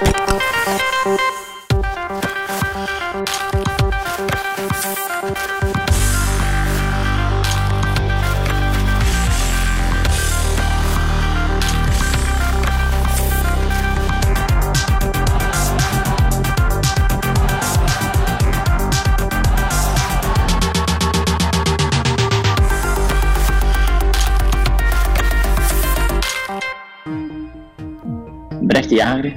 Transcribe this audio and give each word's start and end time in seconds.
Brecht 0.00 0.26
de 1.04 1.39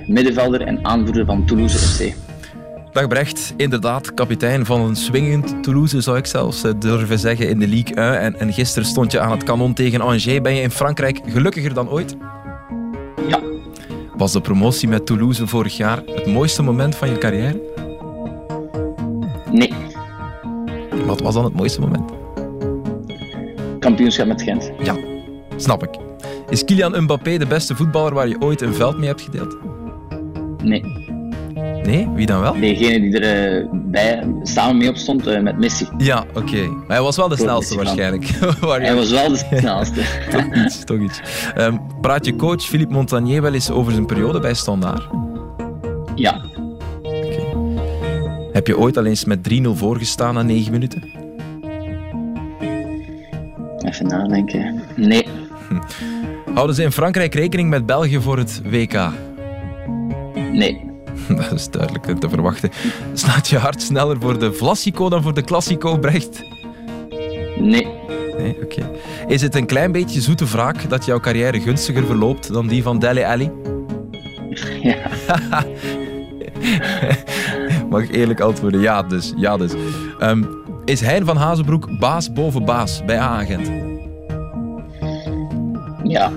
middenvelder 0.07 0.61
en 0.61 0.85
aanvoerder 0.85 1.25
van 1.25 1.45
Toulouse 1.45 1.77
FC. 1.77 2.13
Dag 2.91 3.07
Brecht, 3.07 3.53
inderdaad, 3.57 4.13
kapitein 4.13 4.65
van 4.65 4.81
een 4.81 4.95
swingend 4.95 5.63
Toulouse 5.63 6.01
zou 6.01 6.17
ik 6.17 6.25
zelfs 6.25 6.63
eh, 6.63 6.71
durven 6.79 7.19
zeggen 7.19 7.49
in 7.49 7.59
de 7.59 7.67
Ligue 7.67 7.95
1. 7.95 8.19
En, 8.19 8.39
en 8.39 8.53
gisteren 8.53 8.87
stond 8.87 9.11
je 9.11 9.19
aan 9.19 9.31
het 9.31 9.43
kanon 9.43 9.73
tegen 9.73 10.01
Angers. 10.01 10.41
Ben 10.41 10.55
je 10.55 10.61
in 10.61 10.71
Frankrijk 10.71 11.19
gelukkiger 11.25 11.73
dan 11.73 11.89
ooit? 11.89 12.15
Ja, 13.27 13.39
Was 14.17 14.31
de 14.31 14.41
promotie 14.41 14.87
met 14.87 15.05
Toulouse 15.05 15.47
vorig 15.47 15.77
jaar 15.77 16.01
het 16.05 16.25
mooiste 16.25 16.61
moment 16.63 16.95
van 16.95 17.09
je 17.09 17.17
carrière? 17.17 17.61
nee. 19.51 19.73
Wat 21.05 21.21
was 21.21 21.33
dan 21.33 21.43
het 21.43 21.53
mooiste 21.53 21.81
moment? 21.81 22.11
Kampioenschap 23.79 24.27
met 24.27 24.41
Gent. 24.41 24.71
Ja, 24.83 24.95
snap 25.57 25.83
ik. 25.83 25.89
Is 26.49 26.65
Kylian 26.65 27.03
Mbappé 27.03 27.37
de 27.37 27.45
beste 27.47 27.75
voetballer 27.75 28.13
waar 28.13 28.27
je 28.27 28.35
ooit 28.41 28.61
een 28.61 28.73
veld 28.73 28.97
mee 28.97 29.07
hebt 29.07 29.21
gedeeld? 29.21 29.57
Nee. 30.63 30.83
Nee? 31.83 32.09
Wie 32.15 32.25
dan 32.25 32.41
wel? 32.41 32.53
Degene 32.59 32.99
die 32.99 33.19
er 33.19 33.57
eh, 33.61 33.67
bij, 33.71 34.23
samen 34.43 34.77
mee 34.77 34.89
opstond 34.89 35.27
eh, 35.27 35.41
met 35.41 35.57
Messi. 35.57 35.87
Ja, 35.97 36.25
oké. 36.33 36.61
Maar 36.67 36.87
hij 36.87 37.01
was 37.01 37.15
wel 37.15 37.27
de 37.27 37.37
snelste 37.37 37.75
waarschijnlijk. 37.75 38.25
Hij 38.61 38.95
was 38.95 39.09
wel 39.11 39.29
de 39.29 39.37
snelste. 39.59 40.01
toch 40.31 40.55
iets, 40.55 40.83
toch 40.83 40.99
iets. 40.99 41.21
Ehm, 41.55 41.77
praat 42.01 42.25
je 42.25 42.35
coach 42.35 42.61
Philippe 42.61 42.93
Montagnier 42.93 43.41
wel 43.41 43.53
eens 43.53 43.71
over 43.71 43.91
zijn 43.91 44.05
periode 44.05 44.39
bij 44.39 44.53
Standaard? 44.53 45.07
ja, 46.15 46.41
Heb 48.51 48.67
je 48.67 48.77
ooit 48.77 48.97
al 48.97 49.05
eens 49.05 49.25
met 49.25 49.39
3-0 49.53 49.61
voorgestaan 49.73 50.33
na 50.33 50.41
9 50.41 50.71
minuten? 50.71 51.03
even 53.85 54.07
nadenken. 54.07 54.81
Nee, 54.95 55.27
Houden 56.53 56.75
ze 56.75 56.83
in 56.83 56.91
Frankrijk 56.91 57.33
rekening 57.33 57.69
met 57.69 57.85
België 57.85 58.19
voor 58.21 58.37
het 58.37 58.61
WK? 58.65 59.09
Nee, 60.53 60.91
Dat 61.49 61.51
is 61.51 61.69
duidelijk 61.69 62.19
te 62.19 62.29
verwachten. 62.29 62.69
Slaat 63.13 63.47
je 63.47 63.57
hart 63.57 63.81
sneller 63.81 64.17
voor 64.19 64.39
de 64.39 64.53
Vlassico 64.53 65.09
dan 65.09 65.21
voor 65.21 65.33
de 65.33 65.43
Classico, 65.43 65.97
Brecht? 65.97 66.43
nee, 67.59 67.87
Nee, 68.37 68.57
oké. 68.63 68.91
Is 69.27 69.41
het 69.41 69.55
een 69.55 69.65
klein 69.65 69.91
beetje 69.91 70.21
zoete 70.21 70.45
wraak 70.45 70.89
dat 70.89 71.05
jouw 71.05 71.19
carrière 71.19 71.61
gunstiger 71.61 72.05
verloopt 72.05 72.53
dan 72.53 72.67
die 72.67 72.83
van 72.83 72.99
Dele 72.99 73.27
Alli? 73.27 73.51
ja, 74.81 75.09
Mag 77.89 78.01
ik 78.03 78.15
eerlijk 78.15 78.39
antwoorden? 78.39 78.81
Ja, 78.81 79.03
dus. 79.03 79.33
Ja, 79.35 79.57
dus. 79.57 79.71
Ehm, 80.19 80.43
is 80.85 81.01
Hein 81.01 81.25
van 81.25 81.37
Hazenbroek 81.37 81.99
baas 81.99 82.33
boven 82.33 82.65
baas 82.65 83.05
bij 83.05 83.19
A-agent? 83.19 83.71
ja, 86.03 86.31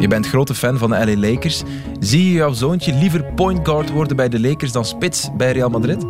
Je 0.00 0.08
bent 0.08 0.26
grote 0.26 0.54
fan 0.54 0.78
van 0.78 0.90
de 0.90 1.06
LA 1.06 1.28
Lakers. 1.30 1.62
Zie 1.98 2.24
je 2.24 2.32
jouw 2.32 2.52
zoontje 2.52 2.94
liever 2.94 3.24
point 3.24 3.68
guard 3.68 3.90
worden 3.90 4.16
bij 4.16 4.28
de 4.28 4.40
Lakers 4.40 4.72
dan 4.72 4.84
spits 4.84 5.28
bij 5.36 5.52
Real 5.52 5.68
Madrid? 5.68 6.04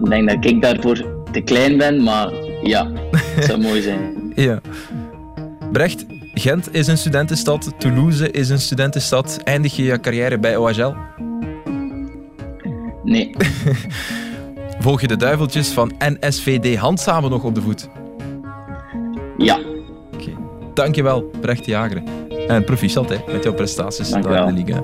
ik 0.00 0.10
denk 0.10 0.28
dat 0.28 0.44
ik 0.44 0.62
daarvoor 0.62 1.06
te 1.32 1.40
klein 1.40 1.76
ben, 1.76 2.02
maar 2.02 2.32
ja, 2.62 2.90
het 3.10 3.44
zou 3.44 3.60
mooi 3.60 3.82
zijn. 3.82 4.00
Ja. 4.34 4.60
Brecht, 5.72 6.06
Gent 6.34 6.74
is 6.74 6.86
een 6.86 6.98
studentenstad, 6.98 7.72
Toulouse 7.78 8.30
is 8.30 8.48
een 8.48 8.58
studentenstad. 8.58 9.40
Eindig 9.44 9.76
je 9.76 9.82
je 9.82 10.00
carrière 10.00 10.38
bij 10.38 10.56
OHL? 10.56 10.94
Nee, 13.04 13.34
Volg 14.80 15.00
je 15.00 15.06
de 15.06 15.16
duiveltjes 15.16 15.68
van 15.68 15.92
NSVD 15.98 16.76
handsamen 16.76 17.30
nog 17.30 17.44
op 17.44 17.54
de 17.54 17.62
voet? 17.62 17.88
ja. 19.38 19.67
Dankjewel, 20.78 21.30
Brecht 21.40 21.64
de 21.64 21.70
Jager. 21.70 22.02
En 22.48 22.64
proficiat 22.64 23.08
hè, 23.08 23.16
met 23.32 23.44
jouw 23.44 23.54
prestaties 23.54 24.08
Dank 24.08 24.24
daar 24.24 24.48
in 24.48 24.54
de 24.54 24.64
Liga. 24.64 24.82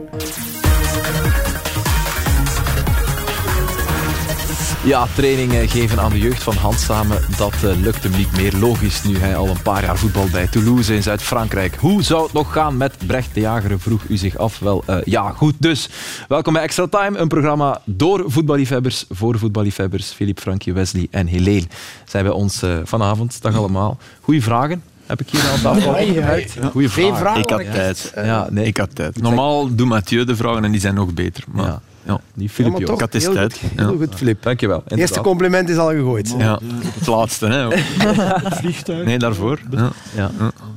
Ja, 4.85 5.07
trainingen 5.15 5.69
geven 5.69 6.01
aan 6.01 6.11
de 6.11 6.19
jeugd 6.19 6.43
van 6.43 6.55
handsamen, 6.55 7.21
dat 7.37 7.53
eh, 7.53 7.81
lukt 7.81 8.03
hem 8.03 8.17
niet 8.17 8.37
meer. 8.37 8.57
Logisch 8.57 9.05
nu 9.05 9.17
hij 9.17 9.37
al 9.37 9.49
een 9.49 9.63
paar 9.63 9.85
jaar 9.85 9.99
voetbal 9.99 10.29
bij 10.33 10.49
Toulouse 10.49 10.95
in 10.95 11.03
Zuid-Frankrijk. 11.03 11.75
Hoe 11.75 12.03
zou 12.03 12.23
het 12.23 12.33
nog 12.33 12.53
gaan 12.53 12.77
met 12.77 12.97
Brecht 13.07 13.35
de 13.35 13.41
Jager, 13.41 13.81
vroeg 13.81 14.03
u 14.09 14.17
zich 14.17 14.39
af. 14.39 14.59
Wel, 14.59 14.83
eh, 14.87 14.97
ja, 15.05 15.31
goed 15.31 15.55
dus. 15.59 15.89
Welkom 16.29 16.53
bij 16.53 16.63
Extra 16.63 16.87
Time, 16.87 17.19
een 17.19 17.29
programma 17.29 17.81
door 17.85 18.25
voetballiefhebbers, 18.27 19.05
voor 19.11 19.39
voetballiefhebbers. 19.39 20.13
Filip, 20.13 20.41
Frankie, 20.41 20.73
Wesley 20.73 21.07
en 21.11 21.27
Helene 21.27 21.67
zijn 22.05 22.25
bij 22.25 22.33
ons 22.33 22.63
eh, 22.63 22.79
vanavond. 22.85 23.43
Dag 23.43 23.57
allemaal. 23.57 23.99
Goeie 24.21 24.43
vragen 24.43 24.93
heb 25.19 25.27
ik 25.27 25.33
hier 25.41 25.51
aan 25.51 25.61
tafel. 25.61 26.71
Goeie 26.71 26.89
vragen. 26.89 27.41
Ik 27.43 27.51
had 27.51 27.61
tijd. 27.73 28.13
Ja, 28.15 28.47
nee, 28.51 28.67
Ik 28.67 28.77
had 28.77 28.95
tijd. 28.95 29.23
Normaal 29.23 29.75
doet 29.75 29.89
Mathieu 29.89 30.25
de 30.25 30.37
vragen 30.37 30.65
en 30.65 30.71
die 30.71 30.81
zijn 30.81 30.95
nog 30.95 31.15
beter. 31.15 31.45
Maar, 31.53 31.65
Ja. 31.67 31.81
ja. 32.07 32.21
die 32.35 32.49
Filip 32.49 32.73
toch, 32.73 32.95
Ik 32.95 33.01
had 33.01 33.11
tijd. 33.11 33.27
goed, 33.27 33.37
Ja. 33.77 33.87
heel 33.89 33.97
goed, 33.97 34.15
Filip. 34.15 34.43
Dankjewel. 34.43 34.83
Het 34.89 34.99
eerste 34.99 35.21
compliment 35.21 35.69
is 35.69 35.77
al 35.77 35.91
gegooid. 35.91 36.35
Ja, 36.39 36.59
het 36.99 37.07
laatste. 37.07 37.47
Hè. 37.47 37.69
vliegtuig. 38.61 39.05
Nee, 39.05 39.19
daarvoor. 39.19 39.59
Ja. 39.71 39.91
Ja. 40.17 40.31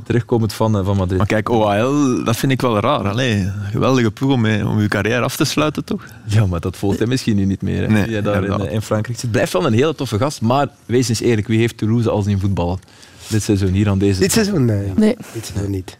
Terugkomend 0.03 0.53
van, 0.53 0.77
eh, 0.77 0.85
van 0.85 0.97
Madrid. 0.97 1.17
Maar 1.17 1.27
kijk, 1.27 1.49
OHL, 1.49 2.23
dat 2.23 2.35
vind 2.35 2.51
ik 2.51 2.61
wel 2.61 2.79
raar. 2.79 3.09
Allee, 3.09 3.51
geweldige 3.71 4.11
ploeg 4.11 4.31
om, 4.31 4.45
om 4.45 4.81
je 4.81 4.87
carrière 4.87 5.21
af 5.21 5.35
te 5.35 5.45
sluiten, 5.45 5.83
toch? 5.83 6.03
Ja, 6.25 6.45
maar 6.45 6.59
dat 6.59 6.77
volgt 6.77 6.97
hij 6.97 7.07
misschien 7.07 7.35
nu 7.35 7.45
niet 7.45 7.61
meer. 7.61 7.81
Hè? 7.81 7.87
Nee, 7.87 8.21
daar 8.21 8.43
in, 8.43 8.51
eh, 8.51 8.71
in 8.73 8.81
Frankrijk 8.81 9.19
zit. 9.19 9.31
Blijft 9.31 9.53
wel 9.53 9.65
een 9.65 9.73
hele 9.73 9.95
toffe 9.95 10.17
gast, 10.17 10.41
maar 10.41 10.67
wees 10.85 11.09
eens 11.09 11.19
eerlijk, 11.21 11.47
wie 11.47 11.59
heeft 11.59 11.77
Toulouse 11.77 12.09
als 12.09 12.25
in 12.25 12.39
voetballen? 12.39 12.79
Dit 13.27 13.43
seizoen 13.43 13.71
hier 13.71 13.89
aan 13.89 13.97
deze. 13.97 14.19
Dit 14.19 14.31
seizoen? 14.31 14.65
Nee. 14.65 14.91
Nee. 14.95 15.15
Dit 15.33 15.45
seizoen 15.45 15.71
niet. 15.71 15.97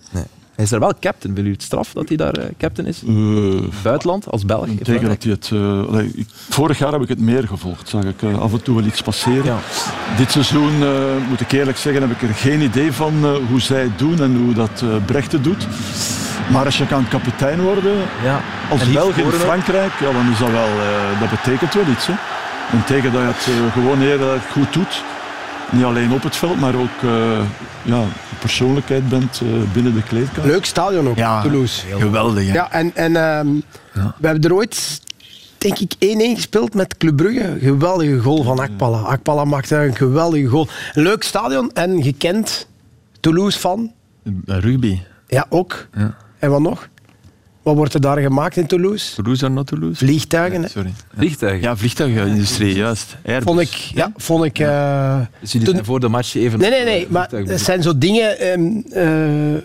Hij 0.55 0.65
is 0.65 0.71
er 0.71 0.79
wel 0.79 0.93
captain. 0.99 1.35
Wil 1.35 1.45
u 1.45 1.51
het 1.51 1.63
straf 1.63 1.91
dat 1.93 2.07
hij 2.07 2.17
daar 2.17 2.33
eh, 2.33 2.45
captain 2.57 2.88
is? 2.88 3.01
Eh, 3.07 3.13
Buitenland, 3.83 4.31
als 4.31 4.45
Belg? 4.45 4.65
Frankrijk? 4.65 5.01
dat 5.01 5.23
hij 5.23 5.31
het, 5.31 5.49
eh, 5.53 5.88
allee, 5.88 6.11
ik- 6.15 6.27
vorig 6.49 6.77
jaar 6.77 6.91
heb 6.91 7.01
ik 7.01 7.07
het 7.09 7.19
meer 7.19 7.47
gevolgd. 7.47 7.89
Zag 7.89 8.03
ik 8.03 8.23
af 8.39 8.51
en 8.53 8.61
toe 8.63 8.75
wel 8.75 8.85
iets 8.85 9.01
passeren. 9.01 9.43
Ja. 9.45 9.57
Dit 10.17 10.31
seizoen, 10.31 10.83
eh, 10.83 10.89
moet 11.29 11.41
ik 11.41 11.51
eerlijk 11.51 11.77
zeggen, 11.77 12.01
heb 12.01 12.11
ik 12.11 12.21
er 12.29 12.35
geen 12.35 12.61
idee 12.61 12.91
van 12.91 13.13
hoe 13.49 13.61
zij 13.61 13.81
het 13.81 13.99
doen 13.99 14.21
en 14.21 14.35
hoe 14.44 14.53
dat 14.53 14.83
Brechten 15.05 15.41
doet. 15.44 15.67
Maar 16.51 16.65
als 16.65 16.77
je 16.77 16.88
kan 16.88 17.07
kapitein 17.07 17.61
worden, 17.61 17.95
Ja. 18.23 18.41
als 18.69 18.91
Belg 18.91 19.15
in? 19.17 19.31
Frankrijk, 19.31 19.91
ja, 19.99 20.11
dan 20.11 20.31
is 20.31 20.39
dat 20.39 20.49
wel, 20.51 20.67
eh, 20.67 21.19
dat 21.19 21.29
betekent 21.29 21.73
wel 21.73 21.88
iets. 21.91 22.07
Hè. 22.07 22.13
En 22.71 22.83
tegen 22.85 23.11
dat 23.11 23.21
je 23.21 23.27
het 23.51 23.71
gewoon 23.73 23.99
heel 23.99 24.38
goed 24.51 24.73
doet. 24.73 25.03
Niet 25.72 25.83
alleen 25.83 26.11
op 26.11 26.23
het 26.23 26.35
veld, 26.35 26.59
maar 26.59 26.75
ook 26.75 27.01
eh, 27.03 27.39
ja, 27.83 28.01
een 28.01 28.09
persoonlijkheid 28.39 29.09
bent 29.09 29.41
eh, 29.41 29.47
binnen 29.73 29.94
de 29.94 30.03
kleedkamer. 30.03 30.51
Leuk 30.51 30.66
stadion 30.66 31.07
ook, 31.07 31.17
Ja. 31.17 31.41
Toulouse. 31.41 31.85
Geweldig. 31.88 32.47
Hè. 32.47 32.53
Ja, 32.53 32.72
en, 32.72 32.91
en 32.95 33.16
ehm, 33.16 33.47
we 33.94 34.27
hebben 34.27 34.41
er 34.50 34.53
ooit, 34.56 35.01
denk 35.57 35.77
ik, 35.79 35.94
1-1 35.95 35.97
gespeeld 36.35 36.73
met 36.73 36.97
Club 36.97 37.16
Brugge. 37.16 37.57
Geweldige 37.59 38.19
goal 38.19 38.44
van 38.44 38.59
Akpala. 38.59 38.97
Akpala 39.00 39.45
maakte 39.45 39.75
een 39.75 39.95
geweldige 39.95 40.47
goal. 40.47 40.67
Leuk 40.94 41.23
stadion 41.23 41.72
en 41.73 42.03
gekend 42.03 42.67
Toulouse 43.19 43.59
van. 43.59 43.91
Rugby. 44.45 45.00
Ja, 45.27 45.45
ook. 45.50 45.88
Ja. 45.97 46.16
En 46.39 46.50
wat 46.50 46.61
nog? 46.61 46.88
Wat 47.67 47.75
wordt 47.75 47.94
er 47.94 48.01
daar 48.01 48.17
gemaakt 48.17 48.57
in 48.57 48.67
Toulouse? 48.67 49.15
Toulouse 49.15 49.45
or 49.45 49.51
not 49.51 49.68
Toulouse? 49.68 50.06
Vliegtuigen. 50.06 50.69
Sorry. 50.69 50.94
Vliegtuigen. 51.18 51.62
Ja, 51.62 51.77
vliegtuigindustrie, 51.77 52.75
juist. 52.75 53.15
Airbus. 53.25 53.44
Vond 53.44 53.59
ik, 53.59 53.69
ja, 53.69 54.12
vond 54.15 54.44
ik 54.44 54.59
eh, 54.59 55.19
Dus 55.41 55.51
jullie 55.51 55.65
Toen- 55.68 55.75
zijn 55.75 55.86
voor 55.88 56.00
de 56.00 56.07
match 56.07 56.36
even... 56.36 56.59
Nee, 56.59 56.69
nee, 56.69 56.83
nee. 56.83 57.07
Maar 57.09 57.27
vliegtuig 57.30 57.57
het 57.57 57.65
zijn 57.65 57.81
zo 57.81 57.97
dingen. 57.97 58.39
ehm, 58.39 58.68
eh, 58.91 59.53
eh, 59.56 59.62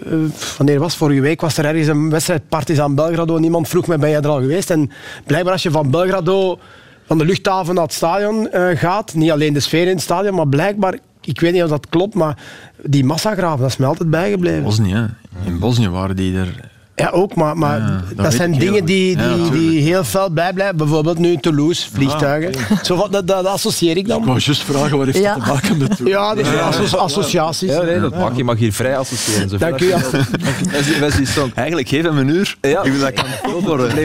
wanneer 0.57 0.79
was 0.79 0.97
vorige 0.97 1.21
week? 1.21 1.41
Was 1.41 1.57
er 1.59 1.65
ergens 1.65 1.87
een 1.87 2.11
wedstrijd 2.11 2.49
Partizan 2.49 2.95
Belgrado? 2.95 3.35
en 3.35 3.41
Niemand 3.41 3.69
vroeg 3.69 3.87
me: 3.87 3.99
ben 3.99 4.11
jij 4.11 4.21
er 4.21 4.29
al 4.29 4.41
geweest? 4.41 4.71
En 4.71 4.91
blijkbaar, 5.27 5.53
als 5.53 5.63
je 5.63 5.71
van 5.71 5.91
Belgrado, 5.91 6.59
van 7.07 7.19
de 7.19 7.25
luchthaven 7.25 7.75
naar 7.75 7.85
het 7.85 7.93
stadion 7.93 8.51
eh, 8.51 8.79
gaat, 8.79 9.15
niet 9.15 9.31
alleen 9.31 9.53
de 9.53 9.61
sfeer 9.61 9.83
in 9.87 9.95
het 9.95 10.01
stadion, 10.03 10.35
maar 10.35 10.49
blijkbaar, 10.49 10.99
ik 11.21 11.41
weet 11.41 11.53
niet 11.53 11.63
of 11.63 11.69
dat 11.69 11.87
klopt, 11.89 12.15
maar 12.15 12.39
die 12.83 13.05
massagraven, 13.05 13.61
dat 13.61 13.69
is 13.71 13.77
me 13.77 13.87
altijd 13.87 14.11
bijgebleven. 14.11 14.63
Bosnië. 14.63 14.93
hè. 14.95 15.05
In 15.47 15.59
Bosnië 15.59 15.89
waren 15.89 16.17
die 16.17 16.37
er 16.37 16.71
Ja, 16.95 17.09
ook, 17.11 17.35
maar, 17.35 17.57
maar 17.59 18.03
dat 18.17 18.33
zijn 18.35 18.53
ik 18.55 18.61
dingen 18.61 18.85
die, 18.85 19.17
Ja, 19.19 19.35
die, 19.35 19.51
die 19.51 19.81
heel 19.81 20.05
fel 20.05 20.31
bijblijven. 20.33 20.77
Bijvoorbeeld 20.77 21.19
nu 21.19 21.37
Toulouse, 21.37 21.91
vliegtuigen. 21.93 22.53
Zo, 22.83 23.09
dat, 23.11 23.27
dat 23.27 23.47
associeer 23.47 23.91
ik 23.91 23.97
Ik 23.97 24.07
dan. 24.09 24.25
wou 24.25 24.39
juist 24.39 24.63
vragen, 24.63 24.97
wat 24.97 25.07
heeft 25.07 25.19
Ja. 25.19 25.35
dat 25.35 25.45
te 25.45 25.51
maken 25.53 25.77
met 25.79 25.97
toe? 25.97 26.09
Ja, 26.09 26.35
dat 26.35 26.47
zijn 26.47 26.59
asso- 26.59 26.97
associaties. 26.97 27.71
Ja, 27.71 27.83
nee, 27.83 28.01
dat 28.01 28.17
mag. 28.19 28.37
Je 28.37 28.45
mag 28.45 28.59
hier 28.59 28.73
vrij 28.73 28.97
associëren. 28.97 29.49
zoveel 29.49 29.69
Dank 29.69 29.81
u. 29.81 29.91
Eigenlijk, 31.55 31.89
geef 31.89 32.03
hem 32.03 32.19
een 32.19 32.29
uur. 32.29 32.57
Ja, 32.61 32.83
Ik 32.83 32.93
wil 32.93 33.01
dat 33.01 33.13
kan 33.13 33.25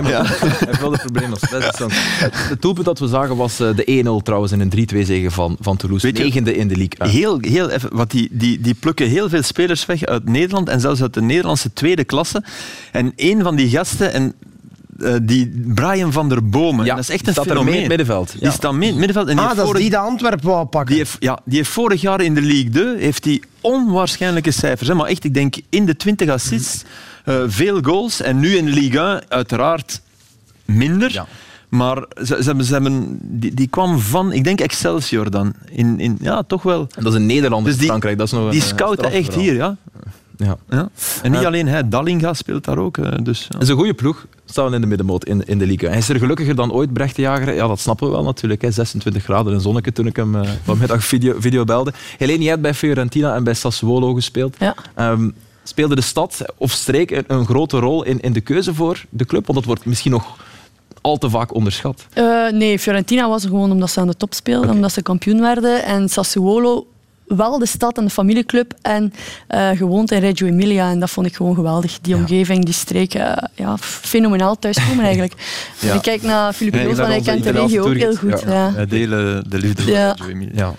Ja. 0.07 0.23
Hij 0.25 0.37
heeft 0.67 0.79
wel 0.81 0.89
de 0.89 0.97
Song. 1.77 1.91
Het 2.49 2.61
doelpunt 2.61 2.85
dat 2.85 2.99
we 2.99 3.07
zagen 3.07 3.35
was 3.35 3.59
eh, 3.59 3.67
de 3.75 4.19
1-0 4.19 4.23
trouwens 4.23 4.51
in 4.51 4.59
een 4.59 4.87
3-2 4.95 4.99
zege 5.05 5.31
van, 5.31 5.57
van 5.59 5.77
Toulouse. 5.77 6.05
Weet 6.05 6.17
je- 6.17 6.23
Negende 6.23 6.55
in 6.55 6.67
de 6.67 6.75
league. 6.75 6.99
Ah. 6.99 7.09
Heel, 7.09 7.37
heel 7.41 7.69
even, 7.69 7.89
wat 7.95 8.11
die, 8.11 8.27
die, 8.31 8.61
die 8.61 8.73
plukken 8.73 9.07
heel 9.07 9.29
veel 9.29 9.43
spelers 9.43 9.85
weg 9.85 10.05
uit 10.05 10.29
Nederland 10.29 10.69
en 10.69 10.79
zelfs 10.81 11.01
uit 11.01 11.13
de 11.13 11.21
Nederlandse 11.21 11.73
tweede 11.73 12.03
klasse. 12.03 12.43
En 12.97 13.13
een 13.15 13.41
van 13.43 13.55
die 13.55 13.69
gasten, 13.69 14.13
en, 14.13 14.33
eh, 14.99 15.13
die 15.21 15.63
Brian 15.73 16.11
van 16.11 16.29
der 16.29 16.49
Bomen, 16.49 16.85
Ja, 16.85 16.95
dat 16.95 17.03
is 17.03 17.09
echt 17.09 17.19
die 17.19 17.27
een 17.27 17.33
staat 17.33 17.45
fenomeen. 17.47 17.65
mee 17.65 17.75
in 17.75 17.79
het 17.89 17.97
middenveld. 17.97 18.35
Die 18.39 18.51
staat 18.51 18.71
mee 18.73 18.81
in 18.81 18.87
het 18.87 18.97
middenveld. 18.97 19.27
En 19.27 19.35
die 19.35 19.43
Ah, 19.45 19.49
dat 19.49 19.57
is 19.57 19.63
vorig- 19.65 19.81
die 19.81 19.89
de 19.89 19.97
Antwerpen 19.97 20.47
wou 20.49 20.65
pakken. 20.65 20.95
Die 20.95 21.03
heeft, 21.03 21.15
ja, 21.19 21.39
die 21.45 21.57
heeft 21.57 21.69
vorig 21.69 22.01
jaar 22.01 22.21
in 22.21 22.33
de 22.33 22.41
League 22.41 22.69
2 22.69 22.97
heeft 22.97 23.23
die 23.23 23.41
onwaarschijnlijke 23.61 24.51
cijfers. 24.51 24.87
Hè? 24.89 24.95
Maar 24.95 25.07
echt, 25.07 25.23
ik 25.23 25.33
denk 25.33 25.55
in 25.69 25.85
de 25.85 25.95
20 25.95 26.29
assists, 26.29 26.83
eh, 27.25 27.35
veel 27.47 27.79
goals. 27.81 28.21
En 28.21 28.39
nu 28.39 28.55
in 28.57 28.65
de 28.65 28.71
Ligue 28.71 28.99
1 28.99 29.21
uiteraard 29.29 30.01
minder. 30.65 31.11
Ja. 31.11 31.25
Maar 31.69 32.05
ze, 32.17 32.25
ze 32.25 32.43
hebben, 32.43 32.65
ze 32.65 32.73
hebben, 32.73 33.19
die, 33.21 33.53
die 33.53 33.67
kwam 33.67 33.99
van, 33.99 34.31
ik 34.31 34.43
denk 34.43 34.59
Excelsior 34.59 35.29
dan. 35.31 35.53
In, 35.69 35.99
in, 35.99 36.17
ja, 36.21 36.43
toch 36.43 36.63
wel. 36.63 36.79
En 36.95 37.03
dat 37.03 37.13
is 37.13 37.19
een 37.19 37.25
Nederlander 37.25 37.69
Dus 37.71 37.79
die- 37.79 37.87
Frankrijk. 37.87 38.17
Dat 38.17 38.27
is 38.27 38.33
nog 38.33 38.51
Die 38.51 38.61
eh, 38.61 38.67
scouten 38.67 39.11
echt 39.11 39.33
hier, 39.35 39.53
ja. 39.55 39.77
Ja. 40.37 40.57
ja. 40.69 40.89
En 41.23 41.31
niet 41.31 41.39
Ja. 41.41 41.47
alleen 41.47 41.67
hij, 41.67 41.89
Dallinga 41.89 42.33
speelt 42.33 42.63
daar 42.65 42.77
ook. 42.77 42.97
eh, 42.97 43.11
Dus, 43.23 43.47
ja. 43.49 43.59
Is 43.59 43.67
een 43.69 43.75
goede 43.75 43.93
ploeg, 43.93 44.25
staan 44.45 44.69
we 44.69 44.75
in 44.75 44.81
de 44.81 44.87
middenmoot 44.87 45.25
in, 45.25 45.45
in 45.45 45.57
de 45.57 45.65
Liga. 45.65 45.87
Hij 45.87 45.97
is 45.97 46.09
er 46.09 46.19
gelukkiger 46.19 46.55
dan 46.55 46.71
ooit, 46.71 46.93
Brecht 46.93 47.15
de 47.15 47.21
Jager. 47.21 47.53
Ja, 47.53 47.67
dat 47.67 47.79
snappen 47.79 48.07
we 48.07 48.13
wel 48.13 48.23
natuurlijk. 48.23 48.61
Hè. 48.61 48.71
26 48.71 49.23
graden 49.23 49.53
en 49.53 49.61
zonneke 49.61 49.91
toen 49.91 50.07
ik 50.07 50.15
hem 50.15 50.35
eh, 50.35 50.49
vanmiddag 50.63 51.03
video, 51.03 51.33
video 51.39 51.63
belde. 51.63 51.93
Helene, 52.17 52.39
jij 52.39 52.49
hebt 52.49 52.61
bij 52.61 52.73
Fiorentina 52.73 53.35
en 53.35 53.43
bij 53.43 53.53
Sassuolo 53.53 54.13
gespeeld. 54.13 54.55
Ja. 54.59 54.75
Ehm, 54.95 55.29
speelde 55.63 55.95
de 55.95 56.01
stad 56.01 56.41
of 56.57 56.71
streek 56.71 57.11
een, 57.11 57.23
een 57.27 57.45
grote 57.45 57.79
rol 57.79 58.03
in, 58.03 58.19
in 58.19 58.33
de 58.33 58.41
keuze 58.41 58.73
voor 58.73 59.05
de 59.09 59.25
club? 59.25 59.45
Want 59.45 59.57
dat 59.57 59.67
wordt 59.67 59.85
misschien 59.85 60.11
nog 60.11 60.35
al 61.01 61.17
te 61.17 61.29
vaak 61.29 61.53
onderschat. 61.53 62.05
Eh, 62.13 62.49
nee, 62.51 62.79
Fiorentina 62.79 63.29
was 63.29 63.43
er 63.43 63.49
gewoon 63.49 63.71
omdat 63.71 63.89
ze 63.89 63.99
aan 63.99 64.07
de 64.07 64.17
top 64.17 64.33
speelden, 64.33 64.69
omdat 64.69 64.91
ze 64.91 65.01
kampioen 65.01 65.41
werden. 65.41 65.83
En 65.85 66.09
Sassuolo 66.09 66.87
wel 67.27 67.59
de 67.59 67.65
stad 67.65 67.97
en 67.97 68.03
de 68.03 68.09
familieclub 68.09 68.73
en 68.81 69.13
eh, 69.47 69.69
gewoond 69.69 70.11
in 70.11 70.19
Reggio 70.19 70.47
Emilia. 70.47 70.91
En 70.91 70.99
dat 70.99 71.09
vond 71.09 71.27
ik 71.27 71.35
gewoon 71.35 71.55
geweldig. 71.55 71.99
Die 72.01 72.15
omgeving, 72.15 72.65
die 72.65 72.73
streek, 72.73 73.13
eh, 73.13 73.31
ja, 73.55 73.77
fenomenaal 73.77 74.59
thuiskomen 74.59 75.03
eigenlijk. 75.11 75.33
Ja. 75.79 75.87
Als 75.87 75.97
ik 75.97 76.01
kijk 76.01 76.21
naar 76.21 76.53
Philippe 76.53 76.77
Ja, 76.77 76.93
dan 76.93 77.05
hij 77.05 77.17
onze 77.17 77.31
kent 77.31 77.43
de 77.43 77.51
regio 77.51 77.85
ook 77.85 77.95
heel 77.95 78.15
goed. 78.15 78.43
Ja. 78.47 78.73
Wij 78.73 78.85
delen 78.85 79.49
de 79.49 79.57
liefde 79.57 79.91
Ja. 79.91 80.15
Joe 80.17 80.29
Emilia. 80.29 80.53
Ja. 80.55 80.73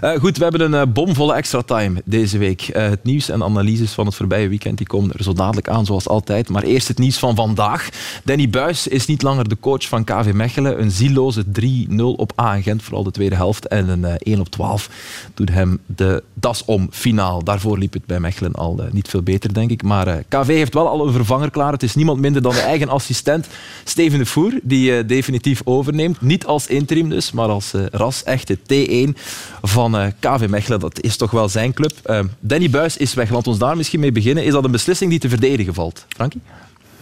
Eh, 0.00 0.20
goed, 0.20 0.36
we 0.36 0.42
hebben 0.42 0.72
een 0.72 0.92
bomvolle 0.92 1.34
extra 1.34 1.62
time 1.62 2.02
deze 2.04 2.38
week. 2.38 2.60
Het 2.72 3.04
nieuws 3.04 3.28
en 3.28 3.42
analyses 3.42 3.92
van 3.92 4.06
het 4.06 4.14
voorbije 4.14 4.48
weekend 4.48 4.78
die 4.78 4.86
komen 4.86 5.12
er 5.12 5.22
zo 5.22 5.32
dadelijk 5.32 5.68
aan, 5.68 5.86
zoals 5.86 6.08
altijd. 6.08 6.48
Maar 6.48 6.62
eerst 6.62 6.88
het 6.88 6.98
nieuws 6.98 7.18
van 7.18 7.34
vandaag. 7.34 7.88
Danny 8.24 8.48
Buis 8.48 8.86
is 8.86 9.06
niet 9.06 9.22
langer 9.22 9.48
de 9.48 9.56
coach 9.60 9.88
van 9.88 10.04
KV 10.04 10.30
Mechelen. 10.32 10.80
Een 10.80 10.90
zieloze 10.90 11.44
3-0 11.44 11.94
op 11.96 12.40
A 12.40 12.54
in 12.56 12.62
Gent, 12.62 12.82
vooral 12.82 13.02
de 13.02 13.10
tweede 13.10 13.34
helft. 13.34 13.68
En 13.68 13.88
een 13.88 14.04
eh, 14.04 14.14
1 14.18 14.40
op 14.40 14.48
12 14.48 14.90
doet 15.34 15.50
hem 15.50 15.79
de 15.86 16.22
das 16.34 16.64
om 16.64 16.88
finaal. 16.90 17.44
Daarvoor 17.44 17.78
liep 17.78 17.92
het 17.92 18.06
bij 18.06 18.20
Mechelen 18.20 18.52
al 18.52 18.78
eh, 18.78 18.92
niet 18.92 19.08
veel 19.08 19.22
beter, 19.22 19.54
denk 19.54 19.70
ik. 19.70 19.82
Maar 19.82 20.06
eh, 20.06 20.16
KV 20.28 20.46
heeft 20.46 20.74
wel 20.74 20.88
al 20.88 21.06
een 21.06 21.12
vervanger 21.12 21.50
klaar. 21.50 21.72
Het 21.72 21.82
is 21.82 21.94
niemand 21.94 22.20
minder 22.20 22.42
dan 22.42 22.52
de 22.52 22.60
eigen 22.60 22.88
assistent, 22.88 23.46
Steven 23.84 24.18
de 24.18 24.26
Voer, 24.26 24.52
die 24.62 24.96
eh, 24.96 25.06
definitief 25.06 25.60
overneemt. 25.64 26.20
Niet 26.20 26.46
als 26.46 26.66
interim 26.66 27.08
dus, 27.08 27.32
maar 27.32 27.48
als 27.48 27.72
ras 27.90 28.22
echte 28.24 28.58
T1 28.58 29.20
van 29.62 30.12
KV 30.18 30.46
Mechelen. 30.48 30.80
Dat 30.80 31.00
is 31.00 31.16
toch 31.16 31.30
wel 31.30 31.48
zijn 31.48 31.72
club. 31.72 31.92
Eh, 32.02 32.20
Danny 32.40 32.70
Buis 32.70 32.96
is 32.96 33.14
weg. 33.14 33.30
Laat 33.30 33.46
ons 33.46 33.58
daar 33.58 33.76
misschien 33.76 34.00
mee 34.00 34.12
beginnen. 34.12 34.44
Is 34.44 34.52
dat 34.52 34.64
een 34.64 34.70
beslissing 34.70 35.10
die 35.10 35.18
te 35.18 35.28
verdedigen 35.28 35.74
valt? 35.74 36.04
Frankie? 36.08 36.40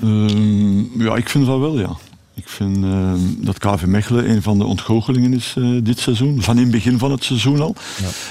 Ehm, 0.02 1.02
ja, 1.02 1.16
ik 1.16 1.28
vind 1.28 1.46
dat 1.46 1.58
wel, 1.58 1.78
ja. 1.78 1.96
Ik 2.38 2.48
vind 2.48 2.84
ehm, 2.84 3.18
dat 3.36 3.58
KV 3.58 3.84
Mechelen 3.84 4.30
een 4.30 4.42
van 4.42 4.58
de 4.58 4.64
ontgoochelingen 4.64 5.34
is 5.34 5.54
eh, 5.58 5.64
dit 5.82 5.98
seizoen. 5.98 6.42
Van 6.42 6.56
in 6.56 6.62
het 6.62 6.70
begin 6.70 6.98
van 6.98 7.10
het 7.10 7.24
seizoen 7.24 7.60
al. 7.60 7.74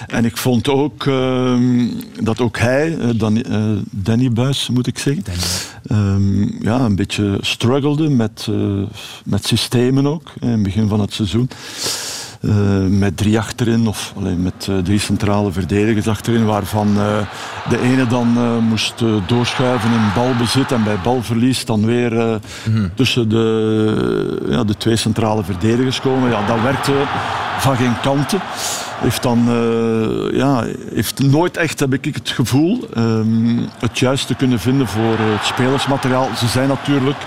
En 0.07 0.25
ik 0.25 0.38
vond 0.38 0.69
ook 0.69 1.06
ehm, 1.06 1.88
dat 2.21 2.42
ook 2.42 2.57
hij, 2.57 2.98
eh, 2.98 3.09
Danny, 3.15 3.42
eh, 3.42 3.71
Danny 3.89 4.31
Buis 4.31 4.69
moet 4.69 4.88
ik 4.88 5.00
zeggen, 5.00 5.24
ehm, 5.86 6.63
ja, 6.63 6.80
een 6.80 6.95
beetje 6.95 7.38
struggelde 7.42 8.09
met, 8.09 8.48
met 9.25 9.45
systemen 9.45 10.07
ook. 10.07 10.33
In 10.39 10.48
het 10.48 10.63
begin 10.63 10.88
van 10.88 11.00
het 11.00 11.13
seizoen. 11.13 11.50
Eh, 12.42 12.51
met 12.89 13.18
drie 13.18 13.39
achterin, 13.39 13.88
of 13.88 14.13
alleen 14.18 14.42
met 14.42 14.68
eh, 14.69 14.78
drie 14.78 15.00
centrale 15.00 15.51
verdedigers 15.51 16.07
achterin, 16.07 16.45
waarvan 16.45 16.88
eh, 16.88 17.18
de 17.69 17.81
ene 17.81 18.07
dan 18.07 18.28
moest 18.69 19.04
doorschuiven 19.28 19.92
in 19.92 20.13
balbezit 20.16 20.72
en 20.72 20.84
bij 20.84 21.00
balverlies 21.04 21.66
dan 21.66 21.86
weer 21.86 22.19
eh, 22.19 22.36
tussen 22.95 23.30
de, 23.30 24.45
ja, 24.50 24.63
de 24.63 24.78
twee 24.78 24.95
centrale 24.95 25.44
verdedigers 25.44 26.01
komen. 26.01 26.30
Ja, 26.30 26.45
dat 26.45 26.62
werkte 26.62 26.94
van 27.60 27.75
geen 27.75 28.00
kanten. 28.01 28.39
Heeft 29.00 29.24
dan 29.24 29.39
ja, 30.34 30.63
heeft 30.94 31.19
nooit 31.19 31.57
echt, 31.57 31.80
heb 31.80 31.94
ik 31.94 32.06
het 32.16 32.30
gevoel, 32.30 32.88
ehm, 32.94 33.57
het 33.80 34.00
juiste 34.00 34.36
kunnen 34.36 34.60
vinden 34.60 34.88
voor 34.88 35.16
het 35.19 35.45
spelersmateriaal. 35.45 36.30
Ze 36.36 36.48
zijn 36.48 36.68
natuurlijk 36.68 37.18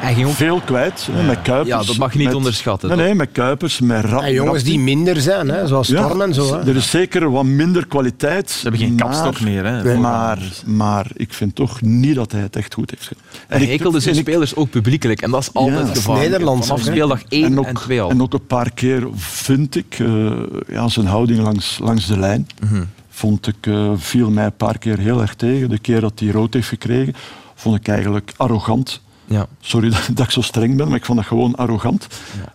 Hij 0.00 0.14
ging 0.14 0.26
ook... 0.26 0.32
veel 0.34 0.60
kwijt, 0.60 1.08
met 1.26 1.42
Kuipers. 1.42 1.68
Ja, 1.68 1.82
dat 1.82 1.96
mag 1.96 2.12
je 2.12 2.18
niet 2.18 2.26
met- 2.26 2.36
onderschatten. 2.36 2.88
Nee, 2.88 2.98
nee, 2.98 3.14
met 3.14 3.28
Kuipers, 3.32 3.80
met 3.80 4.04
Ra 4.04 4.20
En 4.22 4.32
jongens 4.32 4.62
die 4.62 4.78
minder 4.78 5.20
zijn, 5.20 5.48
hè, 5.48 5.66
zoals 5.66 5.88
ja, 5.88 6.04
Storm 6.04 6.20
en 6.22 6.34
zo. 6.34 6.54
Hè. 6.58 6.68
Er 6.68 6.76
is 6.76 6.90
zeker 6.90 7.30
wat 7.30 7.44
minder 7.44 7.86
kwaliteit. 7.86 8.50
Ze 8.50 8.62
hebben 8.62 8.80
geen 8.80 8.96
kapstok 8.96 9.40
meer, 9.40 9.64
hè, 9.64 9.98
Maar, 9.98 10.38
maar 10.66 11.06
ik 11.14 11.32
vind 11.32 11.54
toch 11.54 11.80
niet 11.80 12.14
dat 12.14 12.32
hij 12.32 12.40
het 12.40 12.56
echt 12.56 12.74
goed 12.74 12.90
heeft 12.90 13.06
gedaan. 13.06 13.22
Hij 13.48 13.60
ik- 13.60 13.68
hekelde 13.68 14.00
zijn 14.00 14.14
en 14.14 14.20
spelers 14.20 14.56
ook 14.56 14.70
publiekelijk. 14.70 15.22
En 15.22 15.30
dat 15.30 15.40
is 15.40 15.50
altijd 15.54 15.88
is 15.88 15.96
gevaarlijk. 15.96 16.28
Nederlands 16.30 16.66
Vanaf 16.66 16.82
speeldag 16.82 17.22
1 17.28 17.44
en, 17.44 17.52
en 17.52 17.58
ook, 17.58 17.78
2 17.78 18.00
al. 18.00 18.10
en 18.10 18.22
ook 18.22 18.32
een 18.32 18.46
paar 18.46 18.70
keer 18.70 19.08
vind 19.16 19.76
ik 19.76 19.96
eh, 19.98 20.30
ja, 20.68 20.88
zijn 20.88 21.06
houding 21.06 21.38
langs, 21.40 21.78
langs 21.82 22.06
de 22.06 22.18
lijn. 22.18 22.46
Mhm. 22.60 22.82
Vond 23.10 23.46
ik, 23.46 23.66
eh, 23.66 23.90
viel 23.96 24.30
mij 24.30 24.44
een 24.44 24.56
paar 24.56 24.78
keer 24.78 24.98
heel 24.98 25.20
erg 25.20 25.34
tegen. 25.34 25.68
De 25.70 25.78
keer 25.78 26.00
dat 26.00 26.12
hij 26.18 26.28
rood 26.30 26.54
heeft 26.54 26.68
gekregen, 26.68 27.14
vond 27.54 27.76
ik 27.76 27.88
eigenlijk 27.88 28.32
arrogant. 28.36 29.00
Ja. 29.28 29.46
Sorry 29.60 29.90
dat, 29.94 30.10
dat 30.12 30.24
ik 30.26 30.32
zo 30.32 30.40
streng 30.40 30.76
ben, 30.76 30.88
maar 30.88 30.96
ik 30.96 31.04
vond 31.04 31.18
dat 31.18 31.26
gewoon 31.26 31.54
arrogant. 31.54 32.06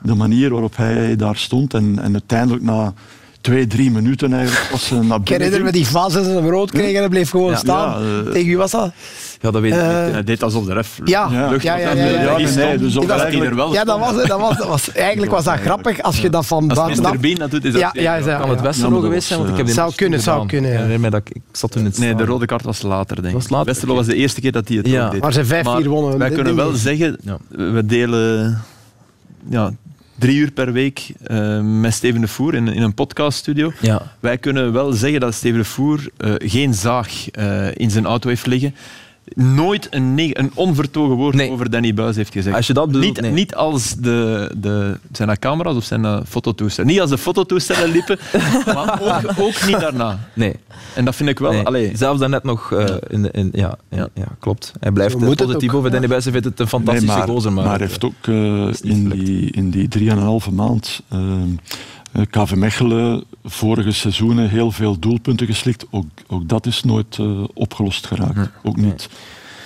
De 0.01 0.15
manier 0.15 0.49
waarop 0.49 0.75
hij 0.75 1.15
daar 1.15 1.35
stond 1.35 1.73
en, 1.73 1.99
en 1.99 2.11
uiteindelijk 2.11 2.63
na 2.63 2.93
twee, 3.43 3.67
drie 3.67 3.91
minuten 3.91 4.33
eigenlijk 4.33 4.71
was 4.71 4.85
ze 4.87 4.93
naar 4.95 5.03
Ik 5.17 5.23
binnen 5.23 5.23
herinner 5.47 5.59
me 5.59 5.71
ging. 5.71 5.71
die 5.71 5.85
fase 5.85 6.15
dat 6.15 6.25
ze 6.25 6.31
hem 6.31 6.49
rood 6.49 6.71
kregen 6.71 6.93
en 6.93 6.99
hij 6.99 7.09
bleef 7.09 7.29
gewoon 7.29 7.49
Ja. 7.51 7.55
staan. 7.57 8.01
Ja, 8.03 8.07
eh, 8.25 8.31
Tegen 8.31 8.47
wie 8.47 8.57
was 8.57 8.71
dat? 8.71 8.91
ja, 9.41 9.51
dat 9.51 9.61
weet 9.61 9.73
ik 9.73 9.79
Eh, 9.79 10.03
niet. 10.03 10.11
Hij 10.13 10.23
deed 10.23 10.43
alsof 10.43 10.65
de 10.65 10.73
ref 10.73 10.99
Ja, 11.03 11.27
Ja. 11.31 11.39
ja, 11.39 11.49
ja. 11.61 11.77
ja, 11.77 11.77
ja, 11.77 12.05
ja. 12.05 12.21
Ja, 12.21 12.37
nee, 12.37 12.47
nee, 12.55 12.77
dus 12.77 12.95
op 12.97 13.07
Dat- 13.07 13.19
eigenlijk- 13.19 13.53
wel 13.53 13.73
Ja, 13.73 13.83
dat 13.83 13.99
was, 13.99 14.15
dat 14.27 14.39
was, 14.39 14.57
dat 14.57 14.67
was, 14.67 14.91
eigenlijk 15.09 15.31
was 15.31 15.43
dat 15.43 15.59
grappig 15.59 16.01
als 16.01 16.19
je 16.19 16.29
dat 16.29 16.45
van 16.45 16.69
Als 16.69 16.77
buitenaf... 16.79 17.13
Mr. 17.13 17.19
Bean 17.19 17.35
dat 17.35 17.51
doet, 17.51 17.65
is 17.65 17.71
dat... 17.71 17.81
Ja, 17.81 17.91
ja, 17.93 18.15
ja, 18.15 18.37
Kan 18.39 18.49
het. 18.49 18.61
Westerlo 18.61 18.99
geweest 18.99 19.27
zijn? 19.27 19.39
Want 19.39 19.51
ik 19.51 19.57
heb 19.57 19.65
die 19.65 19.75
zou 19.75 19.93
kunnen, 19.95 20.19
zou 20.21 20.45
kunnen, 20.47 21.01
ja. 21.01 21.09
Dat 21.09 21.21
ik, 21.29 21.41
zat 21.51 21.71
toen 21.71 21.81
in 21.81 21.87
het 21.87 21.97
Nee, 21.97 22.15
de 22.15 22.25
rode 22.25 22.45
kaart 22.45 22.63
was 22.63 22.81
later, 22.81 23.15
denk 23.15 23.27
ik. 23.27 23.33
Was 23.33 23.49
later? 23.49 23.65
Westerlo 23.65 23.95
was 23.95 24.05
de 24.05 24.15
eerste 24.15 24.41
keer 24.41 24.51
dat 24.51 24.67
hij 24.67 24.77
het 24.77 24.87
Ja. 24.87 25.05
ook 25.05 25.11
deed. 25.11 25.21
Maar 25.21 25.33
ze 25.33 25.45
5-4 25.45 25.63
Maar 25.63 25.83
wonnen. 25.83 26.17
Wij 26.19 26.29
kunnen 26.29 26.55
wel 26.55 26.71
zeggen, 26.71 27.17
we 27.49 27.85
delen 27.85 28.61
ja, 29.49 29.71
drie 30.15 30.37
uur 30.37 30.51
per 30.51 30.71
week 30.71 31.11
eh, 31.23 31.59
met 31.61 31.93
Steven 31.93 32.21
de 32.21 32.27
Voer 32.27 32.53
in, 32.53 32.67
in 32.67 32.81
een 32.81 32.93
podcaststudio. 32.93 33.71
Ja. 33.81 34.15
Wij 34.19 34.37
kunnen 34.37 34.73
wel 34.73 34.91
zeggen 34.91 35.19
dat 35.19 35.33
Steven 35.33 35.59
de 35.59 35.65
Voer 35.65 36.09
eh, 36.17 36.33
geen 36.37 36.73
zaag 36.73 37.29
eh, 37.29 37.75
in 37.75 37.91
zijn 37.91 38.05
auto 38.05 38.29
heeft 38.29 38.45
liggen. 38.45 38.75
Nooit 39.35 39.87
een, 39.91 40.19
een 40.39 40.51
onvertogen 40.53 41.15
woord 41.15 41.35
Nee. 41.35 41.51
over 41.51 41.69
Danny 41.69 41.93
Buis 41.93 42.15
heeft 42.15 42.31
gezegd. 42.31 42.55
Als 42.55 42.67
je 42.67 42.73
dat 42.73 42.85
bedoelt, 42.85 43.03
niet, 43.05 43.21
nee. 43.21 43.31
niet 43.31 43.55
als 43.55 43.95
de, 43.95 44.51
de, 44.57 44.97
zijn 45.11 45.27
dat 45.27 45.39
camera's 45.39 45.75
of 45.75 45.83
zijn 45.83 46.01
dat 46.01 46.23
fototoestellen. 46.27 46.91
Niet 46.91 47.01
als 47.01 47.09
de 47.09 47.17
fototoestellen 47.17 47.91
liepen, 47.91 48.17
maar 48.73 49.01
ook, 49.01 49.33
ook 49.39 49.65
niet 49.67 49.79
daarna. 49.79 50.19
Nee. 50.33 50.55
En 50.95 51.05
dat 51.05 51.15
vind 51.15 51.29
ik 51.29 51.39
wel... 51.39 51.51
nee. 51.51 51.65
Allee, 51.65 51.91
Zelfs 51.97 52.19
daarnet 52.19 52.43
nog... 52.43 52.71
eh, 52.71 52.85
in, 53.07 53.21
de- 53.21 53.31
in, 53.31 53.49
ja, 53.53 53.75
ja, 53.89 54.07
ja, 54.13 54.25
klopt. 54.39 54.73
Hij 54.79 54.91
blijft 54.91 55.15
eh, 55.15 55.21
moet 55.21 55.29
het 55.39 55.47
positief 55.47 55.69
ook. 55.69 55.75
over 55.77 55.91
Danny 55.91 56.07
Buijs. 56.07 56.23
Hij 56.23 56.33
vindt 56.33 56.47
het 56.47 56.59
een 56.59 56.67
fantastische 56.67 57.07
Nee, 57.17 57.17
maar, 57.17 57.27
gozer. 57.35 57.53
Maar, 57.53 57.63
maar 57.65 57.77
hij 57.79 57.87
heeft 57.87 58.03
ook 58.03 58.13
eh, 58.21 58.67
in, 58.81 59.09
die, 59.09 59.51
in 59.51 59.69
die 59.69 59.87
drieënhalve 59.87 60.51
maand 60.51 61.01
eh, 61.09 61.19
eh, 61.19 61.27
KV 62.29 62.55
Mechelen 62.55 63.23
vorige 63.43 63.91
seizoenen 63.91 64.49
heel 64.49 64.71
veel 64.71 64.99
doelpunten 64.99 65.47
geslikt. 65.47 65.85
Ook, 65.89 66.05
ook 66.27 66.47
dat 66.49 66.65
is 66.65 66.83
nooit 66.83 67.17
eh, 67.19 67.43
opgelost 67.53 68.07
geraakt. 68.07 68.49
Ook 68.63 68.75
niet. 68.75 69.09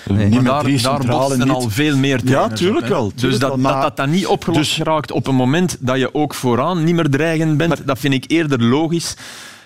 Eh, 0.08 0.16
niet 0.16 0.46
daar, 0.46 0.62
drie 0.64 0.82
daar 0.82 1.00
niet- 1.38 1.50
al 1.50 1.70
veel 1.70 1.98
meer 1.98 2.22
Ja, 2.24 2.48
tuurlijk 2.48 2.88
wel, 2.88 3.12
Dus 3.16 3.32
dat, 3.32 3.40
wel, 3.40 3.50
dat 3.50 3.60
maar- 3.60 3.82
dat 3.82 3.98
dan 3.98 4.10
niet 4.10 4.28
opgelost 4.28 4.60
Dus- 4.62 4.74
geraakt 4.76 5.12
op 5.12 5.28
een 5.28 5.36
moment 5.36 5.78
dat 5.80 5.98
je 5.98 6.14
ook 6.14 6.34
vooraan 6.34 6.84
niet 6.84 6.96
meer 6.96 7.10
dreigend 7.10 7.58
bent, 7.58 7.88
dat 7.88 8.00
vind 8.00 8.14
ik 8.14 8.24
eerder 8.28 8.64
logisch 8.64 9.16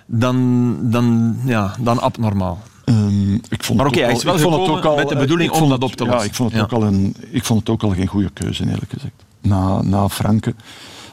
dan, 0.05 0.77
dan, 0.91 1.35
ja, 1.45 1.75
dan 1.79 1.99
abnormaal. 2.01 2.61
Ehm, 2.85 3.33
ik 3.33 3.63
vond 3.63 3.77
Maar 3.77 3.87
oké, 3.87 3.99
hij 4.01 4.11
is 4.11 4.23
wel 4.23 4.33
het 4.33 4.43
ook 4.69 4.85
al, 4.85 4.95
met 4.95 5.09
de 5.09 5.15
bedoeling 5.15 5.51
om 5.51 5.69
dat 5.69 5.83
op 5.83 5.95
te 5.95 6.03
Ja, 6.03 6.09
lossen. 6.09 6.29
ik 6.29 6.35
vond, 6.35 6.51
het 6.51 6.59
Ja. 6.59 6.65
ook 6.65 6.71
al 6.81 6.87
een, 6.87 7.15
ik 7.31 7.43
vond 7.45 7.59
het 7.59 7.69
ook 7.69 7.83
al 7.83 7.89
geen 7.89 8.07
goede 8.07 8.29
keuze, 8.33 8.63
eerlijk 8.63 8.91
gezegd. 8.91 9.13
Na, 9.41 9.81
na 9.81 10.09
Franke, 10.09 10.53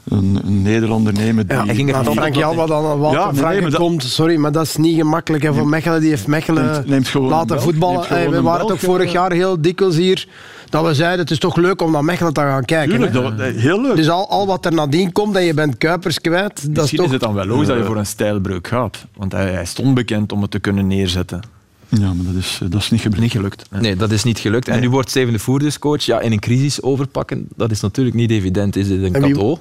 een, 0.08 0.38
een 0.44 0.62
Nederlander 0.62 1.12
nemen 1.12 1.46
die... 1.46 1.56
Ja, 1.56 1.64
hij 1.64 1.74
ging 1.74 1.88
er 1.88 1.94
maar 2.04 2.12
Frank 2.12 2.28
op 2.28 2.34
Jalwa 2.34 2.66
dan 2.66 2.84
aan 2.86 2.98
Walter 2.98 3.20
Ja, 3.20 3.48
nee, 3.50 3.60
nee, 3.60 3.72
komt. 3.72 4.02
Sorry, 4.02 4.36
maar 4.36 4.52
dat 4.52 4.64
is 4.66 4.76
niet 4.76 4.96
gemakkelijk. 4.96 5.42
hè, 5.42 5.54
voor 5.54 5.68
Mechelen, 5.68 6.00
die 6.00 6.08
heeft 6.10 6.26
Mechelen 6.26 6.64
Neemt- 6.64 6.86
neemt 6.88 7.14
laten 7.14 7.46
Belg, 7.46 7.62
voetballen. 7.62 7.94
neemt 7.94 8.06
gewoon 8.06 8.22
Hey, 8.22 8.30
we 8.30 8.42
waren 8.42 8.66
toch 8.66 8.80
vorig 8.80 9.06
eh. 9.06 9.12
jaar 9.12 9.32
heel 9.32 9.60
dikwijls 9.60 9.96
hier 9.96 10.26
dat 10.70 10.86
we 10.86 10.94
zeiden 10.94 11.18
het 11.20 11.30
is 11.30 11.38
toch 11.38 11.56
leuk 11.56 11.82
om 11.82 11.90
naar 11.92 12.04
Mechelen 12.04 12.32
te 12.32 12.40
gaan 12.40 12.64
kijken. 12.64 12.90
Tuurlijk, 12.90 13.12
dat, 13.12 13.32
heel 13.54 13.80
leuk. 13.82 13.96
Dus 13.96 14.08
al, 14.08 14.28
al 14.30 14.46
wat 14.46 14.64
er 14.64 14.72
nadien 14.74 15.12
komt 15.12 15.36
en 15.36 15.44
je 15.44 15.54
bent 15.54 15.78
Kuipers 15.78 16.20
kwijt, 16.20 16.54
dat 16.54 16.68
is 16.68 16.74
Misschien 16.74 16.96
toch... 16.98 17.06
is 17.06 17.12
het 17.12 17.20
dan 17.20 17.34
wel 17.34 17.44
logisch 17.46 17.66
dat 17.66 17.76
je 17.78 17.84
voor 17.84 17.96
een 17.96 18.06
stijlbreuk 18.06 18.68
gaat. 18.68 19.04
Want 19.16 19.32
hij, 19.32 19.52
hij 19.52 19.64
stond 19.64 19.94
bekend 19.94 20.32
om 20.32 20.42
het 20.42 20.50
te 20.50 20.58
kunnen 20.58 20.86
neerzetten. 20.86 21.40
Ja, 21.88 22.06
maar 22.14 22.24
dat 22.24 22.34
is, 22.34 22.60
eh, 22.62 22.70
dat 22.70 22.80
is 22.80 22.90
niet 22.90 23.00
gebeurd. 23.00 23.22
Niet 23.22 23.30
gelukt. 23.32 23.64
Nee, 23.80 23.96
dat 23.96 24.10
is 24.10 24.24
niet 24.24 24.38
gelukt. 24.38 24.68
En 24.68 24.80
nu 24.80 24.90
wordt 24.90 25.10
Steven 25.10 25.32
de 25.32 25.38
Voer 25.38 25.58
dus 25.58 25.78
coach. 25.78 26.02
Ja, 26.02 26.20
in 26.20 26.32
een 26.32 26.38
crisis 26.40 26.82
overpakken, 26.82 27.48
dat 27.56 27.70
is 27.70 27.80
natuurlijk 27.80 28.16
niet 28.16 28.30
evident. 28.30 28.76
Is 28.76 28.88
dit 28.88 28.98
een 29.02 29.14
En 29.14 29.20
cadeau? 29.22 29.56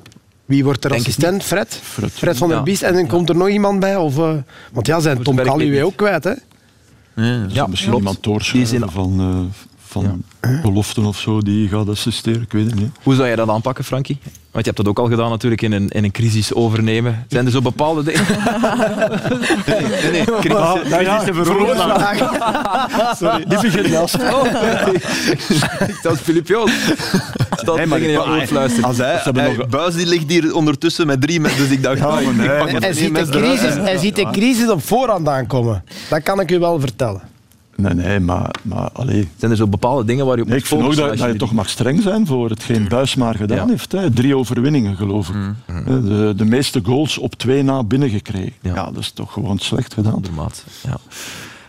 Wie 0.47 0.63
wordt 0.63 0.83
er 0.83 0.89
Denk 0.89 1.01
assistent? 1.01 1.43
Fred? 1.43 1.79
Fred. 1.83 2.37
van 2.37 2.47
der 2.47 2.57
Ja. 2.57 2.63
Biest. 2.63 2.81
En 2.81 2.93
dan 2.93 3.07
komt 3.07 3.29
er 3.29 3.35
nog 3.35 3.49
iemand 3.49 3.79
bij? 3.79 3.95
Of, 3.95 4.17
eh, 4.17 4.33
want 4.71 4.87
ja, 4.87 4.99
zijn 4.99 5.23
Tom 5.23 5.35
Calloway 5.35 5.81
ook 5.83 5.95
kwijt, 5.95 6.23
hè? 6.23 6.33
Ja. 7.15 7.45
Ja, 7.49 7.67
misschien 7.67 7.93
iemand 7.95 8.23
doorschrijven 8.23 8.75
is 8.75 8.81
in- 8.95 9.51
van, 9.87 10.23
beloften 10.61 11.05
of 11.05 11.19
zo 11.19 11.41
die 11.41 11.67
gaat 11.67 11.89
assisteren. 11.89 12.41
Ik 12.41 12.51
weet 12.51 12.65
het 12.65 12.75
niet. 12.75 12.91
Hoe 13.03 13.15
zou 13.15 13.27
jij 13.27 13.35
dat 13.35 13.49
aanpakken, 13.49 13.83
Frankie? 13.83 14.17
Want 14.51 14.65
je 14.65 14.71
hebt 14.71 14.77
dat 14.77 14.87
ook 14.87 14.99
al 14.99 15.09
gedaan 15.09 15.29
natuurlijk 15.29 15.61
in 15.61 15.71
een, 15.71 15.89
in 15.89 16.03
een 16.03 16.11
crisis 16.11 16.53
overnemen. 16.53 17.25
Zijn 17.27 17.45
er 17.45 17.51
zo 17.51 17.61
bepaalde 17.61 18.03
dingen? 18.03 18.25
nee, 19.67 20.11
nee, 20.11 20.23
crisis, 20.23 20.97
crisis 20.97 21.25
Sorry, 23.17 23.45
die 23.47 23.59
begint 23.61 23.95
als. 23.95 24.11
Dat 26.03 26.13
is 26.13 26.19
Filip 26.19 26.47
Joos. 26.47 26.71
Nee, 27.75 27.85
maar 27.85 27.99
je 27.99 28.25
oor 28.25 28.45
fluisteren. 28.47 28.87
Als 28.87 28.97
hij, 28.97 29.19
hebben 29.23 29.43
hij- 29.43 29.55
nog- 29.55 29.67
Buis 29.67 29.95
die 29.95 30.07
ligt 30.07 30.29
hier 30.29 30.55
ondertussen 30.55 31.07
met 31.07 31.21
drie 31.21 31.39
mensen, 31.39 31.59
dus 31.59 31.69
ik 31.69 31.83
dacht, 31.83 32.01
ah, 32.05 32.17
nee, 32.37 32.47
Hij 32.47 32.93
ziet, 32.93 33.15
de 33.15 33.27
crisis, 33.29 33.73
hij 33.73 33.97
ziet 33.97 34.15
de 34.15 34.29
crisis 34.31 34.69
op 34.69 34.83
voorhand 34.83 35.27
aankomen. 35.27 35.83
Dat 36.09 36.23
kan 36.23 36.39
ik 36.39 36.51
u 36.51 36.59
wel 36.59 36.79
vertellen. 36.79 37.21
Nee, 37.77 37.93
nee, 37.93 38.19
maar, 38.19 38.51
maar 38.61 38.89
allee. 38.91 39.27
Zijn 39.37 39.51
er 39.51 39.57
zo 39.57 39.67
bepaalde 39.67 40.05
dingen 40.05 40.25
waar 40.25 40.35
je 40.35 40.41
op 40.41 40.47
Nee, 40.47 40.55
moet 40.55 40.63
ik 40.65 40.69
vind 40.77 40.83
ook 40.83 40.95
dat, 41.09 41.17
dat 41.17 41.31
je 41.31 41.37
toch 41.37 41.53
mag 41.53 41.69
streng 41.69 42.01
zijn 42.01 42.25
voor 42.27 42.49
hetgeen 42.49 42.87
Buis 42.87 43.15
maar 43.15 43.35
gedaan 43.35 43.57
Ja. 43.57 43.67
heeft. 43.67 43.91
Hè. 43.91 44.11
Drie 44.11 44.35
overwinningen, 44.35 44.95
geloof 44.95 45.29
ik. 45.29 45.35
De, 45.85 46.33
de 46.37 46.45
meeste 46.45 46.79
goals 46.83 47.17
op 47.17 47.35
twee 47.35 47.63
na 47.63 47.83
binnengekregen. 47.83 48.53
Ja. 48.61 48.73
Ja. 48.75 48.85
dat 48.85 48.97
is 48.97 49.11
toch 49.11 49.33
gewoon 49.33 49.57
slecht 49.57 49.93
gedaan. 49.93 50.13
Ondermaat, 50.13 50.63
ja. 50.83 50.97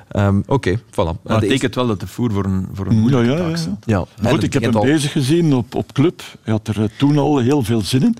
Ehm, 0.08 0.40
Oké, 0.46 0.78
voilà. 0.78 1.22
Maar 1.22 1.40
De 1.40 1.56
het 1.60 1.74
wel 1.74 1.86
dat 1.86 2.00
de 2.00 2.06
voer 2.06 2.32
voor 2.32 2.44
een, 2.44 2.68
voor 2.72 2.86
een 2.86 2.94
Ja, 2.94 3.00
moeilijke 3.00 3.26
ja, 3.30 3.36
ja. 3.36 3.38
taak 3.46 3.56
staat. 3.56 3.82
ja, 3.86 4.04
Maar 4.22 4.30
Goed, 4.32 4.42
ik 4.42 4.52
heb 4.52 4.62
hem 4.62 4.82
bezig 4.82 5.12
gezien 5.12 5.54
op, 5.54 5.74
op 5.74 5.92
club. 5.92 6.22
Hij 6.42 6.52
had 6.52 6.68
er 6.68 6.82
eh, 6.82 6.88
toen 6.98 7.18
al 7.18 7.38
heel 7.38 7.62
veel 7.62 7.80
zin 7.80 8.02
in. 8.02 8.16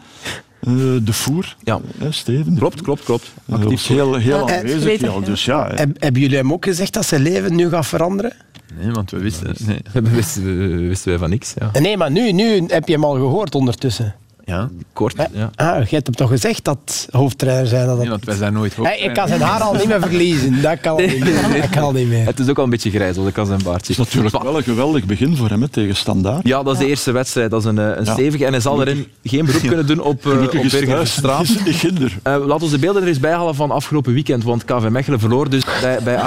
Eh, 0.61 0.73
de 1.03 1.13
voer, 1.13 1.57
Ja, 1.65 1.81
hè, 1.99 2.13
Steven. 2.13 2.55
klopt, 2.57 2.83
klopt, 2.83 3.05
klopt. 3.05 3.33
Hij 3.51 3.59
was 3.59 3.89
heel, 3.89 4.15
heel 4.15 4.49
Ja, 4.49 4.57
aanwezig. 4.59 5.25
dus 5.25 5.45
ja, 5.45 5.67
hè. 5.67 5.75
Hebben 5.99 6.21
jullie 6.23 6.37
hem 6.37 6.53
ook 6.53 6.65
gezegd 6.65 6.93
dat 6.93 7.07
zijn 7.07 7.23
leven 7.23 7.55
nu 7.55 7.69
gaat 7.69 7.87
veranderen? 7.87 8.33
Nee, 8.81 8.91
want 8.93 9.11
we 9.11 9.19
wisten... 9.19 9.55
Nee. 9.67 9.81
Dat 9.93 10.09
wisten, 10.09 10.89
wisten 10.89 11.09
wij 11.11 11.19
van 11.19 11.31
niks. 11.31 11.55
Ja. 11.59 11.81
Nee, 11.81 11.97
maar 11.97 12.11
nu, 12.11 12.33
nu 12.33 12.65
heb 12.67 12.87
je 12.89 12.93
hem 12.95 13.05
al 13.05 13.15
gehoord 13.15 13.55
ondertussen. 13.55 14.15
Ja, 14.49 14.69
Kort, 14.93 15.15
ja. 15.33 15.51
Ah, 15.55 15.87
je 15.89 15.95
hebt 15.95 16.07
hem 16.07 16.15
toch 16.17 16.29
gezegd 16.29 16.65
dat 16.65 17.09
hoofdtrainer 17.11 17.67
zijn? 17.67 17.87
Dat 17.87 17.99
nee, 17.99 18.09
want 18.09 18.25
wij 18.25 18.37
zijn 18.37 18.53
nooit. 18.53 18.77
Hey, 18.77 18.99
ik 18.99 19.15
kan 19.15 19.29
zijn 19.29 19.41
haar 19.41 19.61
al 19.61 19.75
niet 19.75 19.89
meer 19.89 20.01
verliezen. 20.01 20.63
Dat 20.63 20.81
kan 20.81 20.93
al 20.93 20.99
niet 20.99 21.19
meer. 21.25 21.61
Dat 21.61 21.71
kan 21.71 21.83
al 21.83 21.93
niet 21.93 22.09
meer. 22.09 22.27
Het 22.27 22.39
is 22.39 22.49
ook 22.49 22.59
al 22.59 22.65
een 22.65 22.71
beetje 22.71 22.91
grijs, 22.91 23.17
want 23.17 23.29
ik 23.29 23.35
kan 23.35 23.47
zijn 23.47 23.61
baardje. 23.63 23.81
Het 23.81 23.89
is 23.89 23.97
natuurlijk 23.97 24.43
wel 24.43 24.57
een 24.57 24.63
geweldig 24.63 25.05
begin 25.05 25.37
voor 25.37 25.49
hem 25.49 25.63
hè, 25.63 25.69
tegen 25.69 25.97
Standaard. 25.97 26.47
Ja, 26.47 26.63
dat 26.63 26.73
is 26.73 26.79
de 26.79 26.87
eerste 26.87 27.13
wedstrijd. 27.13 27.51
Dat 27.51 27.61
is 27.61 27.67
een, 27.67 27.79
eh, 27.79 27.97
een 27.97 28.05
Ja. 28.05 28.13
stevige. 28.13 28.45
En 28.45 28.53
hij 28.53 28.61
zal 28.61 28.81
erin 28.81 29.07
geen 29.25 29.45
beroep 29.45 29.63
kunnen 29.67 29.87
doen 29.87 30.01
op, 30.01 30.27
uh, 30.27 30.43
op 30.43 30.55
is 30.55 30.73
Bergen 30.73 30.89
thuis 30.89 31.13
Straat. 31.13 31.43
is 31.43 31.65
niet 31.65 31.75
ginder. 31.75 32.19
Eh, 32.23 32.47
laat 32.47 32.63
ons 32.63 32.71
de 32.71 32.79
beelden 32.79 33.03
er 33.03 33.09
eens 33.09 33.21
bij 33.21 33.33
halen 33.33 33.55
van 33.55 33.71
afgelopen 33.71 34.13
weekend, 34.13 34.45
want 34.45 34.65
KV 34.65 34.89
Mechelen 34.89 35.21
verloor 35.21 35.51
dus 35.51 35.63
bij, 35.81 35.99
bij. 36.05 36.19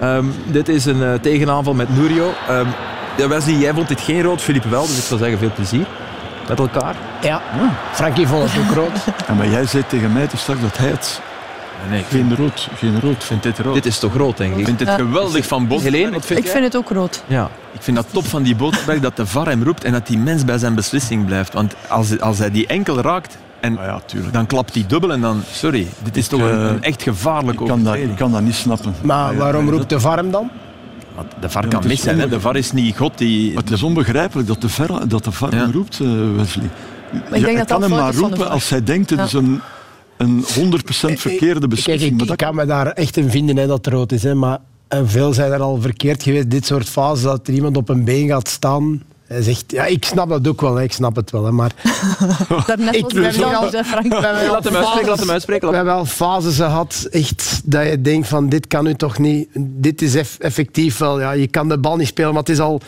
Ehm, 0.00 0.24
dit 0.52 0.68
is 0.68 0.84
een 0.84 1.20
tegenaanval 1.20 1.74
met 1.74 1.96
Nurio. 1.96 2.32
Ehm 2.48 2.66
ja, 3.16 3.28
Wesley, 3.28 3.54
jij 3.54 3.74
vond 3.74 3.88
dit 3.88 4.00
geen 4.00 4.22
rood, 4.22 4.40
Filip 4.40 4.64
wel, 4.64 4.86
dus 4.86 4.98
ik 4.98 5.04
zou 5.04 5.20
zeggen 5.20 5.38
veel 5.38 5.52
plezier 5.54 5.86
met 6.48 6.58
elkaar. 6.58 6.94
Ja, 7.22 7.40
Frankie 7.92 8.26
vond 8.26 8.52
het 8.52 8.62
ook 8.68 8.74
rood. 8.84 9.04
Ja, 9.28 9.34
maar 9.34 9.48
jij 9.48 9.66
zei 9.66 9.82
tegen 9.86 10.12
mij 10.12 10.26
toen 10.26 10.38
straks 10.38 10.60
dat 10.60 10.76
hij 10.78 10.88
het 10.88 11.20
Nee, 11.90 12.00
ik 12.00 12.06
geen 12.10 12.36
rood, 12.36 12.68
geen 12.76 12.92
rood 13.00 13.02
vindt. 13.02 13.24
vind 13.24 13.42
dit 13.42 13.58
rood. 13.58 13.74
Dit 13.74 13.86
is 13.86 13.98
toch 13.98 14.14
rood, 14.14 14.36
denk 14.36 14.52
Ik 14.52 14.58
ik? 14.58 14.64
vind 14.66 14.80
het 14.80 14.88
Ja. 14.88 14.94
geweldig 14.94 15.46
van 15.46 15.66
Bos. 15.66 15.82
Helene, 15.82 16.10
wat 16.10 16.26
vind 16.26 16.38
Ik 16.38 16.44
jij? 16.44 16.54
vind 16.54 16.64
het 16.64 16.76
ook 16.76 16.90
rood. 16.90 17.22
Ja. 17.26 17.48
Ik 17.72 17.82
vind 17.82 17.96
dat 17.96 18.06
top 18.12 18.26
van 18.26 18.42
die 18.42 18.56
Boterberg 18.56 19.00
dat 19.00 19.16
de 19.16 19.26
VAR 19.26 19.46
hem 19.46 19.62
roept 19.62 19.84
en 19.84 19.92
dat 19.92 20.06
die 20.06 20.18
mens 20.18 20.44
bij 20.44 20.58
zijn 20.58 20.74
beslissing 20.74 21.24
blijft. 21.26 21.52
Want 21.52 21.74
als, 21.88 22.20
als 22.20 22.38
hij 22.38 22.50
die 22.50 22.66
enkel 22.66 23.00
raakt, 23.00 23.38
en 23.60 23.78
Ah 23.78 23.84
ja, 23.84 24.00
tuurlijk. 24.06 24.32
dan 24.32 24.46
klapt 24.46 24.74
hij 24.74 24.84
dubbel 24.86 25.12
en 25.12 25.20
dan... 25.20 25.42
Sorry, 25.52 25.86
dit 26.02 26.16
is 26.16 26.28
toch 26.28 26.40
een, 26.40 26.50
eh, 26.60 26.66
een 26.68 26.82
echt 26.82 27.02
gevaarlijk 27.02 27.60
Ik 27.60 27.66
kan, 27.66 27.82
dat, 27.84 27.94
ik 27.94 28.16
kan 28.16 28.32
dat 28.32 28.40
niet 28.40 28.54
snappen. 28.54 28.94
Maar 29.02 29.32
ja, 29.32 29.38
waarom 29.38 29.70
roept 29.70 29.88
de 29.88 30.00
VAR 30.00 30.16
hem 30.16 30.30
dan? 30.30 30.50
Want 31.16 31.28
De 31.40 31.50
VAR 31.50 31.62
kan 31.68 31.74
het 31.74 31.84
is 31.84 31.88
mis 31.90 32.00
zijn. 32.02 32.18
Hè. 32.20 32.28
De. 32.28 32.40
VAR 32.40 32.56
is 32.56 32.72
niet 32.72 32.96
God 32.96 33.18
die... 33.18 33.52
Maar 33.54 33.62
het 33.62 33.72
is 33.72 33.82
onbegrijpelijk 33.82 34.48
dat 34.48 34.60
de 34.60 34.68
VAR, 34.68 35.08
dat 35.08 35.24
de 35.24 35.32
VAR 35.32 35.54
Ja. 35.54 35.60
hem 35.60 35.70
roept, 35.72 36.00
eh, 36.00 36.08
Wesley. 36.36 36.70
denk 37.12 37.34
Je- 37.34 37.40
dat 37.40 37.50
je 37.50 37.56
dat 37.56 37.66
kan 37.66 37.80
hem 37.82 37.90
fout 37.90 38.00
maar 38.02 38.14
roepen 38.14 38.50
als 38.50 38.68
hij 38.68 38.82
denkt 38.84 39.10
het 39.10 39.18
Ja. 39.18 39.24
is 39.24 39.32
een, 39.32 39.60
een 40.16 40.44
100% 40.54 41.20
verkeerde 41.20 41.58
Kijk, 41.58 41.70
beslissing. 41.70 42.10
ik, 42.10 42.12
Maar 42.12 42.22
ik 42.22 42.28
dat 42.28 42.36
kan 42.36 42.54
me 42.54 42.66
daar 42.66 42.86
echt 42.86 43.16
in 43.16 43.30
vinden 43.30 43.56
hè, 43.56 43.66
dat 43.66 43.84
het 43.84 43.94
rood 43.94 44.12
is. 44.12 44.22
Hè, 44.22 44.34
maar 44.34 44.58
en 44.88 45.08
veel 45.08 45.32
zijn 45.32 45.52
er 45.52 45.60
al 45.60 45.80
verkeerd 45.80 46.22
geweest. 46.22 46.50
Dit 46.50 46.66
soort 46.66 46.88
fases 46.88 47.22
dat 47.22 47.48
er 47.48 47.54
iemand 47.54 47.76
op 47.76 47.88
een 47.88 48.04
been 48.04 48.28
gaat 48.28 48.48
staan. 48.48 49.02
Hij 49.32 49.42
zegt, 49.42 49.64
ja, 49.66 49.84
ik 49.84 50.04
snap 50.04 50.28
dat 50.28 50.48
ook 50.48 50.60
wel, 50.60 50.74
hè, 50.76 50.82
ik 50.82 50.92
snap 50.92 51.16
het 51.16 51.30
wel. 51.30 51.44
Hè, 51.44 51.52
maar 51.52 51.72
Daarnet 52.66 52.94
Ik 52.94 53.02
was 53.02 53.12
Frank. 53.84 54.12
Laat 54.12 54.64
hem 54.64 54.76
uitspreken, 54.76 55.08
laat 55.08 55.18
hem 55.18 55.30
uitspreken. 55.30 55.68
we 55.68 55.74
hebben 55.74 55.94
wel 55.94 56.04
fases 56.04 56.56
gehad, 56.56 57.06
echt, 57.10 57.60
dat 57.64 57.86
je 57.86 58.02
denkt 58.02 58.28
van 58.28 58.48
dit 58.48 58.66
kan 58.66 58.86
u 58.86 58.94
toch 58.94 59.18
niet. 59.18 59.48
Dit 59.58 60.02
is 60.02 60.14
eff- 60.14 60.38
effectief 60.38 60.98
wel, 60.98 61.20
ja, 61.20 61.32
je 61.32 61.46
kan 61.46 61.68
de 61.68 61.78
bal 61.78 61.96
niet 61.96 62.06
spelen, 62.06 62.30
maar 62.30 62.40
het 62.42 62.48
is 62.48 62.60
al 62.60 62.80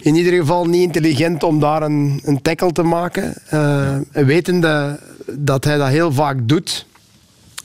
in 0.00 0.14
ieder 0.14 0.32
geval 0.32 0.64
niet 0.66 0.82
intelligent 0.82 1.42
om 1.42 1.60
daar 1.60 1.82
een, 1.82 2.20
een 2.24 2.42
tackle 2.42 2.72
te 2.72 2.82
maken. 2.82 3.34
Eh, 3.48 3.96
wetende 4.12 4.98
dat 5.32 5.64
hij 5.64 5.76
dat 5.76 5.88
heel 5.88 6.12
vaak 6.12 6.36
doet. 6.42 6.86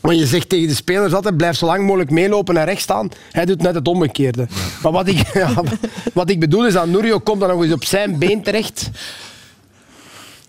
Want 0.06 0.20
je 0.20 0.26
zegt 0.26 0.50
tegen 0.50 0.68
de 0.68 0.76
spelers 0.76 1.14
altijd, 1.14 1.38
blijf 1.38 1.56
zo 1.56 1.66
lang 1.66 1.84
mogelijk 1.84 2.10
meelopen 2.10 2.58
en 2.58 2.66
rechts 2.66 2.84
staan. 2.84 3.10
Hij 3.32 3.46
doet 3.46 3.62
net 3.62 3.76
het 3.76 3.88
omgekeerde. 3.88 4.48
Maar 4.84 4.92
wat 4.92 5.08
ik, 5.08 5.28
ja, 5.34 5.54
wat 6.14 6.30
ik 6.30 6.40
bedoel 6.40 6.66
is 6.66 6.74
dat 6.74 6.88
Nurio 6.88 7.20
komt 7.20 7.40
dan 7.40 7.50
nog 7.50 7.64
eens 7.64 7.74
op 7.74 7.84
zijn 7.84 8.20
been 8.20 8.44
terecht. 8.44 8.90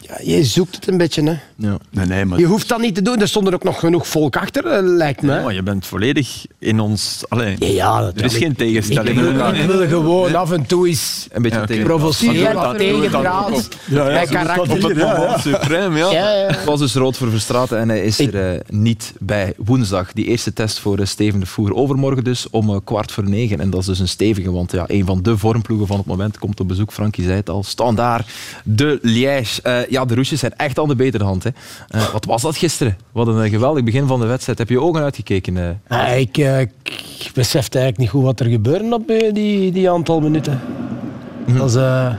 Ja, 0.09 0.17
je 0.35 0.45
zoekt 0.45 0.75
het 0.75 0.87
een 0.89 0.97
beetje. 0.97 1.23
Hè. 1.23 1.37
Ja. 1.57 1.79
Nee, 1.91 2.07
nee, 2.07 2.25
maar 2.25 2.39
Je 2.39 2.45
hoeft 2.45 2.69
dat 2.69 2.81
niet 2.81 2.95
te 2.95 3.03
doen. 3.03 3.21
Er 3.21 3.29
stond 3.29 3.47
er 3.47 3.55
ook 3.55 3.65
nog 3.65 3.79
genoeg 3.79 4.07
volk 4.09 4.37
achter, 4.37 4.67
eh, 4.67 4.79
lijkt 4.83 5.23
me. 5.23 5.33
Ja, 5.35 5.43
maar 5.43 5.55
je 5.55 5.63
bent 5.63 5.87
volledig 5.87 6.47
in 6.59 6.81
ons... 6.81 7.25
Allee, 7.29 7.57
Ja, 7.75 8.01
dat 8.01 8.19
er 8.19 8.25
is 8.25 8.37
geen 8.37 8.51
Ik 8.51 8.57
tegenstelling. 8.59 9.21
wil, 9.21 9.53
ik 9.53 9.67
wil 9.67 9.87
gewoon 9.89 10.35
af 10.35 10.53
en 10.53 10.67
toe 10.67 10.89
eens 10.89 11.27
Een 11.33 11.43
beetje 11.43 11.59
Ja, 11.59 11.67
tegen. 11.67 11.85
provoceren, 11.85 12.35
Ja, 12.35 12.73
tegenpraat. 12.75 13.69
Ja, 13.87 14.11
ja, 14.11 14.25
karakter. 14.25 14.97
ja, 14.99 15.17
ja. 15.17 15.39
Supreme, 15.39 15.99
ja. 15.99 16.11
Ja, 16.13 16.33
ja. 16.35 16.47
Het 16.47 16.65
was 16.65 16.79
dus 16.81 16.95
rood 16.95 17.17
voor 17.17 17.31
Verstraten 17.31 17.79
en 17.79 17.89
hij 17.89 18.01
is 18.05 18.21
Ik- 18.21 18.33
er 18.35 18.53
eh, 18.55 18.61
niet 18.69 19.13
bij. 19.19 19.55
Woensdag, 19.57 20.13
die 20.13 20.25
eerste 20.27 20.53
test 20.53 20.79
voor 20.79 20.99
eh, 20.99 21.07
Steven 21.07 21.41
de 21.41 21.47
Voer. 21.47 21.75
Overmorgen 21.75 22.25
dus 22.25 22.51
om 22.51 22.71
eh, 22.71 22.77
kwart 22.85 23.13
voor 23.13 23.29
negen. 23.29 23.61
En 23.61 23.71
dat 23.71 23.81
is 23.81 23.87
dus 23.87 23.99
een 23.99 24.09
stevige, 24.09 24.53
want 24.53 24.73
ja, 24.73 24.85
een 24.87 25.05
van 25.07 25.23
de 25.23 25.39
vormploegen 25.39 25.87
van 25.87 25.97
het 25.97 26.07
moment 26.07 26.39
komt 26.39 26.61
op 26.61 26.69
bezoek. 26.69 26.93
Frankie 26.93 27.25
zei 27.25 27.37
het 27.37 27.51
al. 27.51 27.63
Standaard, 27.63 28.31
de 28.65 28.99
Liège. 29.03 29.87
Ja, 29.97 30.05
de 30.05 30.15
Roesjes 30.15 30.41
zijn 30.41 30.53
echt 30.57 30.79
aan 30.79 30.89
de 30.89 30.97
betere 30.97 31.25
hand. 31.25 31.43
Hè. 31.45 31.51
Eh, 31.89 32.09
wat 32.13 32.25
was 32.25 32.43
dat 32.43 32.57
gisteren? 32.57 32.97
Wat 33.13 33.27
een 33.27 33.43
eh, 33.43 33.51
geweldig 33.51 33.85
begin 33.85 34.07
van 34.07 34.21
de 34.21 34.27
wedstrijd. 34.27 34.59
Heb 34.59 34.69
je 34.69 34.75
je 34.75 34.81
ogen 34.81 35.03
uitgekeken? 35.03 35.57
eh? 35.89 35.99
Ah, 36.09 36.19
ik, 36.19 36.39
eh, 36.39 36.61
ik 36.61 37.31
besefte 37.35 37.79
eigenlijk 37.79 37.99
niet 37.99 38.09
goed 38.09 38.23
wat 38.23 38.41
er 38.41 38.47
gebeurde 38.47 38.95
op 38.95 39.13
die, 39.33 39.73
die 39.73 39.91
aantal 39.91 40.21
minuten. 40.21 40.61
Dat 41.47 41.69
is, 41.71 41.75
eh, 41.75 42.15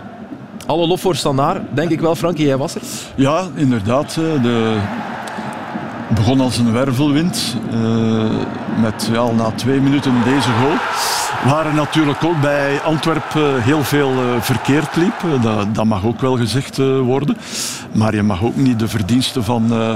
Alle 0.66 0.88
lof 0.88 1.02
voor 1.02 1.16
Standaard, 1.16 1.62
denk 1.74 1.90
ik 1.92 2.00
wel. 2.02 2.16
Frankie, 2.16 2.46
jij 2.46 2.58
was 2.58 2.76
er. 2.76 2.82
Ja, 3.16 3.48
inderdaad. 3.56 4.08
eh, 4.18 4.44
De... 4.44 4.78
begon 6.16 6.40
als 6.42 6.58
een 6.58 6.72
wervelwind. 6.74 7.56
eh, 7.72 8.30
met 8.82 9.10
ja, 9.12 9.18
al 9.18 9.34
na 9.34 9.52
twee 9.52 9.80
minuten 9.80 10.14
deze 10.24 10.50
goal. 10.62 10.76
Waar 11.50 11.74
natuurlijk 11.74 12.24
ook 12.24 12.42
bij 12.42 12.82
Antwerpen 12.82 13.62
heel 13.64 13.84
veel 13.84 14.10
eh, 14.12 14.42
verkeerd 14.42 14.96
liep. 14.96 15.14
Eh, 15.24 15.42
Dat, 15.44 15.76
dat 15.76 15.86
mag 15.86 16.04
ook 16.06 16.22
wel 16.22 16.38
gezegd 16.38 16.80
eh, 16.80 17.00
worden. 17.00 17.38
Maar 17.92 18.16
je 18.16 18.24
mag 18.24 18.44
ook 18.44 18.56
niet 18.56 18.80
de 18.80 18.88
verdiensten 18.88 19.44
van 19.44 19.74
eh 19.74 19.96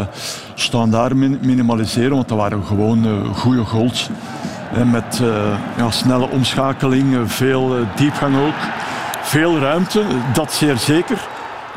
Standaard 0.55 1.13
min- 1.13 1.39
minimaliseren. 1.41 2.15
Want 2.15 2.27
dat 2.29 2.38
waren 2.38 2.63
gewoon 2.65 3.05
eh, 3.05 3.38
goede 3.38 3.63
goals. 3.65 4.10
Met 4.91 5.20
eh, 5.22 5.27
ja, 5.77 5.91
snelle 5.91 6.29
omschakeling, 6.29 7.15
eh, 7.15 7.20
veel 7.25 7.75
eh, 7.77 7.81
diepgang 7.96 8.36
ook. 8.38 8.53
Veel 9.22 9.60
ruimte, 9.60 10.01
dat 10.34 10.53
zeer 10.53 10.77
zeker. 10.77 11.27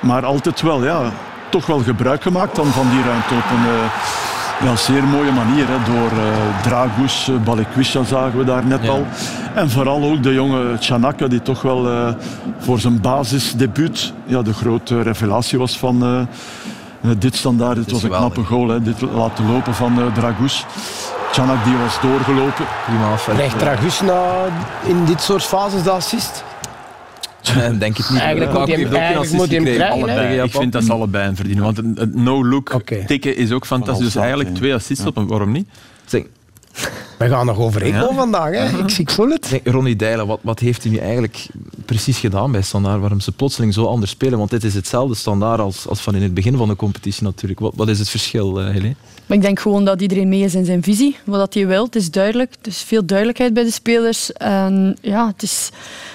Maar 0.00 0.24
altijd 0.24 0.60
wel, 0.60 0.84
ja, 0.84 1.00
toch 1.48 1.66
wel 1.66 1.78
gebruik 1.82 2.22
gemaakt 2.22 2.56
van 2.56 2.88
die 2.90 3.02
ruimte 3.02 3.34
op 3.34 3.50
een, 3.50 3.66
Ja, 4.62 4.70
een 4.70 4.78
zeer 4.78 5.04
mooie 5.04 5.32
manier. 5.32 5.64
Hè. 5.68 5.92
Door 5.92 6.10
uh, 6.18 6.62
Dragus, 6.62 7.28
uh, 7.28 7.36
Balikwisha 7.44 8.02
zagen 8.04 8.38
we 8.38 8.44
daar 8.44 8.66
net 8.66 8.82
Ja. 8.82 8.90
al. 8.90 9.06
En 9.54 9.70
vooral 9.70 10.02
ook 10.04 10.22
de 10.22 10.32
jonge 10.34 10.76
Chanaka, 10.80 11.26
die 11.28 11.42
toch 11.42 11.62
wel 11.62 11.90
eh, 11.90 12.08
voor 12.58 12.78
zijn 12.78 13.00
basisdebuut 13.00 14.12
ja, 14.26 14.42
de 14.42 14.52
grote 14.52 15.00
revelatie 15.02 15.58
was 15.58 15.78
van 15.78 16.02
eh, 16.02 16.20
eh, 16.20 17.16
dit 17.18 17.36
standaard. 17.36 17.76
Het 17.76 17.86
is 17.86 17.92
was 17.92 18.02
een 18.02 18.08
geweldig. 18.12 18.32
knappe 18.34 18.54
goal, 18.54 18.68
hè. 18.68 18.82
dit 18.82 19.00
laten 19.00 19.52
lopen 19.52 19.74
van 19.74 20.00
eh, 20.00 20.06
Dragus. 20.12 20.66
Chanak 21.32 21.64
die 21.64 21.76
was 21.76 22.00
doorgelopen. 22.00 22.64
Prima. 22.86 23.34
Krijgt 23.34 23.58
Dragus 23.58 24.00
na 24.00 24.22
in 24.84 25.04
dit 25.04 25.20
soort 25.22 25.42
fases 25.44 25.82
de 25.82 25.90
assist? 25.90 26.44
Denk 27.78 27.98
ik 27.98 28.10
niet. 28.10 28.20
Eigenlijk 28.20 28.52
moet 28.52 28.68
hij 28.68 28.76
hem- 28.76 28.78
heeft 28.78 28.92
ook 28.92 28.92
geen 28.92 29.00
eigenlijk 29.00 29.16
assist 29.16 29.32
moet 29.32 29.48
hij 29.48 29.56
hem 29.56 30.02
krijgen, 30.02 30.44
ik 30.44 30.50
vind 30.50 30.72
dat 30.72 30.84
ze 30.84 30.92
allebei 30.92 31.28
een 31.28 31.36
verdienen. 31.36 31.64
Want 31.64 31.78
een, 31.78 31.94
een 32.02 32.22
no-look 32.22 32.82
tikken 33.06 33.36
is 33.36 33.50
ook 33.50 33.66
fantastisch. 33.66 34.04
Dus 34.04 34.16
eigenlijk 34.16 34.54
twee 34.54 34.74
assists 34.74 35.06
op 35.06 35.16
een 35.16 35.26
waarom 35.26 35.52
niet? 35.52 35.68
Zeg, 36.04 36.22
We 37.18 37.28
gaan 37.28 37.46
nog 37.46 37.58
overeenkomen 37.58 38.14
vandaag. 38.14 38.50
Hè? 38.50 38.78
Ik, 38.78 38.98
ik 38.98 39.10
voel 39.10 39.28
het. 39.28 39.60
Ronnie 39.64 39.96
Deijlen, 39.96 40.26
wat, 40.26 40.38
wat 40.42 40.58
heeft 40.58 40.82
hij 40.82 40.92
nu 40.92 40.98
eigenlijk 40.98 41.46
precies 41.84 42.18
gedaan 42.18 42.52
bij 42.52 42.62
Standaard? 42.62 43.00
Waarom 43.00 43.20
ze 43.20 43.32
plotseling 43.32 43.74
zo 43.74 43.84
anders 43.84 44.10
spelen? 44.10 44.38
Want 44.38 44.50
dit 44.50 44.64
is 44.64 44.74
hetzelfde 44.74 45.14
Standaard 45.14 45.60
als, 45.60 45.88
als 45.88 46.00
van 46.00 46.14
in 46.14 46.22
het 46.22 46.34
begin 46.34 46.56
van 46.56 46.68
de 46.68 46.76
competitie 46.76 47.22
natuurlijk. 47.22 47.60
Wat, 47.60 47.72
wat 47.76 47.88
is 47.88 47.98
het 47.98 48.08
verschil, 48.08 48.60
uh, 48.60 48.70
Helene? 48.70 48.94
Maar 49.26 49.36
ik 49.36 49.42
denk 49.42 49.60
gewoon 49.60 49.84
dat 49.84 50.00
iedereen 50.00 50.28
mee 50.28 50.40
is 50.40 50.54
in 50.54 50.64
zijn 50.64 50.82
visie. 50.82 51.16
Wat 51.24 51.38
dat 51.38 51.54
hij 51.54 51.66
wil, 51.66 51.84
het 51.84 51.96
is 51.96 52.10
duidelijk. 52.10 52.54
Er 52.62 52.68
is 52.68 52.82
veel 52.82 53.06
duidelijkheid 53.06 53.54
bij 53.54 53.64
de 53.64 53.70
spelers. 53.70 54.32
En 54.32 54.96
ja, 55.00 55.26
het, 55.26 55.42
is, 55.42 55.70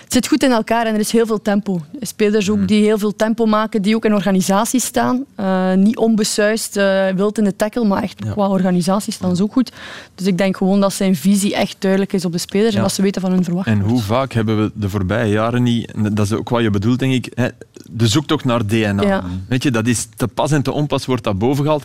het 0.09 0.17
zit 0.17 0.27
goed 0.27 0.43
in 0.43 0.51
elkaar 0.51 0.85
en 0.85 0.93
er 0.93 0.99
is 0.99 1.11
heel 1.11 1.25
veel 1.25 1.41
tempo. 1.41 1.81
Spelers 2.01 2.49
ook 2.49 2.67
die 2.67 2.83
heel 2.83 2.97
veel 2.97 3.15
tempo 3.15 3.45
maken, 3.45 3.81
die 3.81 3.95
ook 3.95 4.05
in 4.05 4.13
organisatie 4.13 4.79
staan. 4.79 5.25
Eh, 5.35 5.73
niet 5.73 5.97
onbesuist, 5.97 6.77
eh, 6.77 7.07
wild 7.15 7.37
in 7.37 7.43
de 7.43 7.55
tackle, 7.55 7.85
maar 7.85 8.03
echt 8.03 8.21
Ja. 8.25 8.31
qua 8.31 8.47
organisatie 8.47 9.13
staan 9.13 9.35
ze 9.35 9.43
ook 9.43 9.51
goed. 9.53 9.71
Dus 10.15 10.27
ik 10.27 10.37
denk 10.37 10.57
gewoon 10.57 10.79
dat 10.81 10.93
zijn 10.93 11.15
visie 11.15 11.55
echt 11.55 11.75
duidelijk 11.79 12.13
is 12.13 12.25
op 12.25 12.31
de 12.31 12.37
spelers 12.37 12.71
Ja. 12.71 12.77
en 12.77 12.83
dat 12.83 12.93
ze 12.93 13.01
weten 13.01 13.21
van 13.21 13.31
hun 13.31 13.43
verwachtingen. 13.43 13.79
En 13.79 13.85
hoe 13.85 14.01
vaak 14.01 14.33
hebben 14.33 14.63
we 14.63 14.71
de 14.73 14.89
voorbije 14.89 15.31
jaren 15.31 15.63
niet, 15.63 15.91
dat 16.11 16.25
is 16.25 16.33
ook 16.33 16.49
wat 16.49 16.61
je 16.61 16.69
bedoelt, 16.69 16.99
denk 16.99 17.13
ik, 17.13 17.31
hè, 17.35 17.47
de 17.91 18.07
zoektocht 18.07 18.45
naar 18.45 18.65
DNA. 18.65 19.01
Ja. 19.03 19.23
Weet 19.47 19.63
je, 19.63 19.71
dat 19.71 19.87
is 19.87 20.07
te 20.15 20.27
pas 20.27 20.51
en 20.51 20.61
te 20.61 20.71
onpas 20.71 21.05
wordt 21.05 21.23
dat 21.23 21.37
bovengehaald. 21.37 21.83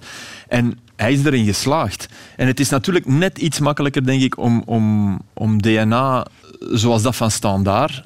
En 0.49 0.79
hij 0.97 1.13
is 1.13 1.25
erin 1.25 1.45
geslaagd. 1.45 2.09
En 2.37 2.47
het 2.47 2.61
is 2.61 2.69
natuurlijk 2.69 3.07
net 3.07 3.39
iets 3.39 3.59
makkelijker, 3.59 4.07
denk 4.07 4.23
ik, 4.23 4.39
om, 4.39 4.63
om, 4.67 5.19
om 5.35 5.63
DNA 5.63 6.27
zoals 6.73 7.03
dat 7.03 7.17
van 7.17 7.31
standaard, 7.31 8.03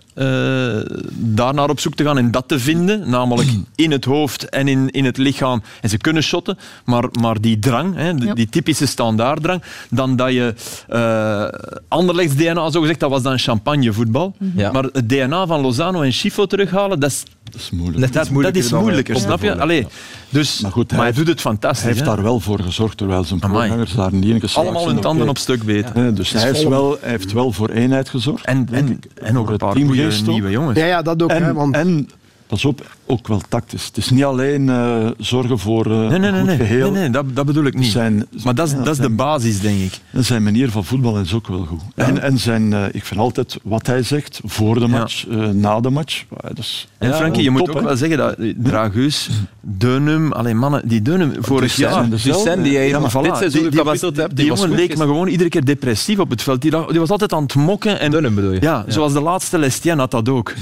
daarnaar 1.09 1.71
op 1.71 1.81
zoek 1.81 1.95
te 1.95 2.05
gaan 2.05 2.19
en 2.19 2.31
dat 2.31 2.45
te 2.49 2.59
vinden, 2.59 3.11
namelijk 3.11 3.49
in 3.75 3.91
het 3.91 4.05
hoofd 4.05 4.49
en 4.49 4.69
in, 4.69 4.91
in 4.91 5.05
het 5.05 5.17
lichaam. 5.17 5.63
En 5.81 5.89
ze 5.89 5.97
kunnen 5.97 6.23
shotten, 6.23 6.59
maar, 6.85 7.05
maar 7.21 7.41
die 7.41 7.59
drang, 7.59 7.95
hè, 7.95 8.15
die, 8.15 8.27
Ja. 8.27 8.35
die 8.35 8.49
typische 8.49 8.87
standaarddrang, 8.87 9.63
dan 9.91 10.17
dat 10.17 10.33
je 10.33 10.55
uh, 10.91 11.79
Anderlechts 11.89 12.35
DNA, 12.35 12.71
zo 12.71 12.81
gezegd, 12.81 13.01
dat 13.01 13.11
was 13.11 13.23
dan 13.23 13.39
champagnevoetbal. 13.39 14.35
Ja. 14.55 14.73
Maar 14.73 14.83
het 14.83 15.09
DNA 15.09 15.47
van 15.47 15.61
Lozano 15.61 16.03
en 16.03 16.13
Schifo 16.13 16.47
terughalen, 16.47 17.01
dat 17.01 17.11
is, 17.11 17.23
Dat 17.45 17.61
is 17.61 17.71
moeilijk. 17.71 18.13
Dat, 18.13 18.23
iets 18.23 18.31
moeilijker 18.31 18.55
dat 18.55 18.65
is 18.65 18.71
dan, 18.71 18.81
moeilijker, 18.81 19.15
eh, 19.15 19.21
snap 19.21 19.41
je? 19.41 19.47
ja. 19.47 19.55
Allee, 19.55 19.87
dus, 20.29 20.61
Maar 20.61 20.73
goed, 20.73 20.91
hij 20.91 21.13
doet 21.13 21.27
het 21.27 21.41
fantastisch. 21.41 21.83
Hij 21.83 21.93
heeft 21.93 22.05
daar 22.05 22.23
wel 22.23 22.41
voor 22.41 22.61
gezorgd, 22.61 22.97
terwijl 22.97 23.25
zijn 23.25 23.41
voorgangers 23.41 23.95
daar 23.95 24.13
niet 24.13 24.25
in 24.25 24.41
geslaagd 24.41 24.69
Allemaal 24.69 24.89
hun 24.89 25.01
tanden 25.01 25.29
op 25.29 25.39
stuk 25.39 25.63
beter. 25.65 25.95
Hè, 25.95 26.13
dus 26.13 26.33
hij, 26.33 26.51
is 26.51 26.65
wel, 26.65 26.97
hij 27.01 27.11
heeft 27.11 27.33
wel 27.33 27.53
voor 27.53 27.69
eenheid 27.71 28.09
gezorgd. 28.09 28.45
En, 28.45 28.69
en, 28.71 29.01
en 29.23 29.39
ook 29.39 29.47
een 29.47 29.53
het 29.53 29.61
paar 29.61 29.77
goede. 29.77 30.08
Nieuwe 30.27 30.50
jongens. 30.50 30.79
Ja, 30.79 30.87
ja 30.87 31.03
dat 31.03 31.23
ook. 31.23 31.31
hè, 31.31 31.53
want 31.53 31.75
en 31.75 32.11
pas 32.47 32.65
op, 32.65 32.87
ook 33.09 33.29
wel 33.29 33.41
tactisch. 33.49 33.85
Het 33.87 33.97
is 33.97 34.11
niet 34.11 34.25
alleen 34.25 34.69
eh, 34.69 35.07
zorgen 35.19 35.59
voor 35.59 35.87
eh, 35.87 36.09
Nee, 36.09 36.09
nee, 36.09 36.19
nee, 36.19 36.29
een 36.31 36.38
goed 36.38 36.47
nee, 36.47 36.57
geheel. 36.57 36.91
nee, 36.91 37.00
nee 37.00 37.11
dat, 37.11 37.37
dat 37.37 37.47
bedoel 37.47 37.65
ik 37.65 37.75
niet. 37.75 37.91
Zijn, 37.91 38.27
maar 38.45 38.55
dat 38.55 38.67
is, 38.67 38.73
ja, 38.73 38.79
dat 38.79 38.95
is 38.95 38.99
de 38.99 39.11
basis, 39.11 39.61
denk 39.61 39.79
ik. 39.79 40.00
En 40.11 40.25
zijn 40.25 40.43
manier 40.43 40.71
van 40.71 40.85
voetballen 40.85 41.23
is 41.23 41.35
ook 41.35 41.47
wel 41.47 41.65
goed. 41.65 41.81
En, 41.95 42.23
en 42.23 42.38
zijn, 42.38 42.73
eh, 42.73 42.85
ik 42.93 43.05
vind 43.05 43.21
altijd 43.21 43.59
wat 43.62 43.87
hij 43.87 44.03
zegt, 44.03 44.41
voor 44.45 44.79
de 44.79 44.87
match, 44.87 45.27
eh, 45.29 45.47
na 45.49 45.81
de 45.81 45.91
match. 45.91 46.25
Dat 46.43 46.59
is, 46.59 46.88
En 46.99 47.09
ja, 47.09 47.17
Frankie, 47.17 47.43
je 47.43 47.50
moet 47.50 47.71
ook 47.71 47.81
wel 47.81 47.97
zeggen 47.97 48.19
dat 48.19 48.37
Dragus, 48.57 49.31
Deunum, 49.61 50.33
alleen 50.33 50.59
mannen, 50.59 50.88
die 50.88 51.03
Deunum 51.03 51.33
vorig 51.38 51.77
jaar... 51.77 52.09
Ducen, 52.09 52.62
die 52.62 52.73
jij 52.73 52.88
Ja, 52.88 52.99
maar 52.99 53.11
nog 53.12 53.23
dit 53.23 53.37
seizoen 53.37 53.62
die, 53.62 53.71
die, 53.71 53.83
was, 53.83 54.00
hebt, 54.00 54.37
die 54.37 54.47
jongen 54.47 54.69
goed 54.69 54.77
leek 54.77 54.97
me 54.97 55.05
gewoon 55.05 55.29
iedere 55.29 55.49
keer 55.49 55.65
depressief 55.65 56.19
op 56.19 56.31
het 56.31 56.43
veld. 56.43 56.62
Die, 56.62 56.71
die 56.71 57.00
was 57.00 57.11
altijd 57.11 57.33
aan 57.33 57.43
het 57.43 57.55
mokken. 57.55 58.00
En, 58.00 58.11
Dunham 58.11 58.35
bedoel 58.35 58.53
je? 58.53 58.61
Ja, 58.61 58.85
zoals 58.87 59.12
de 59.12 59.21
laatste 59.21 59.59
Lestien 59.59 59.99
had 59.99 60.11
dat 60.11 60.29
ook. 60.29 60.55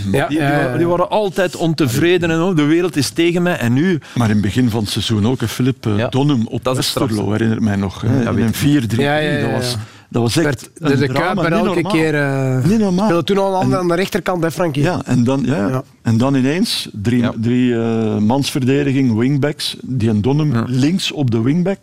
Die 0.79 0.87
waren 0.87 1.11
altijd 1.11 1.57
ontevreden 1.57 2.31
en 2.37 2.43
oh, 2.43 2.57
de 2.57 2.65
wereld 2.65 2.97
is 2.97 3.11
tegen 3.11 3.43
mij. 3.43 3.57
En 3.59 3.73
nu... 3.73 3.99
Maar 4.15 4.27
in 4.29 4.33
het 4.33 4.43
begin 4.43 4.71
van 4.71 4.81
het 4.83 4.91
seizoen 4.91 5.27
ook, 5.27 5.41
hè, 5.41 5.49
Filip 5.49 5.87
uh, 5.87 5.99
Ja. 5.99 6.09
Donum 6.09 6.47
op 6.47 6.65
Dat 6.65 6.85
straf, 6.85 7.05
Westerlo, 7.07 7.27
hè. 7.31 7.33
herinnert 7.37 7.61
mij 7.61 7.77
nog. 7.77 8.01
Hè, 8.01 8.23
Ja, 8.23 8.29
in 8.31 8.35
weet 8.35 8.63
een 8.63 8.83
4-3. 8.95 8.97
Ja, 8.97 9.17
ja, 9.17 9.31
ja, 9.33 9.41
Dat 9.41 9.51
was, 9.51 9.77
dat 10.09 10.23
was 10.23 10.37
echt 10.37 10.45
werd 10.45 10.71
een 10.79 10.89
de, 10.89 10.97
de 11.07 11.13
drama, 11.13 11.25
Kuiper 11.43 11.51
niet 11.59 11.67
elke 11.67 11.81
normaal. 11.81 11.93
keer... 11.93 12.15
eh 12.15 12.65
Niet 12.71 12.79
normaal. 12.79 13.05
speelde 13.07 13.25
toen 13.25 13.39
al 13.39 13.57
aan, 13.57 13.73
En- 13.73 13.79
aan 13.79 13.89
de 13.89 13.95
rechterkant, 13.95 14.43
hè, 14.43 14.51
Frankie? 14.51 14.83
Ja, 14.83 15.01
en 15.05 15.25
dan, 15.25 15.43
ja, 15.47 15.69
ja. 15.69 15.83
En 16.03 16.19
dan 16.19 16.35
ineens 16.35 16.89
drie, 16.93 17.21
Ja. 17.23 17.33
drie 17.41 17.75
eh, 17.81 18.17
mansverdediging, 18.19 19.17
wingbacks. 19.19 19.77
Die 19.83 20.09
en 20.09 20.21
Donum 20.21 20.65
links 20.67 21.13
op 21.13 21.31
de 21.31 21.43
wingback. 21.43 21.83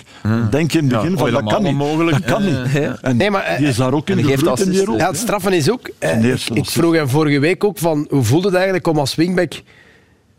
Denk 0.51 0.71
je 0.71 0.78
in 0.78 0.84
het 0.84 0.93
Ja, 0.93 0.99
begin 1.01 1.17
van, 1.17 1.32
dat 1.32 1.39
helemaal 1.41 1.54
kan 1.54 1.62
niet. 1.63 1.71
onmogelijk. 1.71 2.17
Dat 2.17 2.25
kan 2.25 2.43
niet. 2.45 2.58
En 3.01 3.17
Nee, 3.17 3.32
maar, 3.32 3.41
eh, 3.43 3.58
die 3.58 3.67
is 3.67 3.75
daar 3.75 3.93
ook 3.93 4.10
in 4.10 4.17
geeft 4.23 4.30
gegroeid 4.39 4.60
in 4.60 4.71
die 4.71 4.86
rol. 4.86 4.97
Ja, 4.97 5.08
het 5.08 5.17
straffen 5.17 5.54
is 5.54 5.71
ook... 5.71 5.89
eh, 5.99 6.23
ik, 6.54 6.65
vroeg 6.69 6.93
hem 6.95 7.10
vorige 7.10 7.39
week 7.39 7.63
ook 7.63 7.78
van 7.78 8.08
hoe 8.10 8.23
voelde 8.23 8.45
het 8.47 8.56
eigenlijk 8.56 8.88
om 8.88 8.97
als 8.97 9.15
wingback 9.15 9.54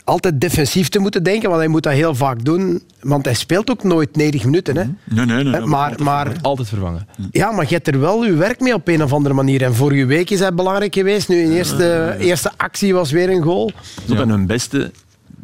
altijd 0.04 0.40
defensief 0.40 0.88
te 0.88 0.98
moeten 0.98 1.22
denken, 1.22 1.48
want 1.48 1.60
hij 1.60 1.70
moet 1.70 1.82
dat 1.82 1.92
heel 1.92 2.14
vaak 2.14 2.44
doen. 2.44 2.82
Want 3.00 3.24
hij 3.24 3.34
speelt 3.34 3.70
ook 3.70 3.82
nooit 3.82 4.16
90 4.16 4.44
minuten. 4.44 4.76
Hè. 4.76 4.84
Nee, 5.04 5.26
nee, 5.26 5.44
nee. 5.44 5.60
Maar, 5.60 5.94
maar, 6.02 6.32
Altijd 6.42 6.68
vervangen. 6.68 7.06
ja, 7.30 7.50
maar 7.50 7.64
je 7.68 7.74
hebt 7.74 7.86
er 7.86 8.00
wel 8.00 8.24
je 8.24 8.32
werk 8.32 8.60
mee 8.60 8.74
op 8.74 8.88
een 8.88 9.02
of 9.02 9.12
andere 9.12 9.34
manier. 9.34 9.62
En 9.62 9.74
vorige 9.74 10.04
week 10.06 10.30
is 10.30 10.40
hij 10.40 10.54
belangrijk 10.54 10.94
geweest. 10.94 11.28
Nu, 11.28 11.36
in 11.42 11.52
eerste, 11.52 12.16
eerste 12.18 12.50
actie 12.56 12.94
was 12.94 13.10
weer 13.10 13.30
een 13.30 13.42
goal. 13.42 13.72
Op 14.10 14.18
en 14.18 14.28
hun 14.28 14.46
beste 14.46 14.90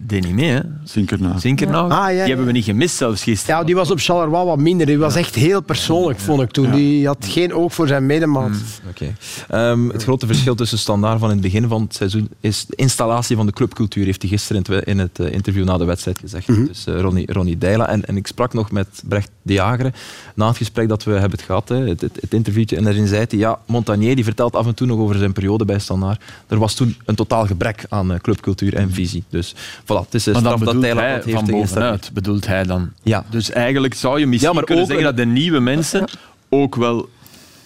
deed 0.07 0.25
niet 0.25 0.35
mee, 0.35 0.51
hè. 0.51 0.61
Zinkerna. 0.85 1.39
Zinkernaag. 1.39 1.91
Ah, 1.91 1.91
ja, 1.91 2.09
Die 2.09 2.19
hebben 2.19 2.47
we 2.47 2.53
niet 2.53 2.65
gemist 2.65 2.97
zelfs 2.97 3.23
gisteren. 3.23 3.57
Ja, 3.57 3.65
die 3.65 3.75
was 3.75 3.91
op 3.91 3.99
Charleroi 3.99 4.45
wat 4.45 4.59
minder. 4.59 4.87
Die 4.87 4.99
was 4.99 5.15
echt 5.15 5.35
heel 5.35 5.61
persoonlijk, 5.61 6.19
vond 6.19 6.43
ik 6.43 6.51
toen. 6.51 6.71
Die 6.71 7.07
had 7.07 7.27
geen 7.29 7.55
oog 7.55 7.75
voor 7.75 7.87
zijn 7.87 8.07
medemaat. 8.07 8.57
Oké. 8.89 9.15
Ehm, 9.49 9.89
het 9.89 10.03
grote 10.03 10.27
verschil 10.27 10.55
tussen 10.55 10.79
standaard 10.79 11.19
van 11.19 11.29
in 11.29 11.35
het 11.35 11.45
begin 11.45 11.69
van 11.69 11.83
het 11.83 11.95
seizoen 11.95 12.29
is 12.41 12.67
de 12.67 12.77
installatie 12.77 13.37
van 13.37 13.47
de 13.47 13.53
clubcultuur, 13.53 14.05
heeft 14.05 14.23
hij 14.23 14.31
gisteren 14.31 14.63
in 14.65 14.75
het, 14.75 14.87
in 14.87 14.99
het 14.99 15.19
eh, 15.19 15.33
interview 15.33 15.65
na 15.65 15.79
de 15.79 15.85
wedstrijd 15.85 16.19
gezegd. 16.19 16.47
Dus 16.47 16.87
eh, 16.87 17.01
Ronnie, 17.01 17.33
Ronnie 17.33 17.59
Deila. 17.59 17.89
En, 17.89 18.05
en 18.05 18.17
ik 18.17 18.27
sprak 18.27 18.53
nog 18.53 18.71
met 18.71 19.03
Brecht 19.05 19.31
de 19.43 19.53
Jager 19.53 19.95
na 20.35 20.47
het 20.47 20.57
gesprek 20.57 20.89
dat 20.89 21.05
we 21.05 21.13
hebben 21.13 21.39
gehad, 21.39 21.69
hè, 21.69 21.77
het, 21.77 22.01
het, 22.01 22.19
het 22.21 22.35
interviewtje, 22.35 22.77
en 22.77 22.85
daarin 22.85 23.07
zei 23.07 23.25
hij, 23.29 23.39
ja, 23.39 23.59
Montagnier 23.67 24.15
die 24.15 24.25
vertelt 24.25 24.57
af 24.57 24.67
en 24.67 24.75
toe 24.75 24.87
nog 24.87 24.99
over 24.99 25.19
zijn 25.19 25.33
periode 25.33 25.65
bij 25.65 25.79
standaard. 25.79 26.23
Er 26.47 26.59
was 26.59 26.75
toen 26.75 26.97
een 27.05 27.15
totaal 27.15 27.47
gebrek 27.47 27.85
aan 27.89 28.13
eh, 28.13 28.19
clubcultuur 28.19 28.75
en 28.75 28.93
visie. 28.93 29.25
Dus 29.29 29.55
voilà, 29.93 30.05
het 30.05 30.15
is 30.15 30.27
een 30.27 30.35
straf 30.35 30.51
dat 30.51 30.59
bedoelt 30.59 30.81
Deila 30.83 31.01
hij 31.01 31.13
heeft 31.13 31.31
van 31.31 31.47
bovenuit, 31.47 32.11
bedoelt 32.13 32.47
hij 32.47 32.65
dan. 32.65 32.91
Ja. 33.03 33.25
Dus 33.31 33.51
eigenlijk 33.51 33.95
zou 33.95 34.19
je 34.19 34.27
misschien 34.27 34.49
Ja, 34.49 34.55
maar 34.55 34.65
kunnen 34.65 34.85
ook 34.85 34.91
zeggen 34.91 35.09
een- 35.09 35.17
dat 35.17 35.25
de 35.27 35.33
nieuwe 35.33 35.61
mensen 35.61 36.05
ook 36.49 36.75
wel 36.77 37.09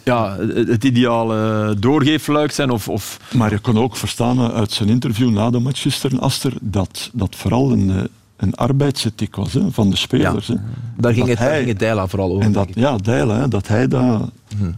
ja, 0.05 0.37
het 0.55 0.85
ideale 0.85 1.75
doorgeefluik 1.79 2.51
zijn. 2.53 2.71
Of, 2.71 2.89
of 2.89 3.19
Maar 3.35 3.51
je 3.51 3.59
kon 3.59 3.79
ook 3.79 3.97
verstaan 3.97 4.39
eh, 4.39 4.55
uit 4.55 4.73
zijn 4.73 4.89
interview 4.89 5.31
na 5.31 5.51
de 5.51 5.59
match 5.59 5.81
gisteren, 5.83 6.21
Aster, 6.21 6.53
dat 6.61 7.11
dat 7.13 7.37
vooral 7.37 7.73
een, 7.73 7.91
eh, 7.91 8.03
een 8.37 8.55
arbeidsethiek 8.55 9.37
was 9.37 9.53
hè, 9.53 9.61
van 9.71 9.91
de 9.91 9.97
spelers. 9.97 10.49
hè. 10.49 10.55
Daar 10.97 11.13
ging 11.13 11.29
het, 11.29 11.39
daar 11.39 11.47
hij- 11.49 11.57
ging 11.57 11.69
het 11.69 11.79
Deila 11.79 12.07
vooral 12.07 12.31
over. 12.31 12.43
En 12.45 12.53
dat, 12.53 12.65
denk 12.75 12.77
ik. 12.77 12.83
ja, 13.07 13.13
hè, 13.37 13.49
dat 13.49 13.69
hij 13.69 13.89
dat, 13.89 14.31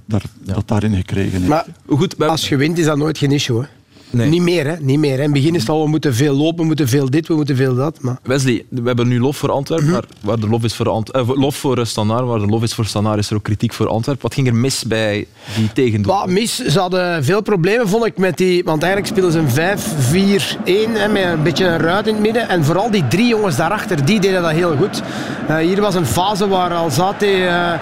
daar, 0.05 0.23
dat 0.45 0.69
daarin 0.69 0.95
gekregen 0.95 1.33
heeft. 1.39 1.49
Maar 1.49 1.67
Goed, 1.89 2.19
als 2.29 2.49
je 2.49 2.57
wint, 2.57 2.79
is 2.79 2.85
dat 2.85 2.97
nooit 2.97 3.19
geen 3.19 3.33
issue. 3.33 3.61
Hè. 3.61 3.67
Nee. 4.11 4.29
Niet 4.29 4.43
meer, 4.43 4.67
hè? 4.67 4.77
Niet 4.81 4.99
meer. 4.99 5.17
Hè. 5.17 5.17
In 5.17 5.23
het 5.23 5.33
begin 5.33 5.55
is 5.55 5.61
het 5.61 5.71
al, 5.71 5.83
we 5.83 5.89
moeten 5.89 6.15
veel 6.15 6.35
lopen, 6.35 6.59
we 6.59 6.65
moeten 6.65 6.89
veel 6.89 7.11
dit, 7.11 7.29
we 7.29 7.35
moeten 7.35 7.57
veel 7.57 7.75
dat. 7.75 8.01
Maar... 8.01 8.19
Wesley, 8.23 8.65
we 8.69 8.83
hebben 8.85 9.09
nu 9.09 9.21
lof 9.21 9.37
voor 9.37 9.51
Antwerpen, 9.51 9.91
maar 9.91 10.05
waar 10.21 10.41
de 10.41 10.49
lof 10.49 10.65
is 10.65 10.75
voor, 10.75 10.89
Ant 10.89 11.11
eh, 11.11 11.29
lof 11.29 11.57
voor 11.57 11.79
eh, 11.79 11.85
Standaard, 11.85 12.25
waar 12.25 12.39
de 12.39 12.47
lof 12.47 12.63
is 12.63 12.75
voor 12.75 12.85
Standaard, 12.85 13.19
is 13.19 13.31
er 13.31 13.37
ook 13.37 13.43
kritiek 13.43 13.73
voor 13.73 13.89
Antwerpen. 13.89 14.23
Wat 14.23 14.35
ging 14.35 14.47
er 14.47 14.55
mis 14.55 14.85
bij 14.85 15.27
die 15.57 15.73
tegendoel? 15.73 16.13
Bah, 16.13 16.27
mis, 16.27 16.57
ze 16.57 16.79
hadden 16.79 17.25
veel 17.25 17.43
problemen, 17.43 17.89
vond 17.89 18.07
ik, 18.07 18.19
met 18.19 18.37
die... 18.37 18.65
Want 18.65 18.83
eigenlijk 18.83 19.13
speelden 19.13 19.33
ze 19.53 19.63
een 19.63 20.89
5-4-1, 20.91 20.99
hè, 20.99 21.09
met 21.09 21.25
een 21.25 21.43
beetje 21.43 21.67
een 21.67 21.79
ruit 21.79 22.07
in 22.07 22.15
het 22.15 22.23
midden. 22.23 22.49
En 22.49 22.65
vooral 22.65 22.91
die 22.91 23.09
drie 23.09 23.29
jongens 23.29 23.57
daarachter, 23.57 24.05
die 24.05 24.21
deden 24.21 24.43
dat 24.43 24.51
heel 24.51 24.77
goed. 24.77 25.03
Eh, 25.49 25.57
hier 25.57 25.81
was 25.81 25.95
een 25.95 26.07
fase 26.07 26.49
waar 26.49 26.75
Alzate 26.75 27.27
eh 27.27 27.73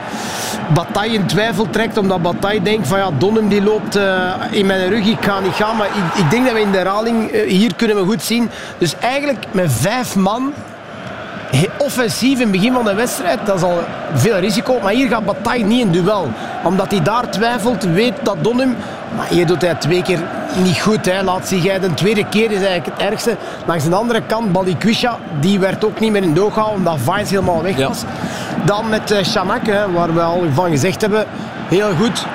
Bataille 0.75 1.15
in 1.15 1.27
twijfel 1.27 1.71
trekt, 1.71 1.99
omdat 1.99 2.23
Bataille 2.23 2.63
denkt 2.63 2.89
van 2.89 2.99
ja, 2.99 3.11
Donnem 3.19 3.49
die 3.49 3.63
loopt 3.63 3.99
in 4.51 4.67
mijn 4.67 4.89
rug, 4.89 5.07
ik 5.07 5.25
ga 5.25 5.41
niet 5.41 5.53
gaan. 5.53 5.77
Maar 5.77 5.87
ik, 5.87 6.14
ik 6.15 6.31
denk 6.31 6.45
dat 6.45 6.55
we 6.55 6.61
in 6.61 6.71
de 6.71 6.79
herhaling, 6.79 7.31
eh, 7.31 7.49
hier 7.49 7.75
kunnen 7.77 7.97
we 7.97 8.05
goed 8.05 8.23
zien. 8.23 8.51
Dus 8.79 8.95
eigenlijk 9.01 9.45
met 9.51 9.73
vijf 9.73 10.17
man 10.17 10.53
offensief 11.79 12.33
in 12.39 12.41
het 12.43 12.51
begin 12.51 12.73
van 12.73 12.85
de 12.85 12.95
wedstrijd, 12.95 13.39
dat 13.45 13.57
is 13.57 13.63
al 13.63 13.79
veel 14.15 14.39
risico. 14.39 14.79
Maar 14.83 14.93
hier 14.93 15.09
gaat 15.09 15.25
Bataille 15.25 15.65
niet 15.65 15.81
in 15.81 15.91
duel. 15.91 16.29
Omdat 16.65 16.91
hij 16.91 17.03
daar 17.03 17.31
twijfelt, 17.31 17.83
weet 17.85 18.13
dat 18.23 18.37
Donum. 18.41 18.77
Maar 19.17 19.27
hier 19.29 19.47
doet 19.47 19.63
hij 19.63 19.75
twee 19.75 20.03
keer 20.03 20.19
niet 20.63 20.81
goed. 20.81 21.07
Hè. 21.07 21.23
Laat 21.23 21.49
zich 21.49 21.65
hij 21.65 21.79
de 21.79 21.95
tweede 21.95 22.25
keer 22.29 22.51
is 22.51 22.63
eigenlijk 22.63 22.87
het 22.99 23.11
ergste. 23.11 23.37
Langs 23.67 23.89
de 23.89 23.95
andere 23.95 24.23
kant, 24.27 24.53
Balikwisha, 24.53 25.19
die 25.41 25.59
werd 25.59 25.85
ook 25.85 26.01
niet 26.01 26.13
meer 26.13 26.23
in 26.23 26.35
doog 26.35 26.53
gehouden 26.53 26.79
omdat 26.79 26.99
Vines 27.05 27.31
helemaal 27.31 27.63
weg 27.63 27.79
Ja. 27.79 27.89
was. 27.89 28.03
Dan 28.65 28.89
met 28.89 29.15
Shanak, 29.25 29.67
hè, 29.67 29.93
waar 29.93 30.15
we 30.15 30.21
al 30.21 30.43
van 30.55 30.71
gezegd 30.71 31.01
hebben. 31.01 31.25
Heel 31.69 31.95
goed. 31.95 32.27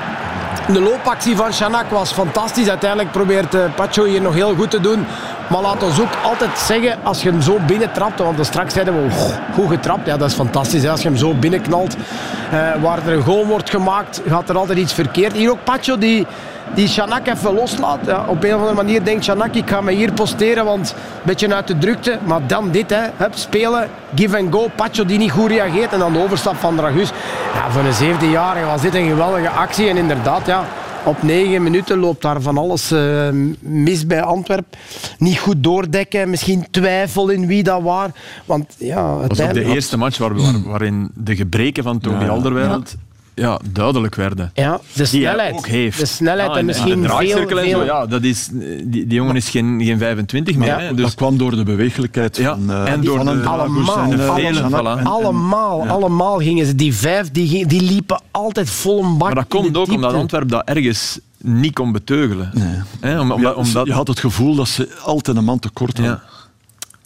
De 0.73 0.81
loopactie 0.81 1.35
van 1.35 1.53
Shanak 1.53 1.89
was 1.89 2.11
fantastisch. 2.11 2.69
Uiteindelijk 2.69 3.11
probeert 3.11 3.55
uh, 3.55 3.61
Pacho 3.75 4.03
hier 4.03 4.21
nog 4.21 4.33
heel 4.33 4.55
goed 4.55 4.71
te 4.71 4.79
doen. 4.79 5.05
Maar 5.49 5.61
laat 5.61 5.83
ons 5.83 5.99
ook 5.99 6.15
altijd 6.23 6.57
zeggen, 6.57 6.97
als 7.03 7.23
je 7.23 7.29
hem 7.29 7.41
zo 7.41 7.59
binnentrapt, 7.67 8.19
want 8.19 8.45
straks 8.45 8.73
zeiden 8.73 8.93
we, 8.93 9.15
oh, 9.15 9.53
goed 9.53 9.69
getrapt, 9.69 10.05
ja, 10.05 10.17
dat 10.17 10.29
is 10.29 10.35
fantastisch. 10.35 10.87
Als 10.87 11.01
je 11.01 11.07
hem 11.07 11.17
zo 11.17 11.33
binnenknalt, 11.33 11.95
uh, 11.95 12.81
waar 12.81 13.07
er 13.07 13.13
een 13.13 13.23
goal 13.23 13.45
wordt 13.45 13.69
gemaakt, 13.69 14.21
gaat 14.27 14.49
er 14.49 14.57
altijd 14.57 14.77
iets 14.77 14.93
verkeerd. 14.93 15.33
Hier 15.33 15.51
ook 15.51 15.63
Pacho, 15.63 15.97
die, 15.97 16.27
die 16.75 16.87
Shanak 16.87 17.27
even 17.27 17.53
loslaat. 17.53 17.99
Ja, 18.05 18.25
op 18.27 18.43
een 18.43 18.53
of 18.53 18.59
andere 18.59 18.75
manier 18.75 19.03
denkt 19.03 19.23
Shanak, 19.23 19.53
ik 19.53 19.69
ga 19.69 19.81
me 19.81 19.91
hier 19.91 20.11
posteren, 20.13 20.65
want 20.65 20.89
een 20.89 21.21
beetje 21.23 21.55
uit 21.55 21.67
de 21.67 21.77
drukte. 21.77 22.19
Maar 22.25 22.47
dan 22.47 22.71
dit, 22.71 22.89
hè, 22.89 23.01
hup, 23.15 23.35
spelen, 23.35 23.89
give 24.15 24.37
and 24.37 24.53
go. 24.53 24.69
Pacho 24.75 25.05
die 25.05 25.17
niet 25.17 25.31
goed 25.31 25.49
reageert 25.49 25.93
en 25.93 25.99
dan 25.99 26.13
de 26.13 26.23
overstap 26.23 26.55
van 26.55 26.75
Dragus. 26.75 27.11
Ja, 27.53 27.71
voor 27.71 27.81
een 27.81 28.15
17-jarige 28.15 28.65
was 28.65 28.81
dit 28.81 28.95
een 28.95 29.07
geweldige 29.07 29.49
actie. 29.49 29.89
En 29.89 29.97
inderdaad, 29.97 30.45
ja, 30.45 30.65
op 31.03 31.23
negen 31.23 31.63
minuten 31.63 31.99
loopt 31.99 32.21
daar 32.21 32.41
van 32.41 32.57
alles 32.57 32.91
uh, 32.91 33.27
mis 33.59 34.05
bij 34.05 34.21
Antwerpen. 34.21 34.79
Niet 35.17 35.39
goed 35.39 35.63
doordekken, 35.63 36.29
misschien 36.29 36.67
twijfel 36.71 37.29
in 37.29 37.47
wie 37.47 37.63
dat 37.63 37.81
was. 37.81 38.09
Want 38.45 38.75
ja, 38.77 39.17
dat 39.19 39.27
was 39.27 39.41
ook 39.41 39.53
de 39.53 39.63
eerste 39.63 39.97
match 39.97 40.17
waar, 40.17 40.35
waar, 40.35 40.63
waarin 40.63 41.11
de 41.13 41.35
gebreken 41.35 41.83
van 41.83 41.99
Tony 41.99 42.23
ja. 42.23 42.29
Alderweireld 42.29 42.95
ja, 43.39 43.59
duidelijk 43.71 44.15
werden. 44.15 44.51
Ja, 44.53 44.79
de 44.93 45.05
snelheid. 45.05 45.53
ook 45.53 45.67
heeft. 45.67 45.99
De 45.99 46.05
snelheid 46.05 46.49
ah, 46.49 46.57
en, 46.57 46.65
misschien 46.65 47.01
de 47.01 47.07
veel, 47.07 47.47
veel... 47.47 47.69
Zo, 47.69 47.83
ja, 47.83 48.05
dat 48.05 48.23
is, 48.23 48.49
die, 48.51 48.83
die 48.85 49.13
jongen 49.13 49.35
is 49.35 49.49
geen, 49.49 49.81
geen 49.83 49.97
25 49.97 50.55
meer. 50.55 50.67
Ja, 50.67 50.79
hè, 50.79 50.93
dus... 50.93 51.05
Dat 51.05 51.15
kwam 51.15 51.37
door 51.37 51.55
de 51.55 51.63
bewegelijkheid 51.63 52.37
ja, 52.37 52.49
van, 52.49 52.71
uh, 52.71 52.91
en 52.91 53.01
door 53.01 53.17
van 53.17 53.25
de, 53.25 53.31
allemaal, 53.31 54.11
en, 54.11 54.63
allemaal, 54.63 54.97
en, 54.97 55.05
allemaal, 55.05 55.83
ja. 55.83 55.89
allemaal 55.89 56.37
gingen 56.37 56.65
ze. 56.65 56.75
Die 56.75 56.93
vijf 56.93 57.31
die, 57.31 57.65
die 57.65 57.81
liepen 57.81 58.21
altijd 58.31 58.69
vol 58.69 59.03
een 59.03 59.17
bak 59.17 59.27
Maar 59.27 59.35
dat 59.35 59.47
komt 59.47 59.77
ook 59.77 59.89
omdat 59.89 60.13
Antwerpen 60.13 60.49
dat 60.49 60.67
ergens 60.67 61.19
niet 61.37 61.73
kon 61.73 61.91
beteugelen. 61.91 62.51
Nee. 62.53 62.75
Hè, 62.99 63.19
om, 63.19 63.31
om, 63.31 63.41
ja, 63.41 63.51
omdat... 63.51 63.85
Je 63.85 63.93
had 63.93 64.07
het 64.07 64.19
gevoel 64.19 64.55
dat 64.55 64.67
ze 64.67 64.97
altijd 65.03 65.37
een 65.37 65.43
man 65.43 65.59
tekort 65.59 65.97
hadden. 65.97 66.21
Ja. 66.23 66.37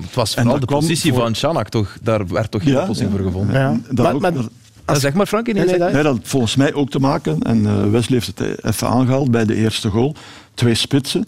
Het 0.03 0.13
was 0.15 0.33
vooral 0.33 0.59
de 0.59 0.65
positie 0.65 1.13
voor... 1.13 1.21
van 1.21 1.35
Chanak, 1.35 1.69
toch? 1.69 1.97
daar 2.01 2.27
werd 2.27 2.51
toch 2.51 2.63
geen 2.63 2.79
oplossing 2.79 3.11
voor 3.11 3.19
gevonden. 3.19 3.59
Ja. 3.59 3.79
Maar, 3.95 4.13
ook, 4.13 4.21
maar, 4.21 4.33
als... 4.85 4.99
zeg 4.99 5.13
maar, 5.13 5.25
Frankie. 5.25 5.53
Nee, 5.53 5.65
nee, 5.65 5.77
nee, 5.77 5.91
dat 5.91 6.05
had 6.05 6.19
volgens 6.23 6.55
mij 6.55 6.73
ook 6.73 6.89
te 6.89 6.99
maken, 6.99 7.41
en 7.41 7.63
uh, 7.63 7.89
Wesley 7.89 8.19
heeft 8.19 8.39
het 8.39 8.63
even 8.63 8.87
aangehaald 8.87 9.31
bij 9.31 9.45
de 9.45 9.55
eerste 9.55 9.89
goal. 9.89 10.15
Twee 10.53 10.75
spitsen. 10.75 11.27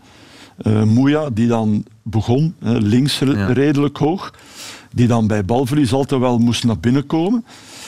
Uh, 0.64 0.84
Moeja, 0.84 1.30
die 1.30 1.48
dan 1.48 1.86
begon, 2.02 2.56
uh, 2.64 2.76
links 2.80 3.20
ja. 3.20 3.46
redelijk 3.46 3.98
hoog. 3.98 4.34
Die 4.92 5.08
dan 5.08 5.28
bij 5.28 5.46
balverlies 5.46 5.94
altijd 5.94 6.22
wel 6.22 6.38
moest 6.38 6.64
naar 6.64 6.80
binnen 6.80 7.06
komen. 7.06 7.46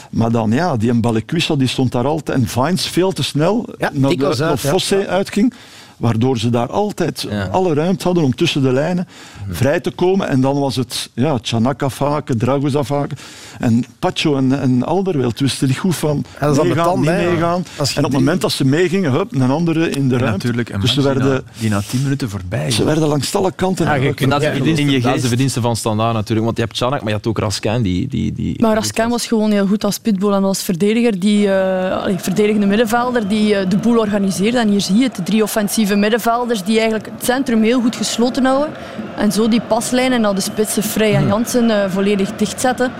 Maar 0.10 0.32
dan, 0.32 0.52
ja, 0.52 0.78
die 0.78 0.94
Mbalekwissa 0.94 1.56
die 1.56 1.68
stond 1.68 1.92
daar 1.92 2.06
altijd. 2.06 2.38
En 2.38 2.48
Vines 2.48 2.88
veel 2.88 3.12
te 3.12 3.24
snel 3.24 3.66
ja, 3.78 3.90
naar, 3.94 4.16
de, 4.16 4.26
uit, 4.26 4.38
naar 4.38 4.58
Fosse 4.58 4.96
ja. 4.96 5.06
uitging. 5.06 5.54
Waardoor 5.98 6.38
ze 6.38 6.50
daar 6.50 6.72
altijd 6.72 7.26
ja. 7.30 7.46
alle 7.46 7.74
ruimte 7.74 8.04
hadden 8.04 8.24
om 8.24 8.36
tussen 8.36 8.62
de 8.62 8.72
lijnen 8.72 9.08
vrij 9.50 9.80
te 9.80 9.92
komen. 9.92 10.28
En 10.28 10.42
dan 10.42 10.60
was 10.60 10.76
het 10.76 11.10
ja, 11.14 11.40
Chanak 11.42 11.82
afhaken, 11.82 12.38
Dragos 12.38 12.76
afhaken. 12.76 13.18
En 13.60 13.86
Pacho 14.00 14.36
en, 14.36 14.60
en 14.60 14.84
Alderweireld 14.84 15.40
wisten 15.40 15.68
niet 15.68 15.78
goed 15.78 15.96
van 15.96 16.24
ja, 16.40 16.54
dat 16.54 16.64
meegaan, 16.64 17.00
niet 17.00 17.06
meegaan. 17.10 17.66
En 17.78 17.98
op 17.98 18.04
het 18.04 18.12
moment 18.12 18.42
dat 18.42 18.52
ze 18.52 18.66
meegingen, 18.66 19.12
hup, 19.12 19.36
een 19.36 19.52
andere 19.52 19.90
in 19.90 20.08
de 20.08 20.18
ruimte. 20.18 20.38
Natuurlijk, 20.38 20.70
en 20.70 20.80
dus 20.80 20.90
ze 20.90 20.96
die 20.96 21.04
werden, 21.04 21.32
na, 21.32 21.42
die 21.60 21.70
na 21.70 21.82
tien 21.90 22.02
minuten 22.04 22.30
voorbij. 22.30 22.72
Ze 22.72 22.84
werden 22.84 23.08
langs 23.08 23.36
alle 23.36 23.52
kanten. 23.52 23.86
Ja, 23.86 23.94
je 23.94 24.14
kunt, 24.14 24.32
dat, 24.32 24.42
is 24.42 24.48
ja, 24.48 24.54
verdienste, 24.54 24.82
in 24.82 24.90
je 24.90 25.02
dat 25.02 25.16
is 25.16 25.22
de 25.22 25.28
verdienste 25.28 25.62
van 25.62 25.76
Standaard 25.76 26.14
natuurlijk. 26.14 26.46
Want 26.46 26.58
je 26.58 26.64
hebt 26.64 26.78
Chanak, 26.78 27.00
maar 27.00 27.10
je 27.10 27.16
had 27.16 27.28
ook 27.28 27.38
Raskin. 27.38 27.82
Die, 27.82 28.08
die, 28.08 28.34
die, 28.34 28.62
Maar 28.62 28.76
Raskin 28.76 29.10
was 29.10 29.28
gewoon 29.28 29.52
heel 29.52 29.68
goed 29.68 29.84
als 29.84 29.98
pitbull 29.98 30.34
en 30.34 30.44
als 30.44 30.62
verdediger. 30.62 31.20
Die 31.20 31.48
uh, 31.48 32.08
verdedigende 32.18 32.66
middenvelder 32.66 33.28
die 33.28 33.54
uh, 33.54 33.70
de 33.70 33.78
boel 33.78 34.00
organiseerde. 34.00 34.58
En 34.58 34.70
hier 34.70 34.82
zie 34.82 34.96
je 34.96 35.04
het, 35.04 35.16
de 35.16 35.24
drie 35.24 35.44
offensieve 35.44 35.87
middenvelders 35.96 36.64
die 36.64 36.80
eigenlijk 36.80 37.10
het 37.16 37.26
centrum 37.26 37.64
heel 37.64 37.82
goed 37.82 37.96
gesloten 37.96 38.46
houden. 38.46 38.70
En 39.16 39.32
zo 39.32 39.48
die 39.48 39.62
paslijnen 39.68 40.22
naar 40.22 40.36
de 40.36 40.42
spitsen 40.42 40.84
Vrij 40.84 41.16
en 41.16 41.28
Jansen 41.28 41.70
uh, 41.70 41.76
volledig 41.88 42.36
dichtzetten. 42.36 42.92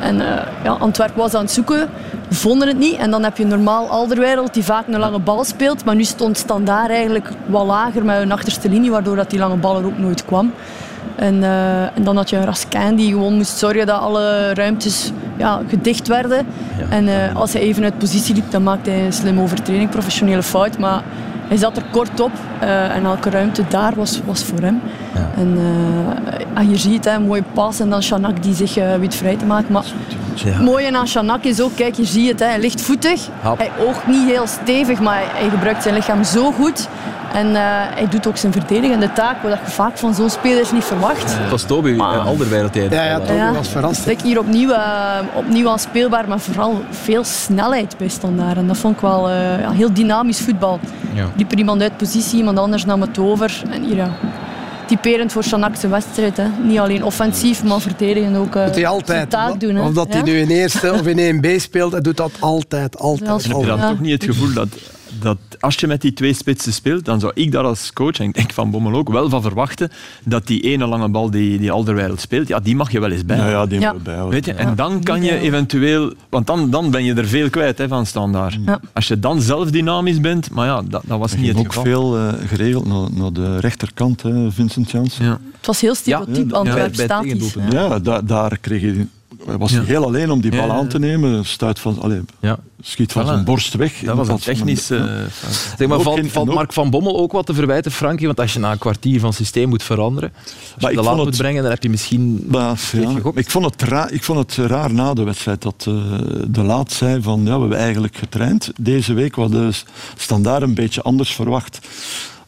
En 0.00 0.16
uh, 0.16 0.26
ja, 0.64 0.70
Antwerpen 0.70 1.16
was 1.16 1.34
aan 1.34 1.42
het 1.42 1.50
zoeken, 1.50 1.88
vonden 2.30 2.68
het 2.68 2.78
niet. 2.78 2.96
En 2.96 3.10
dan 3.10 3.22
heb 3.22 3.36
je 3.36 3.46
normaal 3.46 3.88
Alderweireld 3.88 4.54
die 4.54 4.64
vaak 4.64 4.86
een 4.86 4.98
lange 4.98 5.18
bal 5.18 5.44
speelt. 5.44 5.84
Maar 5.84 5.94
nu 5.94 6.04
stond 6.04 6.38
Standaard 6.38 6.90
eigenlijk 6.90 7.28
wat 7.46 7.66
lager 7.66 8.04
met 8.04 8.20
een 8.20 8.32
achterste 8.32 8.68
linie, 8.68 8.90
waardoor 8.90 9.16
dat 9.16 9.30
die 9.30 9.38
lange 9.38 9.56
bal 9.56 9.78
er 9.78 9.86
ook 9.86 9.98
nooit 9.98 10.24
kwam. 10.24 10.52
En, 11.16 11.34
uh, 11.34 11.82
en 11.82 12.04
dan 12.04 12.16
had 12.16 12.30
je 12.30 12.36
een 12.36 12.44
Raskin 12.44 12.94
die 12.94 13.10
gewoon 13.10 13.34
moest 13.34 13.58
zorgen 13.58 13.86
dat 13.86 14.00
alle 14.00 14.54
ruimtes 14.54 15.12
ja, 15.36 15.60
gedicht 15.68 16.08
werden. 16.08 16.46
Ja. 16.78 16.96
En 16.96 17.04
uh, 17.04 17.36
als 17.36 17.52
hij 17.52 17.62
even 17.62 17.84
uit 17.84 17.98
positie 17.98 18.34
liep, 18.34 18.50
dan 18.50 18.62
maakte 18.62 18.90
hij 18.90 19.04
een 19.04 19.12
slim 19.12 19.40
overtreding, 19.40 19.90
professionele 19.90 20.42
fout. 20.42 20.78
Maar 20.78 21.02
hij 21.52 21.60
zat 21.60 21.76
er 21.76 21.84
kort 21.90 22.20
op 22.20 22.30
uh, 22.62 22.94
en 22.94 23.04
elke 23.04 23.30
ruimte 23.30 23.62
daar 23.68 23.92
was, 23.94 24.20
was 24.24 24.44
voor 24.44 24.60
hem. 24.60 24.80
Ja. 25.14 25.30
En 25.36 26.66
hier 26.66 26.78
zie 26.78 26.90
je 26.90 26.96
het, 26.96 27.04
hè, 27.04 27.14
een 27.14 27.26
mooie 27.26 27.42
pas 27.52 27.80
en 27.80 27.90
dan 27.90 28.02
Shanak 28.02 28.42
die 28.42 28.54
zich 28.54 28.78
uh, 28.78 28.94
weet 28.94 29.14
vrij 29.14 29.36
te 29.36 29.44
maken. 29.44 29.72
Maar 29.72 29.84
ja. 30.34 30.50
het 30.50 30.62
mooie 30.62 30.96
aan 30.96 31.08
Shanak 31.08 31.44
is 31.44 31.60
ook, 31.60 31.74
kijk, 31.74 31.94
je 31.94 32.28
het, 32.28 32.40
hè, 32.40 32.46
hij 32.46 32.60
ligt 32.60 32.80
voetig. 32.80 33.28
Hap. 33.40 33.58
Hij 33.58 33.70
oogt 33.86 34.06
niet 34.06 34.28
heel 34.28 34.46
stevig, 34.46 35.00
maar 35.00 35.14
hij, 35.14 35.26
hij 35.32 35.48
gebruikt 35.48 35.82
zijn 35.82 35.94
lichaam 35.94 36.24
zo 36.24 36.52
goed. 36.52 36.88
En 37.32 37.46
uh, 37.46 37.54
hij 37.94 38.08
doet 38.10 38.26
ook 38.26 38.36
zijn 38.36 38.52
verdedigende 38.52 39.12
taak, 39.12 39.42
wat 39.42 39.58
je 39.64 39.70
vaak 39.70 39.98
van 39.98 40.14
zo'n 40.14 40.30
spelers 40.30 40.72
niet 40.72 40.84
verwacht. 40.84 41.30
Ja. 41.30 41.38
Het 41.38 41.50
was 41.50 41.62
Toby 41.62 41.90
uh, 41.90 42.26
Alderweireld. 42.26 42.74
Ja, 42.74 43.04
ja, 43.04 43.18
Toby 43.18 43.32
ja. 43.32 43.52
was 43.52 43.68
verrast. 43.68 44.06
Ik 44.06 44.20
hier 44.20 44.38
opnieuw, 44.38 44.70
uh, 44.70 45.18
opnieuw 45.34 45.68
aanspeelbaar, 45.68 46.28
maar 46.28 46.40
vooral 46.40 46.82
veel 46.90 47.24
snelheid 47.24 47.94
bij 47.98 48.08
standaard. 48.08 48.56
En 48.56 48.66
dat 48.66 48.76
vond 48.76 48.94
ik 48.94 49.00
wel 49.00 49.28
heel 49.72 49.92
dynamisch 49.92 50.40
voetbal. 50.40 50.80
Ja. 51.14 51.26
Liep 51.36 51.52
er 51.52 51.58
iemand 51.58 51.82
uit 51.82 51.96
positie, 51.96 52.38
iemand 52.38 52.58
anders 52.58 52.84
nam 52.84 53.00
het 53.00 53.18
over. 53.18 53.62
En 53.70 53.82
hier, 53.84 53.96
ja, 53.96 54.10
typerend 54.86 55.32
voor 55.32 55.42
Chanak's 55.42 55.82
wedstrijd. 55.82 56.36
Hè. 56.36 56.48
Niet 56.62 56.78
alleen 56.78 57.04
offensief, 57.04 57.64
maar 57.64 57.80
verdedigen 57.80 58.36
ook 58.36 58.56
uh, 58.56 58.64
doet 58.64 58.74
hij 58.74 58.86
altijd. 58.86 59.30
taak 59.30 59.60
doen. 59.60 59.74
Hè. 59.74 59.82
Of 59.82 59.92
dat 59.92 60.12
hij 60.12 60.22
nu 60.22 60.38
in 60.38 60.48
eerste 60.48 60.92
of 60.92 61.06
in 61.06 61.42
1B 61.42 61.48
speelt, 61.56 61.92
hij 61.92 62.00
doet 62.00 62.16
dat 62.16 62.32
altijd. 62.38 62.98
altijd, 62.98 63.28
altijd. 63.28 63.52
Heb 63.52 63.60
je 63.60 63.66
dan 63.66 63.90
toch 63.90 64.00
niet 64.00 64.12
het 64.12 64.24
gevoel 64.24 64.52
dat 64.52 64.68
dat 65.20 65.38
als 65.60 65.74
je 65.74 65.86
met 65.86 66.00
die 66.00 66.12
twee 66.12 66.34
spitsen 66.34 66.72
speelt, 66.72 67.04
dan 67.04 67.20
zou 67.20 67.32
ik 67.34 67.52
daar 67.52 67.64
als 67.64 67.92
coach, 67.92 68.18
en 68.18 68.24
ik 68.24 68.34
denk 68.34 68.52
van 68.52 68.70
Bommel 68.70 68.94
ook, 68.94 69.08
wel 69.08 69.28
van 69.28 69.42
verwachten 69.42 69.90
dat 70.24 70.46
die 70.46 70.60
ene 70.60 70.86
lange 70.86 71.08
bal 71.08 71.30
die, 71.30 71.58
die 71.58 71.70
Alderweireld 71.70 72.20
speelt, 72.20 72.48
ja, 72.48 72.60
die 72.60 72.76
mag 72.76 72.92
je 72.92 73.00
wel 73.00 73.10
eens 73.10 73.24
bij. 73.24 73.36
Ja, 73.36 73.48
ja 73.48 73.66
die 73.66 73.80
ja. 73.80 73.94
bij. 73.94 74.24
Weet 74.24 74.44
je? 74.44 74.52
En 74.52 74.74
dan 74.74 75.02
kan 75.02 75.22
je 75.22 75.38
eventueel... 75.38 76.12
Want 76.28 76.46
dan, 76.46 76.70
dan 76.70 76.90
ben 76.90 77.04
je 77.04 77.14
er 77.14 77.26
veel 77.26 77.50
kwijt 77.50 77.78
hè, 77.78 77.88
van 77.88 78.06
standaard. 78.06 78.58
Ja. 78.66 78.80
Als 78.92 79.08
je 79.08 79.18
dan 79.18 79.42
zelf 79.42 79.70
dynamisch 79.70 80.20
bent, 80.20 80.50
maar 80.50 80.66
ja, 80.66 80.82
dat, 80.82 81.02
dat 81.06 81.18
was 81.18 81.36
niet 81.36 81.48
het 81.48 81.58
ook 81.58 81.66
geval. 81.66 81.82
veel 81.82 82.18
uh, 82.18 82.32
geregeld 82.46 82.86
naar, 82.86 83.08
naar 83.12 83.32
de 83.32 83.58
rechterkant, 83.58 84.22
hè, 84.22 84.50
Vincent 84.50 84.90
Janssen. 84.90 85.24
Ja. 85.24 85.40
Het 85.56 85.66
was 85.66 85.80
heel 85.80 85.94
stereotyp, 85.94 86.50
ja, 86.50 86.56
Antwerp 86.56 86.94
statisch. 86.94 87.54
Ja, 87.70 87.98
da, 87.98 88.20
daar 88.20 88.58
kreeg 88.58 88.80
je 88.80 89.06
hij 89.46 89.58
was 89.58 89.72
ja. 89.72 89.82
heel 89.82 90.04
alleen 90.04 90.30
om 90.30 90.40
die 90.40 90.50
bal 90.50 90.66
ja, 90.66 90.72
aan 90.72 90.88
te 90.88 90.98
nemen. 90.98 91.44
Stuit 91.44 91.78
van, 91.78 92.00
allez, 92.00 92.20
ja. 92.40 92.58
schiet 92.80 93.12
van 93.12 93.22
voilà. 93.22 93.26
zijn 93.26 93.44
borst 93.44 93.74
weg. 93.74 93.98
Dat 94.04 94.16
was 94.16 94.28
een 94.28 94.38
technisch... 94.38 94.90
Uh, 94.90 95.04
zeg 95.78 95.88
maar, 95.88 96.00
valt, 96.00 96.30
valt 96.30 96.54
Mark 96.54 96.72
van 96.72 96.90
Bommel 96.90 97.18
ook 97.18 97.32
wat 97.32 97.46
te 97.46 97.54
verwijten, 97.54 97.92
Frankie? 97.92 98.26
Want 98.26 98.40
als 98.40 98.52
je 98.52 98.58
na 98.58 98.72
een 98.72 98.78
kwartier 98.78 99.20
van 99.20 99.32
systeem 99.32 99.68
moet 99.68 99.82
veranderen, 99.82 100.32
als 100.80 100.90
je 100.90 100.96
de 100.96 101.02
laat 101.02 101.16
moet 101.16 101.36
brengen, 101.36 101.62
dan 101.62 101.70
heb 101.70 101.82
je 101.82 101.90
misschien... 101.90 102.44
Maar, 102.48 102.80
ik, 103.34 103.50
vond 103.50 103.64
het 103.64 103.82
raar, 103.82 104.12
ik 104.12 104.22
vond 104.22 104.38
het 104.38 104.68
raar 104.70 104.92
na 104.94 105.14
de 105.14 105.22
wedstrijd 105.22 105.62
dat 105.62 105.86
uh, 105.88 105.94
de 106.48 106.62
laat 106.62 106.92
zei 106.92 107.22
van 107.22 107.40
ja, 107.44 107.54
we 107.54 107.60
hebben 107.60 107.78
eigenlijk 107.78 108.16
getraind 108.16 108.72
deze 108.80 109.12
week, 109.12 109.36
wat 109.36 109.52
de 109.52 109.70
standaard 110.16 110.62
een 110.62 110.74
beetje 110.74 111.02
anders 111.02 111.34
verwacht 111.34 111.80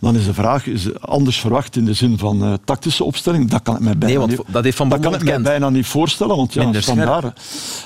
dan 0.05 0.17
is 0.17 0.25
de 0.25 0.35
vraag, 0.35 0.67
is 0.67 1.01
anders 1.01 1.41
verwacht 1.41 1.77
in 1.77 1.85
de 1.85 1.93
zin 1.93 2.19
van 2.19 2.45
uh, 2.45 2.53
tactische 2.65 3.05
opstelling? 3.05 3.51
Dat 3.51 3.63
kan 3.63 3.75
ik 3.75 3.81
mij 3.81 3.99
bijna, 3.99 4.07
nee, 4.07 4.19
want 4.19 4.31
niet, 4.31 4.53
dat 4.53 4.65
heeft 4.65 4.77
van 4.77 4.89
dat 4.89 5.01
kan 5.01 5.15
ik 5.15 5.25
mij 5.25 5.41
bijna 5.41 5.71
niet 5.71 5.87
voorstellen, 5.87 6.37
want 6.37 6.53
ja, 6.53 6.81
standaard. 6.81 7.41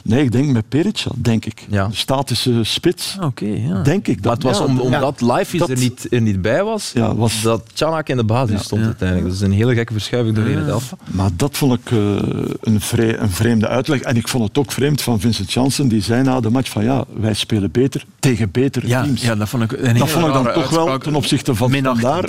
Nee, 0.05 0.23
ik 0.23 0.33
denk 0.33 0.53
met 0.53 0.69
Perica, 0.69 1.11
denk 1.15 1.45
ik. 1.45 1.67
Ja. 1.69 1.89
Statische 1.93 2.65
spits, 2.65 3.17
ah, 3.21 3.27
okay, 3.27 3.67
ja. 3.67 3.83
denk 3.83 4.09
ik. 4.09 4.23
Dat, 4.23 4.43
maar 4.43 4.53
het 4.53 4.59
was 4.59 4.69
om, 4.69 4.81
omdat 4.81 5.21
live 5.21 5.57
dat, 5.57 5.69
er, 5.69 5.79
niet, 5.79 6.07
er 6.11 6.21
niet 6.21 6.43
bij 6.43 6.63
was, 6.63 6.91
ja, 6.95 7.15
was 7.15 7.43
dat 7.43 7.63
Chanak 7.75 8.09
in 8.09 8.17
de 8.17 8.25
basis 8.25 8.63
stond 8.63 8.85
uiteindelijk. 8.85 9.29
Dat 9.29 9.37
is 9.37 9.47
een 9.47 9.53
hele 9.53 9.75
gekke 9.75 9.93
verschuiving 9.93 10.37
doorheen 10.37 10.59
het 10.59 10.69
elf. 10.69 10.95
Maar 11.05 11.31
dat 11.37 11.57
vond 11.57 11.75
ik 11.75 11.91
uh, 11.91 12.17
een, 12.61 12.81
vre 12.81 13.17
een, 13.17 13.31
vreemde 13.31 13.69
uitleg. 13.69 14.01
En 14.01 14.17
ik 14.17 14.29
vond 14.29 14.49
het 14.49 14.59
ook 14.59 14.73
vreemd 14.73 15.03
van 15.03 15.21
Vincent 15.21 15.53
Janssen, 15.53 15.89
die 15.89 16.03
zei 16.03 16.23
na 16.23 16.41
de 16.41 16.51
match 16.51 16.71
van 16.71 16.85
ja, 16.85 17.05
wij 17.21 17.35
spelen 17.35 17.71
beter 17.71 18.05
tegen 18.19 18.51
betere 18.51 18.87
teams. 18.87 19.23
Ja, 19.23 19.35
dat 19.35 19.49
vond 19.49 19.63
ik, 19.63 19.73
een 19.73 19.99
dat 19.99 20.11
vond 20.11 20.27
ik 20.27 20.33
dan 20.33 20.53
toch 20.53 20.71
wel 20.71 20.99
ten 20.99 21.15
opzichte 21.15 21.55
van 21.55 21.71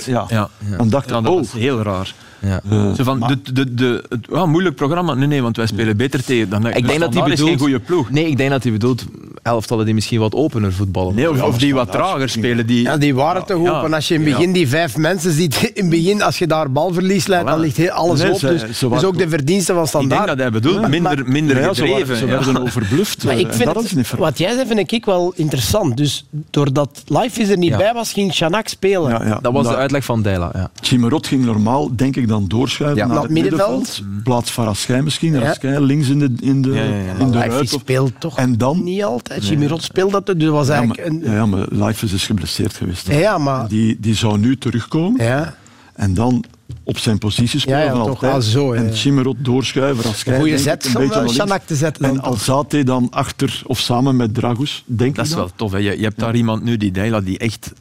Ja. 0.06 0.26
Ja. 0.28 0.48
Ja. 0.58 0.76
Dan 0.76 0.88
dacht 0.88 1.04
ik, 1.04 1.10
ja, 1.10 1.20
dat 1.20 1.32
oh. 1.32 1.38
was 1.38 1.52
heel 1.52 1.82
raar. 1.82 2.14
Ja. 2.40 2.60
Uh, 2.72 2.92
Zo 2.94 3.04
van, 3.04 3.18
maar, 3.18 3.28
de, 3.28 3.52
de, 3.52 3.74
de, 3.74 4.04
het, 4.08 4.26
ja, 4.32 4.46
moeilijk 4.46 4.76
programma. 4.76 5.14
Nee, 5.14 5.26
nee, 5.26 5.42
want 5.42 5.56
wij 5.56 5.66
spelen 5.66 5.96
beter 5.96 6.24
tegen. 6.24 6.48
Dan, 6.50 6.66
ik 6.66 6.86
denk 6.86 7.00
dat 7.00 7.14
hij 7.14 7.22
bedoelt, 7.22 7.48
geen 7.48 7.58
goede 7.58 7.80
ploeg. 7.80 8.10
Nee, 8.10 8.26
ik 8.26 8.36
denk 8.36 8.50
dat 8.50 8.62
hij 8.62 8.72
bedoelt, 8.72 9.04
elftallen 9.42 9.84
die 9.84 9.94
misschien 9.94 10.20
wat 10.20 10.34
opener 10.34 10.72
voetballen. 10.72 11.14
Nee, 11.14 11.30
of, 11.30 11.42
of 11.42 11.58
die 11.58 11.74
wat 11.74 11.92
trager 11.92 12.28
spelen. 12.28 12.66
Die, 12.66 12.82
Ja, 12.82 12.96
die 12.96 13.14
waren 13.14 13.44
te 13.44 13.54
goed. 13.54 13.64
Ja. 13.64 13.84
En 13.84 13.92
als 13.94 14.08
je 14.08 14.14
in 14.14 14.20
het 14.24 14.30
begin 14.30 14.52
die 14.52 14.68
vijf 14.68 14.96
mensen 14.96 15.32
ziet, 15.32 15.56
in 15.74 15.82
het 15.82 15.90
begin, 15.90 16.22
als 16.22 16.38
je 16.38 16.46
daar 16.46 16.72
balverlies 16.72 17.26
leidt, 17.26 17.46
dan 17.46 17.60
ligt 17.60 17.76
heel 17.76 17.90
alles 17.90 18.20
Nee, 18.22 18.32
op. 18.32 18.40
Dus, 18.40 18.60
ze 18.60 18.66
dus 18.66 18.80
waren 18.80 19.08
ook 19.08 19.18
de 19.18 19.28
verdiensten 19.28 19.74
van 19.74 19.84
ik 19.84 19.90
denk 19.92 20.04
standaard. 20.04 20.28
dat 20.28 20.38
hij 20.38 20.50
bedoelt 20.50 20.88
minder, 20.88 21.22
minder 21.26 21.56
ze 21.74 21.86
gedreven. 21.86 22.16
ze 22.16 22.26
werden 22.26 22.62
overbluft. 22.66 23.24
Maar 23.24 23.34
eh, 23.34 23.40
ik 23.40 23.52
vind 23.52 23.74
het- 23.74 24.10
wat 24.18 24.38
jij 24.38 24.52
zei, 24.54 24.66
vind 24.66 24.92
ik 24.92 25.04
wel 25.04 25.32
interessant. 25.36 25.96
Dus 25.96 26.26
doordat 26.50 27.02
Life 27.06 27.40
is 27.40 27.48
er 27.48 27.58
niet 27.58 27.76
bij 27.76 27.92
was, 27.92 28.12
ging 28.12 28.32
Shanak 28.34 28.68
spelen. 28.68 29.38
Dat 29.42 29.52
was 29.52 29.62
de 29.62 29.68
Maar 29.70 29.78
uitleg 29.80 30.04
van 30.04 30.22
Dela. 30.22 30.50
Ja. 30.54 30.70
Ging 30.80 31.44
normaal, 31.44 31.96
denk 31.96 32.16
ik, 32.16 32.28
dan 32.30 32.48
doorschuiven 32.48 32.98
Ja. 32.98 33.06
naar 33.06 33.22
het 33.22 33.30
middenveld. 33.30 34.02
Plaats 34.24 34.50
Varaschijn 34.50 35.04
misschien. 35.04 35.32
Ja. 35.32 35.38
Raschijn 35.40 35.82
links 35.82 36.08
in 36.08 36.18
de, 36.18 36.32
in 36.40 36.62
de, 36.62 36.70
Ja, 36.70 36.82
ja, 36.82 36.94
ja. 36.94 37.12
in 37.18 37.30
de 37.30 37.38
Life 37.38 37.48
ruit. 37.48 37.68
speelt 37.68 38.12
toch 38.18 38.38
En 38.38 38.58
dan... 38.58 38.84
niet 38.84 39.04
altijd. 39.04 39.46
Jimmy 39.48 39.66
Rot 39.66 39.82
speelt 39.82 40.12
dat, 40.12 40.26
dus 40.26 40.48
was 40.48 40.66
Ja, 40.66 40.72
eigenlijk... 40.74 41.10
maar, 41.12 41.28
een, 41.28 41.32
ja, 41.34 41.46
maar 41.46 41.66
Life 41.70 42.04
is 42.14 42.26
geblesseerd 42.26 42.74
geweest. 42.74 43.06
ja, 43.12 43.38
maar- 43.38 43.68
Die, 43.68 43.96
die 44.00 44.14
zou 44.14 44.38
nu 44.38 44.56
terugkomen 44.58 45.24
ja. 45.24 45.54
en 45.94 46.14
dan 46.14 46.44
op 46.84 46.98
zijn 46.98 47.18
positie 47.18 47.60
spelen 47.60 47.78
Ja, 47.78 47.84
ja, 47.84 47.90
van 47.90 47.98
toch. 48.00 48.08
altijd. 48.08 48.32
Ah, 48.32 48.40
zo, 48.40 48.74
ja, 48.74 48.80
en. 48.80 48.92
Chimerot 48.94 49.36
doorschuiven. 49.38 50.04
Raschijn, 50.04 50.36
Goeie 50.36 50.56
denk 50.56 50.66
ik, 50.66 50.82
zet 50.82 50.94
een 50.94 51.20
om. 51.26 51.28
Shanak 51.28 51.62
te 51.66 51.74
zetten 51.76 52.02
dan 52.02 52.16
En. 52.16 52.20
Alzate 52.22 52.84
dan 52.84 53.06
achter 53.10 53.62
of 53.66 53.78
samen 53.78 54.16
met 54.16 54.34
Dragus, 54.34 54.84
denk 54.86 55.16
Dat 55.16 55.24
is 55.24 55.30
dan. 55.30 55.40
wel 55.40 55.50
tof. 55.56 55.72
Hè. 55.72 55.78
Je, 55.78 55.96
je 55.98 56.02
hebt 56.04 56.18
daar 56.18 56.34
iemand 56.34 56.62
nu, 56.62 56.76
die 56.76 56.90
Deila, 56.90 57.20
die 57.20 57.38
echt 57.38 57.72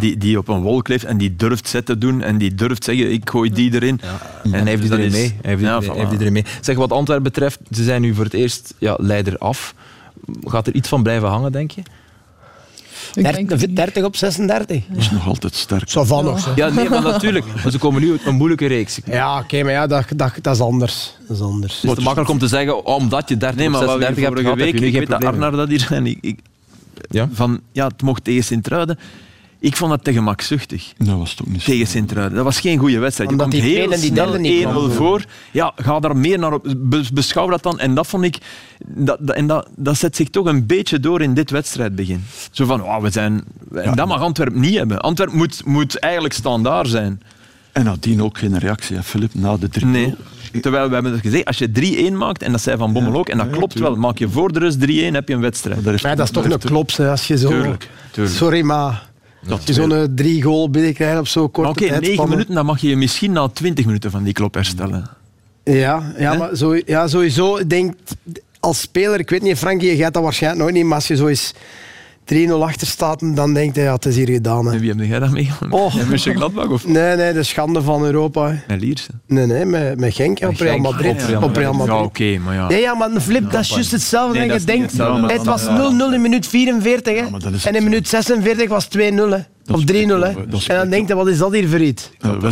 Die, 0.00 0.18
die 0.18 0.38
op 0.38 0.48
een 0.48 0.60
wolk 0.62 0.88
leeft 0.88 1.04
en 1.04 1.18
die 1.18 1.36
durft 1.36 1.68
zetten 1.68 1.98
doen 1.98 2.22
en 2.22 2.38
die 2.38 2.54
durft 2.54 2.84
zeggen, 2.84 3.12
ik 3.12 3.30
gooi 3.30 3.50
die 3.50 3.72
erin. 3.74 4.00
En 4.42 4.50
hij 4.52 4.62
heeft 4.64 4.90
erin 4.90 5.04
is- 5.04 5.12
mee. 5.12 5.34
Hij 5.42 5.56
heeft 5.56 5.62
voilà. 5.88 6.20
erin 6.20 6.32
mee. 6.32 6.44
Zeg, 6.60 6.76
wat 6.76 6.92
Antwerpen 6.92 7.24
betreft, 7.24 7.58
ze 7.70 7.82
zijn 7.84 8.00
nu 8.02 8.14
voor 8.14 8.24
het 8.24 8.34
eerst 8.34 8.74
ja, 8.78 8.96
leider 9.00 9.38
af. 9.38 9.74
Gaat 10.44 10.66
er 10.66 10.74
iets 10.74 10.88
van 10.88 11.02
blijven 11.02 11.28
hangen, 11.28 11.52
denk 11.52 11.70
je? 11.70 11.82
Ik 13.14 13.22
denk- 13.22 13.48
30, 13.48 13.70
30 13.72 14.04
op 14.04 14.16
36. 14.16 14.82
Dat 14.88 14.98
is 14.98 15.10
nog 15.10 15.26
altijd 15.26 15.54
sterk. 15.54 15.90
Zo 15.90 16.04
van. 16.04 16.38
Ja, 16.56 16.68
nee, 16.68 16.88
maar 16.88 17.02
natuurlijk. 17.02 17.44
Maar 17.62 17.72
ze 17.72 17.78
komen 17.78 18.00
nu 18.02 18.10
uit 18.10 18.26
een 18.26 18.34
moeilijke 18.34 18.66
reeks. 18.66 18.96
Het 18.96 19.04
Ja, 19.06 19.38
oké, 19.38 19.62
maar 19.62 19.72
ja, 19.72 19.86
dat, 19.86 20.04
dat, 20.16 20.32
dat 20.42 20.54
is 20.54 20.60
anders. 20.60 21.14
Dat 21.28 21.36
is 21.36 21.42
anders. 21.42 21.80
is 21.82 21.94
te 21.94 22.00
makkelijk 22.00 22.30
om 22.30 22.38
te 22.38 22.48
zeggen, 22.48 22.84
omdat 22.86 23.28
je 23.28 23.36
30 23.36 23.58
Nee, 23.58 23.68
maar 23.68 23.80
op 23.80 23.86
wat 23.86 23.96
we 23.96 24.02
36 24.02 24.24
hebt 24.24 24.26
vorige 24.26 24.42
gehad, 24.42 24.58
heb 24.58 24.66
week, 24.66 24.80
je 24.80 24.86
ik 24.86 25.08
weet 25.08 25.20
dat. 25.20 25.24
Arnar 25.32 25.50
dat 25.50 25.68
hier 25.68 25.86
en 25.90 26.06
ik, 26.06 26.18
ik, 26.20 26.38
Ja? 27.10 27.28
van, 27.32 27.60
ja, 27.72 27.86
het 27.86 28.02
mocht 28.02 28.24
tegen 28.24 28.44
Sint-Truiden. 28.44 28.98
Ik 29.64 29.76
vond 29.76 29.90
dat 29.90 30.04
te 30.04 30.12
gemakzuchtig. 30.12 30.92
Dat 30.98 31.16
was 31.18 31.34
toch 31.34 31.46
niet 31.46 31.62
zo. 31.62 31.70
Tegen 31.70 31.86
Sint-Truiden. 31.86 32.34
Dat 32.36 32.44
was 32.44 32.60
geen 32.60 32.78
goede 32.78 32.98
wedstrijd. 32.98 33.30
Je 33.30 33.36
Omdat 33.36 33.52
komt 33.52 33.62
die 33.64 33.74
heel 33.76 33.88
die 33.88 33.98
snel 33.98 34.14
derde 34.14 34.38
niet 34.38 34.64
1-0 34.64 34.68
kwamen. 34.68 34.92
voor. 34.92 35.24
Ja, 35.50 35.72
ga 35.76 36.00
daar 36.00 36.16
meer 36.16 36.38
naar 36.38 36.52
op. 36.52 36.74
Be- 36.78 37.04
beschouw 37.12 37.48
dat 37.48 37.62
dan. 37.62 37.78
En 37.78 37.94
dat 37.94 38.06
vond 38.06 38.24
ik... 38.24 38.38
Dat, 38.86 39.16
dat- 39.20 39.36
en 39.36 39.46
dat, 39.46 39.68
dat 39.76 39.96
zet 39.96 40.16
zich 40.16 40.28
toch 40.30 40.46
een 40.46 40.66
beetje 40.66 41.00
door 41.00 41.22
in 41.22 41.34
dit 41.34 41.50
wedstrijdbegin. 41.50 42.24
Zo 42.50 42.64
van, 42.64 42.82
oh, 42.82 43.00
we 43.00 43.10
zijn... 43.10 43.44
En 43.74 43.94
dat 43.94 44.06
mag 44.06 44.20
Antwerpen 44.20 44.60
niet 44.60 44.76
hebben. 44.76 45.00
Antwerpen 45.00 45.36
moet, 45.36 45.64
moet 45.64 45.98
eigenlijk 45.98 46.34
standaard 46.34 46.88
zijn. 46.88 47.22
En 47.72 47.84
nadien 47.84 48.22
ook 48.22 48.38
geen 48.38 48.58
reactie, 48.58 48.96
hè, 48.96 49.02
Filip, 49.02 49.34
na 49.34 49.56
de 49.56 49.68
3 49.68 49.86
Nee. 49.86 50.14
Terwijl 50.60 50.88
we 50.88 50.94
hebben 50.94 51.12
het 51.12 51.20
gezegd, 51.20 51.44
als 51.44 51.58
je 51.58 52.08
3-1 52.10 52.12
maakt, 52.16 52.42
en 52.42 52.52
dat 52.52 52.60
zei 52.60 52.76
Van 52.76 52.92
Bommel 52.92 53.12
Ja, 53.12 53.18
ook, 53.18 53.28
en 53.28 53.38
dat 53.38 53.46
ja, 53.50 53.52
klopt 53.56 53.72
tuurlijk. 53.72 53.94
wel, 53.94 54.02
maak 54.04 54.18
je 54.18 54.28
voor 54.28 54.52
de 54.52 54.58
rust 54.58 54.78
3-1, 54.78 54.80
heb 55.14 55.28
je 55.28 55.34
een 55.34 55.40
wedstrijd. 55.40 55.82
Maar 56.02 56.16
dat 56.16 56.26
is 56.26 56.30
toch 56.32 56.44
een 56.44 56.58
klops, 56.58 56.96
hè, 56.96 57.10
als 57.10 57.26
je 57.26 57.38
zo... 57.38 57.48
Tuurlijk, 57.48 57.88
tuurlijk. 58.10 58.36
Sorry, 58.36 58.62
maar... 58.62 59.12
Als 59.48 59.64
je 59.64 59.72
zo'n 59.72 59.94
eh, 59.94 60.02
drie 60.14 60.42
goal 60.42 60.70
binnenkrijgt 60.70 61.18
op 61.18 61.28
zo'n 61.28 61.50
korte 61.50 61.70
Oké, 61.70 61.80
9 61.80 62.00
tijdspanne. 62.00 62.30
minuten, 62.30 62.54
dan 62.54 62.66
mag 62.66 62.80
je 62.80 62.88
je 62.88 62.96
misschien 62.96 63.32
na 63.32 63.48
20 63.48 63.84
minuten 63.84 64.10
van 64.10 64.22
die 64.22 64.32
klop 64.32 64.54
herstellen. 64.54 65.10
Ja, 65.64 66.12
ja 66.18 66.34
maar 66.34 66.56
zo, 66.56 66.80
ja, 66.86 67.08
sowieso, 67.08 67.56
ik 67.56 67.70
denk, 67.70 67.94
als 68.60 68.80
speler, 68.80 69.18
ik 69.18 69.30
weet 69.30 69.42
niet, 69.42 69.58
Frankie, 69.58 69.90
je 69.90 69.96
gaat 69.96 70.14
dat 70.14 70.22
waarschijnlijk 70.22 70.62
nooit 70.62 70.74
niet, 70.74 70.84
maar 70.84 70.94
als 70.94 71.06
je 71.06 71.16
zo 71.16 71.26
eens 71.26 71.54
3-0 72.34 72.50
achter 72.62 72.86
staat, 72.86 73.20
dan 73.36 73.54
denk 73.54 73.74
je, 73.74 73.80
ja, 73.80 73.92
het 73.94 74.04
is 74.06 74.16
hier 74.16 74.28
gedaan. 74.28 74.66
Hè. 74.66 74.72
En 74.72 74.80
wie 74.80 74.88
heb 74.90 74.98
jij 75.00 75.18
dat 75.18 75.30
meegemaakt? 75.30 75.74
Oh. 75.74 75.94
Met 75.94 76.08
Mönchengladbach 76.08 76.68
of 76.68 76.86
Nee, 76.86 77.16
nee, 77.16 77.32
de 77.32 77.42
schande 77.42 77.82
van 77.82 78.04
Europa. 78.04 78.48
hè. 78.50 78.54
met 78.68 78.80
Lierse? 78.80 79.10
Nee, 79.26 79.46
nee, 79.46 79.64
met, 79.64 80.00
met 80.00 80.14
Genk 80.14 80.40
op 80.42 80.56
Real 80.56 80.78
Madrid. 80.78 81.10
op 81.22 81.28
Real 81.28 81.42
Op 81.42 81.56
Real 81.56 81.72
Ja, 81.72 81.78
Madrid. 81.78 81.96
oké, 82.04 82.38
maar 82.44 82.54
ja. 82.54 82.68
Ja, 82.70 82.76
ja, 82.76 82.94
maar 82.94 83.10
Flip, 83.20 83.50
dat 83.50 83.60
is 83.60 83.68
juist 83.68 83.90
hetzelfde. 83.90 84.38
Nee, 84.38 84.48
dat 84.48 84.60
je 84.60 84.66
denkt, 84.66 84.82
hetzelfde, 84.82 85.20
maar 85.20 85.30
het 85.32 85.44
was 85.44 85.64
dan- 85.64 85.96
0-0 86.10 86.14
in 86.14 86.20
minuut 86.22 86.46
44, 86.46 87.12
hè. 87.14 87.20
en 87.26 87.34
het- 87.52 87.76
in 87.76 87.82
minuut 87.84 88.08
46 88.08 88.68
was 88.68 88.84
het 88.84 88.92
2-0, 88.92 89.30
hè. 89.30 89.38
Dat 89.63 89.63
Of 89.72 89.80
3-0, 89.80 89.82
spreekt 89.82 90.08
hè. 90.08 90.14
over- 90.28 90.50
dat 90.50 90.64
En 90.66 90.76
dan 90.76 90.88
denk 90.90 91.08
je, 91.08 91.14
wat 91.14 91.28
is 91.28 91.38
dat 91.38 91.52
hier 91.52 91.68
voor 91.68 91.80
iets? 91.80 92.10
Ja, 92.18 92.28
Dat 92.32 92.42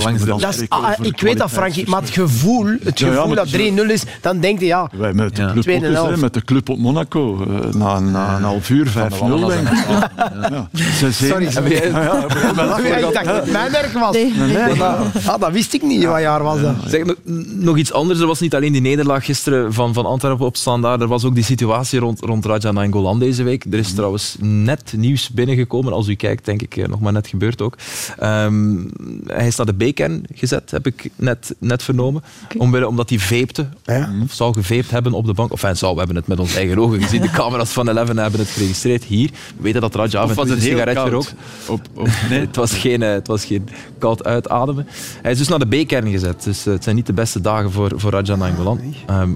is, 0.55 0.67
ah, 0.69 0.91
ik 1.03 1.21
weet 1.21 1.39
dat, 1.39 1.51
Frankie, 1.51 1.89
maar 1.89 2.01
het 2.01 2.11
gevoel, 2.11 2.67
het 2.83 2.99
Ja, 2.99 3.07
ja, 3.07 3.13
gevoel 3.15 3.35
dat 3.35 3.51
het 3.51 3.61
is- 3.61 3.71
3-0 3.75 3.91
is, 3.91 4.03
dan 4.21 4.41
denk 4.41 4.59
je, 4.61 4.67
ja, 4.67 4.89
Wij 4.93 5.13
met 5.13 5.37
de 5.37 5.47
club 5.51 5.63
Tweede 5.63 5.81
ook 5.87 5.91
eens, 5.91 5.99
hè, 6.01 6.05
helft. 6.07 6.21
met 6.21 6.35
de 6.35 6.45
club 6.45 6.69
op 6.69 6.79
Monaco. 6.79 7.45
eh, 7.45 7.75
na, 7.75 7.99
na 8.01 8.37
een 8.37 8.43
half 8.43 8.71
uur 8.71 8.87
5-0 8.89 9.47
denk 9.47 9.69
ik. 9.69 9.79
Sorry, 11.13 11.51
sorry. 11.51 11.73
Ja, 11.73 11.89
ja, 11.91 12.03
ja, 12.03 12.79
Ja, 12.83 12.97
ik 12.97 13.13
dacht 13.13 13.25
dat 13.27 13.37
het 13.43 13.53
mijn 13.53 13.73
werk 13.73 13.93
was. 13.93 14.15
Nee. 14.15 14.33
Nee, 14.35 14.75
dat, 14.75 14.81
ah, 15.27 15.41
dat 15.41 15.53
wist 15.53 15.75
ik 15.75 15.83
niet. 15.83 16.05
Wat 16.05 16.21
jaar 16.21 16.43
was 16.43 16.61
dat? 16.61 16.75
Zeg, 16.87 17.05
nog, 17.05 17.17
nog 17.47 17.77
iets 17.77 17.93
anders. 17.93 18.21
Er 18.21 18.27
was 18.27 18.41
niet 18.41 18.55
alleen 18.55 18.73
die 18.73 18.81
nederlaag 18.81 19.25
gisteren 19.25 19.73
van, 19.73 19.95
van 19.95 20.07
Antwerpen 20.07 20.47
op 20.47 20.57
standaard. 20.57 21.01
Er 21.01 21.09
was 21.09 21.25
ook 21.25 21.35
die 21.35 21.45
situatie 21.45 21.99
rond, 21.99 22.21
rond 22.21 22.45
Raja 22.47 22.73
Nainggolan 22.73 23.19
deze 23.19 23.43
week. 23.43 23.65
Er 23.71 23.79
is 23.79 23.95
trouwens 23.95 24.37
net 24.41 24.95
nieuws 24.97 25.31
binnengekomen. 25.31 25.93
Als 25.93 26.09
u 26.09 26.15
kijkt, 26.15 26.45
denk 26.45 26.63
ik, 26.63 26.77
eh, 26.77 26.87
nog 26.89 27.01
maar 27.03 27.13
net 27.13 27.27
gebeurd 27.27 27.63
ook. 27.63 27.77
Ehm, 28.19 28.77
hij 29.27 29.47
is 29.47 29.57
naar 29.57 29.67
de 29.67 29.91
B-kern 29.91 30.25
gezet, 30.35 30.71
heb 30.71 30.87
ik 30.87 31.11
net, 31.17 31.55
net 31.59 31.83
vernomen. 31.83 32.23
Omwille, 32.59 32.89
omdat 32.89 33.09
hij 33.09 33.19
veepte. 33.19 33.69
Ja. 33.85 34.11
Of 34.23 34.33
zou 34.33 34.53
geveept 34.53 34.91
hebben 34.91 35.13
op 35.13 35.27
de 35.27 35.35
bank. 35.35 35.53
Of 35.53 35.63
hij 35.63 35.75
zou, 35.75 35.93
we 35.93 35.99
hebben 35.99 36.17
het 36.17 36.27
met 36.27 36.39
onze 36.39 36.57
eigen 36.57 36.79
ogen 36.79 37.03
gezien. 37.03 37.21
De 37.21 37.31
camera's 37.31 37.71
van 37.71 37.89
Eleven 37.89 38.17
hebben 38.17 38.41
het 38.41 38.49
geregistreerd 38.49 39.05
hier. 39.05 39.31
We 39.57 39.63
weten 39.63 39.81
dat 39.81 39.95
Raja 39.95 40.19
af 40.19 40.25
en 40.25 40.31
Of 40.31 40.35
was 40.37 40.47
toe 40.47 40.55
een 40.55 40.63
sigaret 40.63 40.99
gerookt. 40.99 41.35
Op, 41.67 41.81
op, 41.95 42.09
Nee, 42.29 42.41
het 42.47 42.57
was 42.57 42.75
geen, 42.75 43.03
eh, 43.03 43.13
het 43.13 43.27
was 43.27 43.45
geen 43.45 43.69
koud 43.99 44.25
uitademen. 44.25 44.87
Hij 45.23 45.33
is 45.33 45.39
dus 45.39 45.49
naar 45.49 45.69
de 45.69 45.83
B-kern 45.83 46.11
gezet. 46.11 46.43
Dus 46.43 46.67
eh, 46.67 46.73
het 46.73 46.85
zijn 46.85 46.97
niet 46.97 47.07
de 47.07 47.13
beste 47.13 47.41
dagen 47.41 47.73
voor, 47.73 47.93
voor 47.95 48.11
Raja 48.11 48.37
Nainggolan. 48.37 48.81
Ehm, 49.07 49.31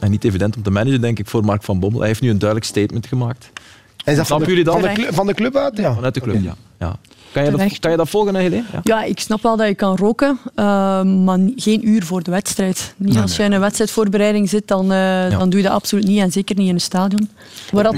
en 0.00 0.10
niet 0.10 0.24
evident 0.24 0.56
om 0.56 0.62
te 0.62 0.70
managen, 0.70 1.00
denk 1.00 1.18
ik, 1.18 1.26
voor 1.26 1.44
Mark 1.44 1.62
van 1.62 1.80
Bommel. 1.80 1.98
Hij 1.98 2.08
heeft 2.08 2.20
nu 2.20 2.30
een 2.30 2.38
duidelijk 2.38 2.70
statement 2.70 3.06
gemaakt. 3.06 3.50
Is 4.04 4.16
dat 4.16 4.26
van 4.26 4.40
de, 4.40 4.46
jullie 4.46 4.64
dat? 4.64 4.74
van, 4.74 4.82
de 4.82 4.92
club, 4.92 5.14
van 5.14 5.26
de 5.26 5.34
club 5.34 5.56
uit? 5.56 5.76
Ja. 5.76 5.94
Vanuit 5.94 6.14
de 6.14 6.20
club, 6.20 6.42
ja. 6.42 6.54
ja. 6.78 6.96
Kan, 7.32 7.44
je 7.44 7.50
dat, 7.50 7.58
Terecht. 7.58 7.78
kan 7.78 7.90
je 7.90 7.96
dat 7.96 8.08
volgen, 8.08 8.34
Helene? 8.34 8.64
Ja. 8.72 8.80
Ja, 8.82 9.02
ik 9.02 9.20
snap 9.20 9.42
wel 9.42 9.56
dat 9.56 9.66
je 9.66 9.74
kan 9.74 9.96
roken, 9.96 10.38
eh, 10.54 11.02
maar 11.02 11.38
geen 11.56 11.88
uur 11.88 12.04
voor 12.04 12.22
de 12.22 12.30
wedstrijd. 12.30 12.94
Niet 12.96 13.18
als 13.18 13.36
je 13.36 13.42
in 13.42 13.52
een 13.52 13.60
wedstrijdvoorbereiding 13.60 14.48
zit, 14.48 14.68
dan, 14.68 14.92
eh, 14.92 15.30
dan 15.38 15.50
doe 15.50 15.60
je 15.60 15.66
dat 15.66 15.74
absoluut 15.74 16.06
niet. 16.06 16.18
En 16.18 16.32
zeker 16.32 16.56
niet 16.56 16.68
in 16.68 16.74
een 16.74 16.80
stadion. 16.80 17.30
Waar 17.70 17.82
dat 17.82 17.94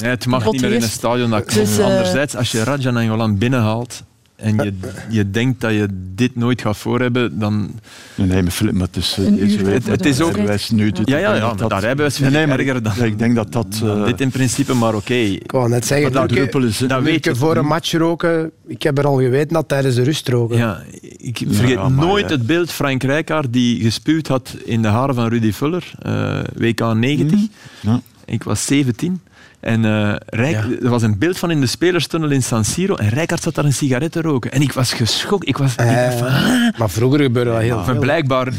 Nee, 0.00 0.10
het 0.10 0.26
mag 0.26 0.50
niet 0.50 0.60
meer 0.60 0.72
in 0.72 0.82
een 0.82 0.88
stadion. 0.88 1.30
Dat. 1.30 1.50
Dus, 1.50 1.78
eh, 1.78 1.84
Anderzijds, 1.84 2.36
als 2.36 2.52
je 2.52 2.64
Raja 2.64 2.90
Nainggolan 2.90 3.38
binnenhaalt 3.38 4.02
en 4.36 4.56
je, 4.56 4.72
je 5.10 5.30
denkt 5.30 5.60
dat 5.60 5.70
je 5.72 5.88
dit 6.14 6.36
nooit 6.36 6.60
gaat 6.60 6.76
voor 6.76 7.00
hebben, 7.00 7.38
dan... 7.38 7.70
Nee, 8.14 8.42
maar 8.42 8.74
maar 8.74 8.86
het 8.86 8.96
is, 8.96 9.16
Een 9.16 9.36
deze 9.36 9.58
uur 9.58 9.64
week- 9.64 9.82
voor 9.82 9.90
het 9.92 10.02
de 10.02 10.08
is 10.08 10.20
ook- 10.20 10.70
nu 10.70 10.92
Ja, 11.04 11.16
ja, 11.18 11.34
ja, 11.34 11.54
dat 11.54 11.70
daar 11.70 11.82
hebben 11.82 12.06
we 12.06 12.12
het 12.24 12.32
Nee, 12.32 12.46
maar 12.46 12.58
erger 12.58 12.82
dan, 12.82 12.92
ja, 12.96 13.04
ik 13.04 13.18
denk 13.18 13.34
dat 13.34 13.52
dat... 13.52 13.80
eh, 13.84 14.04
dit 14.04 14.20
in 14.20 14.30
principe, 14.30 14.74
maar 14.74 14.94
oké. 14.94 15.14
Ik 15.14 15.50
wou 15.52 15.68
net 15.68 15.86
zeggen, 15.86 16.12
Maar 16.12 16.20
dat 16.20 16.30
druppel 16.36 16.62
is- 16.62 16.78
dat 16.78 17.02
weet 17.02 17.24
je 17.24 17.34
voor 17.34 17.56
een 17.56 17.66
match 17.66 17.92
roken. 17.92 18.50
Ik 18.66 18.82
heb 18.82 18.98
er 18.98 19.06
al 19.06 19.16
geweten 19.16 19.54
dat 19.54 19.68
tijdens 19.68 19.94
de 19.94 20.02
rust 20.02 20.28
roken. 20.28 20.56
Ja, 20.56 20.82
ik 21.16 21.42
vergeet 21.48 21.68
ja, 21.68 21.88
maar, 21.88 22.06
nooit 22.06 22.30
het 22.30 22.46
beeld 22.46 22.70
Frank 22.72 23.02
Rijkaard 23.02 23.52
die 23.52 23.80
gespuwd 23.82 24.26
had 24.28 24.56
in 24.64 24.82
de 24.82 24.88
haren 24.88 25.14
van 25.14 25.28
Rudy 25.28 25.52
Vuller, 25.52 25.92
eh, 26.02 26.38
WK 26.56 26.94
90. 26.94 27.40
Ja. 27.80 28.00
Ik 28.24 28.42
was 28.42 28.66
17. 28.66 29.20
En 29.60 29.82
Rijk, 30.26 30.54
Ja. 30.54 30.64
er 30.82 30.88
was 30.88 31.02
een 31.02 31.18
beeld 31.18 31.38
van 31.38 31.50
in 31.50 31.60
de 31.60 31.66
spelerstunnel 31.66 32.30
in 32.30 32.42
San 32.42 32.64
Siro 32.64 32.94
en 32.94 33.08
Rijkaard 33.08 33.42
zat 33.42 33.54
daar 33.54 33.64
een 33.64 33.72
sigaret 33.72 34.12
te 34.12 34.20
roken. 34.20 34.52
En 34.52 34.60
ik 34.62 34.72
was 34.72 34.92
geschokt. 34.92 35.48
Ik 35.48 35.56
was, 35.56 35.72
ik 35.72 35.78
Eh, 35.80 36.10
van, 36.10 36.26
"Ah." 36.26 36.78
maar 36.78 36.90
vroeger 36.90 37.20
gebeurde 37.20 37.50
dat 37.50 37.60
heel 37.60 37.84
veel. 37.84 37.98
blijkbaar... 37.98 38.52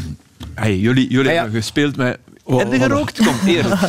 Hey, 0.54 0.78
jullie 0.78 1.10
jullie 1.10 1.32
ja. 1.32 1.40
hebben 1.42 1.60
gespeeld 1.60 1.96
met... 1.96 2.18
Heb 2.56 2.72
je 2.72 2.78
gerookt? 2.78 3.18
Kom, 3.24 3.34
eerlijk. 3.46 3.80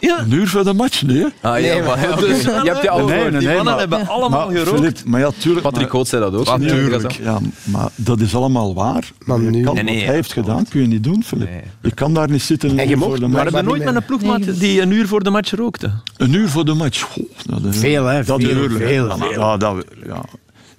Ja. 0.00 0.18
Een 0.20 0.32
uur 0.32 0.48
voor 0.48 0.64
de 0.64 0.72
match, 0.72 1.02
nee? 1.02 1.24
Ah, 1.40 1.52
Nee, 1.52 1.62
ja, 1.64 1.84
maar, 1.84 2.16
dus, 2.20 2.42
je 2.42 2.50
hebt 2.50 2.82
je 2.82 2.90
al 2.90 3.04
Nee, 3.04 3.14
gehoord. 3.14 3.30
nee, 3.30 3.40
Die 3.40 3.48
mannen 3.48 3.64
maar- 3.64 3.78
hebben 3.78 4.08
allemaal 4.08 4.46
Maar, 4.50 4.56
gerookt. 4.56 5.04
Maar 5.04 5.20
ja, 5.20 5.30
tuurlijk... 5.38 5.62
Patrick 5.64 5.88
Coates 5.88 6.08
zei 6.08 6.22
dat 6.22 6.34
ook. 6.34 6.58
Natuurlijk, 6.58 7.12
ja, 7.12 7.38
maar 7.64 7.88
dat 7.94 8.20
is 8.20 8.34
allemaal 8.34 8.74
waar. 8.74 9.10
Maar 9.24 9.38
nu- 9.38 9.62
kan, 9.64 9.74
Nee, 9.74 9.84
nee, 9.84 9.94
wat 9.96 10.04
hij 10.04 10.14
heeft 10.14 10.32
gedaan, 10.32 10.66
kun 10.68 10.80
je 10.80 10.86
niet 10.86 11.04
doen, 11.04 11.22
Filip. 11.24 11.48
Nee. 11.50 11.60
Je 11.82 11.90
kan 11.94 12.14
daar 12.14 12.30
niet 12.30 12.42
zitten 12.42 12.78
En 12.78 12.88
je 12.88 12.96
mocht 12.96 13.08
voor 13.08 13.20
de 13.20 13.26
maar- 13.26 13.30
Maar 13.30 13.38
match. 13.44 13.54
hebben 13.54 13.72
nooit 13.72 13.84
met 13.84 13.94
een 13.94 14.04
ploegmaat 14.04 14.38
Nee. 14.46 14.52
die 14.58 14.80
een 14.82 14.90
uur 14.90 15.06
voor 15.08 15.22
de 15.24 15.30
match 15.30 15.50
rookte? 15.50 15.90
Een 16.16 16.32
uur 16.32 16.48
voor 16.48 16.64
de 16.64 16.74
match. 16.74 17.00
Goh, 17.00 17.24
dat 17.46 17.74
is- 17.74 17.78
Veel, 17.80 18.04
hè, 18.04 18.24
Dat 18.24 18.40
veel, 18.42 18.68
veel, 18.68 18.76
veel. 18.78 19.30
Ja, 19.30 19.56
dat, 19.56 19.84
ja. 20.06 20.20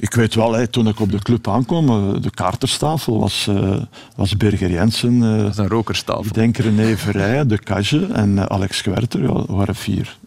Ik 0.02 0.14
weet 0.14 0.36
wel, 0.36 0.54
hè, 0.54 0.68
toen 0.68 0.88
ik 0.88 1.00
op 1.00 1.12
de 1.12 1.20
club 1.20 1.48
aankwam, 1.48 1.90
eh, 1.90 2.22
de 2.22 2.30
kaarterstafel 2.30 3.20
was, 3.20 3.48
eh, 3.48 3.82
was 4.16 4.38
Birger 4.38 4.72
Jensen, 4.72 5.24
eh, 5.24 5.38
Dat 5.38 5.52
is 5.52 5.58
een 5.58 5.68
rokerstafel. 5.68 6.26
ik 6.26 6.34
denk 6.34 6.58
René 6.58 6.98
Verrijen, 6.98 7.48
de 7.48 7.58
Cage 7.58 8.08
en 8.14 8.50
Alex 8.50 8.82
ja, 8.82 8.94
dat 8.94 9.46
waren 9.48 9.76
vier. 9.76 10.18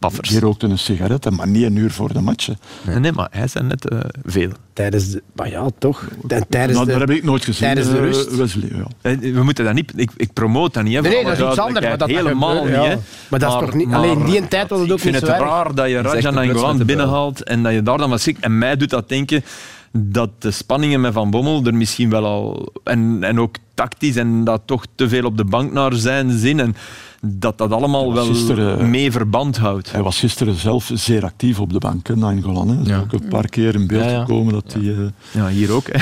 Paffers. 0.00 0.28
Die 0.28 0.40
rookte 0.40 0.66
een 0.66 0.78
sigaret, 0.78 1.30
maar 1.30 1.48
niet 1.48 1.62
een 1.64 1.76
uur 1.76 1.90
voor 1.90 2.12
de 2.12 2.20
match. 2.20 2.48
Nee, 2.86 2.98
nee, 2.98 3.12
maar 3.12 3.28
hij 3.30 3.48
zijn 3.48 3.66
net 3.66 3.88
eh, 3.88 3.98
veel. 4.24 4.50
Tijdens 4.72 5.10
de... 5.10 5.22
Maar 5.34 5.50
ja, 5.50 5.66
toch. 5.78 6.08
En 6.28 6.46
tijdens 6.48 6.72
Nou, 6.74 6.84
de... 6.86 6.98
dat 6.98 7.00
heb 7.08 7.10
ik 7.16 7.24
nooit 7.24 7.44
gezien. 7.44 7.62
tijdens 7.62 7.88
de 7.88 7.94
eh, 7.96 8.00
rust. 8.00 8.36
Wesley, 8.36 8.68
ja. 8.74 9.10
Eh, 9.10 9.18
We 9.34 9.42
moeten 9.42 9.64
dat 9.64 9.74
niet... 9.74 9.92
Ik, 9.96 10.10
ik 10.16 10.32
promote 10.32 10.72
dat 10.72 10.82
niet. 10.84 10.94
hè, 10.94 11.00
Nee, 11.00 11.10
nee, 11.12 11.24
dat 11.24 11.38
is 11.38 11.44
iets 11.48 11.58
anders, 11.58 11.86
maar 11.86 11.98
dat 11.98 12.08
Helemaal 12.08 12.56
gebeurt, 12.62 12.80
niet. 12.82 12.90
ja. 12.90 12.98
Maar 13.28 13.38
dat 13.38 13.52
is 13.52 13.58
toch 13.60 13.74
niet- 13.74 13.92
alleen 13.92 14.18
in 14.18 14.24
die 14.24 14.48
tijd 14.48 14.68
was 14.70 14.80
het 14.80 14.90
ook 14.90 14.96
Ik 14.96 15.02
vind 15.02 15.14
niet 15.14 15.22
het 15.26 15.36
zo 15.36 15.42
erg. 15.42 15.50
raar 15.52 15.74
dat 15.74 15.88
je 15.88 16.00
Rajan 16.02 16.36
Angolan 16.38 16.84
binnenhaalt 16.86 17.42
en 17.44 17.62
dat 17.62 17.72
je 17.72 17.82
daar 17.82 17.98
dan 17.98 18.10
wat 18.10 18.20
ziet. 18.20 18.38
En 18.40 18.58
mij 18.58 18.76
doet 18.76 18.90
dat 18.90 19.08
denken 19.08 19.44
dat 19.92 20.30
de 20.38 20.50
spanningen 20.50 21.00
met 21.00 21.12
Van 21.12 21.30
Bommel 21.30 21.64
er 21.64 21.74
misschien 21.74 22.10
wel 22.10 22.24
al... 22.24 22.72
En, 22.84 23.18
en 23.20 23.40
ook 23.40 23.54
tactisch 23.74 24.16
en 24.16 24.44
dat 24.44 24.62
toch 24.64 24.84
te 24.94 25.08
veel 25.08 25.24
op 25.24 25.36
de 25.36 25.44
bank 25.44 25.72
naar 25.72 25.92
zijn 25.94 26.38
zin. 26.38 26.60
En 26.60 26.76
dat 27.20 27.58
dat 27.58 27.72
allemaal 27.72 28.12
wel 28.12 28.24
gisteren, 28.24 28.78
eh, 28.78 28.86
mee 28.86 29.12
verband 29.12 29.56
houdt. 29.58 29.92
Hij 29.92 30.02
was 30.02 30.18
gisteren 30.18 30.54
zelf 30.54 30.90
zeer 30.94 31.24
actief 31.24 31.60
op 31.60 31.72
de 31.72 31.78
bank, 31.78 32.06
hè, 32.08 32.16
Nainggolan. 32.16 32.66
Dat 32.68 32.78
is 32.80 32.86
Ja. 32.88 32.98
ook 32.98 33.12
een 33.12 33.28
paar 33.28 33.48
keer 33.48 33.74
in 33.74 33.86
beeld 33.86 34.10
gekomen 34.20 34.52
dat 34.52 34.72
hij... 34.72 34.82
eh, 34.82 34.98
Ja, 35.32 35.48
hier 35.48 35.72
ook. 35.72 35.86
Hè. 35.92 35.98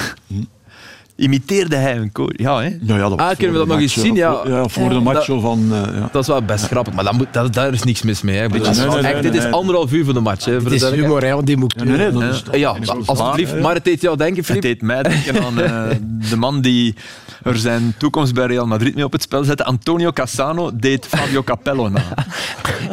Imiteerde 1.19 1.77
hij 1.77 1.97
een 1.97 2.13
coach? 2.13 2.33
Ja, 2.37 2.59
hè? 2.61 2.65
ja, 2.81 2.97
ja, 2.97 3.09
dat 3.09 3.19
Ah, 3.19 3.29
kunnen 3.37 3.53
we 3.53 3.59
dat 3.59 3.67
nog 3.67 3.81
eens 3.81 3.93
zien? 3.93 4.15
Ja. 4.15 4.33
voor- 4.35 4.49
ja, 4.51 4.69
voor 4.69 4.83
Ja. 4.83 4.89
de 4.89 5.01
match 5.01 5.25
zo 5.25 5.41
van... 5.41 5.69
eh, 5.73 5.95
ja. 5.95 6.09
Dat 6.13 6.23
is 6.23 6.29
wel 6.29 6.43
best 6.43 6.67
grappig, 6.67 6.95
maar 6.95 7.05
dat 7.05 7.13
moet, 7.13 7.27
dat, 7.33 7.55
daar 7.55 7.73
is 7.73 7.83
niks 7.83 8.03
mis 8.03 8.23
mee. 8.23 8.37
Hè. 8.37 8.45
Een 8.45 8.51
beetje 8.51 8.67
Nee, 8.67 8.75
nee, 8.81 8.85
zwak. 8.91 9.03
nee, 9.03 9.13
Echt, 9.13 9.23
nee, 9.23 9.31
dit 9.33 9.45
is 9.45 9.51
anderhalf 9.51 9.93
uur 9.93 10.05
voor 10.05 10.15
de 10.15 10.21
match. 10.21 10.45
Hè, 10.45 10.61
voor 10.61 10.71
Het 10.71 10.81
de 10.81 10.87
is 10.87 10.93
humor, 10.93 11.23
hè, 11.23 11.35
want 11.35 11.47
die 11.47 11.57
moet 11.57 11.75
Ja, 11.77 11.85
nee, 11.85 11.97
nee, 11.97 12.11
dat 12.11 12.23
is, 12.23 12.43
Ja, 12.61 12.77
alsjeblieft. 13.07 13.61
Maar 13.61 13.75
het 13.75 13.85
deed 13.85 14.01
jou 14.01 14.17
denken, 14.17 14.37
Het 14.37 14.47
Filip? 14.47 14.63
deed 14.63 14.83
mij 14.83 15.03
denken 15.03 15.45
aan 15.45 15.61
eh, 15.63 15.97
de 16.31 16.37
man 16.37 16.61
die 16.61 16.95
er 17.43 17.57
zijn 17.59 17.95
toekomst 17.99 18.35
bij 18.35 18.47
Real 18.47 18.67
Madrid 18.67 18.95
mee 18.95 19.05
op 19.05 19.13
het 19.13 19.23
spel 19.23 19.45
zette. 19.45 19.65
Antonio 19.65 20.13
Cassano 20.13 20.71
deed 20.75 21.07
Fabio 21.07 21.43
Capello 21.43 21.89
na. 21.89 22.03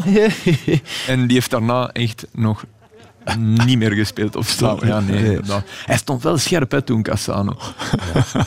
en 1.07 1.27
die 1.27 1.33
heeft 1.35 1.49
daarna 1.51 1.89
echt 1.91 2.25
nog 2.33 2.63
niet 3.37 3.77
meer 3.77 3.91
gespeeld. 3.91 4.35
Of 4.35 4.49
zo. 4.49 4.79
Ja, 4.85 4.99
nee. 4.99 5.39
Hij 5.85 5.97
stond 5.97 6.23
wel 6.23 6.37
scherp 6.37 6.71
hè, 6.71 6.81
toen, 6.81 7.03
Cassano. 7.03 7.53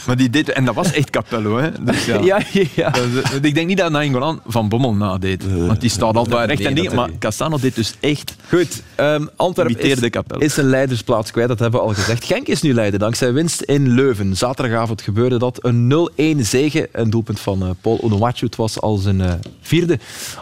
Maar 0.06 0.16
die 0.16 0.30
deed, 0.30 0.48
en 0.52 0.64
dat 0.64 0.74
was 0.74 0.92
echt 0.92 1.10
Capello. 1.10 1.56
Hè. 1.58 1.82
Dus 1.82 2.04
ja. 2.04 2.20
Ja, 2.22 2.40
ja. 2.74 2.90
Dat 2.90 3.04
is- 3.04 3.38
ik 3.40 3.54
denk 3.54 3.66
niet 3.66 3.78
dat 3.78 3.90
Nainggolan 3.90 4.40
van 4.46 4.68
Bommel 4.68 4.94
nadeed. 4.94 5.44
Want 5.66 5.80
die 5.80 5.90
staat 5.90 6.16
altijd 6.16 6.48
recht 6.48 6.74
nee, 6.74 6.88
en 6.88 6.94
Maar. 6.94 7.10
Cassano 7.18 7.58
deed 7.58 7.74
dus 7.74 7.94
echt... 8.00 8.36
Goed, 8.48 8.82
ehm 8.94 9.26
Antwerpen 9.36 9.80
is, 9.80 10.00
is 10.38 10.56
een 10.56 10.68
leidersplaats 10.68 11.30
kwijt, 11.30 11.48
dat 11.48 11.58
hebben 11.58 11.80
we 11.80 11.86
al 11.86 11.94
gezegd. 11.94 12.24
Genk 12.24 12.46
is 12.46 12.62
nu 12.62 12.74
leider 12.74 12.98
dankzij 12.98 13.32
winst 13.32 13.60
in 13.60 13.88
Leuven. 13.88 14.36
Zaterdagavond 14.36 15.02
gebeurde 15.02 15.38
dat. 15.38 15.64
Een 15.64 16.08
0-1 16.16 16.40
zege. 16.46 16.88
Een 16.92 17.10
doelpunt 17.10 17.40
van 17.40 17.62
eh, 17.62 17.68
Paul 17.80 17.98
Onuachu. 18.02 18.46
Het 18.46 18.56
was 18.56 18.80
al 18.80 18.96
zijn 18.96 19.20
eh, 19.20 19.32
vierde 19.60 19.98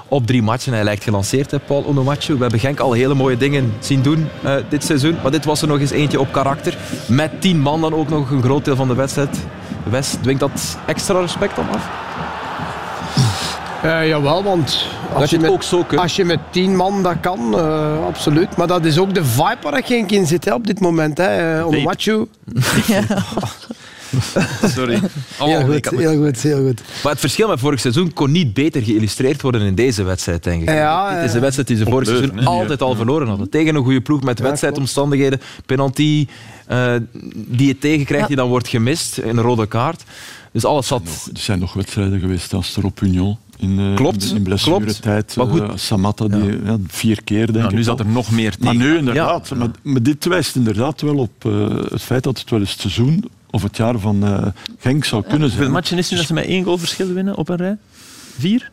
op 0.08 0.26
drie 0.26 0.42
matchen. 0.42 0.72
Hij 0.72 0.84
lijkt 0.84 1.04
gelanceerd, 1.04 1.50
hè, 1.50 1.58
Paul 1.58 1.84
Onuachu. 1.84 2.34
We 2.34 2.40
hebben 2.40 2.60
Genk 2.60 2.80
al 2.80 2.92
hele 2.92 3.14
mooie 3.14 3.36
dingen 3.36 3.72
zien 3.80 4.02
doen 4.02 4.25
eh, 4.42 4.54
dit 4.68 4.84
seizoen. 4.84 5.16
Maar 5.22 5.30
dit 5.30 5.44
was 5.44 5.62
er 5.62 5.68
nog 5.68 5.80
eens 5.80 5.90
eentje 5.90 6.20
op 6.20 6.32
karakter. 6.32 6.76
Met 7.08 7.40
tien 7.40 7.60
man 7.60 7.80
dan 7.80 7.94
ook 7.94 8.08
nog 8.08 8.30
een 8.30 8.42
groot 8.42 8.64
deel 8.64 8.76
van 8.76 8.88
de 8.88 8.94
wedstrijd. 8.94 9.38
Wes, 9.82 10.16
dwingt 10.22 10.40
dat 10.40 10.78
extra 10.86 11.20
respect 11.20 11.56
dan 11.56 11.68
af? 11.68 11.88
Eh, 13.82 14.08
jawel, 14.08 14.42
want 14.42 14.86
als 15.12 15.30
je 15.30 15.38
met, 15.38 15.50
ook 15.50 15.62
zo 15.62 15.82
kunt. 15.82 16.00
als 16.00 16.16
je 16.16 16.24
met 16.24 16.38
tien 16.50 16.76
man 16.76 17.02
dat 17.02 17.16
kan, 17.20 17.58
eh, 17.58 18.06
absoluut. 18.06 18.56
Maar 18.56 18.66
dat 18.66 18.84
is 18.84 18.98
ook 18.98 19.14
de 19.14 19.24
vibe 19.24 19.56
waar 19.62 19.78
ik 19.78 19.86
geen 19.86 20.08
in 20.08 20.26
zit 20.26 20.44
hè, 20.44 20.54
op 20.54 20.66
dit 20.66 20.80
moment. 20.80 21.18
Hè. 21.18 21.58
Uh, 21.58 21.66
Onuachu. 21.66 22.26
Sorry. 24.76 25.00
Heel 25.38 25.58
Oh, 25.68 25.74
ik 25.74 25.86
goed, 25.86 25.96
me- 25.96 26.08
heel 26.08 26.24
goed, 26.24 26.40
heel 26.42 26.64
goed. 26.66 26.82
Maar 27.02 27.12
het 27.12 27.20
verschil 27.20 27.48
met 27.48 27.60
vorig 27.60 27.80
seizoen 27.80 28.12
kon 28.12 28.30
niet 28.30 28.54
beter 28.54 28.82
geïllustreerd 28.82 29.42
worden 29.42 29.60
in 29.60 29.74
deze 29.74 30.02
wedstrijd, 30.02 30.44
denk 30.44 30.62
ik. 30.62 30.68
Ja, 30.68 31.14
Dit 31.14 31.24
is 31.24 31.30
de 31.30 31.34
eh, 31.36 31.40
wedstrijd 31.42 31.68
die 31.68 31.76
ze 31.76 31.84
vorig 31.84 32.08
seizoen 32.08 32.44
altijd 32.46 32.82
al 32.82 32.94
verloren 32.94 33.28
hadden. 33.28 33.50
Tegen 33.50 33.74
een 33.74 33.82
goede 33.84 34.00
ploeg 34.00 34.22
met 34.22 34.38
wedstrijdomstandigheden, 34.38 35.40
penalty 35.66 36.26
eh, 36.66 36.94
die 37.34 37.66
je 37.66 37.78
tegenkrijgt, 37.78 38.26
die 38.26 38.36
dan 38.36 38.48
wordt 38.48 38.68
gemist, 38.68 39.18
een 39.18 39.40
rode 39.40 39.66
kaart. 39.66 40.04
Dus 40.52 40.64
alles 40.64 40.86
zat... 40.86 41.02
Er 41.34 41.40
zijn 41.40 41.58
nog 41.58 41.72
wedstrijden 41.72 42.20
geweest 42.20 42.52
als 42.52 42.76
er 42.76 42.84
op 42.84 43.00
Union. 43.00 43.36
In, 43.58 43.78
eh, 43.78 43.94
Klopt, 43.94 44.32
in 44.34 44.42
blessuretijd. 44.42 45.36
Maar 45.36 45.46
goed. 45.46 45.80
Samatta, 45.80 46.28
die, 46.28 46.64
ja. 46.64 46.76
vier 46.86 47.22
keer 47.24 47.46
denk 47.46 47.56
Nou, 47.58 47.68
ik 47.68 47.74
nu 47.74 47.82
zat 47.82 48.00
er 48.00 48.06
nog 48.06 48.30
meer 48.30 48.54
Maar 48.60 48.72
tegen. 48.72 48.86
nu 48.86 48.96
inderdaad. 48.96 49.50
Maar, 49.54 49.68
maar 49.82 50.02
dit 50.02 50.24
wijst 50.24 50.56
inderdaad 50.56 51.00
wel 51.00 51.16
op 51.16 51.44
eh, 51.44 51.68
het 51.90 52.02
feit 52.02 52.22
dat 52.22 52.38
het 52.38 52.50
wel 52.50 52.60
eens 52.60 52.70
het 52.72 52.80
seizoen 52.80 53.24
of 53.56 53.62
het 53.62 53.76
jaar 53.76 53.98
van 53.98 54.24
eh, 54.24 54.46
Genk 54.78 55.04
zou 55.04 55.22
kunnen 55.22 55.40
Hoeveel 55.40 55.58
zijn. 55.58 55.70
matchen 55.70 55.98
is 55.98 56.10
nu 56.10 56.16
dat 56.16 56.26
ze 56.26 56.32
met 56.34 56.44
één 56.44 56.64
goal 56.64 56.78
verschil 56.78 57.12
winnen 57.12 57.36
op 57.36 57.48
een 57.48 57.56
rij? 57.56 57.76
Vier? 58.38 58.70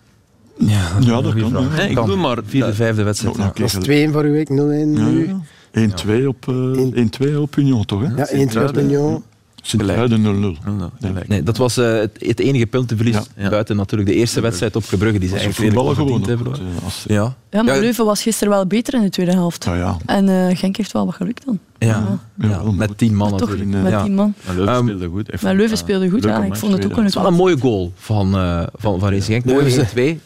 Ja, 0.58 0.88
Ja, 1.00 1.22
dat 1.22 1.34
kan. 1.36 1.68
Nee, 1.76 1.90
ik 1.90 1.96
bedoel 1.96 2.18
maar... 2.18 2.38
Vierde, 2.46 2.74
vijfde 2.74 3.04
wedstrijd. 3.04 3.36
Ja. 3.38 3.52
Dat 3.56 3.60
is 3.88 4.08
2-1 4.08 4.12
voor 4.12 4.24
uw 4.24 4.32
week, 4.32 4.50
0-1 4.50 4.54
nu. 4.54 5.36
Ja, 5.72 5.88
1-2 6.24 6.28
op, 6.28 6.48
eh 6.48 7.32
1-2 7.32 7.38
op 7.38 7.56
Union, 7.58 7.86
toch? 7.86 8.02
Hè? 8.02 8.08
Ja, 8.16 8.48
1-2 8.48 8.70
op 8.70 8.78
Union. 8.78 9.24
Sint-Truiden 9.66 10.22
0-0. 10.22 10.24
Nou, 10.66 10.90
gelijk. 11.02 11.28
Nee, 11.28 11.44
dat 11.44 11.58
was 11.58 11.78
eh, 11.78 11.94
het, 11.94 12.12
het 12.20 12.40
enige 12.40 12.66
puntenverlies 12.66 13.18
Ja. 13.38 13.50
buiten 13.50 13.76
natuurlijk 13.76 14.10
de 14.10 14.16
eerste 14.16 14.42
wedstrijd 14.42 14.76
op 14.76 14.84
Gebrugge, 14.86 15.20
die 15.20 15.30
ze 15.30 15.36
Ze 15.38 15.42
eigenlijk 15.42 15.74
voetballen 15.74 15.96
verdiend 15.96 16.26
gewoon. 16.26 16.54
hebben. 16.54 16.76
eh, 16.78 16.84
als- 16.84 17.04
Ja. 17.08 17.34
Ja, 17.50 17.64
maar 17.64 17.76
Ja, 17.76 17.82
Leuven 17.82 18.06
was 18.06 18.22
gisteren 18.22 18.54
wel 18.54 18.66
beter 18.68 18.94
in 18.94 19.02
de 19.02 19.10
tweede 19.10 19.32
helft. 19.32 19.64
Ja, 19.64 19.76
ja. 19.76 19.98
En 20.06 20.30
eh, 20.30 20.58
Genk 20.58 20.78
heeft 20.78 20.92
wel 20.92 21.06
wat 21.06 21.16
geluk 21.16 21.46
dan. 21.46 21.60
Ja, 21.78 21.88
Ja, 21.88 22.48
ja, 22.50 22.64
wel 22.64 22.72
met 22.74 22.98
tien 22.98 23.16
man 23.16 23.30
Maar 23.30 23.40
toch, 23.40 23.50
natuurlijk. 23.50 23.82
met 23.82 23.92
Ja. 23.92 24.04
die 24.04 24.12
man. 24.12 24.34
Maar 24.46 24.56
Leuven 24.56 24.74
Ehm, 24.74 24.84
speelde 24.86 25.08
goed. 25.08 25.42
Maar 25.42 25.56
Leuven 25.56 25.78
speelde 25.78 26.10
goed, 26.10 26.24
ja. 26.24 26.44
Ik 26.44 26.56
vond 26.56 26.74
het 26.74 26.86
ook 26.86 26.98
een 26.98 27.04
Het 27.04 27.14
wel 27.14 27.26
een 27.26 27.34
mooie 27.34 27.58
goal 27.60 27.92
van, 27.96 28.36
eh 28.36 28.64
van, 28.76 29.00
van 29.00 29.10
Racing 29.10 29.26
Genk. 29.44 29.46
Mooi 29.46 29.70
z'n 29.72 29.86
twee. 29.86 30.20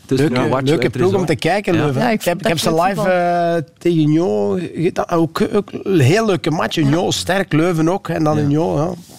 Leuke, 0.63 0.89
ploeg 0.89 1.13
om 1.13 1.25
te 1.25 1.35
kijken. 1.35 1.73
Leuven. 1.73 2.01
Ja, 2.01 2.09
ik 2.09 2.25
ik, 2.25 2.47
heb, 2.47 2.59
ze 2.59 2.73
live 2.81 3.65
tegen 3.77 3.99
Union 3.99 4.61
gedaan. 4.75 5.09
Ook, 5.09 5.41
heel 5.83 6.25
leuke 6.25 6.51
match. 6.51 6.77
Union, 6.77 7.11
sterk, 7.13 7.53
Leuven 7.53 7.89
ook. 7.89 8.07
En 8.09 8.23
dan 8.23 8.37
Union, 8.37 8.75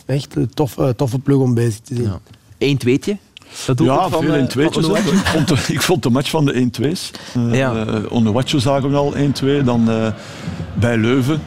ja. 0.07 0.08
Echt 0.09 0.37
een 0.37 0.51
toffe, 0.55 0.95
toffe 0.97 1.19
ploeg 1.19 1.43
om 1.43 1.55
bezig 1.55 1.81
te 1.81 1.95
zien. 1.95 2.05
Ja. 2.05 2.19
Eén 2.59 2.77
tweetje. 2.77 3.17
Dat 3.67 3.77
doet 3.77 3.87
Ja, 3.87 4.09
veel 4.09 4.35
eh, 4.35 4.43
1-2'tjes. 4.45 4.53
van 4.73 4.83
hè. 4.85 4.89
Onuachu. 4.89 5.17
ik, 5.17 5.27
vond 5.27 5.49
de, 5.49 5.73
ik 5.73 5.83
vond 5.83 6.03
de 6.03 6.11
match 6.11 6.31
van 6.31 6.45
de 6.45 6.69
1-2's. 6.81 7.11
Uh, 7.37 7.55
Ja. 7.55 7.73
ja. 7.73 8.01
Onuachu 8.09 8.59
zagen 8.61 8.91
we 8.91 8.97
al 8.97 9.15
1-2. 9.61 9.65
Dan 9.65 9.91
eh, 9.91 10.07
bij 10.75 10.97
Leuven 10.97 11.41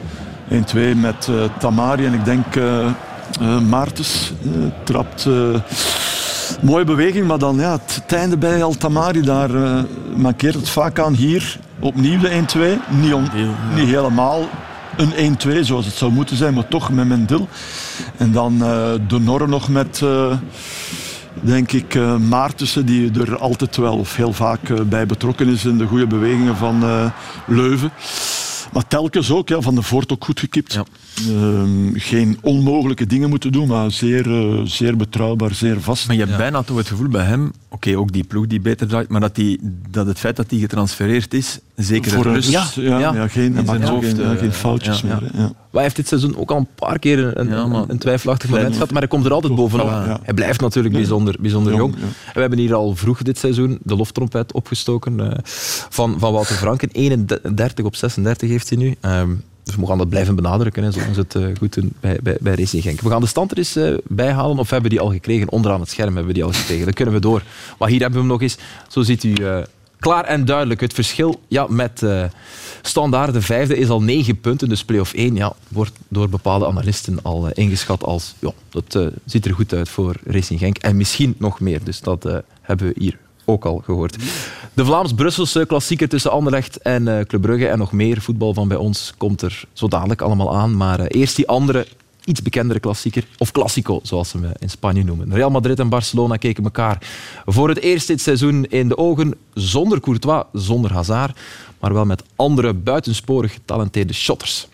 1-2 0.50 0.54
met 0.96 1.28
eh, 1.28 1.34
Tamari 1.58 2.06
en 2.06 2.12
ik 2.14 2.24
denk 2.24 2.56
eh 2.56 2.86
eh, 3.40 3.60
Maartens 3.68 4.32
eh, 4.44 4.50
trapt. 4.84 5.26
eh, 5.26 5.60
mooie 6.62 6.84
beweging, 6.84 7.26
maar 7.26 7.38
dan 7.38 7.56
ja, 7.56 7.72
het, 7.72 7.94
het 8.02 8.12
einde 8.12 8.36
bij 8.36 8.62
Altamari, 8.62 9.20
daar 9.22 9.54
eh 9.54 9.82
mankeert 10.16 10.54
het 10.54 10.68
vaak 10.68 10.98
aan. 10.98 11.14
Hier 11.14 11.58
opnieuw 11.80 12.18
de 12.20 12.28
1-2. 12.30 12.60
Niet, 13.00 13.12
on- 13.12 13.28
niet 13.74 13.88
helemaal 13.88 14.40
een 14.96 15.36
1-2 15.46 15.60
zoals 15.60 15.86
het 15.86 15.94
zou 15.94 16.12
moeten 16.12 16.36
zijn, 16.36 16.54
maar 16.54 16.68
toch 16.68 16.90
met 16.90 17.06
Mendil. 17.08 17.48
En 18.16 18.32
dan 18.32 18.62
eh, 18.62 18.92
de 19.08 19.18
Norre 19.20 19.48
nog 19.48 19.68
met... 19.68 20.00
eh, 20.02 20.36
denk 21.40 21.72
ik, 21.72 21.94
eh 21.94 22.16
Maartensen, 22.16 22.86
die 22.86 23.10
er 23.20 23.38
altijd 23.38 23.76
wel 23.76 23.98
of 23.98 24.16
heel 24.16 24.32
vaak 24.32 24.88
bij 24.88 25.06
betrokken 25.06 25.48
is 25.48 25.64
in 25.64 25.78
de 25.78 25.86
goede 25.86 26.06
bewegingen 26.06 26.56
van 26.56 27.10
Leuven. 27.46 27.92
Maar 28.72 28.86
telkens 28.88 29.30
ook, 29.30 29.48
ja, 29.48 29.60
van 29.60 29.74
de 29.74 29.82
Voort 29.82 30.12
ook 30.12 30.24
goed 30.24 30.40
gekipt. 30.40 30.72
Ja. 30.72 30.84
Ehm, 31.16 31.94
geen 31.94 32.38
onmogelijke 32.42 33.06
dingen 33.06 33.28
moeten 33.28 33.52
doen, 33.52 33.68
maar 33.68 33.90
zeer, 33.90 34.30
eh, 34.30 34.60
zeer 34.64 34.96
betrouwbaar, 34.96 35.54
zeer 35.54 35.80
vast. 35.80 36.06
Maar 36.06 36.16
je 36.16 36.24
hebt 36.24 36.36
bijna 36.36 36.62
toch 36.62 36.76
het 36.76 36.88
gevoel 36.88 37.08
bij 37.08 37.24
hem, 37.24 37.52
oké, 37.68 37.96
ook 37.96 38.12
die 38.12 38.24
ploeg 38.24 38.46
die 38.46 38.60
beter 38.60 38.86
draait, 38.86 39.08
maar 39.08 39.20
dat, 39.20 39.34
die, 39.34 39.60
dat 39.90 40.06
het 40.06 40.18
feit 40.18 40.36
dat 40.36 40.50
hij 40.50 40.58
getransfereerd 40.58 41.34
is, 41.34 41.58
zeker 41.76 42.10
Voor 42.10 42.22
rust... 42.22 42.50
ja, 42.50 42.66
ja. 42.74 42.98
ja, 42.98 43.28
geen, 43.28 43.56
In 43.56 43.66
zijn 43.66 43.66
maakt 43.66 43.88
hoofd, 43.88 44.06
geen, 44.06 44.20
eh, 44.20 44.38
geen 44.38 44.52
foutjes 44.52 45.02
meer. 45.02 45.22
Ja. 45.34 45.38
Maar 45.38 45.52
hij 45.70 45.82
heeft 45.82 45.96
dit 45.96 46.08
seizoen 46.08 46.36
ook 46.36 46.50
al 46.50 46.56
een 46.56 46.68
paar 46.74 46.98
keer 46.98 47.38
een, 47.38 47.52
een, 47.52 47.90
een 47.90 47.98
twijfelachtig 47.98 48.50
moment 48.50 48.72
gehad, 48.72 48.90
maar 48.90 49.00
hij 49.00 49.10
komt 49.10 49.24
er 49.24 49.32
altijd 49.32 49.72
ja. 49.72 50.20
Hij 50.22 50.34
blijft 50.34 50.60
natuurlijk 50.60 50.94
bijzonder, 50.94 51.36
bijzonder 51.40 51.74
Jong, 51.74 51.92
jong. 51.92 52.02
ja. 52.02 52.08
En 52.26 52.34
we 52.34 52.40
hebben 52.40 52.58
hier 52.58 52.74
al 52.74 52.94
vroeg 52.94 53.22
dit 53.22 53.38
seizoen 53.38 53.78
de 53.82 53.96
loftrompet 53.96 54.52
opgestoken 54.52 55.20
eh, 55.20 55.38
van, 55.88 56.14
van 56.18 56.32
Wouter 56.32 56.54
Franken. 56.54 56.88
31 56.92 57.84
op 57.84 57.96
36 57.96 58.48
heeft 58.48 58.68
hij 58.68 58.78
nu. 58.78 58.94
Ehm, 59.00 59.30
dus 59.62 59.76
we 59.76 59.86
gaan 59.86 59.98
dat 59.98 60.08
blijven 60.08 60.34
benadrukken, 60.34 60.82
hè, 60.82 60.90
zolang 60.90 61.16
het 61.16 61.34
eh, 61.34 61.46
goed 61.58 61.74
doen 61.74 61.92
bij, 62.00 62.18
bij, 62.22 62.36
bij 62.40 62.54
Racing 62.54 62.82
Genk. 62.82 63.00
We 63.00 63.08
gaan 63.08 63.20
de 63.20 63.26
stand 63.26 63.50
er 63.50 63.58
eens 63.58 63.76
eh, 63.76 63.94
bijhalen, 64.04 64.58
of 64.58 64.70
hebben 64.70 64.90
we 64.90 64.96
die 64.96 65.06
al 65.06 65.12
gekregen? 65.12 65.50
Onderaan 65.50 65.80
het 65.80 65.90
scherm 65.90 66.08
hebben 66.08 66.26
we 66.26 66.32
die 66.32 66.44
al 66.44 66.52
gekregen. 66.52 66.84
Dan 66.84 66.94
kunnen 66.94 67.14
we 67.14 67.20
door. 67.20 67.42
Maar 67.78 67.88
hier 67.88 68.00
hebben 68.00 68.18
we 68.18 68.24
hem 68.24 68.32
nog 68.32 68.42
eens. 68.42 68.56
Zo 68.88 69.02
ziet 69.02 69.24
u 69.24 69.34
eh, 69.34 69.58
klaar 69.98 70.24
en 70.24 70.44
duidelijk 70.44 70.80
het 70.80 70.92
verschil 70.94 71.40
ja, 71.48 71.66
met 71.68 72.04
Standaard. 72.82 73.32
De 73.32 73.42
vijfde 73.42 73.76
is 73.76 73.88
al 73.88 74.02
negen 74.02 74.40
punten, 74.40 74.68
dus 74.68 74.84
play-off 74.84 75.12
1 75.12 75.34
ja, 75.34 75.52
wordt 75.68 75.92
door 76.08 76.28
bepaalde 76.28 76.66
analisten 76.66 77.18
al 77.22 77.48
ingeschat 77.52 78.04
als 78.04 78.34
ja, 78.38 78.52
dat 78.68 79.12
ziet 79.24 79.44
er 79.44 79.54
goed 79.54 79.74
uit 79.74 79.88
voor 79.88 80.16
Racing 80.24 80.58
Genk. 80.58 80.78
En 80.78 80.96
misschien 80.96 81.34
nog 81.38 81.60
meer, 81.60 81.84
dus 81.84 82.00
dat 82.00 82.42
hebben 82.62 82.86
we 82.86 82.94
hier 82.98 83.18
ook 83.44 83.64
al 83.64 83.82
gehoord. 83.84 84.16
De 84.74 84.84
Vlaams-Brusselse 84.84 85.66
klassieker 85.66 86.08
tussen 86.08 86.30
Anderlecht 86.30 86.76
en 86.76 87.08
eh 87.08 87.24
Club 87.24 87.40
Brugge 87.42 87.68
en 87.68 87.78
nog 87.78 87.92
meer 87.92 88.20
voetbal 88.20 88.54
van 88.54 88.68
bij 88.68 88.76
ons 88.76 89.14
komt 89.16 89.42
er 89.42 89.64
zo 89.72 89.88
dadelijk 89.88 90.20
allemaal 90.20 90.56
aan. 90.56 90.76
Maar 90.76 91.00
eh, 91.00 91.20
eerst 91.20 91.36
die 91.36 91.48
andere, 91.48 91.86
iets 92.24 92.42
bekendere 92.42 92.80
klassieker, 92.80 93.24
of 93.38 93.50
Classico 93.50 94.00
zoals 94.02 94.28
ze 94.28 94.36
hem 94.36 94.46
eh, 94.46 94.52
in 94.58 94.70
Spanje 94.70 95.04
noemen. 95.04 95.34
Real 95.34 95.50
Madrid 95.50 95.78
en 95.78 95.88
Barcelona 95.88 96.36
keken 96.36 96.64
elkaar 96.64 96.98
voor 97.46 97.68
het 97.68 97.80
eerst 97.80 98.06
dit 98.06 98.20
seizoen 98.20 98.64
in 98.64 98.88
de 98.88 98.96
ogen, 98.96 99.34
zonder 99.54 100.00
Courtois, 100.00 100.44
zonder 100.52 100.92
Hazard. 100.92 101.38
maar 101.80 101.92
wel 101.92 102.04
met 102.04 102.22
andere 102.36 102.74
buitensporig 102.74 103.52
getalenteerde 103.52 104.12
shotters. 104.12 104.68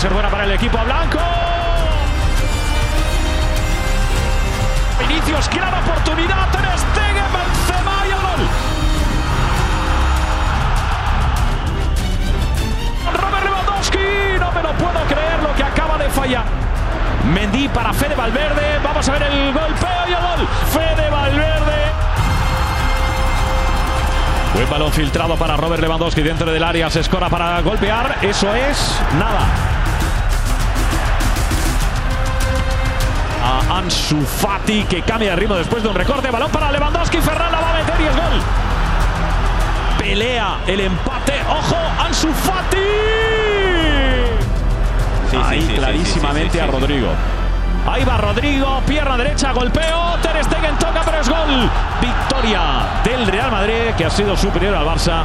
Ser 0.00 0.14
buena 0.14 0.30
para 0.30 0.44
el 0.44 0.52
equipo 0.52 0.78
blanco. 0.78 1.18
Vinicius, 4.98 5.50
gran 5.50 5.74
oportunidad. 5.74 6.50
Ter 6.52 6.78
Stegen, 6.78 7.24
Benzema 7.34 8.06
y 8.06 8.10
el 8.10 8.20
gol. 8.20 8.48
Robert 13.12 13.44
Lewandowski, 13.44 13.98
no 14.40 14.52
me 14.52 14.62
lo 14.62 14.72
puedo 14.72 15.04
creer 15.06 15.42
lo 15.42 15.54
que 15.54 15.64
acaba 15.64 15.98
de 15.98 16.08
fallar. 16.08 16.44
Mendy 17.34 17.68
para 17.68 17.92
Fede 17.92 18.14
Valverde. 18.14 18.78
Vamos 18.82 19.06
a 19.06 19.12
ver 19.12 19.22
el 19.24 19.52
golpeo 19.52 20.08
y 20.08 20.12
el 20.12 20.22
gol. 20.22 20.48
Fede 20.72 21.10
Valverde. 21.10 21.92
Buen 24.54 24.70
balón 24.70 24.92
filtrado 24.92 25.36
para 25.36 25.58
Robert 25.58 25.82
Lewandowski 25.82 26.22
dentro 26.22 26.50
del 26.50 26.64
área. 26.64 26.88
Se 26.88 27.00
escora 27.00 27.28
para 27.28 27.60
golpear. 27.60 28.16
Eso 28.22 28.54
es 28.54 28.98
nada. 29.18 29.69
A 33.42 33.78
Ansu 33.78 34.20
Fati 34.22 34.84
que 34.84 35.02
cambia 35.02 35.30
de 35.30 35.36
ritmo 35.36 35.56
después 35.56 35.82
de 35.82 35.88
un 35.88 35.94
recorte. 35.94 36.30
Balón 36.30 36.50
para 36.50 36.70
Lewandowski. 36.72 37.18
Ferran 37.18 37.50
la 37.52 37.60
va 37.60 37.70
a 37.70 37.74
meter 37.74 38.00
y 38.00 38.04
es 38.04 38.16
gol. 38.16 38.42
Pelea 39.98 40.58
el 40.66 40.80
empate. 40.80 41.34
¡Ojo! 41.48 41.76
Ansu 42.04 42.28
Fati. 42.32 42.76
Ahí 45.42 45.74
clarísimamente 45.76 46.60
a 46.60 46.66
Rodrigo. 46.66 47.08
Ahí 47.86 48.04
va 48.04 48.18
Rodrigo, 48.18 48.82
pierna 48.86 49.16
derecha, 49.16 49.52
golpeo, 49.52 50.16
Ter 50.22 50.44
Stegen 50.44 50.76
toca, 50.76 51.02
pero 51.04 51.20
es 51.20 51.28
gol. 51.28 51.70
Victoria 52.00 52.60
del 53.02 53.26
Real 53.26 53.50
Madrid, 53.50 53.94
que 53.96 54.04
ha 54.04 54.10
sido 54.10 54.36
superior 54.36 54.74
al 54.74 54.86
Barça. 54.86 55.24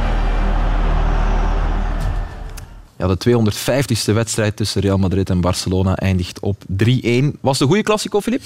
Ja, 2.98 3.06
de 3.06 3.16
250ste 3.28 4.14
wedstrijd 4.14 4.56
tussen 4.56 4.80
Real 4.80 4.98
Madrid 4.98 5.30
en 5.30 5.40
Barcelona 5.40 5.96
eindigt 5.96 6.40
op 6.40 6.62
3-1. 6.84 7.40
Was 7.40 7.60
een 7.60 7.66
goede 7.66 7.82
klassico, 7.82 8.20
Filip? 8.20 8.42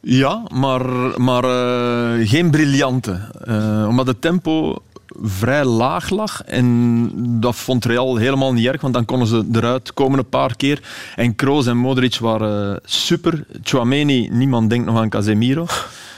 Ja, 0.00 0.42
maar, 0.52 0.84
maar 1.20 1.44
eh, 1.44 2.28
geen 2.28 2.50
briljante. 2.50 3.20
Eh, 3.44 3.86
omdat 3.88 4.06
het 4.06 4.20
tempo 4.20 4.82
vrij 5.22 5.64
laag 5.64 6.10
lag. 6.10 6.42
En 6.42 7.10
dat 7.40 7.56
vond 7.56 7.84
Real 7.84 8.16
helemaal 8.16 8.52
niet 8.52 8.66
erg, 8.66 8.80
want 8.80 8.94
dan 8.94 9.04
konden 9.04 9.28
ze 9.28 9.48
eruit 9.52 9.94
komen 9.94 10.18
een 10.18 10.28
paar 10.28 10.56
keer. 10.56 10.82
En 11.16 11.34
Kroos 11.34 11.66
en 11.66 11.76
Modric 11.76 12.18
waren 12.18 12.80
super. 12.84 13.44
Chouameni, 13.62 14.28
niemand 14.28 14.70
denkt 14.70 14.86
nog 14.86 14.98
aan 14.98 15.08
Casemiro. 15.08 15.66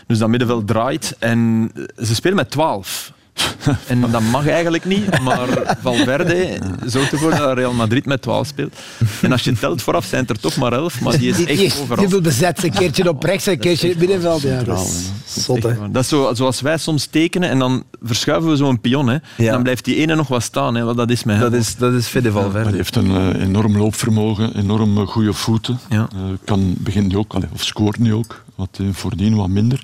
Dus 0.07 0.19
dat 0.19 0.29
middenveld 0.29 0.67
draait. 0.67 1.17
En 1.19 1.71
ze 1.97 2.15
spelen 2.15 2.37
met 2.37 2.51
12. 2.51 3.13
En 3.86 4.01
dat 4.11 4.20
mag 4.22 4.49
eigenlijk 4.49 4.84
niet, 4.84 5.20
maar 5.20 5.49
Valverde 5.82 6.59
zorgt 6.86 7.12
ervoor 7.12 7.30
dat 7.30 7.57
Real 7.57 7.72
Madrid 7.72 8.07
met 8.07 8.22
12 8.22 8.47
speelt. 8.47 8.74
En 9.22 9.32
als 9.32 9.43
je 9.45 9.53
telt 9.53 9.82
vooraf, 9.82 10.05
zijn 10.05 10.20
het 10.20 10.30
er 10.30 10.40
toch 10.40 10.57
maar 10.57 10.72
11, 10.72 11.01
maar 11.01 11.18
die 11.18 11.28
is 11.30 11.36
Die- 11.36 11.47
die 11.47 11.64
echt 11.64 11.80
overal. 11.80 11.99
Heel 11.99 12.09
veel 12.09 12.20
bezet. 12.20 12.64
Een 12.64 12.70
keertje 12.70 13.09
op 13.09 13.22
rechts, 13.22 13.47
een 13.47 13.59
keertje 13.59 13.86
in 13.86 13.90
het 13.93 14.01
middenveld. 14.01 14.43
Ja, 14.43 14.62
dat 14.62 14.80
is 14.80 15.45
zot, 15.45 15.62
hè. 15.62 15.90
Dat 15.90 16.03
is 16.03 16.09
zo, 16.09 16.30
zoals 16.34 16.61
wij 16.61 16.78
soms 16.78 17.07
tekenen 17.07 17.49
en 17.51 17.59
dan 17.59 17.84
verschuiven 18.03 18.51
we 18.51 18.57
zo'n 18.57 18.80
pion. 18.80 19.09
Hè. 19.09 19.16
Ja. 19.36 19.53
Dan 19.53 19.62
blijft 19.62 19.84
die 19.84 19.97
ene 19.97 20.14
nog 20.14 20.28
wat 20.28 20.43
staan. 20.43 20.74
Hè. 20.74 20.84
want 20.84 20.97
Dat 20.97 21.11
is 21.11 21.24
met 21.24 21.36
hem. 21.36 21.51
Dat 21.51 21.61
is, 21.61 21.76
dat 21.76 21.93
is 21.93 22.07
Fede 22.07 22.32
Valverde. 22.32 22.68
die 22.68 22.76
heeft 22.76 22.97
een 22.97 23.11
eh, 23.34 23.43
enorm 23.43 23.76
loopvermogen, 23.78 24.57
enorm 24.57 24.99
eh, 24.99 25.07
goede 25.07 25.32
voeten. 25.32 25.78
Ja. 25.88 26.09
Eh, 26.14 26.20
kan, 26.45 26.74
begint 26.78 27.09
nu 27.09 27.16
ook, 27.16 27.34
of 27.53 27.64
scoort 27.64 27.99
nu 27.99 28.14
ook. 28.14 28.43
Wat 28.55 28.79
eh, 28.81 28.87
voordien 28.93 29.37
wat 29.37 29.49
minder. 29.49 29.83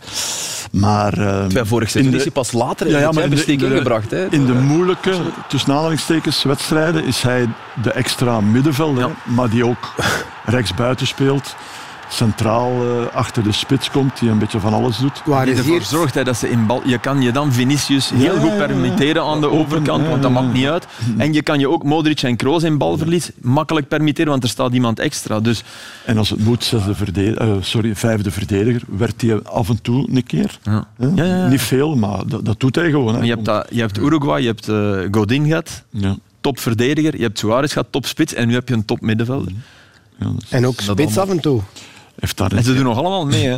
Maar, 0.72 1.12
eh, 1.18 1.46
Bij 1.46 1.64
vorig 1.64 1.84
in 1.86 1.90
seizoen 1.92 2.14
is 2.14 2.22
hij 2.22 2.30
pas 2.32 2.52
later 2.52 2.86
in 2.86 2.92
Ja, 2.92 2.98
ja, 2.98 3.10
de 3.10 3.22
in 3.22 3.30
de- 3.30 3.44
ingebracht. 3.46 4.10
Hè? 4.10 4.26
In 4.30 4.46
de 4.46 4.52
moeilijke, 4.54 5.14
tussen 5.48 5.72
aanhalingstekens, 5.72 6.42
wedstrijden 6.42 7.04
is 7.04 7.22
hij 7.22 7.48
de 7.82 7.92
extra 7.92 8.40
middenvelder, 8.40 9.06
Ja. 9.08 9.32
maar 9.34 9.50
die 9.50 9.66
ook 9.66 9.94
rechtsbuiten 10.44 11.06
speelt. 11.06 11.54
Centraal 12.10 12.70
eh, 12.82 13.14
achter 13.16 13.42
de 13.42 13.52
spits 13.52 13.90
komt, 13.90 14.18
die 14.18 14.30
een 14.30 14.38
beetje 14.38 14.60
van 14.60 14.72
alles 14.72 14.98
doet. 14.98 15.22
Waar 15.24 15.44
die 15.44 15.52
is 15.54 15.58
ervoor 15.60 15.74
hier? 15.76 15.84
zorgt 15.84 16.14
hè, 16.14 16.24
dat 16.24 16.36
ze 16.36 16.50
in 16.50 16.66
bal... 16.66 16.82
Je 16.84 16.98
kan 16.98 17.22
je 17.22 17.32
dan 17.32 17.52
Vinicius 17.52 18.10
heel 18.10 18.34
Ja, 18.34 18.40
goed 18.40 18.56
permitteren 18.56 19.22
aan 19.22 19.40
de 19.40 19.46
Open, 19.46 19.58
overkant, 19.58 20.02
ja, 20.02 20.08
want 20.08 20.22
dat 20.22 20.30
maakt 20.30 20.52
niet 20.52 20.66
uit. 20.66 20.86
En 21.16 21.32
je 21.32 21.42
kan 21.42 21.58
je 21.58 21.68
ook 21.70 21.82
Modric 21.84 22.22
en 22.22 22.36
Kroos 22.36 22.62
in 22.62 22.78
balverlies 22.78 23.30
makkelijk 23.40 23.88
permitteren, 23.88 24.30
want 24.30 24.42
er 24.42 24.48
staat 24.48 24.72
iemand 24.72 24.98
extra. 24.98 25.40
Dus 25.40 25.62
En 26.04 26.18
als 26.18 26.30
het 26.30 26.44
moet, 26.44 26.64
zesde 26.64 26.94
verdediger, 26.94 27.40
eh, 27.50 27.56
sorry, 27.60 27.94
vijfde 27.96 28.30
verdediger, 28.30 28.82
werd 28.88 29.22
hij 29.22 29.42
af 29.42 29.68
en 29.68 29.82
toe 29.82 30.08
een 30.12 30.24
keer. 30.24 30.58
ja. 30.62 30.86
hè. 30.96 31.06
Ja, 31.06 31.24
ja, 31.24 31.36
ja. 31.36 31.48
Niet 31.48 31.60
veel, 31.62 31.96
maar 31.96 32.26
dat, 32.26 32.44
dat 32.44 32.60
doet 32.60 32.74
hij 32.74 32.90
gewoon. 32.90 33.14
Hè. 33.14 33.20
Je 33.22 33.30
hebt, 33.30 33.44
dat, 33.44 33.66
je 33.70 33.80
hebt 33.80 33.98
Uruguay, 33.98 34.40
je 34.40 34.46
hebt 34.46 34.68
eh, 34.68 34.98
Godin 35.10 35.46
gehad, 35.46 35.82
Ja, 35.90 36.16
topverdediger, 36.40 37.16
je 37.16 37.22
hebt 37.22 37.38
Suarez 37.38 37.72
gehad, 37.72 37.86
topspits, 37.90 38.34
en 38.34 38.48
nu 38.48 38.54
heb 38.54 38.68
je 38.68 38.74
een 38.74 38.84
topmiddenvelder. 38.84 39.52
ja, 40.18 40.26
En 40.48 40.66
ook 40.66 40.80
spits 40.80 41.18
af 41.18 41.28
en 41.28 41.40
toe. 41.40 41.60
Heeft 42.18 42.36
daar, 42.36 42.52
En 42.52 42.62
ze 42.64 42.74
doen 42.74 42.84
nog 42.84 42.96
allemaal 42.98 43.26
mee. 43.26 43.46
Hè. 43.46 43.56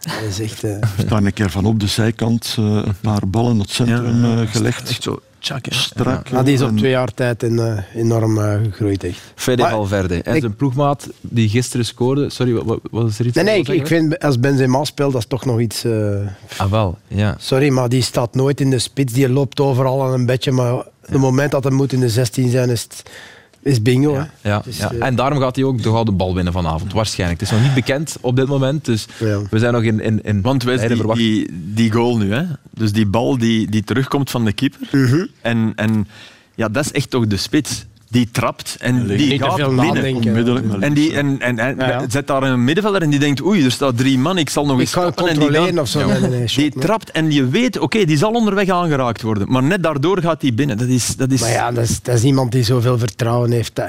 Dat 0.00 0.12
is 0.28 0.40
echt... 0.40 0.64
eh, 0.64 0.70
heeft 0.96 1.08
daar 1.08 1.22
een 1.24 1.32
keer 1.32 1.50
van 1.50 1.64
op 1.64 1.80
de 1.80 1.86
zijkant 1.86 2.54
eh, 2.58 2.64
een 2.64 2.94
paar 3.00 3.28
ballen 3.28 3.52
op 3.52 3.60
het 3.60 3.70
centrum 3.70 4.24
eh, 4.24 4.50
gelegd. 4.50 4.88
Echt 4.88 5.02
zo, 5.02 5.20
tjak. 5.38 5.64
Strak. 5.68 6.30
maar 6.30 6.44
die 6.44 6.54
is 6.54 6.60
op 6.62 6.68
En- 6.68 6.76
twee 6.76 6.90
jaar 6.90 7.14
tijd 7.14 7.42
in, 7.42 7.84
enorm 7.94 8.38
eh, 8.38 8.54
gegroeid, 8.70 9.04
echt. 9.04 9.20
Fede 9.34 9.62
Maar- 9.62 9.70
Valverde. 9.70 10.22
En 10.22 10.34
ik- 10.34 10.40
zijn 10.40 10.56
ploegmaat 10.56 11.08
die 11.20 11.48
gisteren 11.48 11.86
scoorde. 11.86 12.30
Sorry, 12.30 12.52
wat, 12.52 12.64
wat 12.66 12.78
was 12.90 13.18
er 13.18 13.26
iets? 13.26 13.34
Nee, 13.36 13.44
nee, 13.44 13.76
ik, 13.76 13.86
vind 13.86 14.18
als 14.18 14.40
Benzema 14.40 14.84
speelt, 14.84 15.12
dat 15.12 15.20
is 15.20 15.28
toch 15.28 15.44
nog 15.44 15.60
iets... 15.60 15.84
eh, 15.84 16.26
Ah, 16.56 16.70
wel, 16.70 16.98
ja. 17.08 17.36
sorry, 17.38 17.68
maar 17.68 17.88
die 17.88 18.02
staat 18.02 18.34
nooit 18.34 18.60
in 18.60 18.70
de 18.70 18.78
spits. 18.78 19.12
Die 19.12 19.28
loopt 19.28 19.60
overal 19.60 20.04
aan 20.04 20.12
een 20.12 20.26
bedje, 20.26 20.50
maar 20.52 20.74
het 21.06 21.18
moment 21.18 21.50
dat 21.50 21.64
hij 21.64 21.72
moet 21.72 21.92
in 21.92 22.00
de 22.00 22.08
16 22.08 22.50
zijn, 22.50 22.70
is, 22.70 22.82
het, 22.82 23.02
is 23.62 23.82
bingo. 23.82 24.14
hè. 24.14 24.24
Ja, 24.50 24.60
Dus, 24.64 24.76
ja. 24.78 24.90
eh, 24.92 25.06
En 25.06 25.14
daarom 25.14 25.38
gaat 25.38 25.56
hij 25.56 25.64
ook 25.64 25.82
de 25.82 25.88
gouden 25.88 26.16
bal 26.16 26.34
winnen 26.34 26.52
vanavond, 26.52 26.92
waarschijnlijk. 26.92 27.40
Het 27.40 27.50
is 27.50 27.54
nog 27.56 27.64
niet 27.66 27.74
bekend 27.74 28.16
op 28.20 28.36
dit 28.36 28.46
moment, 28.48 28.84
dus 28.84 29.06
Ja. 29.18 29.40
we 29.50 29.58
zijn 29.58 29.72
nog 29.72 29.82
in, 29.82 30.00
in, 30.00 30.22
in 30.22 30.42
Want 30.42 30.64
beide 30.64 30.88
die, 30.94 31.14
die, 31.14 31.48
die 31.74 31.92
goal 31.92 32.16
nu, 32.18 32.32
hè? 32.34 32.44
dus 32.74 32.92
die 32.92 33.06
bal 33.06 33.38
die, 33.38 33.70
die 33.70 33.84
terugkomt 33.84 34.30
van 34.30 34.44
de 34.44 34.52
keeper. 34.52 34.88
Mhm. 34.92 35.26
En, 35.42 35.72
en 35.76 36.08
ja, 36.54 36.68
dat 36.68 36.84
is 36.84 36.92
echt 36.92 37.10
toch 37.10 37.26
de 37.26 37.36
spits. 37.36 37.84
Die 38.10 38.28
trapt 38.32 38.76
en 38.78 39.06
die 39.06 39.30
Niet 39.30 39.42
gaat 39.42 39.56
binnen. 39.56 40.82
En, 40.82 40.94
die, 40.94 41.14
en, 41.16 41.40
en, 41.40 41.58
en 41.58 41.76
Ja, 41.78 41.88
ja. 41.88 42.04
zet 42.08 42.26
daar 42.26 42.42
een 42.42 42.64
middenvelder 42.64 43.02
en 43.02 43.10
die 43.10 43.18
denkt, 43.18 43.42
oei, 43.42 43.64
er 43.64 43.70
staat 43.70 43.96
drie 43.96 44.18
man, 44.18 44.38
ik 44.38 44.50
zal 44.50 44.66
nog 44.66 44.80
eens 44.80 44.90
trappen. 44.90 45.26
En 45.28 45.38
die 45.38 45.80
of 45.80 45.88
zo. 45.88 46.06
Nee, 46.06 46.20
nee, 46.20 46.30
nee, 46.30 46.48
shot, 46.48 46.62
Die 46.72 46.80
trapt 46.80 47.10
en 47.10 47.32
je 47.32 47.48
weet, 47.48 47.78
oké, 47.78 48.04
die 48.04 48.16
zal 48.16 48.32
onderweg 48.32 48.68
aangeraakt 48.68 49.22
worden. 49.22 49.50
Maar 49.52 49.62
net 49.62 49.82
daardoor 49.82 50.20
gaat 50.20 50.42
hij 50.42 50.54
binnen. 50.54 50.78
Dat 50.78 50.88
is, 50.88 51.16
dat 51.16 51.30
is, 51.30 51.40
Maar 51.40 51.50
ja, 51.50 51.72
dat 51.72 51.84
is, 51.84 52.02
dat 52.02 52.14
is 52.14 52.22
iemand 52.22 52.52
die 52.52 52.62
zoveel 52.64 52.98
vertrouwen 52.98 53.50
heeft. 53.50 53.74
Dat, 53.76 53.86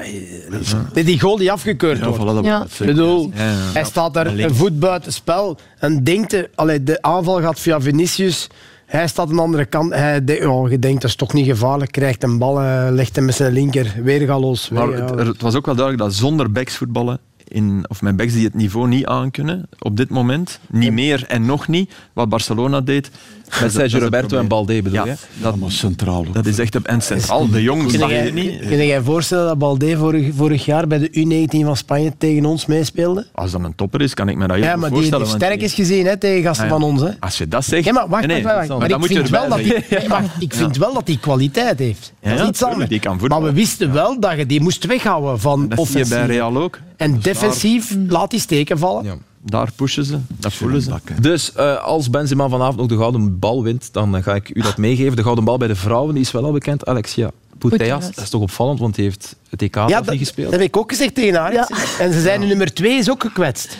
dat 0.50 0.60
is- 0.60 0.72
Nee, 0.94 1.04
die 1.04 1.20
goal 1.20 1.36
die 1.36 1.52
afgekeurd 1.52 1.98
Ja, 1.98 2.04
wordt. 2.08 2.22
voilà, 2.22 2.34
dat 2.34 2.44
Ja. 2.44 2.66
wil 2.78 2.88
ik 2.88 2.94
bedoel, 2.94 3.30
Ja, 3.34 3.42
ja. 3.44 3.56
hij 3.72 3.84
staat 3.84 4.14
daar 4.14 4.26
een 4.26 4.54
voet 4.54 4.78
buiten 4.80 5.12
spel 5.12 5.58
en 5.78 6.04
denkt, 6.04 6.36
allee, 6.54 6.82
de 6.82 7.02
aanval 7.02 7.40
gaat 7.40 7.60
via 7.60 7.80
Vinicius. 7.80 8.48
Hij 8.92 9.08
staat 9.08 9.28
aan 9.28 9.34
de 9.36 9.40
andere 9.42 9.64
kant. 9.64 9.94
Hij 9.94 10.24
denkt, 10.24 10.46
oh, 10.46 10.70
je 10.70 10.78
denkt, 10.78 11.00
dat 11.00 11.10
is 11.10 11.16
toch 11.16 11.32
niet 11.32 11.46
gevaarlijk. 11.46 11.92
Krijgt 11.92 12.22
een 12.22 12.38
bal, 12.38 12.60
eh, 12.60 12.86
legt 12.90 13.16
hem 13.16 13.24
met 13.24 13.34
zijn 13.34 13.52
linker. 13.52 13.94
Weergaloos. 14.02 14.68
Maar 14.68 14.90
weg, 14.90 15.00
het, 15.00 15.10
er- 15.20 15.26
het 15.26 15.42
was 15.42 15.54
ook 15.56 15.66
wel 15.66 15.74
duidelijk 15.74 16.04
dat 16.08 16.14
zonder 16.14 16.52
backs 16.52 16.76
voetballen, 16.76 17.18
in, 17.52 17.84
of 17.88 18.02
met 18.02 18.16
backs 18.16 18.32
die 18.32 18.44
het 18.44 18.54
niveau 18.54 18.88
niet 18.88 19.06
aankunnen, 19.06 19.68
op 19.78 19.96
dit 19.96 20.10
moment, 20.10 20.60
niet 20.70 20.92
meer 20.92 21.24
en 21.28 21.44
nog 21.46 21.68
niet, 21.68 21.92
wat 22.12 22.28
Barcelona 22.28 22.80
deed. 22.80 23.10
Met 23.52 23.60
is- 23.60 23.66
is 23.66 23.72
Sergio 23.72 23.98
Roberto 23.98 24.38
en. 24.38 24.48
Balde 24.48 24.82
bedoel 24.82 25.04
Ja, 25.04 25.04
je? 25.04 25.14
dat, 25.40 25.54
centraal. 25.66 26.24
dat 26.32 26.46
is 26.46 26.58
echt 26.58 26.76
op 26.76 26.84
en 26.86 27.00
centraal. 27.00 27.48
De 27.50 27.62
jongens 27.62 27.96
Kun 27.96 28.08
jij, 28.08 28.24
je 28.26 28.32
niet. 28.32 28.58
kun 28.58 28.68
jij 28.76 28.86
je 28.86 29.02
voorstellen 29.02 29.46
dat 29.46 29.58
Balde 29.58 29.96
vorig, 29.96 30.34
vorig 30.34 30.64
jaar 30.64 30.86
bij 30.86 30.98
de 30.98 31.08
U19 31.10 31.64
van 31.64 31.76
Spanje 31.76 32.12
tegen 32.18 32.44
ons 32.44 32.66
meespeelde? 32.66 33.26
Als 33.32 33.50
dat 33.50 33.64
een 33.64 33.74
topper 33.74 34.00
is, 34.00 34.14
kan 34.14 34.28
ik 34.28 34.36
me 34.36 34.46
dat 34.46 34.56
heel 34.56 34.64
Ja, 34.64 34.72
goed 34.72 34.80
maar 34.80 34.90
die, 34.90 34.98
die 35.00 35.08
voorstellen. 35.10 35.26
want 35.40 35.42
sterk 35.42 35.58
die- 35.58 35.68
is 35.68 35.74
gezien 35.88 36.06
hè, 36.06 36.16
tegen 36.16 36.42
gasten 36.42 36.64
Ah, 36.64 36.70
ja. 36.70 36.76
van 36.78 36.88
ons. 36.88 37.00
Hè. 37.00 37.08
Als 37.20 37.38
je 37.38 37.48
dat 37.48 37.64
zegt... 37.64 37.84
Ja, 37.84 37.92
maar 37.92 38.08
wacht, 38.08 38.26
Nee, 38.26 38.42
wacht, 38.42 38.58
nee, 38.58 38.68
wacht, 38.68 38.80
maar 38.80 39.00
ik 39.00 39.06
vind, 39.06 39.28
wel 39.30 39.48
dat 39.48 39.58
nee, 39.64 40.08
maar 40.08 40.24
ik 40.38 40.54
vind 40.54 40.76
wel 40.76 40.94
dat 40.94 41.06
hij 41.06 41.16
kwaliteit 41.20 41.78
heeft. 41.78 42.12
Dat 42.20 42.40
is 42.40 42.46
iets 42.48 42.62
anders. 42.62 42.88
die 42.88 43.00
kan 43.00 43.20
maar 43.28 43.42
we 43.42 43.52
wisten 43.52 43.92
wel 43.92 44.20
dat 44.20 44.36
je 44.36 44.46
die 44.46 44.60
moest 44.60 44.86
weghouden 44.86 45.40
van 45.40 45.68
Dat 45.68 45.92
je 45.92 46.06
bij 46.08 46.26
Real 46.26 46.56
ook. 46.56 46.78
En 47.02 47.20
defensief 47.20 47.96
laat 48.08 48.30
die 48.30 48.40
steken 48.40 48.78
vallen. 48.78 49.04
Ja. 49.04 49.14
Daar 49.44 49.72
pushen 49.76 50.04
ze, 50.04 50.18
dat 50.38 50.52
voelen 50.52 50.82
ze. 50.82 50.92
Dus 51.20 51.52
eh, 51.52 51.84
als 51.84 52.10
Benzema 52.10 52.48
vanavond 52.48 52.80
ook 52.80 52.88
de 52.88 52.96
gouden 52.96 53.38
bal 53.38 53.62
wint, 53.62 53.92
dan 53.92 54.16
eh, 54.16 54.22
ga 54.22 54.34
ik 54.34 54.50
u 54.54 54.60
dat 54.60 54.76
meegeven. 54.76 55.16
De 55.16 55.22
gouden 55.22 55.44
bal 55.44 55.58
bij 55.58 55.68
de 55.68 55.74
vrouwen 55.74 56.14
die 56.14 56.22
is 56.22 56.30
wel 56.30 56.44
al 56.44 56.52
bekend. 56.52 56.86
Alexia 56.86 57.30
Putellas, 57.58 57.78
Putellas. 57.78 58.14
dat 58.14 58.24
is 58.24 58.30
toch 58.30 58.40
opvallend, 58.40 58.78
want 58.78 58.94
die 58.94 59.04
heeft 59.04 59.36
het 59.48 59.62
EK 59.62 59.74
nog 59.74 59.90
dat, 59.90 60.10
niet 60.10 60.18
gespeeld. 60.18 60.50
dat 60.50 60.60
heb 60.60 60.68
ik 60.68 60.76
ook 60.76 60.90
gezegd 60.90 61.14
tegen 61.14 61.40
haar. 61.40 61.52
Ja. 61.52 61.68
En 61.98 62.12
ze 62.12 62.20
zijn 62.20 62.40
nu 62.40 62.46
nummer 62.46 62.74
twee 62.74 62.98
is 62.98 63.10
ook 63.10 63.22
gekwetst. 63.22 63.76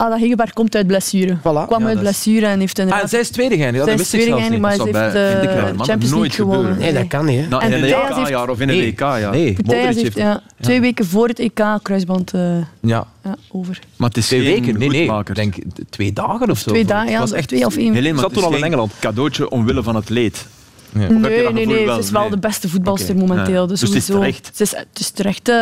Ada 0.00 0.16
Hegeberg 0.16 0.52
komt 0.52 0.76
uit 0.76 0.86
blessure. 0.86 1.36
Voilà. 1.38 1.66
Kwam 1.66 1.80
Ja, 1.80 1.86
uit 1.86 1.98
blessure 1.98 2.46
en 2.46 2.60
heeft 2.60 2.78
Ah, 2.78 2.84
inderdaad... 2.84 3.10
zij 3.10 3.20
is 3.20 3.30
tweede 3.30 3.56
geëindigd. 3.56 3.84
Ja, 3.84 3.90
dat 3.90 4.00
is 4.00 4.10
wist 4.10 4.24
ik 4.24 4.28
zelfs 4.32 4.48
niet. 4.48 4.60
maar 4.60 4.76
Dat 4.76 4.86
ze 4.86 4.98
heeft 4.98 5.12
de 5.12 5.28
vind 5.40 5.50
ik 5.50 5.56
wel, 5.62 5.74
man. 5.74 5.86
Champions 5.86 6.14
Nooit 6.14 6.38
League 6.38 6.46
gewonnen. 6.46 6.78
Nee, 6.78 6.92
dat 6.92 7.06
kan 7.06 7.24
niet. 7.24 7.40
Hè. 7.40 7.46
Nou, 7.48 7.62
En 7.62 7.72
in 7.72 7.82
een 7.84 7.92
EK-jaar 7.92 8.48
of 8.48 8.60
in 8.60 8.68
een 8.68 8.76
Nee. 8.76 8.86
EK, 8.86 9.00
ja. 9.00 9.30
Nee, 9.30 9.56
heeft 9.66 10.00
heeft... 10.00 10.16
ja, 10.16 10.42
twee 10.60 10.80
weken 10.80 11.06
voor 11.06 11.28
het 11.28 11.38
EK 11.38 11.60
kruisband 11.82 12.34
eh, 12.34 12.56
Ja, 12.80 13.06
ja, 13.24 13.36
over. 13.48 13.78
Maar 13.96 14.08
het 14.08 14.16
is 14.16 14.26
twee 14.26 14.42
weken. 14.42 14.78
Nee, 14.78 14.88
nee. 14.88 15.22
denk 15.32 15.54
twee 15.90 16.12
dagen 16.12 16.50
of 16.50 16.58
zo. 16.58 16.70
Twee 16.70 16.84
dagen, 16.84 17.06
ja, 17.10 17.20
Het 17.20 17.28
was 17.28 17.38
echt 17.38 17.48
twee 17.48 17.66
of 17.66 17.76
één. 17.76 17.94
Helene, 17.94 18.18
zat 18.18 18.32
toen 18.32 18.44
al 18.44 18.56
in 18.56 18.64
Engeland. 18.64 18.92
cadeautje 19.00 19.50
omwille 19.50 19.82
van 19.82 19.94
het 19.94 20.08
leed. 20.08 20.46
Ja. 20.94 21.08
Nee, 21.08 21.52
nee, 21.52 21.66
nee. 21.66 21.86
Ze 21.92 21.98
is 21.98 22.10
wel 22.10 22.20
Nee. 22.20 22.30
de 22.30 22.38
beste 22.38 22.68
voetbalster 22.68 23.16
momenteel. 23.16 23.62
ja. 23.62 23.66
Dus, 23.66 23.80
Dus 23.80 23.88
het 23.88 23.98
is 23.98 24.04
terecht. 24.04 24.50
Ze 24.54 24.62
is, 24.62 24.70
het 24.76 24.86
is 24.98 25.10
terecht. 25.10 25.48
eh, 25.48 25.54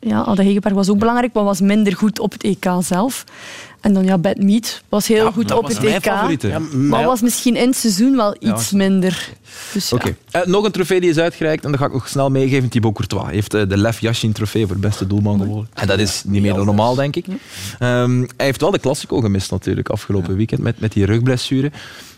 ja, 0.00 0.34
Hegeberg 0.34 0.74
was 0.74 0.88
ook 0.90 0.98
belangrijk, 0.98 1.32
maar 1.32 1.44
was 1.44 1.60
minder 1.60 1.96
goed 1.96 2.18
op 2.18 2.32
het 2.32 2.42
EK 2.42 2.66
zelf. 2.80 3.24
En 3.80 3.92
dan 3.94 4.04
ja, 4.04 4.18
Bad 4.18 4.36
Meat 4.36 4.82
was 4.88 5.06
heel 5.06 5.32
goed 5.32 5.50
op 5.50 5.66
het 5.66 5.84
EK. 5.84 6.04
Ja, 6.04 6.58
Maar 6.58 6.60
maar- 6.72 7.04
was 7.04 7.20
misschien 7.20 7.56
in 7.56 7.66
het 7.66 7.76
seizoen 7.76 8.16
wel 8.16 8.36
iets 8.38 8.70
minder. 8.72 9.28
Dus, 9.72 9.88
ja. 9.90 9.96
Oké. 9.96 10.16
Eh, 10.30 10.44
nog 10.46 10.64
een 10.64 10.70
trofee 10.70 11.00
die 11.00 11.10
is 11.10 11.18
uitgereikt 11.18 11.64
en 11.64 11.70
dat 11.70 11.80
ga 11.80 11.86
ik 11.86 11.92
nog 11.92 12.08
snel 12.08 12.30
meegeven. 12.30 12.68
Thibaut 12.68 12.94
Courtois 12.94 13.30
heeft 13.32 13.54
eh, 13.54 13.62
de 13.68 13.76
Lev 13.76 14.00
Yashin 14.00 14.32
trofee 14.32 14.66
voor 14.66 14.76
beste 14.78 15.06
doelman 15.06 15.38
gewonnen. 15.40 15.68
En 15.74 15.86
dat 15.86 15.98
is 15.98 16.22
niet 16.26 16.42
meer 16.42 16.54
dan 16.54 16.66
normaal, 16.66 16.94
denk 16.94 17.16
ik. 17.16 17.24
Ehm, 17.78 18.18
hij 18.36 18.46
heeft 18.46 18.60
wel 18.60 18.70
de 18.70 18.80
Classico 18.80 19.20
gemist 19.20 19.50
natuurlijk 19.50 19.88
afgelopen 19.88 20.36
weekend 20.36 20.60
met, 20.60 20.80
met 20.80 20.92
die 20.92 21.04
rugblessure. 21.04 21.70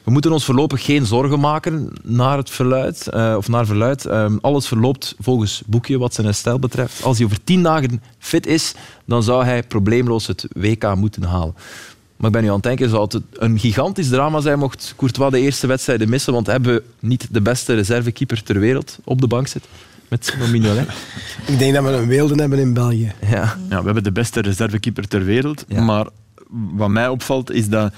We 0.05 0.11
moeten 0.11 0.33
ons 0.33 0.45
voorlopig 0.45 0.85
geen 0.85 1.07
zorgen 1.07 1.41
maken 1.41 1.93
naar 2.03 2.37
het 2.37 2.51
verluid. 2.51 3.07
eh, 3.07 3.35
of 3.37 3.49
naar 3.49 3.67
verluid. 3.67 4.07
Ehm, 4.07 4.37
alles 4.41 4.67
verloopt 4.67 5.15
volgens 5.19 5.63
boekje 5.67 5.99
wat 5.99 6.15
zijn 6.15 6.27
herstel 6.27 6.59
betreft. 6.59 7.03
Als 7.03 7.17
hij 7.17 7.27
over 7.27 7.45
tien 7.45 7.63
dagen 7.63 8.03
fit 8.19 8.47
is, 8.47 8.75
dan 9.05 9.23
zou 9.23 9.45
hij 9.45 9.63
probleemloos 9.63 10.27
het 10.27 10.47
WK 10.53 10.95
moeten 10.95 11.23
halen. 11.23 11.55
Maar 12.17 12.27
ik 12.27 12.33
ben 12.33 12.43
nu 12.43 12.49
aan 12.49 12.55
het 12.55 12.63
denken, 12.63 12.89
zou 12.89 13.03
het 13.03 13.21
een 13.33 13.59
gigantisch 13.59 14.09
drama 14.09 14.41
zijn 14.41 14.59
mocht 14.59 14.95
Courtois 14.97 15.31
de 15.31 15.41
eerste 15.41 15.67
wedstrijden 15.67 16.09
missen, 16.09 16.33
want 16.33 16.47
hebben 16.47 16.75
we 16.75 16.83
niet 17.01 17.29
de 17.31 17.41
beste 17.41 17.75
reservekeeper 17.75 18.43
ter 18.43 18.59
wereld 18.59 18.99
op 19.05 19.21
de 19.21 19.27
bank 19.27 19.47
zitten 19.47 19.71
met 20.09 20.27
Simon 20.27 20.51
Mignolet. 20.51 20.89
Ik 21.47 21.59
denk 21.59 21.75
dat 21.75 21.85
we 21.85 21.91
een 21.91 22.07
wilde 22.07 22.35
hebben 22.35 22.59
in 22.59 22.75
België. 22.75 23.13
Ja. 23.21 23.57
Ja, 23.69 23.79
we 23.79 23.85
hebben 23.85 24.03
de 24.03 24.13
beste 24.13 24.41
reservekeeper 24.41 25.09
ter 25.09 25.25
wereld. 25.25 25.65
Ja. 25.69 25.83
Maar 25.83 26.07
wat 26.73 26.89
mij 26.89 27.09
opvalt 27.09 27.51
is 27.51 27.69
dat 27.69 27.93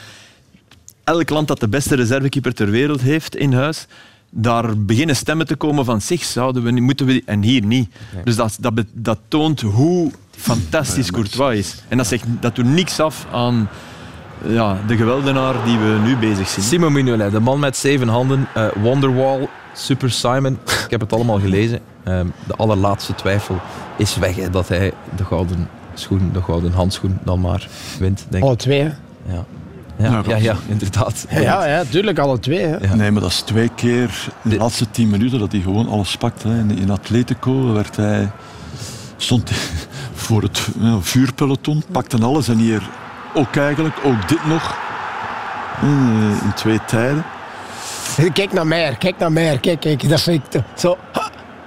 elk 1.05 1.31
land 1.31 1.49
dat 1.49 1.61
de 1.61 1.69
beste 1.69 1.95
reservekeeper 1.97 2.55
ter 2.55 2.71
wereld 2.71 3.01
heeft 3.01 3.37
in 3.37 3.53
huis, 3.53 3.87
daar 4.31 4.79
beginnen 4.79 5.17
stemmen 5.17 5.47
te 5.47 5.57
komen 5.57 5.85
van 5.85 6.01
zich 6.01 6.25
zouden 6.25 6.63
we 6.63 6.71
niet, 6.71 6.83
moeten 6.83 7.07
we 7.07 7.13
die- 7.13 7.23
en 7.27 7.43
hier 7.43 7.65
niet. 7.65 7.89
Dus 8.25 8.37
dat, 8.37 8.59
dat, 8.93 9.19
toont 9.29 9.61
hoe 9.61 10.11
fantastisch 10.31 11.11
Courtois 11.11 11.59
is. 11.59 11.83
En 11.89 11.97
dat, 11.97 12.07
zegt, 12.07 12.25
dat 12.41 12.55
doet 12.55 12.65
niks 12.65 13.01
af 13.01 13.27
aan 13.33 13.69
ja, 14.47 14.79
de 14.87 14.97
geweldenaar 14.97 15.55
die 15.65 15.79
we 15.79 15.99
nu 16.05 16.17
bezig 16.17 16.49
zien. 16.49 16.65
Simon 16.65 16.93
Mignolet, 16.93 17.33
de 17.33 17.41
man 17.41 17.59
met 17.61 17.77
zeven 17.77 18.09
handen, 18.09 18.47
eh, 18.55 18.67
Wonderwall, 18.83 19.49
Super 19.75 20.11
Simon. 20.11 20.59
Ik 20.85 20.91
heb 20.91 21.01
het 21.01 21.13
allemaal 21.13 21.39
gelezen. 21.41 21.81
Ehm, 22.05 22.27
de 22.47 22.55
allerlaatste 22.57 23.15
twijfel 23.15 23.61
is 23.99 24.17
weg, 24.17 24.37
hè, 24.37 24.51
dat 24.51 24.69
hij 24.69 24.93
de 25.17 25.25
gouden 25.25 25.69
schoen, 25.95 26.31
de 26.33 26.43
gouden 26.43 26.73
handschoen 26.73 27.19
dan 27.25 27.41
maar 27.41 27.69
wint, 27.99 28.19
denk 28.29 28.43
ik. 28.43 28.49
Alle 28.49 28.57
twee, 28.57 28.81
hè. 28.81 28.91
Ja. 29.33 29.45
Ja, 29.97 30.11
Ja, 30.11 30.23
ja, 30.27 30.37
ja, 30.37 30.57
inderdaad. 30.67 31.27
Ja, 31.31 31.67
ja, 31.67 31.85
tuurlijk, 31.91 32.19
alle 32.19 32.39
twee. 32.39 32.61
Hè. 32.67 32.77
Ja. 32.77 32.95
Nee, 32.95 33.11
maar 33.11 33.23
dat 33.23 33.31
is 33.31 33.41
twee 33.41 33.71
keer 33.75 34.29
in 34.43 34.51
de 34.51 34.57
laatste 34.57 34.91
tien 34.91 35.11
minuten 35.11 35.39
dat 35.39 35.53
hij 35.53 35.61
gewoon 35.61 35.89
alles 35.89 36.17
pakt. 36.17 36.43
Hè. 36.43 36.59
In, 36.59 36.79
in 36.79 36.91
Atletico 36.91 37.73
werd 37.73 37.97
hij, 37.97 38.31
stond 39.17 39.49
hij 39.49 39.59
voor 40.25 40.43
het 40.43 40.69
ja, 40.81 40.99
vuurpeloton, 41.01 41.83
pakte 41.93 42.19
alles. 42.19 42.49
En 42.49 42.59
hier 42.59 42.83
ook 43.35 43.57
eigenlijk, 43.57 43.97
ook 44.05 44.29
dit 44.29 44.47
nog, 44.47 44.77
in, 45.83 46.21
in 46.45 46.53
twee 46.55 46.79
tijden. 46.87 47.25
Kijk 48.33 48.53
naar 48.53 48.67
mij, 48.67 48.97
kijk 48.99 49.19
naar 49.19 49.33
mij, 49.33 49.59
kijk, 49.59 49.81
kijk. 49.81 50.09
Dat 50.09 50.21
vind 50.21 50.45
ik 50.45 50.51
toch 50.51 50.63
zo. 50.75 50.99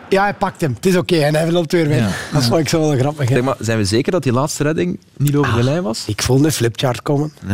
Ja, 0.09 0.23
hij 0.23 0.33
pakt 0.33 0.61
hem. 0.61 0.73
Het 0.75 0.85
is 0.85 0.95
oké 0.95 1.15
en 1.15 1.35
hij 1.35 1.51
loopt 1.51 1.71
weer 1.71 1.87
weg. 1.87 1.99
Ja. 1.99 2.09
Dat 2.33 2.45
vond 2.45 2.59
ik 2.59 2.69
zo 2.69 2.79
wel 2.79 2.97
grappig. 2.97 3.27
Zeg 3.29 3.41
maar, 3.41 3.55
zijn 3.59 3.77
we 3.77 3.85
zeker 3.85 4.11
dat 4.11 4.23
die 4.23 4.31
laatste 4.31 4.63
redding 4.63 4.99
niet 5.17 5.35
over 5.35 5.55
de 5.55 5.63
lijn 5.63 5.83
was? 5.83 6.03
Ik 6.07 6.21
voelde 6.21 6.45
een 6.45 6.51
flipchart 6.51 7.01
komen. 7.01 7.31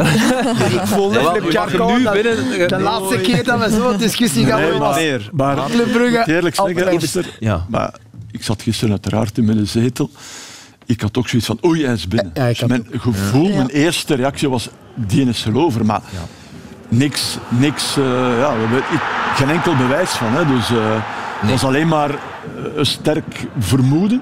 ik 0.72 0.82
voelde 0.86 1.20
een 1.20 1.26
flipchart 1.41 1.72
we 1.72 1.78
komen. 1.78 1.97
nu 1.97 2.04
Dat- 2.04 2.14
binnen- 2.14 2.68
De 2.68 2.80
laatste 2.80 3.18
keer 3.18 3.43
dat 3.43 3.60
we 3.60 3.70
zo'n 3.70 3.97
discussie 3.97 4.45
Nee, 4.45 4.72
was 4.72 4.80
maar, 4.80 5.56
maar 5.56 5.56
Brugge. 5.70 6.18
moet 6.18 6.28
eerlijk 6.28 6.56
zeggen, 6.56 7.26
Ja. 7.39 7.66
maar 7.70 7.93
ik 8.32 8.43
zat 8.43 8.62
gisteren 8.62 8.91
uiteraard 8.91 9.38
in 9.38 9.45
mijn 9.45 9.68
zetel. 9.68 10.10
Ik 10.86 11.01
had 11.01 11.18
ook 11.18 11.28
zoiets 11.28 11.47
van, 11.47 11.60
oei, 11.66 11.84
hij 11.86 11.93
is 11.93 12.08
binnen. 12.08 12.32
Ja, 12.34 12.47
Dus 12.47 12.64
mijn 12.64 12.88
gevoel, 12.91 13.49
mijn 13.49 13.70
eerste 13.70 14.16
reactie 14.16 14.49
was, 14.49 14.70
die 14.95 15.30
is 15.30 15.45
erover. 15.45 15.86
Maar 15.86 16.01
niks, 16.88 17.38
niks 17.49 17.97
eh, 17.97 18.04
ja, 18.39 18.54
we 18.54 18.60
hebben 18.60 18.84
geen 19.36 19.49
enkel 19.49 19.76
bewijs 19.76 20.10
van. 20.10 20.28
Hè. 20.34 20.45
Dus 20.45 20.70
eh, 21.44 21.50
het 21.52 21.62
was 21.62 21.64
alleen 21.70 21.88
maar 21.88 22.10
eh, 22.10 22.16
een 22.76 22.86
sterk 22.86 23.46
vermoeden. 23.60 24.22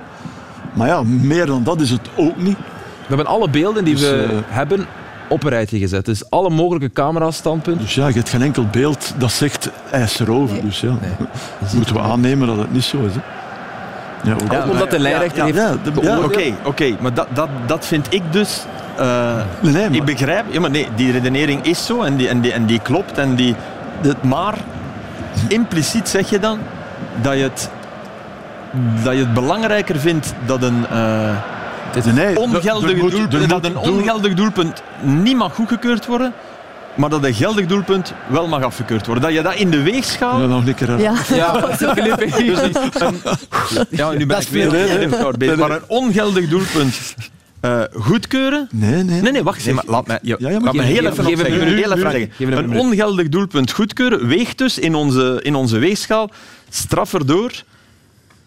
Maar 0.74 0.88
ja, 0.88 1.03
meer 1.03 1.45
dan 1.45 1.63
dat 1.63 1.82
is 1.82 1.89
het 1.89 2.01
ook 2.15 2.38
niet. 2.38 2.57
We 3.07 3.15
hebben 3.17 3.26
alle 3.26 3.49
beelden 3.49 3.84
die 3.84 3.93
Dus, 3.95 4.03
we 4.09 4.24
eh, 4.30 4.38
hebben 4.47 4.86
op 5.30 5.43
een 5.43 5.49
rijtje 5.49 5.80
gezet. 5.80 6.05
Dus 6.05 6.30
alle 6.30 6.49
mogelijke 6.49 6.91
camerastandpunten. 6.93 7.84
Dus 7.84 7.95
ja, 7.95 8.07
je 8.07 8.13
hebt 8.13 8.30
geen 8.30 8.41
enkel 8.41 8.65
beeld 8.72 9.13
dat 9.17 9.32
zegt, 9.32 9.69
hij 9.89 10.01
is 10.01 10.19
erover. 10.19 10.61
Dus 10.61 10.80
ja, 10.80 10.91
moeten 11.76 11.95
we 11.95 12.01
aannemen 12.01 12.47
dat 12.47 12.57
het 12.57 12.72
niet 12.74 12.84
zo 12.84 12.97
is. 13.05 13.13
Hè. 13.13 13.19
Ja, 14.30 14.34
ook- 14.34 14.51
Ja, 14.51 14.65
omdat 14.69 14.91
de 14.91 14.99
lijnrechter 14.99 15.38
ja, 15.38 15.43
heeft 15.45 15.57
ja, 15.57 15.91
de- 15.91 16.01
ja, 16.01 16.19
Oké, 16.19 16.53
oké, 16.63 16.95
maar 16.99 17.13
dat, 17.13 17.28
dat, 17.34 17.49
dat 17.65 17.86
vind 17.86 18.07
ik 18.09 18.22
dus. 18.32 18.63
eh, 18.97 19.36
Nee, 19.61 19.72
nee, 19.74 19.88
maar- 19.89 19.97
Ik 19.97 20.05
begrijp, 20.05 20.45
ja, 20.49 20.59
maar 20.59 20.69
nee, 20.69 20.88
die 20.95 21.11
redenering 21.11 21.65
is 21.65 21.86
zo 21.86 22.01
en 22.01 22.15
die, 22.15 22.28
en 22.28 22.41
die, 22.41 22.51
en 22.53 22.65
die 22.65 22.80
klopt. 22.80 23.17
En 23.17 23.36
die, 23.36 23.55
dat, 24.01 24.24
maar 24.24 24.57
impliciet 25.47 26.09
zeg 26.09 26.30
je 26.30 26.39
dan 26.39 26.59
dat 27.22 27.34
je 27.34 27.39
het, 27.43 27.70
dat 29.03 29.14
je 29.14 29.20
het 29.20 29.34
belangrijker 29.34 29.99
vindt 29.99 30.34
dat 30.45 30.64
een, 30.64 30.80
Nee, 32.14 32.26
er 32.26 32.38
ongeldig, 32.38 32.95
moet- 32.95 33.12
doelpunt, 33.12 33.49
dat 33.49 33.66
een 33.66 33.78
ongeldig 33.78 34.34
doelpunt 34.34 34.84
niet 35.01 35.38
mag 35.38 35.55
goedgekeurd 35.55 36.05
worden, 36.05 36.34
maar 36.95 37.09
dat 37.09 37.24
een 37.24 37.34
geldig 37.34 37.66
doelpunt 37.66 38.14
wel 38.28 38.47
mag 38.47 38.64
afgekeurd 38.64 39.05
worden. 39.05 39.24
Dat 39.24 39.34
je 39.34 39.41
dat 39.41 39.55
in 39.55 39.70
de 39.72 39.82
weegschaal 39.82 40.41
Ja, 40.41 40.45
nog 40.45 40.66
een 40.68 40.76
keer. 40.76 40.99
Ja. 40.99 41.14
Ja. 41.36 41.53
Ja, 43.89 44.12
nu 44.12 44.26
ben 44.26 44.41
ik 44.41 44.47
weer 44.47 44.70
bezig. 45.38 45.55
Maar 45.57 45.72
een 45.72 45.82
ongeldig 45.88 46.47
doelpunt 46.47 47.16
eh, 47.62 47.82
goedkeuren. 47.93 48.68
Nee, 48.72 49.03
nee. 49.03 49.22
Nee, 49.22 49.32
nee, 49.32 49.43
wacht 49.43 49.66
eens. 49.66 49.76
maar 49.76 49.84
Laat 49.88 50.07
mij, 50.07 50.20
ja, 50.22 50.36
Ja, 50.39 50.59
laat 50.59 50.74
me 50.74 50.82
heel 50.82 51.05
even 51.05 51.26
een 52.57 52.80
ongeldig 52.80 53.30
doelpunt 53.30 53.72
goedkeuren 53.72 54.28
weegt 54.28 54.57
dus 54.57 54.80
in 54.80 54.95
onze, 54.95 55.39
in 55.43 55.55
onze 55.55 55.78
weegschaal 55.78 56.30
straffer 56.76 57.26
door 57.26 57.63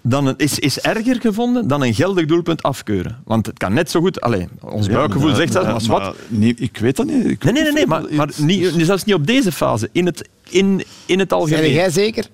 dan 0.07 0.27
een, 0.27 0.35
is, 0.37 0.59
is 0.59 0.81
erger 0.81 1.21
gevonden 1.21 1.69
dan 1.69 1.83
een 1.83 1.95
geldig 1.95 2.27
doelpunt 2.27 2.63
afkeuren. 2.63 3.19
Want 3.25 3.47
het 3.47 3.59
kan 3.59 3.73
net 3.75 3.91
zo 3.91 4.01
goed... 4.01 4.21
Allez, 4.21 4.45
ons 4.61 4.89
buikgevoel 4.89 5.35
zegt 5.35 5.53
dat, 5.53 5.65
maar- 5.87 6.01
wat. 6.03 6.17
niet- 6.29 6.61
Ik 6.61 6.77
weet 6.79 6.97
dat 6.97 7.07
niet. 7.07 7.25
Ik 7.27 7.45
Nee, 7.45 7.53
nee, 7.53 7.63
nee, 7.63 7.73
nee, 7.73 7.87
maar, 7.87 8.03
maar 8.11 8.29
niet, 8.37 8.73
zelfs 8.77 9.05
niet 9.05 9.15
op 9.15 9.27
deze 9.27 9.53
fase. 9.53 9.89
In 9.93 10.07
het, 10.07 10.29
in, 10.49 10.83
in 11.07 11.19
het 11.19 11.29
Zijn 11.29 11.41
algemeen. 11.41 11.73
jij 11.73 11.91
zeker? 11.91 12.25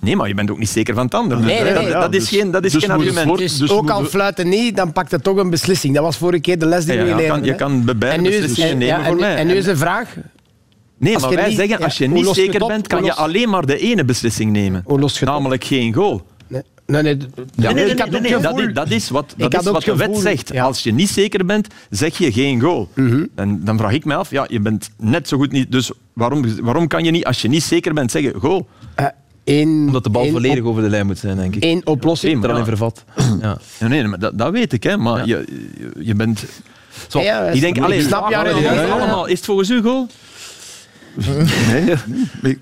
Nee, 0.00 0.16
maar 0.16 0.28
je 0.28 0.34
bent 0.34 0.50
ook 0.50 0.58
niet 0.58 0.68
zeker 0.68 0.94
van 0.94 1.04
het 1.04 1.14
andere. 1.14 1.40
Nee, 1.40 1.62
nee, 1.62 1.72
dat, 1.74 1.82
nee. 1.82 1.92
dat 1.92 2.14
is 2.14 2.28
geen, 2.28 2.50
dat 2.50 2.64
is 2.64 2.72
dus 2.72 2.82
geen 2.84 2.90
argument. 2.92 3.38
Dus, 3.38 3.56
Dus 3.58 3.70
ook 3.70 3.90
al 3.90 4.04
fluiten 4.04 4.48
niet, 4.48 4.76
dan 4.76 4.92
pakt 4.92 5.10
het 5.10 5.22
toch 5.22 5.36
een 5.36 5.50
beslissing. 5.50 5.94
Dat 5.94 6.02
was 6.04 6.16
vorige 6.16 6.40
keer 6.40 6.58
de 6.58 6.66
les 6.66 6.84
die 6.84 6.94
Ja, 6.94 7.00
we 7.02 7.08
ja, 7.08 7.16
je, 7.16 7.22
geleerd 7.22 7.34
kan, 7.40 7.44
je 7.44 7.54
kan 7.54 7.84
bij 7.84 7.92
En 7.94 7.98
beide 7.98 8.22
nu 8.22 8.28
is, 8.28 8.40
beslissingen 8.40 8.70
en, 8.70 8.78
nemen 8.78 9.04
voor 9.04 9.14
en, 9.14 9.20
mij. 9.20 9.36
en 9.36 9.46
nu 9.46 9.54
is 9.54 9.64
de 9.64 9.76
vraag, 9.76 10.16
Nee, 10.98 11.12
Als 11.14 11.22
maar 11.22 11.30
je 11.30 11.36
wij 11.36 11.46
niet- 11.48 11.56
zeggen, 11.56 11.78
ja, 11.78 11.84
als 11.84 11.98
je 11.98 12.08
niet 12.08 12.26
je 12.28 12.34
zeker 12.34 12.62
op? 12.62 12.68
bent, 12.68 12.86
kan 12.86 13.04
je 13.04 13.14
alleen 13.14 13.48
maar 13.48 13.66
de 13.66 13.78
ene 13.78 14.04
beslissing 14.04 14.52
nemen. 14.52 14.82
hoe 14.84 14.98
los 15.00 15.12
je 15.12 15.18
het 15.18 15.28
op? 15.28 15.34
Namelijk 15.34 15.64
geen 15.64 15.92
goal. 15.94 16.22
Nee, 16.48 16.62
nee, 16.86 17.02
nee, 17.02 17.14
Nee, 17.14 17.26
nee, 17.56 17.74
nee, 17.74 17.84
ik 17.92 17.98
had 17.98 18.10
nee, 18.10 18.36
ook 18.36 18.42
nee, 18.42 18.42
dat, 18.42 18.58
is, 18.68 18.72
dat 18.74 18.90
is 18.90 19.08
wat, 19.10 19.34
dat 19.36 19.54
is 19.60 19.66
wat 19.70 19.82
de 19.84 19.96
wet 19.96 20.18
zegt. 20.18 20.48
ja. 20.48 20.54
Mhm. 20.54 20.64
Als 20.66 20.82
je 20.82 20.92
niet 20.92 21.08
zeker 21.08 21.46
bent, 21.46 21.68
zeg 21.90 22.18
je 22.18 22.32
geen 22.32 22.60
goal. 22.60 22.88
En 23.34 23.60
dan 23.64 23.78
vraag 23.78 23.92
ik 23.92 24.04
mij 24.04 24.16
af, 24.16 24.30
ja, 24.30 24.44
je 24.48 24.60
bent 24.60 24.90
net 24.98 25.28
zo 25.28 25.36
goed 25.36 25.52
niet... 25.52 25.72
Dus 25.72 25.90
waarom, 26.12 26.44
waarom 26.62 26.86
kan 26.86 27.04
je 27.04 27.10
niet, 27.10 27.24
als 27.24 27.42
je 27.42 27.48
niet 27.48 27.62
zeker 27.62 27.94
bent, 27.94 28.10
zeggen 28.10 28.34
goal? 28.40 28.66
Eh, 28.94 29.06
één- 29.44 29.86
Omdat 29.86 30.04
de 30.04 30.10
bal 30.10 30.26
volledig 30.30 30.62
op- 30.62 30.66
over 30.70 30.82
de 30.82 30.88
lijn 30.88 31.06
moet 31.06 31.18
zijn, 31.18 31.36
denk 31.36 31.54
ik. 31.56 31.62
één 31.62 31.86
oplossing. 31.86 32.36
Oké, 32.36 32.46
er 32.46 32.52
al 32.52 32.58
in 32.58 32.64
Ja. 32.64 32.68
vervat. 32.68 33.04
Ja. 33.40 33.58
Ja, 33.78 33.86
nee, 33.88 34.04
maar 34.04 34.18
dat, 34.18 34.38
dat 34.38 34.52
weet 34.52 34.72
ik, 34.72 34.82
hè. 34.82 34.96
Maar 34.96 35.26
je, 35.26 35.44
je, 35.78 35.90
je 36.04 36.14
bent... 36.14 36.44
Zo, 37.08 37.20
Ja, 37.20 37.40
Ik 37.42 37.60
denk, 37.60 37.78
allee, 37.80 38.02
snap 38.02 38.28
het 38.34 38.90
allemaal, 38.90 39.26
is 39.26 39.36
het 39.36 39.44
volgens 39.44 39.70
u 39.70 39.82
goal? 39.82 40.06
Nee, 41.72 41.82
nee. 41.82 41.94
Ik- 42.52 42.58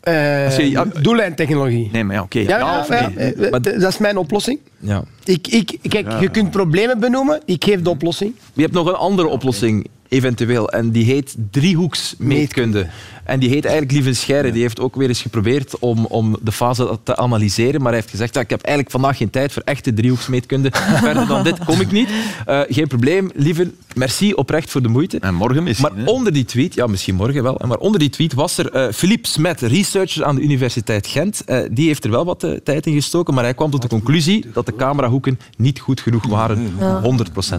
Eh, 0.00 0.80
doellijntechnologie. 1.02 1.88
Nee, 1.92 2.04
maar 2.04 2.16
ja, 2.16 2.22
oké. 2.22 2.38
Ja, 2.38 2.58
ja, 2.58 2.78
of 2.80 2.88
ja, 2.88 3.10
nee? 3.14 3.34
eh, 3.34 3.50
Maar- 3.50 3.62
dat 3.62 3.82
is 3.82 3.98
mijn 3.98 4.16
oplossing. 4.16 4.58
ja. 4.78 5.04
Ik, 5.24 5.48
ik, 5.48 5.78
kijk, 5.88 6.20
je 6.20 6.28
kunt 6.30 6.50
problemen 6.50 6.98
benoemen, 7.00 7.40
ik 7.44 7.64
geef 7.64 7.82
de 7.82 7.90
oplossing. 7.90 8.34
Je 8.52 8.62
hebt 8.62 8.74
nog 8.74 8.86
een 8.86 8.94
andere 8.94 9.28
oplossing 9.28 9.86
eventueel. 10.08 10.68
En 10.70 10.90
die 10.90 11.04
heet 11.04 11.36
driehoeksmeetkunde. 11.50 12.86
En 13.26 13.38
die 13.38 13.48
heet 13.48 13.64
eigenlijk 13.64 13.94
Lieven 13.94 14.16
Scheire. 14.16 14.52
Die 14.52 14.62
heeft 14.62 14.80
ook 14.80 14.96
weer 14.96 15.08
eens 15.08 15.22
geprobeerd 15.22 15.78
om, 15.78 16.04
om 16.04 16.36
de 16.42 16.52
fase 16.52 16.98
te 17.02 17.16
analyseren. 17.16 17.80
Maar 17.80 17.90
hij 17.90 18.00
heeft 18.00 18.10
gezegd, 18.10 18.34
ja, 18.34 18.40
ik 18.40 18.50
heb 18.50 18.60
eigenlijk 18.60 18.94
vandaag 18.94 19.16
geen 19.16 19.30
tijd 19.30 19.52
voor 19.52 19.62
echte 19.64 19.94
driehoeksmeetkunde. 19.94 20.70
Verder 21.02 21.26
dan 21.26 21.42
dit 21.42 21.64
kom 21.64 21.80
ik 21.80 21.90
niet. 21.90 22.08
Uh, 22.48 22.60
geen 22.68 22.86
probleem. 22.86 23.30
Lieven, 23.34 23.74
merci 23.94 24.32
oprecht 24.32 24.70
voor 24.70 24.82
de 24.82 24.88
moeite. 24.88 25.18
En 25.18 25.34
morgen 25.34 25.62
misschien. 25.62 25.94
Maar 25.94 26.06
onder 26.06 26.32
die 26.32 26.44
tweet, 26.44 26.74
ja, 26.74 26.86
misschien 26.86 27.14
morgen 27.14 27.42
wel. 27.42 27.60
Maar 27.66 27.78
onder 27.78 28.00
die 28.00 28.10
tweet 28.10 28.32
was 28.32 28.58
er 28.58 28.74
uh, 28.74 28.92
Philippe 28.92 29.28
Smet, 29.28 29.60
researcher 29.60 30.24
aan 30.24 30.34
de 30.34 30.42
Universiteit 30.42 31.06
Gent. 31.06 31.42
Uh, 31.46 31.58
die 31.70 31.86
heeft 31.86 32.04
er 32.04 32.10
wel 32.10 32.24
wat 32.24 32.46
tijd 32.64 32.86
in 32.86 32.94
gestoken. 32.94 33.34
Maar 33.34 33.44
hij 33.44 33.54
kwam 33.54 33.70
tot 33.70 33.82
de 33.82 33.88
conclusie 33.88 34.44
dat 34.52 34.66
de 34.66 34.76
camerahoeken 34.76 35.38
niet 35.56 35.80
goed 35.80 36.00
genoeg 36.00 36.26
waren. 36.26 36.74
Ja. 36.78 37.02
100% 37.02 37.04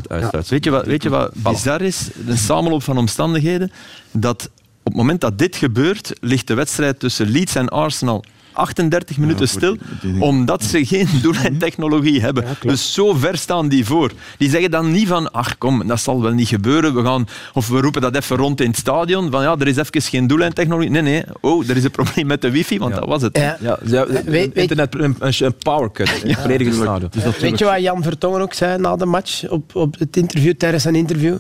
uitsluiten. 0.08 0.42
Ja. 0.42 0.44
Weet 0.50 0.64
je 0.64 0.72
wat, 0.72 0.86
weet 0.86 1.04
je 1.04 1.10
wat 1.10 1.32
bizar 1.34 1.82
is? 1.82 2.10
Een 2.28 2.38
samenloop 2.38 2.84
van 2.84 2.98
omstandigheden. 2.98 3.72
Dat 4.12 4.50
het 4.88 4.98
moment 4.98 5.22
dat 5.22 5.38
dit 5.38 5.56
gebeurt, 5.56 6.14
ligt 6.20 6.48
de 6.48 6.54
wedstrijd 6.54 7.00
tussen 7.00 7.30
Leeds 7.30 7.56
en 7.56 7.70
Arsenal 7.70 8.24
38 8.58 9.18
minuten 9.18 9.48
stil, 9.48 9.78
omdat 10.20 10.64
ze 10.64 10.86
geen 10.86 11.08
doellijntechnologie 11.22 12.22
hebben. 12.22 12.46
dus 12.62 12.94
zo 12.94 13.14
ver 13.14 13.38
staan 13.38 13.68
die 13.68 13.86
voor. 13.86 14.12
Die 14.38 14.50
zeggen 14.50 14.72
dan 14.72 14.92
niet 14.92 15.08
van, 15.08 15.32
ach 15.32 15.58
kom, 15.58 15.88
dat 15.88 16.00
zal 16.00 16.22
wel 16.22 16.32
niet 16.32 16.48
gebeuren, 16.48 16.96
we 16.96 17.04
gaan, 17.04 17.28
of 17.54 17.68
we 17.68 17.82
roepen 17.82 18.02
dat 18.02 18.16
even 18.16 18.38
rond 18.38 18.62
in 18.62 18.68
het 18.68 18.78
stadion, 18.78 19.32
van 19.32 19.42
ja, 19.42 19.56
er 19.60 19.68
is 19.68 19.78
even 19.78 20.02
geen 20.02 20.28
doellijntechnologie. 20.28 20.90
Nee, 20.90 21.02
nee, 21.02 21.24
oh, 21.42 21.70
er 21.70 21.78
is 21.78 21.84
een 21.84 21.92
probleem 21.92 22.28
met 22.28 22.42
de 22.42 22.52
wifi, 22.52 22.78
want 22.80 22.94
dat 22.94 23.06
was 23.06 23.22
het. 23.22 23.38
Ja. 23.38 23.58
Ja, 23.86 24.06
weet, 24.26 24.56
internet, 24.56 24.96
een, 24.96 25.16
een 25.20 25.56
powercut 25.58 26.22
in 26.24 26.30
het 26.30 26.40
volledige 26.40 26.74
stadion. 26.74 27.10
Dus 27.12 27.38
weet 27.38 27.60
je 27.60 27.66
wat 27.66 27.82
Jan 27.82 28.04
Vertongen 28.04 28.42
ook 28.42 28.54
zei 28.54 28.78
na 28.78 28.96
de 28.96 29.06
match, 29.06 29.50
op, 29.50 29.76
op 29.76 30.00
het 30.00 30.18
interview, 30.18 30.54
tijdens 30.54 30.84
zijn 30.84 30.96
interview? 30.96 31.36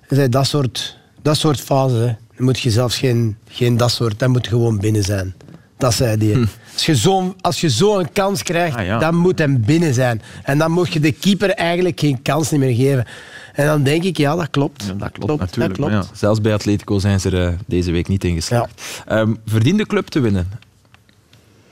Hij 0.00 0.18
zei, 0.18 0.28
dat 0.28 0.46
soort, 0.46 0.98
dat 1.22 1.36
soort 1.36 1.60
fases, 1.60 2.14
dan 2.36 2.44
moet 2.44 2.58
je 2.58 2.70
zelfs 2.70 2.98
geen, 2.98 3.36
geen 3.48 3.76
dat 3.76 3.90
soort, 3.90 4.18
dat 4.18 4.28
moet 4.28 4.46
gewoon 4.46 4.78
binnen 4.78 5.02
zijn. 5.02 5.34
Dat 5.78 5.94
zei 5.94 6.16
hij. 6.16 6.34
Hm. 6.34 6.46
Als 6.72 6.86
je 6.86 6.96
zo'n 6.96 7.34
zo, 7.50 7.68
zo 7.68 7.98
een 7.98 8.12
kans 8.12 8.42
krijgt, 8.42 8.76
ah, 8.76 9.00
dan 9.00 9.14
moet 9.16 9.38
hem 9.38 9.60
binnen 9.60 9.94
zijn. 9.94 10.22
En 10.42 10.58
dan 10.58 10.70
moet 10.70 10.92
je 10.92 11.00
de 11.00 11.12
keeper 11.12 11.50
eigenlijk 11.50 12.00
geen 12.00 12.22
kans 12.22 12.50
meer 12.50 12.74
geven. 12.74 13.06
En 13.52 13.66
dan 13.66 13.82
denk 13.82 14.02
ik, 14.02 14.16
ja, 14.16 14.36
dat 14.36 14.50
klopt. 14.50 14.84
Ja, 14.84 14.92
dat 14.92 15.12
klopt, 15.12 15.40
natuurlijk. 15.40 15.78
Dat 15.78 15.88
klopt. 15.88 16.10
Zelfs 16.18 16.40
bij 16.40 16.52
Atletico 16.52 16.98
zijn 16.98 17.20
ze 17.20 17.30
er 17.30 17.48
uh, 17.48 17.58
deze 17.66 17.90
week 17.90 18.08
niet 18.08 18.24
in 18.24 18.34
geslaagd. 18.34 19.02
Ja. 19.08 19.18
Um, 19.18 19.38
verdiende 19.46 19.86
club 19.86 20.06
te 20.06 20.20
winnen? 20.20 20.48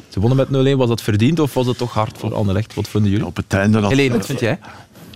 Ze 0.08 0.20
wonnen 0.20 0.48
met 0.50 0.74
0-1. 0.74 0.76
Was 0.76 0.88
dat 0.88 1.02
verdiend 1.02 1.38
of 1.38 1.54
was 1.54 1.66
het 1.66 1.78
toch 1.78 1.92
hard 1.92 2.18
voor 2.18 2.34
Anderlecht? 2.34 2.74
Wat 2.74 2.88
vinden 2.88 3.10
jullie? 3.10 3.26
op 3.26 3.36
het 3.36 3.52
einde... 3.52 3.80
Dat... 3.80 3.90
Helene, 3.90 4.16
wat 4.16 4.26
vind 4.26 4.40
jij? 4.40 4.58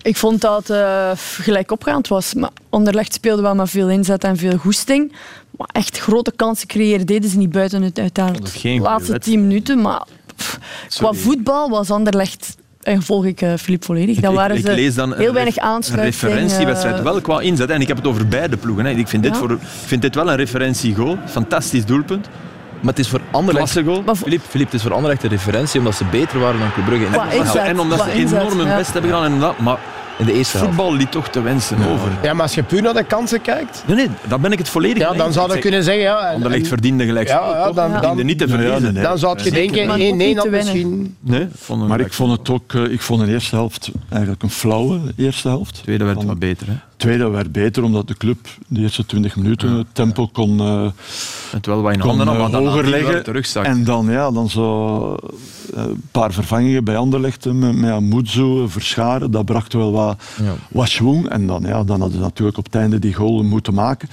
Ik 0.03 0.16
vond 0.16 0.40
dat 0.40 0.68
het 0.68 0.76
uh, 0.76 1.11
gelijk 1.16 1.70
opgaand 1.70 2.09
was. 2.09 2.34
Maar 2.34 2.51
Onderlegd 2.68 3.14
speelde 3.14 3.42
wel 3.42 3.55
met 3.55 3.70
veel 3.70 3.90
inzet 3.90 4.24
en 4.24 4.36
veel 4.36 4.57
goesting. 4.57 5.12
Maar 5.57 5.68
echt 5.72 5.99
grote 5.99 6.32
kansen 6.36 6.68
creëren 6.68 7.07
deden 7.07 7.30
ze 7.30 7.38
niet 7.38 7.51
buiten 7.51 7.82
het 7.82 7.99
uiteindelijk. 7.99 8.62
De 8.62 8.78
laatste 8.80 9.18
tien 9.18 9.40
minuten. 9.40 9.80
Maar 9.80 10.03
pff, 10.36 10.59
qua 10.88 11.12
voetbal 11.12 11.70
was 11.70 11.90
Anderlecht 11.90 12.57
en 12.82 13.03
volg 13.03 13.24
ik 13.24 13.42
uh, 13.42 13.55
Filip 13.55 13.84
volledig. 13.84 14.20
Dan 14.20 14.34
waren 14.34 14.57
ik, 14.57 14.64
ik 14.64 14.74
lees 14.74 14.94
dan 14.94 15.14
heel 15.14 15.32
weinig 15.32 15.59
aansluiting. 15.59 16.22
Een 16.22 16.28
referentiewedstrijd, 16.28 17.03
wel 17.03 17.20
qua 17.20 17.40
inzet. 17.40 17.70
En 17.70 17.80
ik 17.80 17.88
heb 17.88 17.96
het 17.96 18.07
over 18.07 18.28
beide 18.28 18.57
ploegen. 18.57 18.84
Hè. 18.84 18.90
Ik 18.90 19.09
vind, 19.09 19.22
dit 19.22 19.36
voor, 19.36 19.59
vind 19.61 20.03
dit 20.03 20.14
wel 20.14 20.30
een 20.30 20.36
referentiegoal. 20.36 21.18
Fantastisch 21.26 21.84
doelpunt. 21.84 22.28
Maar 22.81 22.95
het 22.95 22.99
is 22.99 23.09
voor 23.09 23.20
Anderlecht... 23.31 23.70
Filip, 23.70 24.43
Filip, 24.49 24.66
het 24.66 24.74
is 24.74 24.83
voor 24.83 24.95
Anderlecht 24.95 25.22
een 25.22 25.31
referentie 25.31 25.79
omdat 25.79 25.95
ze 25.95 26.05
beter 26.05 26.39
waren 26.39 26.61
dan 26.61 26.72
Club 26.72 26.85
Brugge. 26.85 27.07
En, 27.07 27.66
en 27.66 27.81
omdat 27.81 28.03
ze 28.03 28.11
enorm 28.11 28.59
hun 28.59 28.76
best 28.76 28.93
hebben 28.93 29.11
gedaan. 29.11 29.24
En 29.24 29.64
maar 29.64 29.79
in 30.18 30.26
de 30.26 30.33
eerste 30.33 30.59
Voetbal 30.59 30.95
liet 30.95 31.11
toch 31.12 31.29
te 31.29 31.43
wensen 31.43 31.79
over. 31.79 32.11
Ja, 32.22 32.33
maar 32.33 32.43
als 32.43 32.55
je 32.55 32.62
puur 32.62 32.83
naar 32.83 32.95
de 32.95 33.05
kansen 33.05 33.41
kijkt... 33.41 33.83
Nee, 33.87 33.97
nee, 33.97 34.09
dan 34.29 34.41
ben 34.41 34.53
ik 34.53 34.59
het 34.59 34.68
volledig 34.68 34.99
Ja, 34.99 35.12
dan 35.12 35.33
zou 35.33 35.55
je 35.55 35.59
kunnen 35.59 35.83
zeggen... 35.83 36.03
Ja, 36.03 36.33
Anderlecht 36.33 36.68
verdiende 36.68 37.05
gelijk. 37.05 37.29
Ja, 37.29 37.49
ja, 37.49 37.72
dan, 37.72 37.93
dan, 37.93 38.01
dan, 38.16 38.26
niet 38.26 38.39
te 38.39 38.49
verliezen. 38.49 38.95
nee. 38.95 39.03
Dan 39.03 39.18
zou 39.18 39.43
je 39.43 39.51
denken, 39.51 39.87
nee, 39.99 40.14
nee, 40.14 40.35
dan 40.35 40.51
misschien... 40.51 41.16
Nee, 41.20 41.49
maar 41.87 42.01
ik 42.01 42.12
vond 42.12 42.39
het 42.39 42.51
ook... 42.51 42.74
Ik 42.74 43.01
vond 43.01 43.24
de 43.24 43.33
eerste 43.33 43.57
helft 43.57 43.91
eigenlijk 44.09 44.43
een 44.43 44.51
flauwe 44.51 45.01
eerste 45.16 45.49
helft. 45.49 45.76
De 45.76 45.83
tweede 45.83 46.05
werd 46.05 46.24
wat 46.24 46.39
beter, 46.39 46.66
hè? 46.66 46.74
Tweede 46.99 47.28
werd 47.28 47.53
beter 47.53 47.82
omdat 47.82 48.09
de 48.09 48.16
club 48.16 48.38
de 48.66 48.80
eerste 48.80 49.07
20 49.07 49.36
minuten 49.36 49.70
het 49.70 49.86
tempo 49.92 50.26
kon, 50.26 50.61
uh, 50.61 50.90
het 51.51 51.66
wel 51.66 51.82
wat 51.82 51.92
in 51.92 52.01
handen 52.01 52.26
kon, 52.26 52.36
uh, 52.36 52.53
hoger 52.53 52.88
leggen. 52.88 53.64
En 53.64 53.84
dan, 53.84 54.11
ja, 54.11 54.30
dan 54.30 54.51
zo 54.51 55.16
uh, 55.74 55.82
een 55.82 56.03
paar 56.11 56.32
vervangingen 56.32 56.84
bij 56.84 56.96
Anderlecht 56.96 57.44
met, 57.44 57.76
met 57.76 58.38
Verscharen. 58.66 59.30
Dat 59.30 59.44
bracht 59.44 59.72
wel 59.72 59.92
wat, 59.92 60.22
ja. 60.42 60.55
wat 60.70 60.88
schwung. 60.88 61.28
En 61.28 61.46
dan, 61.46 61.62
ja, 61.62 61.84
dan 61.84 62.01
hadden 62.01 62.18
ze 62.18 62.24
natuurlijk 62.24 62.59
op 62.59 62.64
het 62.64 62.74
einde 62.74 62.99
die 62.99 63.14
goal 63.14 63.42
moeten 63.42 63.74
maken. 63.74 64.09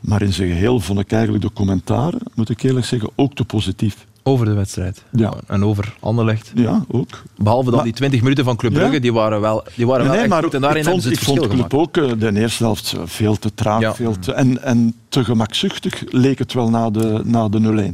Maar 0.00 0.22
in 0.22 0.32
zijn 0.32 0.48
geheel 0.48 0.80
vond 0.80 1.00
ik 1.00 1.12
eigenlijk 1.12 1.42
de 1.42 1.52
commentaren, 1.52 2.20
moet 2.34 2.50
ik 2.50 2.62
eerlijk 2.62 2.86
zeggen, 2.86 3.10
ook 3.14 3.34
te 3.34 3.44
positief. 3.44 4.06
Over 4.28 4.46
de 4.46 4.52
wedstrijd. 4.52 5.02
Ja. 5.12 5.32
En 5.46 5.64
over 5.64 5.94
Anderlecht. 6.00 6.52
Ja, 6.54 6.84
ook. 6.90 7.22
Behalve 7.36 7.70
dan 7.70 7.82
die 7.82 7.92
20 7.92 8.22
minuten 8.22 8.44
van 8.44 8.56
Club 8.56 8.72
Brugge, 8.72 9.00
die 9.00 9.12
waren 9.12 9.40
wel, 9.40 9.64
die 9.74 9.86
waren 9.86 10.02
nee, 10.02 10.10
wel 10.10 10.20
nee, 10.20 10.28
maar 10.28 10.42
goed. 10.42 10.54
En 10.54 10.60
daarin 10.60 10.82
ik 10.82 10.88
vond, 10.88 11.10
ik 11.10 11.20
vond 11.20 11.48
Club 11.48 11.74
ook 11.74 11.96
uh, 11.96 12.12
de 12.18 12.40
eerste 12.40 12.64
helft 12.64 12.94
veel 13.04 13.36
te 13.36 13.54
traag. 13.54 13.80
Ja. 13.80 13.94
Veel 13.94 14.18
te, 14.18 14.32
en, 14.32 14.62
en 14.62 14.94
te 15.08 15.24
gemakzuchtig 15.24 16.02
leek 16.08 16.38
het 16.38 16.52
wel 16.52 16.70
na 16.70 16.90
de, 16.90 17.20
na 17.24 17.48
de 17.48 17.60
0-1. 17.60 17.64
Ja. 17.64 17.92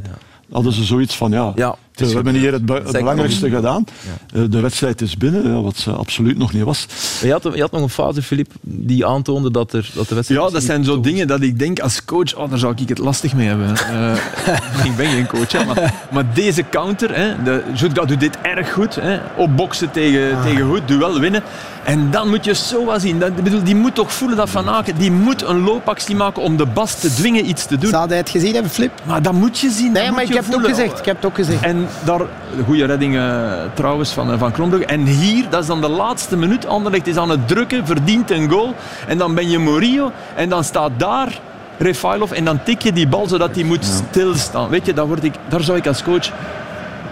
Hadden 0.51 0.73
ze 0.73 0.83
zoiets 0.83 1.17
van, 1.17 1.31
ja, 1.31 1.75
we 1.95 2.05
hebben 2.13 2.33
hier 2.33 2.51
het, 2.51 2.69
het 2.69 2.91
belangrijkste 2.91 3.49
gedaan. 3.49 3.85
Ja. 4.31 4.39
Uh, 4.39 4.45
de 4.49 4.59
wedstrijd 4.59 5.01
is 5.01 5.17
binnen, 5.17 5.63
wat 5.63 5.77
ze 5.77 5.91
absoluut 5.91 6.37
nog 6.37 6.53
niet 6.53 6.63
was. 6.63 6.87
Je 7.21 7.31
had, 7.31 7.43
je 7.53 7.61
had 7.61 7.71
nog 7.71 7.81
een 7.81 7.89
fase, 7.89 8.21
Filip, 8.21 8.51
die 8.61 9.05
aantoonde 9.05 9.51
dat, 9.51 9.73
er, 9.73 9.89
dat 9.93 10.07
de 10.07 10.15
wedstrijd... 10.15 10.41
Ja, 10.41 10.49
dat 10.49 10.63
zijn 10.63 10.83
zo 10.83 10.99
dingen 10.99 11.27
dat 11.27 11.41
ik 11.41 11.59
denk 11.59 11.79
als 11.79 12.05
coach, 12.05 12.35
oh, 12.35 12.49
daar 12.49 12.59
zou 12.59 12.73
ik 12.77 12.89
het 12.89 12.97
lastig 12.97 13.33
mee 13.33 13.47
hebben. 13.47 13.73
Uh, 13.95 14.85
ik 14.85 14.95
ben 14.95 15.05
geen 15.05 15.27
coach, 15.27 15.51
hè, 15.51 15.65
maar, 15.65 15.93
maar, 16.11 16.33
deze 16.33 16.63
counter, 16.69 17.15
hè, 17.15 17.43
de, 17.43 17.63
Jutga 17.75 18.05
doet 18.05 18.19
dit 18.19 18.37
erg 18.41 18.73
goed. 18.73 18.95
Hè, 18.95 19.19
opboksen 19.37 19.91
tegen, 19.91 20.35
ah. 20.35 20.43
tegen 20.43 20.67
goed, 20.69 20.87
duel 20.87 21.19
winnen. 21.19 21.43
En 21.85 22.11
dan 22.11 22.29
moet 22.29 22.45
je 22.45 22.53
zo 22.53 22.85
wat 22.85 23.01
zien. 23.01 23.19
Dat, 23.19 23.35
bedoel, 23.35 23.63
die 23.63 23.75
moet 23.75 23.95
toch 23.95 24.13
voelen 24.13 24.37
dat 24.37 24.49
Van 24.49 24.69
Aken, 24.69 24.97
die 24.97 25.11
moet 25.11 25.43
een 25.43 25.63
loopactie 25.63 26.15
maken 26.15 26.41
om 26.41 26.57
de 26.57 26.65
Bas 26.65 26.99
te 26.99 27.13
dwingen 27.13 27.49
iets 27.49 27.65
te 27.65 27.77
doen. 27.77 27.89
Zou 27.89 28.07
hij 28.07 28.17
het 28.17 28.29
gezien 28.29 28.53
hebben, 28.53 28.71
Flip? 28.71 28.91
Maar 29.03 29.21
dat 29.21 29.33
moet 29.33 29.59
je 29.59 29.69
zien. 29.69 29.91
Nee, 29.91 30.11
maar 30.11 30.23
ik 30.23 30.33
heb, 30.33 30.45
het 30.45 30.55
ook 30.55 30.65
gezegd, 30.65 30.99
ik 30.99 31.05
heb 31.05 31.15
het 31.15 31.25
ook 31.25 31.35
gezegd. 31.35 31.63
En 31.63 31.87
daar, 32.03 32.21
goede 32.65 32.85
redding 32.85 33.15
uh, 33.15 33.53
trouwens 33.73 34.11
van, 34.11 34.31
uh, 34.31 34.39
van 34.39 34.51
Kronbrugge. 34.51 34.85
En 34.85 35.05
hier, 35.05 35.49
dat 35.49 35.61
is 35.61 35.67
dan 35.67 35.81
de 35.81 35.89
laatste 35.89 36.37
minuut. 36.37 36.67
Anderlecht 36.67 37.07
is 37.07 37.17
aan 37.17 37.29
het 37.29 37.47
drukken, 37.47 37.85
verdient 37.85 38.31
een 38.31 38.49
goal. 38.49 38.75
En 39.07 39.17
dan 39.17 39.35
ben 39.35 39.49
je 39.49 39.59
Morillo 39.59 40.11
en 40.35 40.49
dan 40.49 40.63
staat 40.63 40.91
daar 40.97 41.39
Refailov 41.77 42.31
en 42.31 42.45
dan 42.45 42.63
tik 42.63 42.81
je 42.81 42.93
die 42.93 43.07
bal 43.07 43.27
zodat 43.27 43.55
hij 43.55 43.63
moet 43.63 43.85
ja. 43.85 43.91
stilstaan. 44.09 44.69
Weet 44.69 44.85
je, 44.85 44.93
daar, 44.93 45.07
word 45.07 45.23
ik, 45.23 45.33
daar 45.47 45.61
zou 45.61 45.77
ik 45.77 45.87
als 45.87 46.03
coach 46.03 46.31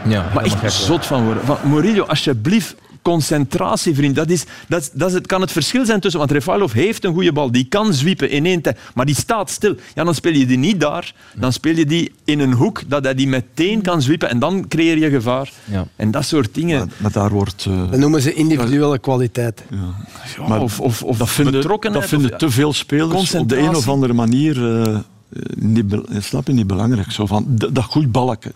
ja, 0.05 0.25
maar 0.33 0.43
echt 0.43 0.73
zot 0.73 1.05
van 1.05 1.23
worden. 1.25 1.45
Van, 1.45 1.57
Murillo, 1.63 2.05
alsjeblieft, 2.05 2.75
concentratie, 3.03 3.95
vriend. 3.95 4.15
Dat, 4.15 4.29
is, 4.29 4.43
dat, 4.67 4.91
dat 4.93 5.07
is 5.07 5.13
het, 5.13 5.27
kan 5.27 5.41
het 5.41 5.51
verschil 5.51 5.85
zijn 5.85 5.99
tussen... 5.99 6.19
Want 6.19 6.31
Refailov 6.31 6.73
heeft 6.73 7.03
een 7.03 7.13
goede 7.13 7.31
bal, 7.31 7.51
die 7.51 7.65
kan 7.65 7.93
zwiepen 7.93 8.29
in 8.29 8.45
één 8.45 8.61
tijd, 8.61 8.79
maar 8.93 9.05
die 9.05 9.15
staat 9.15 9.49
stil. 9.49 9.75
Ja, 9.95 10.03
dan 10.03 10.15
speel 10.15 10.33
je 10.33 10.45
die 10.45 10.57
niet 10.57 10.79
daar, 10.79 11.13
dan 11.35 11.53
speel 11.53 11.75
je 11.75 11.85
die 11.85 12.11
in 12.25 12.39
een 12.39 12.53
hoek, 12.53 12.81
dat 12.87 13.03
hij 13.03 13.15
die 13.15 13.27
meteen 13.27 13.81
kan 13.81 14.01
zwiepen 14.01 14.29
en 14.29 14.39
dan 14.39 14.67
creëer 14.67 14.97
je 14.97 15.09
gevaar. 15.09 15.51
Ja. 15.65 15.87
En 15.95 16.11
dat 16.11 16.25
soort 16.25 16.53
dingen... 16.53 16.77
Maar, 16.77 16.95
maar 16.97 17.11
daar 17.11 17.29
wordt... 17.29 17.65
Uh, 17.65 17.89
dat 17.89 17.99
noemen 17.99 18.21
ze 18.21 18.33
individuele 18.33 18.99
kwaliteit. 18.99 19.63
Ja. 19.69 19.77
Ja, 20.37 20.47
maar 20.47 20.61
of, 20.61 20.79
of, 20.79 21.03
of 21.03 21.17
dat 21.17 21.29
vinden, 21.29 21.79
dat 21.91 22.05
vinden 22.05 22.37
te 22.37 22.49
veel 22.49 22.73
spelers 22.73 23.35
op 23.35 23.49
de 23.49 23.57
een 23.57 23.75
of 23.75 23.89
andere 23.89 24.13
manier... 24.13 24.57
Uh, 24.57 24.97
niet, 25.55 25.95
snap 26.19 26.47
je, 26.47 26.53
niet 26.53 26.67
belangrijk. 26.67 27.11
Zo 27.11 27.25
van, 27.25 27.45
dat 27.49 27.83
goed 27.83 28.11
balken. 28.11 28.51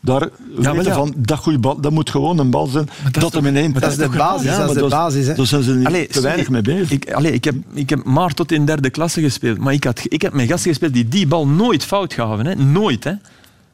Daar 0.00 0.28
ja, 0.60 0.72
weten 0.72 0.84
ja. 0.84 0.94
van, 0.94 1.14
dat 1.16 1.38
goed 1.38 1.60
bal, 1.60 1.80
dat 1.80 1.92
moet 1.92 2.10
gewoon 2.10 2.38
een 2.38 2.50
bal 2.50 2.66
zijn 2.66 2.88
dat, 3.10 3.22
dat 3.22 3.32
hem 3.32 3.46
in 3.46 3.56
één 3.56 3.72
Dat 3.72 3.90
is 3.90 3.96
de 3.96 4.08
basis. 4.08 4.46
Ja, 4.46 4.58
dat 4.58 4.76
is 4.76 4.82
de 4.82 4.88
basis. 4.88 5.26
Hè. 5.26 5.34
Daar 5.34 5.46
zijn 5.46 5.62
ze 5.62 5.74
niet 5.74 5.86
allee, 5.86 6.06
te 6.06 6.20
weinig 6.20 6.48
mee 6.48 6.62
bezig. 6.62 6.90
Ik, 6.90 7.12
allee, 7.12 7.32
ik, 7.32 7.44
heb, 7.44 7.54
ik 7.72 7.90
heb 7.90 8.04
maar 8.04 8.34
tot 8.34 8.52
in 8.52 8.64
derde 8.64 8.90
klasse 8.90 9.20
gespeeld. 9.20 9.58
Maar 9.58 9.72
ik, 9.72 9.84
had, 9.84 10.00
ik 10.08 10.22
heb 10.22 10.32
met 10.32 10.48
gasten 10.48 10.70
gespeeld 10.70 10.92
die 10.92 11.08
die 11.08 11.26
bal 11.26 11.46
nooit 11.46 11.84
fout 11.84 12.12
gaven. 12.12 12.46
Hè. 12.46 12.54
Nooit. 12.54 13.04
Hè. 13.04 13.12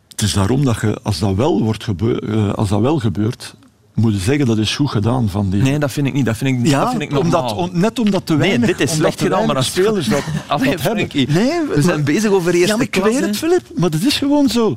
Het 0.09 0.23
is 0.23 0.33
daarom 0.33 0.65
dat 0.65 0.81
je, 0.81 0.99
als 1.03 1.19
dat 1.19 1.35
wel, 1.35 1.63
wordt 1.63 1.85
gebeur, 1.85 2.23
uh, 2.25 2.53
als 2.53 2.69
dat 2.69 2.81
wel 2.81 2.99
gebeurt, 2.99 3.55
moet 3.95 4.13
je 4.13 4.19
zeggen 4.19 4.47
dat 4.47 4.59
is 4.59 4.77
goed 4.77 4.91
gedaan 4.91 5.29
van 5.29 5.51
die. 5.51 5.63
Nee, 5.63 5.79
dat 5.79 5.93
vind 5.93 6.07
ik 6.07 6.13
niet. 6.13 6.25
Dat 6.25 6.37
vind 6.37 6.59
ik, 6.59 6.67
ja, 6.67 6.81
dat 6.81 6.91
vind 6.91 7.03
ik 7.03 7.19
omdat, 7.19 7.55
on, 7.55 7.71
net 7.73 7.99
omdat 7.99 8.27
te 8.27 8.37
weinig. 8.37 8.61
Nee, 8.61 8.77
dit 8.77 8.89
is 8.89 8.95
slecht 8.95 9.23
gedaan, 9.23 9.47
maar 9.47 9.57
als 9.57 9.67
spelers 9.67 10.09
dat, 10.17 10.23
Allee, 10.47 10.71
dat 10.71 10.81
hebben. 10.81 11.09
Nee, 11.13 11.27
we 11.27 11.71
maar, 11.75 11.83
zijn 11.83 12.05
bezig 12.05 12.31
over 12.31 12.55
eerste 12.55 12.69
ja, 12.69 12.77
maar. 12.77 12.87
Ik 12.87 12.95
weet 12.95 13.21
het, 13.21 13.37
Filip, 13.37 13.63
maar 13.77 13.91
dat 13.91 14.03
is 14.03 14.17
gewoon 14.17 14.49
zo. 14.49 14.77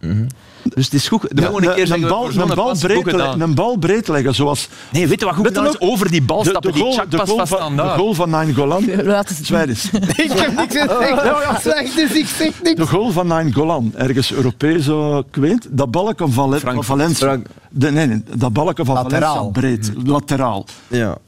Mm 0.00 0.10
-hmm. 0.10 0.26
Dus 0.62 0.84
het 0.84 0.94
is 0.94 1.08
goed. 1.08 1.26
De 1.28 1.42
ja, 1.42 1.48
een, 1.48 1.74
keer 1.74 1.92
een, 1.92 2.00
bal, 2.00 2.30
een, 2.34 2.54
bal 2.54 2.76
breed, 2.78 3.06
een 3.40 3.54
bal 3.54 3.76
breed 3.76 4.08
leggen, 4.08 4.34
zoals... 4.34 4.68
Nee, 4.92 5.06
weet 5.06 5.20
je 5.20 5.26
wat 5.26 5.34
goed 5.34 5.46
gedaan 5.46 5.66
is? 5.66 5.80
Over 5.80 6.10
die 6.10 6.22
bal 6.22 6.44
stappen, 6.44 6.72
de, 6.72 6.78
de 6.78 6.84
goal, 6.84 7.00
die 7.08 7.18
pas 7.18 7.30
vast 7.30 7.52
van, 7.52 7.76
De 7.76 7.82
goal 7.82 8.14
van 8.14 8.30
Nainggolan... 8.30 8.84
Ik 8.88 10.32
heb 10.32 10.56
niks 10.56 10.76
gezegd. 10.76 11.96
Dus 11.96 12.12
ik 12.12 12.26
zeg 12.26 12.62
niks. 12.62 12.80
De 12.80 12.86
goal 12.86 13.10
van 13.10 13.26
Nainggolan, 13.26 13.92
ergens 13.96 14.32
Europees, 14.32 14.86
ik 14.86 15.36
weet, 15.36 15.68
dat 15.70 15.90
balken 15.90 16.32
van, 16.32 16.60
van 16.60 16.84
Valencia... 16.84 17.38
De, 17.70 17.90
nee, 17.90 18.06
nee, 18.06 18.22
dat 18.34 18.52
balken 18.52 18.84
van 18.84 18.94
Lateraal. 18.94 19.50
Valencia 19.52 19.60
breed, 19.60 20.06
lateraal. 20.06 20.64
Ja. 20.88 21.18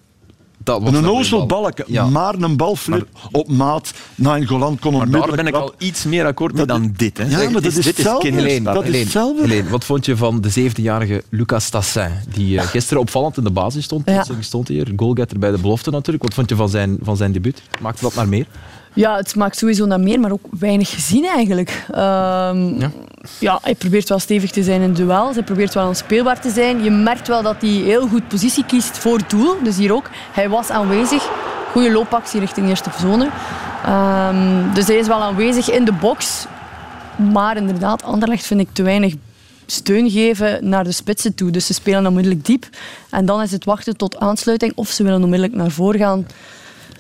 Dat 0.65 0.81
was 0.83 0.91
Een 0.91 0.97
een 0.97 1.09
onnozel 1.09 1.39
goeie 1.39 1.47
bal. 1.53 1.61
balken, 1.63 1.85
Ja. 1.89 2.07
maar 2.07 2.35
een 2.35 2.57
balflip 2.57 3.07
op 3.31 3.49
maat. 3.49 3.93
Nainggolan 4.15 4.79
kon 4.79 4.93
Maar 4.93 5.11
daar 5.11 5.37
ben 5.37 5.47
ik 5.47 5.55
al 5.55 5.75
iets 5.79 6.05
meer 6.05 6.27
akkoord 6.27 6.55
mee 6.55 6.67
dan 6.67 6.93
dit. 6.97 7.19
Hè. 7.19 7.25
Ja, 7.25 7.37
maar 7.51 7.53
dat 7.53 7.65
is 7.65 7.75
dit 7.75 7.85
hetzelfde. 7.85 8.23
kinderlijk. 8.23 8.53
Helene, 8.53 8.73
dat 8.75 8.83
is 8.83 8.87
Helene, 8.89 9.03
hetzelfde. 9.05 9.43
Helene, 9.43 9.69
wat 9.71 9.85
vond 9.85 10.07
je 10.07 10.17
van 10.17 10.41
de 10.41 10.51
17-jarige 10.71 11.23
Lucas 11.31 11.69
Tassin, 11.69 12.11
die 12.35 12.59
eh, 12.59 12.67
gisteren 12.67 13.03
opvallend 13.03 13.37
in 13.37 13.45
de 13.45 13.51
basis 13.51 13.85
stond? 13.85 14.03
Ja. 14.09 14.25
stond 14.41 14.69
hier, 14.69 14.93
goalgetter 14.97 15.39
bij 15.39 15.51
de 15.51 15.59
belofte 15.59 15.91
natuurlijk. 15.91 16.25
Wat 16.25 16.35
vond 16.35 16.49
je 16.49 16.57
van 16.57 16.69
zijn, 16.69 16.99
van 17.03 17.17
zijn 17.17 17.33
debuut? 17.33 17.63
Maakte 17.81 18.03
dat 18.03 18.15
naar 18.15 18.29
meer? 18.29 18.47
Ja, 18.95 19.17
het 19.17 19.37
maakt 19.37 19.57
sowieso 19.57 19.87
naar 19.87 20.01
meer, 20.01 20.21
maar 20.21 20.33
ook 20.33 20.47
weinig 20.59 20.91
gezien 20.91 21.25
eigenlijk. 21.25 21.85
Ehm, 21.91 22.81
Ja. 22.81 22.91
ja. 23.39 23.59
hij 23.63 23.75
probeert 23.75 24.09
wel 24.09 24.19
stevig 24.19 24.51
te 24.51 24.63
zijn 24.63 24.81
in 24.81 24.93
duels. 24.93 25.35
Hij 25.35 25.45
probeert 25.45 25.75
wel 25.75 25.87
onspeelbaar 25.89 26.41
te 26.41 26.51
zijn. 26.51 26.83
Je 26.85 26.91
merkt 26.91 27.29
wel 27.29 27.43
dat 27.43 27.57
hij 27.61 27.71
heel 27.71 28.09
goed 28.09 28.29
positie 28.29 28.65
kiest 28.65 28.99
voor 28.99 29.17
het 29.17 29.31
doel. 29.31 29.55
Dus 29.63 29.77
hier 29.77 29.95
ook. 29.95 30.11
Hij 30.33 30.49
was 30.49 30.71
aanwezig. 30.71 31.29
Goede 31.73 31.91
loopactie 31.93 32.41
richting 32.41 32.69
eerste 32.69 32.91
zone. 33.01 33.29
Ehm, 33.85 34.75
dus 34.75 34.87
hij 34.87 34.97
is 34.97 35.07
wel 35.07 35.23
aanwezig 35.23 35.71
in 35.71 35.85
de 35.85 35.93
box. 35.93 36.47
Maar 37.33 37.57
inderdaad, 37.57 38.03
Anderlecht 38.03 38.47
vind 38.47 38.61
ik 38.61 38.69
te 38.73 38.83
weinig 38.83 39.15
steun 39.67 40.11
geven 40.11 40.69
naar 40.69 40.85
de 40.85 40.93
spitsen 40.93 41.35
toe. 41.35 41.51
Dus 41.51 41.67
ze 41.67 41.75
spelen 41.75 42.07
onmiddellijk 42.07 42.45
diep. 42.45 42.69
En 43.11 43.27
dan 43.27 43.43
is 43.43 43.51
het 43.53 43.65
wachten 43.65 43.97
tot 43.97 44.19
aansluiting. 44.19 44.73
Of 44.75 44.89
ze 44.89 45.03
willen 45.03 45.23
onmiddellijk 45.23 45.59
naar 45.59 45.71
voren 45.71 46.01
gaan. 46.01 46.27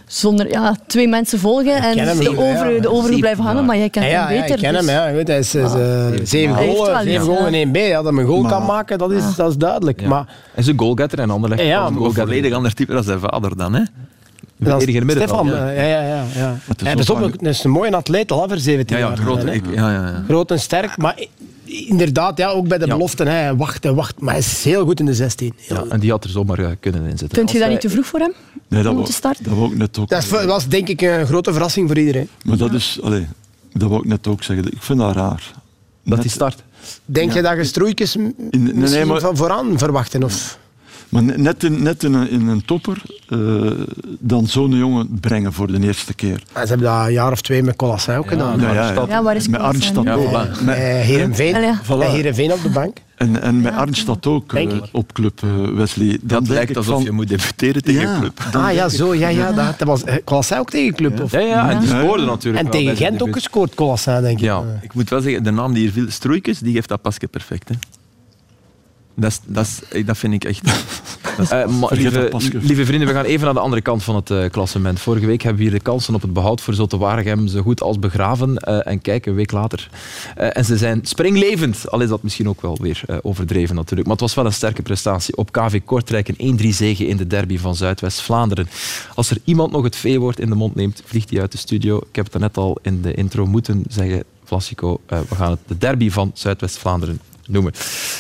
Zonder 0.07 0.49
ja, 0.51 0.77
twee 0.87 1.09
mensen 1.09 1.39
volgen 1.39 1.75
en 1.77 1.99
hem 1.99 2.19
de 2.19 2.31
over, 2.31 2.73
ja. 2.75 2.81
de 2.81 2.91
overhoek 2.91 3.21
blijven 3.21 3.45
hangen. 3.45 3.65
Maar 3.65 3.77
jij 3.77 3.91
kent 3.91 4.05
Ja, 4.07 4.11
ja, 4.11 4.27
hem 4.27 4.35
ja, 4.35 4.41
beter. 4.41 4.57
ik 4.57 4.63
ken 4.63 4.73
dus- 4.73 4.87
hem. 4.87 4.95
Ja. 4.95 5.07
Je 5.07 5.15
weet, 5.15 5.29
hij 5.29 5.39
is, 5.39 5.55
is, 5.55 5.75
eh, 5.75 6.07
zeven 6.23 6.57
heeft 6.57 6.77
golen, 6.77 6.93
wel 6.93 7.03
zeven 7.03 7.25
golen 7.25 7.53
ja. 7.53 7.59
in 7.59 7.69
1B. 7.69 7.77
Ja, 7.77 8.03
dat 8.03 8.13
hij 8.13 8.23
een 8.23 8.29
goal 8.29 8.41
Maar- 8.43 8.51
kan 8.51 8.65
maken, 8.67 8.99
dat 8.99 9.11
is, 9.13 9.23
dat 9.37 9.51
is 9.51 9.57
duidelijk. 9.57 10.01
Ja. 10.01 10.09
Maar 10.09 10.25
Hij 10.27 10.63
is 10.63 10.67
een 10.67 10.79
goalgetter 10.79 11.19
en 11.19 11.31
Anderlecht 11.31 11.63
Ja, 11.63 11.83
was 11.83 11.91
maar 11.93 12.03
een 12.03 12.15
volledig 12.15 12.53
ander 12.53 12.75
type 12.75 12.93
dan 12.93 13.03
zijn 13.05 13.19
vader 13.21 13.57
dan. 13.57 13.73
Hè. 13.75 13.81
Het 13.81 14.87
middenveld. 14.87 15.29
Stefan, 15.29 15.47
ja. 15.47 15.71
eh, 15.71 15.77
ja, 15.91 16.01
ja, 16.01 16.07
ja. 16.09 16.25
ja. 16.35 16.57
Het 16.67 16.81
is 16.81 16.87
Hij 16.87 16.93
ook 16.95 17.01
is, 17.01 17.11
ook 17.11 17.21
lang- 17.21 17.33
een, 17.33 17.39
dat 17.39 17.53
is 17.53 17.65
een 17.65 17.71
mooie 17.71 17.93
atleet, 17.97 18.33
al 18.33 18.49
voor 18.49 18.59
17 18.59 18.97
Ja, 18.97 19.03
ja, 19.03 19.09
jaar. 19.09 19.17
groot. 19.25 19.43
hè. 19.43 19.53
Ik, 19.53 19.63
ja, 19.75 19.91
ja, 19.93 20.07
ja. 20.07 20.23
Groot 20.29 20.51
en 20.51 20.61
sterk, 20.61 20.97
maar 20.97 21.19
inderdaad, 21.73 22.39
ja, 22.39 22.49
ook 22.49 22.69
bij 22.69 22.79
de 22.79 22.87
Ja. 22.87 22.93
beloften. 22.93 23.27
Hè. 23.27 23.33
Hij 23.33 23.55
wacht 23.57 23.85
en 23.85 23.95
wacht, 23.95 24.21
maar 24.21 24.31
hij 24.35 24.43
is 24.43 24.65
heel 24.65 24.85
goed 24.85 25.01
in 25.01 25.07
de 25.07 25.15
16. 25.15 25.53
Heel 25.57 25.77
Ja, 25.77 25.85
en 25.91 26.01
die 26.01 26.11
had 26.11 26.25
er 26.25 26.31
zomaar 26.31 26.59
eh, 26.59 26.71
kunnen 26.81 27.03
inzetten. 27.03 27.39
Vind 27.39 27.51
je 27.51 27.59
dat 27.59 27.69
niet 27.69 27.81
te 27.81 27.91
vroeg 27.91 28.07
voor 28.07 28.21
hem? 28.21 28.33
Nee, 28.69 28.83
dat 28.83 28.95
om 28.95 29.05
te 29.05 29.13
starten? 29.13 29.45
dat 29.45 29.55
wou 29.55 29.71
ik 29.73 29.77
net 29.79 29.99
ook. 29.99 30.09
Dat 30.09 30.29
was 30.45 30.69
denk 30.69 30.89
ik 30.89 31.01
een 31.01 31.27
grote 31.27 31.53
verrassing 31.53 31.89
voor 31.89 31.99
iedereen. 31.99 32.29
Maar 32.45 32.57
dat 32.57 32.73
is, 32.73 32.99
allee, 33.03 33.27
dat 33.73 33.89
wou 33.89 34.01
ik 34.03 34.09
net 34.09 34.27
ook 34.27 34.43
zeggen. 34.43 34.67
Ik 34.73 34.83
vind 34.83 34.99
dat 34.99 35.15
raar. 35.15 35.43
Dat 35.55 36.15
Net- 36.15 36.19
hij 36.19 36.29
start. 36.29 36.63
Denk 37.05 37.33
je 37.33 37.43
dat 37.43 37.57
je 37.57 37.65
stroeikjes 37.65 38.17
m- 38.17 38.31
nee, 38.51 39.05
maar- 39.05 39.21
van 39.21 39.37
vooraan 39.37 39.79
verwachten? 39.79 40.23
Of? 40.23 40.59
Maar 41.13 41.23
ne- 41.23 41.37
net 41.37 41.65
in, 41.65 41.83
net 41.83 42.03
in, 42.05 42.13
een, 42.15 42.31
in 42.31 42.47
een 42.49 42.65
topper 42.65 43.03
eh, 43.29 43.39
dan 44.19 44.47
zo'n 44.47 44.71
jongen 44.77 45.19
brengen 45.21 45.53
voor 45.53 45.67
de 45.67 45.81
eerste 45.81 46.15
keer. 46.15 46.43
Ah, 46.53 46.63
Ze 46.63 46.69
hebben 46.69 46.87
dat 46.87 47.07
een 47.07 47.13
jaar 47.13 47.33
of 47.33 47.41
twee 47.43 47.63
met 47.63 47.77
Colossin 47.77 48.15
ook 48.15 48.29
gedaan. 48.29 48.61
Ja, 48.61 48.73
ja, 48.73 48.81
Arnstad. 48.83 49.09
Ja, 49.09 49.23
waar 49.23 49.37
is 49.37 49.49
met? 49.49 49.61
Arnstad 49.61 50.05
Ja, 50.05 50.15
ook. 50.15 50.29
voilà. 50.29 50.33
Met-. 50.33 50.59
Voilà. 50.59 50.65
met 50.65 50.77
Heerenveen 52.09 52.53
op 52.53 52.63
de 52.63 52.69
bank. 52.69 52.97
En, 53.17 53.43
en 53.43 53.61
met 53.61 53.73
Arnstad 53.75 54.27
ook 54.27 54.53
eh, 54.53 54.69
op 54.93 55.13
club, 55.13 55.43
eh, 55.43 55.51
Wesley. 55.75 56.09
Dan 56.09 56.45
Dat 56.45 56.49
lijkt 56.49 56.77
alsof 56.77 56.95
van, 56.95 57.03
je 57.05 57.11
moet 57.13 57.29
debuteren 57.29 57.83
tegen 57.83 58.19
club. 58.19 58.41
Ah 58.53 58.73
ja, 58.73 58.89
zo. 58.89 59.15
Ja, 59.15 59.29
ja, 59.29 59.53
dat, 59.53 59.79
dat 59.79 59.89
was 59.89 60.05
eh, 60.05 60.15
Colossin 60.25 60.59
ook 60.59 60.71
tegen 60.71 60.95
club. 60.95 61.21
Of? 61.21 61.33
Ja, 61.33 61.39
ja, 61.41 61.71
en 61.71 61.79
die 61.81 61.89
Ja. 61.89 62.03
scoorde 62.03 62.25
natuurlijk 62.25 62.65
En 62.65 62.71
tegen 62.71 62.97
Gent 62.97 63.23
ook 63.23 63.33
gescoord, 63.33 63.75
Colossin, 63.75 64.21
denk 64.23 64.37
ik. 64.39 64.45
Ja. 64.45 64.57
Eh, 64.59 64.83
Ik 64.83 64.95
moet 64.95 65.09
wel 65.11 65.21
zeggen, 65.21 65.43
de 65.43 65.51
naam 65.51 65.73
die 65.73 65.83
hier 65.83 65.93
viel, 65.93 66.11
Stroeikens, 66.11 66.59
die 66.59 66.73
geeft 66.75 66.89
dat 66.89 67.03
pasje 67.03 67.29
perfect. 67.29 67.69
Hè. 67.69 67.75
Dat, 69.15 69.31
is, 69.31 69.41
dat, 69.47 69.67
is, 69.67 70.05
dat 70.05 70.19
vind 70.19 70.35
ik 70.35 70.45
echt... 70.45 70.61
Eh, 71.33 71.67
maar, 71.67 71.93
lieve, 71.93 72.85
vrienden, 72.85 73.09
we 73.09 73.15
gaan 73.15 73.25
even 73.25 73.45
naar 73.45 73.55
de 73.55 73.61
andere 73.61 73.83
kant 73.83 74.03
van 74.03 74.15
het 74.15 74.31
eh, 74.31 74.51
klassement. 74.51 75.01
Vorige 75.01 75.27
week 75.27 75.43
hebben 75.43 75.63
we 75.63 75.69
hier 75.69 75.79
de 75.79 75.85
kansen 75.85 76.15
op 76.15 76.23
het 76.23 76.33
behoud 76.33 76.61
voor 76.61 76.75
Zotte 76.75 76.99
Waregem 76.99 77.47
zo 77.47 77.63
goed 77.63 77.83
als 77.83 77.99
begraven. 77.99 78.57
eh, 78.57 78.87
en 78.93 79.01
kijk, 79.01 79.27
een 79.27 79.35
week 79.35 79.53
later. 79.53 79.89
Eh, 80.37 80.57
en 80.57 80.65
ze 80.65 80.77
zijn 80.77 81.01
springlevend, 81.03 81.91
al 81.91 82.01
is 82.01 82.09
dat 82.09 82.23
misschien 82.23 82.49
ook 82.49 82.61
wel 82.61 82.79
weer 82.81 83.03
eh, 83.07 83.17
overdreven 83.23 83.75
natuurlijk. 83.75 84.09
Maar 84.09 84.17
het 84.17 84.27
was 84.27 84.35
wel 84.35 84.47
een 84.47 84.53
sterke 84.53 84.83
prestatie. 84.83 85.37
Op 85.37 85.53
KV 85.53 85.81
Kortrijk 85.85 86.29
een 86.29 86.61
1-3 86.61 86.69
zege 86.69 87.07
in 87.07 87.17
de 87.17 87.27
derby 87.27 87.59
van 87.59 87.77
Zuidwest-Vlaanderen. 87.77 88.69
Als 89.15 89.31
er 89.31 89.37
iemand 89.45 89.73
nog 89.73 89.85
het 89.85 89.97
V-woord 89.97 90.41
in 90.41 90.49
de 90.49 90.55
mond 90.55 90.75
neemt, 90.75 91.03
vliegt 91.05 91.31
hij 91.31 91.41
uit 91.41 91.53
de 91.53 91.59
studio. 91.59 91.97
Ik 91.97 92.17
heb 92.17 92.33
het 92.33 92.43
net 92.43 92.57
al 92.57 92.79
in 92.83 93.03
de 93.03 93.15
intro 93.15 93.47
moeten 93.47 93.85
zeggen, 93.89 94.25
Vlasico, 94.45 95.01
eh, 95.07 95.19
we 95.29 95.35
gaan 95.35 95.51
het 95.51 95.61
de 95.67 95.79
derby 95.79 96.11
van 96.11 96.31
Zuidwest-Vlaanderen 96.35 97.21
noemen. 97.47 97.73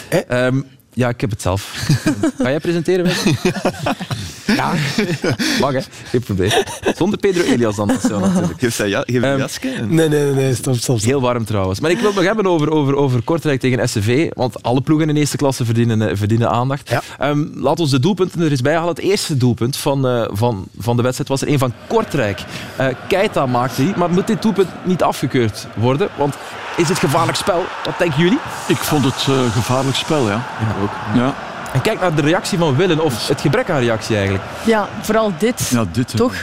Eh? 0.08 0.46
Ehm, 0.46 0.60
ja, 0.94 1.08
ik 1.08 1.20
heb 1.20 1.30
het 1.30 1.42
zelf. 1.42 1.62
Ga 2.42 2.48
jij 2.50 2.60
presenteren, 2.60 3.04
Wim? 3.04 3.14
Ja, 4.46 4.72
Mag, 5.60 5.72
hè? 5.72 5.80
Geen 6.04 6.20
probleem. 6.20 6.50
Zonder 6.96 7.18
Pedro 7.18 7.42
Elias 7.42 7.76
dan. 7.76 7.90
Zou 8.00 8.20
natuurlijk. 8.20 8.60
Geef 8.60 8.74
zij 8.74 8.88
ja, 8.88 9.02
geef 9.06 9.22
Ehm, 9.22 9.38
jasje. 9.38 9.68
nee, 9.88 10.08
nee, 10.08 10.32
nee, 10.32 10.54
stop, 10.54 10.74
stop. 10.76 10.96
stop. 10.98 11.08
Heel 11.10 11.20
warm 11.20 11.44
trouwens. 11.44 11.80
Maar 11.80 11.90
ik 11.90 11.96
wil 11.98 12.06
het 12.06 12.14
nog 12.16 12.24
hebben 12.24 12.46
over, 12.46 12.70
over, 12.70 12.94
over 12.96 13.22
Kortrijk 13.22 13.60
tegen 13.60 13.88
SCV. 13.88 14.28
Want 14.34 14.62
alle 14.62 14.80
ploegen 14.80 15.08
in 15.08 15.14
de 15.14 15.20
eerste 15.20 15.36
klasse 15.36 15.64
verdienen, 15.64 16.08
eh, 16.08 16.16
verdienen 16.16 16.50
aandacht. 16.50 16.88
Ja. 16.88 17.02
Ehm, 17.18 17.44
laat 17.54 17.80
ons 17.80 17.90
de 17.90 18.00
doelpunten 18.00 18.40
er 18.40 18.50
eens 18.50 18.60
bij 18.60 18.74
halen. 18.74 18.88
Het 18.94 18.98
eerste 19.04 19.36
doelpunt 19.36 19.76
van, 19.76 20.06
eh, 20.06 20.24
van, 20.32 20.66
van 20.78 20.96
de 20.96 21.02
wedstrijd 21.02 21.28
was 21.30 21.42
er 21.42 21.48
een 21.48 21.58
van 21.58 21.72
Kortrijk. 21.86 22.40
Eh 22.76 22.86
Keita 23.08 23.46
maakte 23.46 23.84
die. 23.84 23.96
Maar 23.96 24.10
moet 24.10 24.26
dit 24.26 24.42
doelpunt 24.42 24.68
niet 24.84 25.02
afgekeurd 25.02 25.66
worden? 25.74 26.08
Want 26.18 26.34
is 26.76 26.88
het 26.88 26.98
gevaarlijk 26.98 27.36
spel? 27.38 27.64
Wat 27.84 27.98
denken 27.98 28.20
jullie? 28.22 28.38
Ik 28.66 28.76
vond 28.76 29.04
het 29.04 29.26
eh, 29.28 29.52
gevaarlijk 29.52 29.96
spel, 29.96 30.28
ja. 30.28 30.34
Ik 30.36 30.82
ook. 30.82 30.90
Ja, 31.14 31.34
En 31.72 31.80
kijk 31.80 32.00
naar 32.00 32.14
de 32.14 32.22
reactie 32.22 32.58
van 32.58 32.76
Willen. 32.76 33.04
Of 33.04 33.28
het 33.28 33.40
gebrek 33.40 33.70
aan 33.70 33.78
reactie 33.80 34.14
eigenlijk. 34.16 34.44
Ja, 34.66 34.88
vooral 35.00 35.32
dit. 35.38 35.68
ja 35.70 35.84
dit. 35.92 36.16
Toch? 36.16 36.34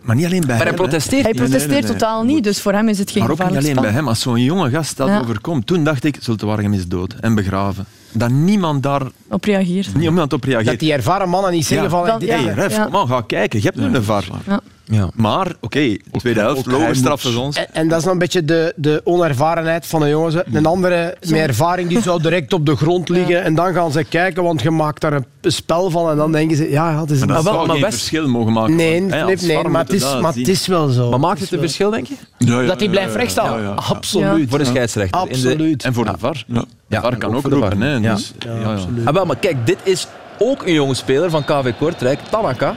Maar 0.00 0.16
niet 0.16 0.24
alleen 0.26 0.40
bij 0.40 0.48
Maar 0.48 0.56
hij 0.56 0.66
hem. 0.66 0.74
hè. 0.74 0.80
protesteert. 0.82 1.22
Hij 1.22 1.32
protesteert 1.34 1.70
nee, 1.70 1.82
nee. 1.82 1.90
totaal 1.90 2.22
niet, 2.22 2.44
dus 2.44 2.60
voor 2.62 2.72
hem 2.72 2.88
is 2.88 2.98
het 2.98 3.10
geen 3.10 3.22
Maar 3.22 3.30
ook 3.30 3.38
niet 3.38 3.48
alleen 3.56 3.62
spel. 3.70 3.82
bij 3.82 3.90
hem. 3.90 4.08
Als 4.08 4.20
zo'n 4.20 4.40
jonge 4.42 4.70
gast 4.70 4.96
dat 4.96 5.08
Ja. 5.08 5.20
overkomt, 5.20 5.66
toen 5.66 5.84
dacht 5.84 6.04
ik, 6.04 6.16
Zultewaregem 6.20 6.72
is 6.72 6.86
dood 6.86 7.14
en 7.20 7.34
begraven. 7.34 7.86
Dat 8.12 8.30
niemand 8.30 8.82
daar 8.82 9.02
Op 9.28 9.44
reageert. 9.44 9.94
niemand 9.94 10.32
op 10.32 10.44
reageert. 10.44 10.66
Dat 10.66 10.78
die 10.78 10.92
ervaren 10.92 11.28
mannen 11.28 11.52
niet 11.52 11.66
zeggen 11.66 11.90
Ja. 11.90 11.96
van... 11.96 12.06
Dat- 12.06 12.20
dit- 12.20 12.28
ja. 12.28 12.34
Hey, 12.36 12.52
ref, 12.54 12.76
Ja. 12.76 12.84
kom 12.84 12.96
aan, 12.96 13.08
ga 13.08 13.20
kijken. 13.26 13.58
Je 13.58 13.64
hebt 13.64 13.76
nu 13.78 13.96
een 13.96 14.04
VAR. 14.04 14.24
Ja. 14.46 14.60
Ja. 14.86 15.08
Maar, 15.14 15.52
oké, 15.60 15.96
tweede 16.16 16.40
helft, 16.40 16.66
logisch 16.66 16.98
straffen 16.98 17.32
ze 17.32 17.38
ons. 17.38 17.56
En, 17.56 17.66
en 17.72 17.88
dat 17.88 17.98
is 17.98 18.04
dan 18.04 18.12
een 18.12 18.18
beetje 18.18 18.44
de, 18.44 18.72
de 18.76 19.00
onervarenheid 19.04 19.86
van 19.86 20.00
de 20.00 20.08
jongens. 20.08 20.34
hè. 20.34 20.40
Een 20.52 20.66
andere 20.66 21.16
met 21.20 21.30
ervaring 21.32 21.88
die 21.88 22.02
zou 22.02 22.22
direct 22.22 22.52
op 22.52 22.66
de 22.66 22.76
grond 22.76 23.08
liggen. 23.08 23.42
En 23.42 23.54
dan 23.54 23.72
gaan 23.74 23.92
ze 23.92 24.04
kijken, 24.04 24.42
want 24.42 24.62
je 24.62 24.70
maakt 24.70 25.00
daar 25.00 25.12
een 25.12 25.24
spel 25.42 25.90
van. 25.90 26.10
En 26.10 26.16
dan 26.16 26.32
denken 26.32 26.56
ze, 26.56 26.70
ja, 26.70 27.00
het 27.00 27.10
is 27.10 27.18
Maar 27.18 27.28
dat 27.28 27.44
wel, 27.44 27.52
zou 27.52 27.66
maar 27.66 27.76
geen 27.76 27.84
best- 27.84 27.98
verschil 27.98 28.28
mogen 28.28 28.52
maken. 28.52 28.76
Nee, 28.76 29.00
nee, 29.00 29.38
VAR 29.38 29.70
maar 29.70 29.82
het, 29.82 29.92
is, 29.92 30.02
maar 30.20 30.34
het 30.34 30.48
is 30.48 30.66
wel 30.66 30.88
zo. 30.88 31.10
Maar 31.10 31.20
maakt 31.20 31.40
Het 31.40 31.52
een 31.52 31.58
verschil, 31.58 31.90
denk 31.90 32.06
je? 32.06 32.14
Ja, 32.38 32.60
ja, 32.60 32.66
Dat 32.66 32.80
hij 32.80 32.88
blijft 32.88 33.12
ja, 33.12 33.18
rechtstaan? 33.18 33.58
ja, 33.60 33.62
ja. 33.62 33.70
Absoluut. 33.74 34.50
Voor 34.50 34.58
de 34.58 34.64
scheidsrechter. 34.64 35.20
De- 35.20 35.28
Absoluut. 35.28 35.84
En 35.84 35.94
voor 35.94 36.04
de 36.04 36.12
VAR. 36.18 36.44
Ja. 36.46 36.60
De 36.60 36.66
Ja, 36.88 37.00
VAR 37.00 37.16
kan 37.16 37.34
ook 37.34 37.40
voor 37.40 37.50
roepen. 37.50 37.80
Hè, 37.80 37.94
Ja. 37.96 38.14
dus, 38.14 38.32
ja, 38.38 38.54
ja. 38.60 38.76
Ah, 39.04 39.14
wel, 39.14 39.24
maar 39.24 39.36
kijk, 39.36 39.66
dit 39.66 39.78
is 39.82 40.06
ook 40.38 40.66
een 40.66 40.72
jonge 40.72 40.94
speler 40.94 41.30
van 41.30 41.44
KV 41.44 41.72
Kortrijk, 41.78 42.18
Tanaka. 42.30 42.74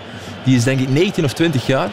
Die 0.48 0.56
is 0.56 0.64
denk 0.64 0.80
ik 0.80 0.90
19 0.90 1.24
of 1.24 1.34
20 1.34 1.66
jaar. 1.66 1.90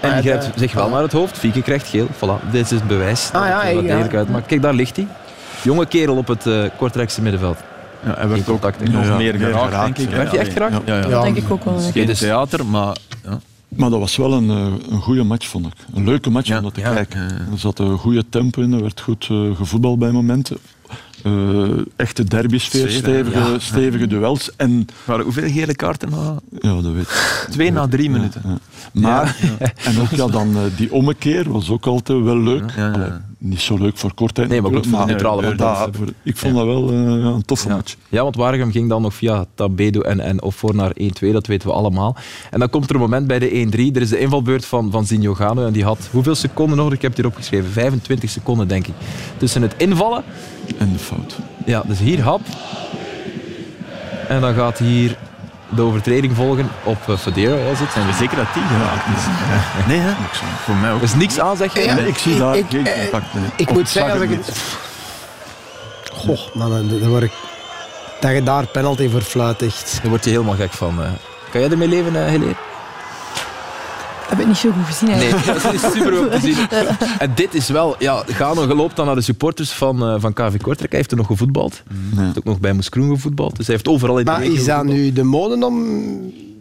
En 0.00 0.12
die 0.12 0.22
grijpt 0.22 0.44
ja. 0.44 0.52
zich 0.56 0.72
wel 0.72 0.88
naar 0.88 1.02
het 1.02 1.12
hoofd. 1.12 1.38
Fieke 1.38 1.62
krijgt 1.62 1.88
geel. 1.88 2.06
Voilà, 2.06 2.50
dit 2.50 2.64
is 2.64 2.70
het 2.70 2.86
bewijs. 2.86 3.30
dat 3.32 3.42
Ah, 3.42 3.48
ja, 3.48 3.60
het 3.60 3.68
er 3.68 3.74
wat 3.98 4.10
ja. 4.10 4.18
uitmaakt. 4.18 4.46
Kijk, 4.46 4.62
daar 4.62 4.74
ligt 4.74 4.96
hij. 4.96 5.06
Jonge 5.62 5.86
kerel 5.86 6.16
op 6.16 6.26
het 6.26 6.46
eh, 6.46 6.64
Kortrijkse 6.76 7.22
middenveld. 7.22 7.58
Ja, 8.04 8.14
hij 8.14 8.28
werd 8.28 8.48
ook 8.48 8.62
nog 8.80 9.16
meer 9.16 9.34
geraakt, 9.34 9.64
geraakt, 9.64 9.96
denk 9.96 10.08
ik. 10.08 10.16
Werd 10.16 10.30
hij 10.30 10.38
echt 10.40 10.52
geraakt? 10.52 10.72
Ja, 10.72 10.80
ja, 10.84 10.94
ja. 10.94 11.02
Ja. 11.02 11.08
Dat 11.08 11.22
denk 11.22 11.36
ik 11.36 11.50
ook 11.50 11.64
wel. 11.64 11.78
Geen 11.78 12.14
theater, 12.14 12.66
maar... 12.66 12.96
Ja. 13.24 13.38
Maar 13.68 13.90
dat 13.90 13.98
was 13.98 14.16
wel 14.16 14.32
een, 14.32 14.50
eh, 14.50 14.92
een 14.92 15.00
goede 15.00 15.22
match, 15.22 15.46
vond 15.46 15.66
ik. 15.66 15.72
Een 15.94 16.04
leuke 16.04 16.30
match 16.30 16.48
Ja, 16.48 16.56
om 16.56 16.62
dat 16.62 16.74
te 16.74 16.80
ja, 16.80 16.94
kijken. 16.94 17.20
Er 17.20 17.58
zat 17.58 17.78
een 17.78 17.98
goede 17.98 18.24
tempo 18.28 18.62
in, 18.62 18.72
er 18.72 18.82
werd 18.82 19.00
goed 19.00 19.28
eh 19.30 19.56
gevoetbald 19.56 19.98
bij 19.98 20.10
momenten. 20.10 20.56
Eh, 21.26 21.82
echte 21.96 22.24
derbysfeer, 22.24 22.80
Sfeer, 22.88 22.98
stevige, 22.98 23.38
Ja. 23.38 23.58
stevige 23.58 24.06
duels. 24.06 24.50
En 24.56 24.86
Maar 25.04 25.20
hoeveel 25.20 25.50
gele 25.50 25.74
kaarten? 25.74 26.10
na? 26.10 26.34
ja, 26.60 26.80
dat 26.82 26.92
weet 26.92 27.02
ik. 27.02 27.46
Twee 27.50 27.72
na 27.72 27.88
drie 27.88 28.10
minuten. 28.10 28.42
Maar, 28.92 29.36
en 29.84 30.00
ook 30.00 30.10
ja, 30.10 30.26
dan, 30.26 30.56
eh, 30.56 30.62
die 30.76 30.92
ommekeer 30.92 31.50
was 31.52 31.70
ook 31.70 31.86
altijd 31.86 32.22
wel 32.22 32.38
leuk. 32.38 32.72
Allee, 32.78 33.08
niet 33.48 33.60
zo 33.60 33.76
leuk 33.78 33.96
voor 33.96 34.14
Kortrijk. 34.14 34.48
Nee, 34.48 34.60
maar 34.62 34.70
goed 34.72 34.86
voor 34.86 34.98
de 34.98 35.04
neutrale 35.04 35.42
eh, 35.56 35.82
voor- 35.92 36.06
Ik 36.22 36.36
vond 36.36 36.54
dat 36.54 36.64
wel 36.64 36.88
eh, 36.90 36.94
ja, 36.96 37.04
een 37.06 37.44
toffe 37.44 37.68
Ja. 37.68 37.74
match. 37.74 37.96
Ja, 38.08 38.22
want 38.22 38.36
Waregem 38.36 38.70
ging 38.70 38.88
dan 38.88 39.02
nog 39.02 39.14
via 39.14 39.44
Tabedo 39.54 40.00
en, 40.00 40.20
en 40.20 40.42
Ofor 40.42 40.74
naar 40.74 40.92
1-2, 41.00 41.32
dat 41.32 41.46
weten 41.46 41.68
we 41.68 41.74
allemaal. 41.74 42.16
En 42.50 42.58
dan 42.58 42.70
komt 42.70 42.88
er 42.88 42.94
een 42.94 43.00
moment 43.00 43.26
bij 43.26 43.38
de 43.38 43.48
1-3. 43.92 43.94
Er 43.96 44.02
is 44.02 44.08
de 44.08 44.18
invalbeurt 44.18 44.64
van, 44.64 44.90
van 44.90 45.06
Zinho 45.06 45.34
Gano 45.34 45.66
en 45.66 45.72
die 45.72 45.84
had 45.84 46.08
hoeveel 46.12 46.34
seconden 46.34 46.76
nog? 46.76 46.92
Ik 46.92 47.02
heb 47.02 47.10
het 47.10 47.20
hier 47.20 47.30
opgeschreven. 47.30 47.70
25 47.70 48.30
seconden, 48.30 48.68
denk 48.68 48.86
ik. 48.86 48.94
Tussen 49.36 49.62
het 49.62 49.74
invallen, 49.76 50.22
En 50.78 50.92
de 50.92 50.98
fout. 50.98 51.36
ja, 51.66 51.82
dus 51.86 51.98
hier 51.98 52.20
hap. 52.22 52.40
En 54.28 54.40
dan 54.40 54.54
gaat 54.54 54.78
hier 54.78 55.16
de 55.68 55.82
overtreding 55.82 56.36
volgen 56.36 56.70
op 56.82 56.98
uh, 57.08 57.16
Federa, 57.16 57.64
was 57.68 57.78
het. 57.78 57.92
Zijn 57.92 58.06
we 58.06 58.12
zeker 58.12 58.36
dat 58.36 58.46
die 58.54 58.62
geraakt 58.62 59.06
is? 59.16 59.22
Nee, 59.88 59.98
hè? 59.98 60.12
Voor 60.64 60.74
mij 60.74 60.92
ook. 60.92 60.98
Er 60.98 61.04
is 61.04 61.14
niks 61.14 61.40
aan, 61.40 61.56
zeg 61.56 61.74
je? 61.74 61.80
Ja. 61.84 61.94
Nee, 61.94 62.06
ik 62.06 62.18
zie 62.18 62.32
Ik- 62.32 62.38
daar 62.38 62.56
ik- 62.56 62.66
geen 62.70 62.86
eh, 62.86 63.00
contact. 63.00 63.34
Nee. 63.34 63.44
Ik 63.56 63.68
Of 63.68 63.74
moet 63.74 63.88
zeggen, 63.88 64.12
als 64.12 64.20
hem 64.22 64.32
ik 64.32 64.38
het... 64.46 64.56
Goh, 66.12 66.38
man, 66.54 66.70
dan, 66.70 66.98
dan 67.00 67.08
word 67.08 67.22
ik... 67.22 67.32
Dat 68.20 68.30
je 68.32 68.42
daar 68.42 68.66
penalty 68.66 69.10
voor 69.10 69.20
fluit, 69.20 69.62
echt. 69.62 69.98
Daar 70.02 70.10
word 70.10 70.24
je 70.24 70.30
helemaal 70.30 70.54
gek 70.54 70.72
van. 70.72 71.02
eh. 71.02 71.08
Kan 71.50 71.60
jij 71.60 71.70
ermee 71.70 71.88
leven, 71.88 72.14
uh, 72.14 72.24
Helene? 72.24 72.54
Heb 74.28 74.38
het 74.38 74.46
niet 74.46 74.56
zo 74.56 74.70
goed 74.70 74.84
gezien 74.86 75.08
Nee, 75.08 75.30
dat 75.62 75.72
is 75.74 75.80
super 75.80 76.12
goed 76.16 76.24
om 76.26 76.30
te 76.30 76.40
zien. 76.40 76.56
En 77.18 77.32
dit 77.34 77.54
is 77.54 77.68
wel... 77.68 77.96
Ja, 77.98 78.22
Gano 78.26 78.66
loopt 78.74 78.96
dan 78.96 79.06
naar 79.06 79.14
de 79.14 79.20
supporters 79.20 79.72
van, 79.72 80.02
eh, 80.02 80.14
van 80.18 80.32
KV 80.32 80.56
Kortrijk. 80.56 80.90
Hij 80.90 80.98
heeft 80.98 81.10
er 81.10 81.16
nog 81.16 81.26
gevoetbald. 81.26 81.82
Hij 82.14 82.24
heeft 82.24 82.38
ook 82.38 82.44
nog 82.44 82.60
bij 82.60 82.72
Moeskroen 82.72 83.10
gevoetbald. 83.14 83.56
Dus 83.56 83.66
hij 83.66 83.74
heeft 83.74 83.88
overal 83.88 84.18
in 84.18 84.24
de 84.24 84.30
Maar 84.30 84.44
is 84.44 84.64
dat 84.64 84.84
nu 84.84 85.12
de 85.12 85.22
mode 85.22 85.66
om 85.66 85.84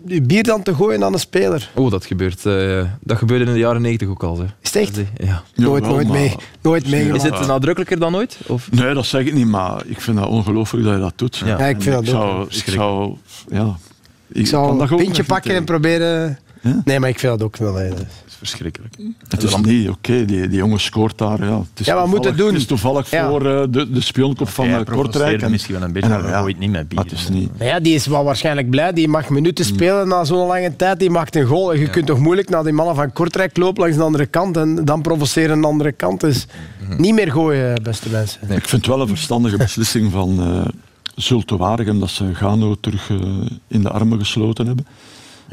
je 0.08 0.22
bier 0.22 0.44
dan 0.44 0.64
te 0.64 0.76
gooien 0.76 1.04
aan 1.04 1.14
een 1.14 1.20
speler? 1.20 1.70
Oh, 1.74 1.92
dat 1.92 2.06
gebeurt. 2.06 2.46
eh, 2.46 2.82
dat 3.00 3.18
gebeurde 3.18 3.46
in 3.46 3.54
de 3.54 3.60
jaren 3.60 3.82
90 3.82 4.08
ook 4.08 4.24
al. 4.24 4.38
Hè. 4.38 4.44
Is 4.62 4.74
het 4.74 4.76
echt? 4.76 5.02
Ja. 5.18 5.44
Nooit, 5.56 5.84
nooit, 5.84 6.08
maar- 6.08 6.18
mee, 6.18 6.36
nooit 6.62 6.90
meegemaakt. 6.90 7.24
Is 7.24 7.30
het 7.40 7.48
nadrukkelijker 7.48 8.00
dan 8.00 8.16
ooit? 8.16 8.38
Of? 8.48 8.72
Nee, 8.72 8.94
dat 8.94 9.06
zeg 9.06 9.26
ik 9.26 9.34
niet, 9.34 9.48
maar 9.48 9.82
ik 9.86 10.02
vind 10.02 10.18
dat 10.18 10.28
ongelooflijk 10.28 10.86
dat 10.86 10.94
je 10.94 11.00
dat 11.00 11.14
doet. 11.16 11.38
Ja. 11.38 11.58
Ja, 11.58 11.66
ik 11.66 11.82
vind 11.82 11.96
dat 11.96 12.04
ik 12.08 12.14
ook. 12.14 12.16
zou, 12.22 12.48
ik 12.50 12.64
zou, 12.74 13.16
ja, 13.52 13.76
ik, 14.28 14.46
Ik 14.46 14.52
dat 14.52 14.92
een 14.92 14.98
pintje 14.98 15.24
pakken 15.24 15.56
en 15.56 15.64
proberen... 15.64 16.40
Ja? 16.66 16.82
Nee, 16.86 17.00
maar 17.00 17.10
ik 17.10 17.20
vind 17.20 17.32
dat 17.40 17.48
ook 17.48 17.58
wel. 17.58 17.76
hè. 17.76 17.90
Dat 17.90 18.00
is 18.28 18.36
verschrikkelijk. 18.38 18.96
Het 19.28 19.44
is 19.44 19.56
niet, 19.58 19.90
oké, 19.90 20.26
die, 20.26 20.48
die 20.48 20.58
jongen 20.58 20.80
scoort 20.80 21.18
daar. 21.18 21.44
Ja, 21.46 21.60
het 21.60 21.80
is 21.80 21.86
Ja, 21.86 21.94
wat 21.96 22.04
moet 22.08 22.14
toevallig- 22.16 22.30
het 22.30 22.38
doen? 22.38 22.48
Het 22.54 22.62
is 22.62 22.66
toevallig 22.68 23.10
Ja. 23.12 23.30
voor 23.30 23.46
eh, 23.46 23.64
de, 23.70 23.92
de 23.92 24.02
spionkop 24.02 24.50
van 24.50 24.68
eh, 24.68 24.80
Kortrijk. 24.86 25.42
En, 25.42 25.52
misschien 25.52 25.74
wel 25.76 25.84
een 25.84 25.92
beetje, 25.94 26.10
en, 26.14 26.22
maar 26.22 26.50
ja, 26.50 26.58
niet 26.60 26.72
met 26.72 26.88
bier. 26.88 27.00
het 27.00 27.12
is 27.12 27.30
niet... 27.30 27.58
Maar 27.58 27.68
ja, 27.68 27.80
die 27.80 27.94
is 27.94 28.06
wel 28.08 28.24
waarschijnlijk 28.24 28.70
blij. 28.70 28.94
Die 28.94 29.08
mag 29.08 29.30
minuten 29.30 29.66
spelen 29.66 30.08
na 30.08 30.24
zo'n 30.24 30.48
lange 30.48 30.76
tijd. 30.76 31.00
Die 31.00 31.10
maakt 31.10 31.36
een 31.36 31.46
goal. 31.46 31.74
En 31.74 31.80
je 31.80 31.90
kunt 31.90 32.06
toch 32.06 32.20
moeilijk 32.20 32.50
naar 32.50 32.64
die 32.64 32.74
mannen 32.74 32.96
van 32.96 33.14
Kortrijk 33.14 33.58
lopen 33.58 33.82
langs 33.82 33.98
de 33.98 34.04
andere 34.04 34.26
kant 34.26 34.58
en 34.58 34.86
dan 34.86 35.02
provoceren 35.02 35.52
aan 35.52 35.62
de 35.62 35.68
andere 35.68 35.92
kant. 35.92 36.20
Dus 36.20 36.48
niet 36.98 37.14
meer 37.14 37.32
gooien, 37.32 37.84
beste 37.84 38.10
mensen. 38.10 38.42
Ik 38.42 38.68
vind 38.68 38.72
het 38.72 38.86
wel 38.86 39.02
een 39.02 39.08
verstandige 39.08 39.58
beslissing 39.58 40.12
van 40.12 40.40
eh 40.40 40.66
Zulte 41.16 41.58
Waregem 41.58 42.00
dat 42.00 42.10
ze 42.10 42.34
Gano 42.36 42.76
terug 42.80 43.10
eh, 43.10 43.18
in 43.68 43.82
de 43.82 43.90
armen 43.90 44.20
gesloten 44.20 44.68
hebben. 44.68 44.86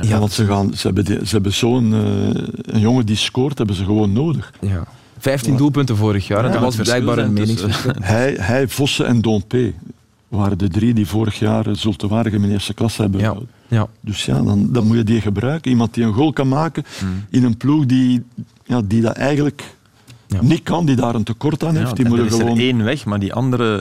Ja, 0.01 0.19
want 0.19 0.33
ze, 0.33 0.47
gaan, 0.47 0.75
ze 0.75 0.87
hebben, 0.87 1.05
die- 1.05 1.19
ze 1.27 1.35
hebben 1.35 1.53
zo'n 1.53 1.93
eh, 1.95 2.75
een 2.75 2.81
jongen 2.81 3.07
die 3.07 3.17
scoort, 3.17 3.59
hebben 3.59 3.77
ze 3.77 3.85
gewoon 3.85 4.13
nodig. 4.13 4.53
Ja. 4.61 4.85
15 5.19 5.57
doelpunten 5.57 5.97
vorig 5.97 6.27
jaar. 6.27 6.45
en 6.45 6.53
dat 6.53 6.61
was 6.61 6.77
blijkbaar 6.77 7.19
een 7.19 7.33
meningsverschil. 7.33 7.93
Hij, 8.01 8.37
hij 8.41 8.69
Vossen 8.69 9.07
en 9.07 9.21
Dompe 9.21 9.73
waren 10.29 10.59
de 10.59 10.69
drie 10.69 10.95
die 10.95 11.07
vorig 11.07 11.39
jaar 11.39 11.65
Zulte 11.77 12.09
Waregem 12.09 12.45
in 12.45 12.51
eerste 12.51 12.75
klasse 12.75 13.03
hebben 13.03 13.21
Ja. 13.21 13.27
gehouden. 13.27 13.55
Ja. 13.69 13.87
Dus 14.01 14.25
ja, 14.25 14.43
dan, 14.43 14.69
dan 14.73 14.87
moet 14.87 14.97
je 14.97 15.05
die 15.05 15.21
gebruiken. 15.21 15.71
Iemand 15.71 15.95
die 15.95 16.05
een 16.05 16.13
goal 16.13 16.33
kan 16.33 16.49
maken 16.49 16.85
in 17.31 17.45
een 17.45 17.57
ploeg 17.57 17.87
die, 17.87 18.23
ja, 18.65 18.81
die 18.85 19.01
dat 19.01 19.17
eigenlijk 19.17 19.63
Ja. 20.27 20.39
niet 20.43 20.63
kan, 20.63 20.87
die 20.87 20.97
daar 20.97 21.15
een 21.15 21.23
tekort 21.25 21.65
aan 21.65 21.77
heeft. 21.77 21.89
Ja, 21.89 21.95
die 21.95 22.05
moet 22.09 22.19
er 22.19 22.25
je 22.25 22.31
is 22.31 22.37
gewoon... 22.37 22.57
er 22.57 22.63
één 22.63 22.85
weg, 22.85 23.05
maar 23.05 23.19
die 23.19 23.33
andere, 23.35 23.77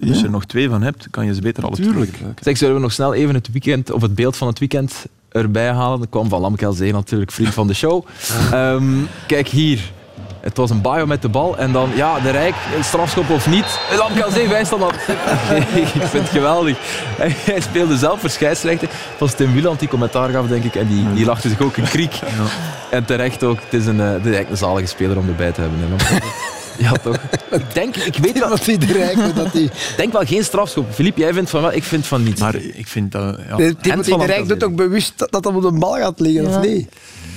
als 0.00 0.08
Ja. 0.10 0.14
je 0.14 0.22
er 0.24 0.30
nog 0.30 0.44
twee 0.44 0.68
van 0.68 0.82
hebt, 0.82 1.08
kan 1.10 1.26
je 1.26 1.34
ze 1.34 1.40
beter 1.40 1.64
alle 1.64 1.74
twee 1.74 1.86
Tuurlijk. 1.88 2.12
gebruiken. 2.12 2.44
Zeg, 2.44 2.56
zullen 2.56 2.74
we 2.74 2.80
nog 2.80 2.92
snel 2.92 3.14
even 3.14 3.34
het, 3.34 3.52
weekend, 3.52 3.90
of 3.92 4.02
het 4.02 4.14
beeld 4.14 4.36
van 4.36 4.48
het 4.48 4.58
weekend 4.58 5.06
erbij 5.36 5.70
halen? 5.70 5.98
Dat 5.98 6.08
kwam 6.10 6.28
van 6.28 6.40
Lamkel 6.40 6.72
Zee 6.72 6.92
natuurlijk, 6.92 7.30
vriend 7.30 7.54
van 7.54 7.66
de 7.66 7.74
show. 7.74 8.04
Ehm, 8.52 8.84
kijk 9.26 9.48
hier. 9.48 9.80
Het 10.40 10.56
was 10.56 10.70
een 10.70 10.80
bio 10.80 11.06
met 11.06 11.22
de 11.22 11.28
bal 11.28 11.58
en 11.58 11.72
dan, 11.72 11.90
ja, 11.94 12.20
de 12.20 12.30
Rijk, 12.30 12.54
strafschop 12.80 13.30
of 13.30 13.48
niet. 13.48 13.80
Lamkel 13.96 14.30
Zee 14.30 14.48
wijst 14.48 14.70
dan 14.70 14.82
op. 14.82 14.92
ik 15.84 15.86
vind 15.86 16.12
het 16.12 16.28
geweldig. 16.28 16.76
Hij, 17.16 17.60
speelde 17.60 17.96
zelf 17.96 18.20
voor 18.20 18.30
scheidsrechter. 18.30 18.88
Het 18.88 19.18
was 19.18 19.34
Tim 19.34 19.52
Wieland 19.52 19.78
die 19.78 19.88
commentaar 19.88 20.28
gaf, 20.30 20.46
denk 20.46 20.64
ik, 20.64 20.74
en 20.74 20.86
die, 20.86 21.14
die 21.14 21.24
lachte 21.24 21.48
zich 21.48 21.60
ook 21.60 21.76
een 21.76 21.88
kriek. 21.88 22.14
En 22.90 23.04
terecht 23.04 23.42
ook, 23.44 23.58
het 23.60 23.80
is, 23.80 23.86
een, 23.86 24.00
eh, 24.00 24.10
het 24.10 24.26
is 24.26 24.36
een 24.50 24.56
zalige 24.56 24.86
speler 24.86 25.18
om 25.18 25.28
erbij 25.28 25.52
te 25.52 25.60
hebben. 25.60 25.78
Ja, 26.78 26.92
toch? 26.92 27.16
Ik 27.50 27.74
denk, 27.74 27.96
ik 27.96 28.16
weet 28.16 28.38
wel, 28.38 28.48
Dat 28.48 28.66
hij 28.66 28.78
de 28.78 28.86
Rijk, 28.92 29.16
dat 29.34 29.52
hij... 29.52 29.62
ik 29.62 29.94
denk 29.96 30.12
wel 30.12 30.24
geen 30.24 30.44
strafschop. 30.44 30.86
Filip, 30.94 31.16
jij 31.16 31.32
vindt 31.32 31.50
van 31.50 31.60
wel, 31.60 31.72
ik 31.72 31.82
vind 31.84 32.06
van 32.06 32.22
niet. 32.22 32.38
Maar 32.38 32.54
ik 32.54 32.86
vind 32.86 33.12
dat... 33.12 33.38
Ja, 33.48 33.56
De- 33.56 33.74
de 33.80 34.16
Rijk 34.26 34.48
doet 34.48 34.64
ook 34.64 34.76
bewust 34.76 35.12
dat 35.16 35.32
dat 35.32 35.46
op 35.46 35.62
de 35.62 35.72
bal 35.72 35.92
gaat 35.94 36.20
liggen, 36.20 36.42
Ja. 36.42 36.48
of 36.58 36.66
niet? 36.66 36.88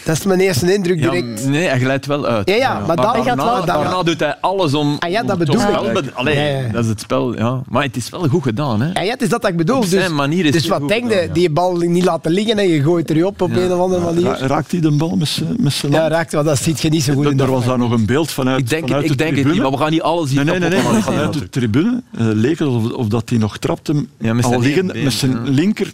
Dat 0.04 0.18
is 0.18 0.24
mijn 0.24 0.40
eerste 0.40 0.74
indruk 0.74 1.00
Ja, 1.00 1.10
direct. 1.12 1.46
nee, 1.48 1.68
hij 1.68 1.80
glijdt 1.80 2.06
wel 2.06 2.26
uit. 2.28 2.50
Ja, 2.50 2.56
ja, 2.56 2.80
maar 2.88 2.96
daarna, 2.96 3.12
Hij 3.14 3.24
gaat 3.24 3.36
wel- 3.36 3.66
daarna 3.66 4.04
doet 4.04 4.20
hij 4.20 4.36
alles 4.42 4.74
om... 4.74 4.96
Ah 5.00 5.10
ja, 5.10 5.22
dat 5.24 5.32
om 5.32 5.38
bedoel 5.38 5.56
ik. 5.56 5.62
spel 5.62 5.92
be- 5.92 6.04
Allee, 6.14 6.36
Ja, 6.36 6.44
ja. 6.60 6.68
dat 6.72 6.84
is 6.84 6.90
het 6.90 7.00
spel, 7.00 7.38
ja. 7.38 7.62
Maar 7.68 7.84
het 7.84 7.96
is 7.96 8.10
wel 8.10 8.28
goed 8.28 8.44
gedaan, 8.44 8.82
hè. 8.82 8.90
Ja, 8.94 9.02
ja, 9.02 9.12
het 9.12 9.22
is 9.22 9.30
dat 9.30 9.42
dat 9.42 9.52
ik 9.52 9.58
bedoel. 9.58 9.76
Op 9.76 9.82
Dus, 9.82 9.92
zijn 9.92 10.16
manier 10.16 10.46
is 10.46 10.52
dus 10.52 10.68
wat 10.68 10.88
denk 10.88 11.12
je? 11.12 11.30
Die 11.34 11.50
bal 11.50 11.76
niet 11.78 12.04
laten 12.04 12.32
liggen 12.32 12.58
en 12.58 12.68
je 12.68 12.82
gooit 12.84 13.10
er 13.10 13.26
op 13.26 13.42
op 13.42 13.56
een 13.56 13.72
of 13.74 13.80
andere 13.80 14.02
Ra- 14.06 14.12
manier. 14.12 14.38
raakt 14.48 14.72
hij 14.72 14.80
de 14.80 14.92
bal 14.92 15.16
met 15.16 15.28
zijn 15.28 15.58
zijn 15.72 15.92
Ja, 15.92 16.08
raakt 16.08 16.32
wel. 16.32 16.44
Dat 16.44 16.58
ziet 16.62 16.82
je 16.82 16.90
niet 16.90 17.04
zo 17.04 17.14
goed 17.14 17.26
in 17.26 17.40
Er 17.40 17.52
was 17.52 17.66
daar 17.66 17.78
nog 17.78 17.92
een 17.92 18.06
beeld 18.06 18.32
vanuit, 18.32 18.60
Ik 18.60 18.70
denk, 18.70 18.88
vanuit 18.88 19.04
ik 19.12 19.18
denk 19.36 19.46
het 19.46 19.46
tribune. 19.46 19.54
niet, 19.54 19.62
maar 19.62 19.72
we 19.72 19.78
gaan 19.78 19.92
niet 19.92 20.02
alles 20.02 20.30
hier 20.32 20.46
Nee, 20.46 20.60
nee, 20.60 20.70
nee, 20.70 21.02
vanuit 21.02 21.34
de 21.34 21.50
tribune 21.50 22.02
uh, 22.20 22.22
leek 22.34 22.60
het 22.60 22.68
of, 22.68 22.92
of 22.92 23.08
dat 23.08 23.30
hij 23.30 23.38
nog 23.40 23.58
trapte, 23.58 24.06
Ja, 24.20 24.34
met 24.34 24.44
al 24.46 24.50
zijn 24.50 24.62
liggend 24.64 24.94
linkerbeen, 24.94 25.04
met 25.04 25.14
zijn 25.14 25.50
linker 25.50 25.94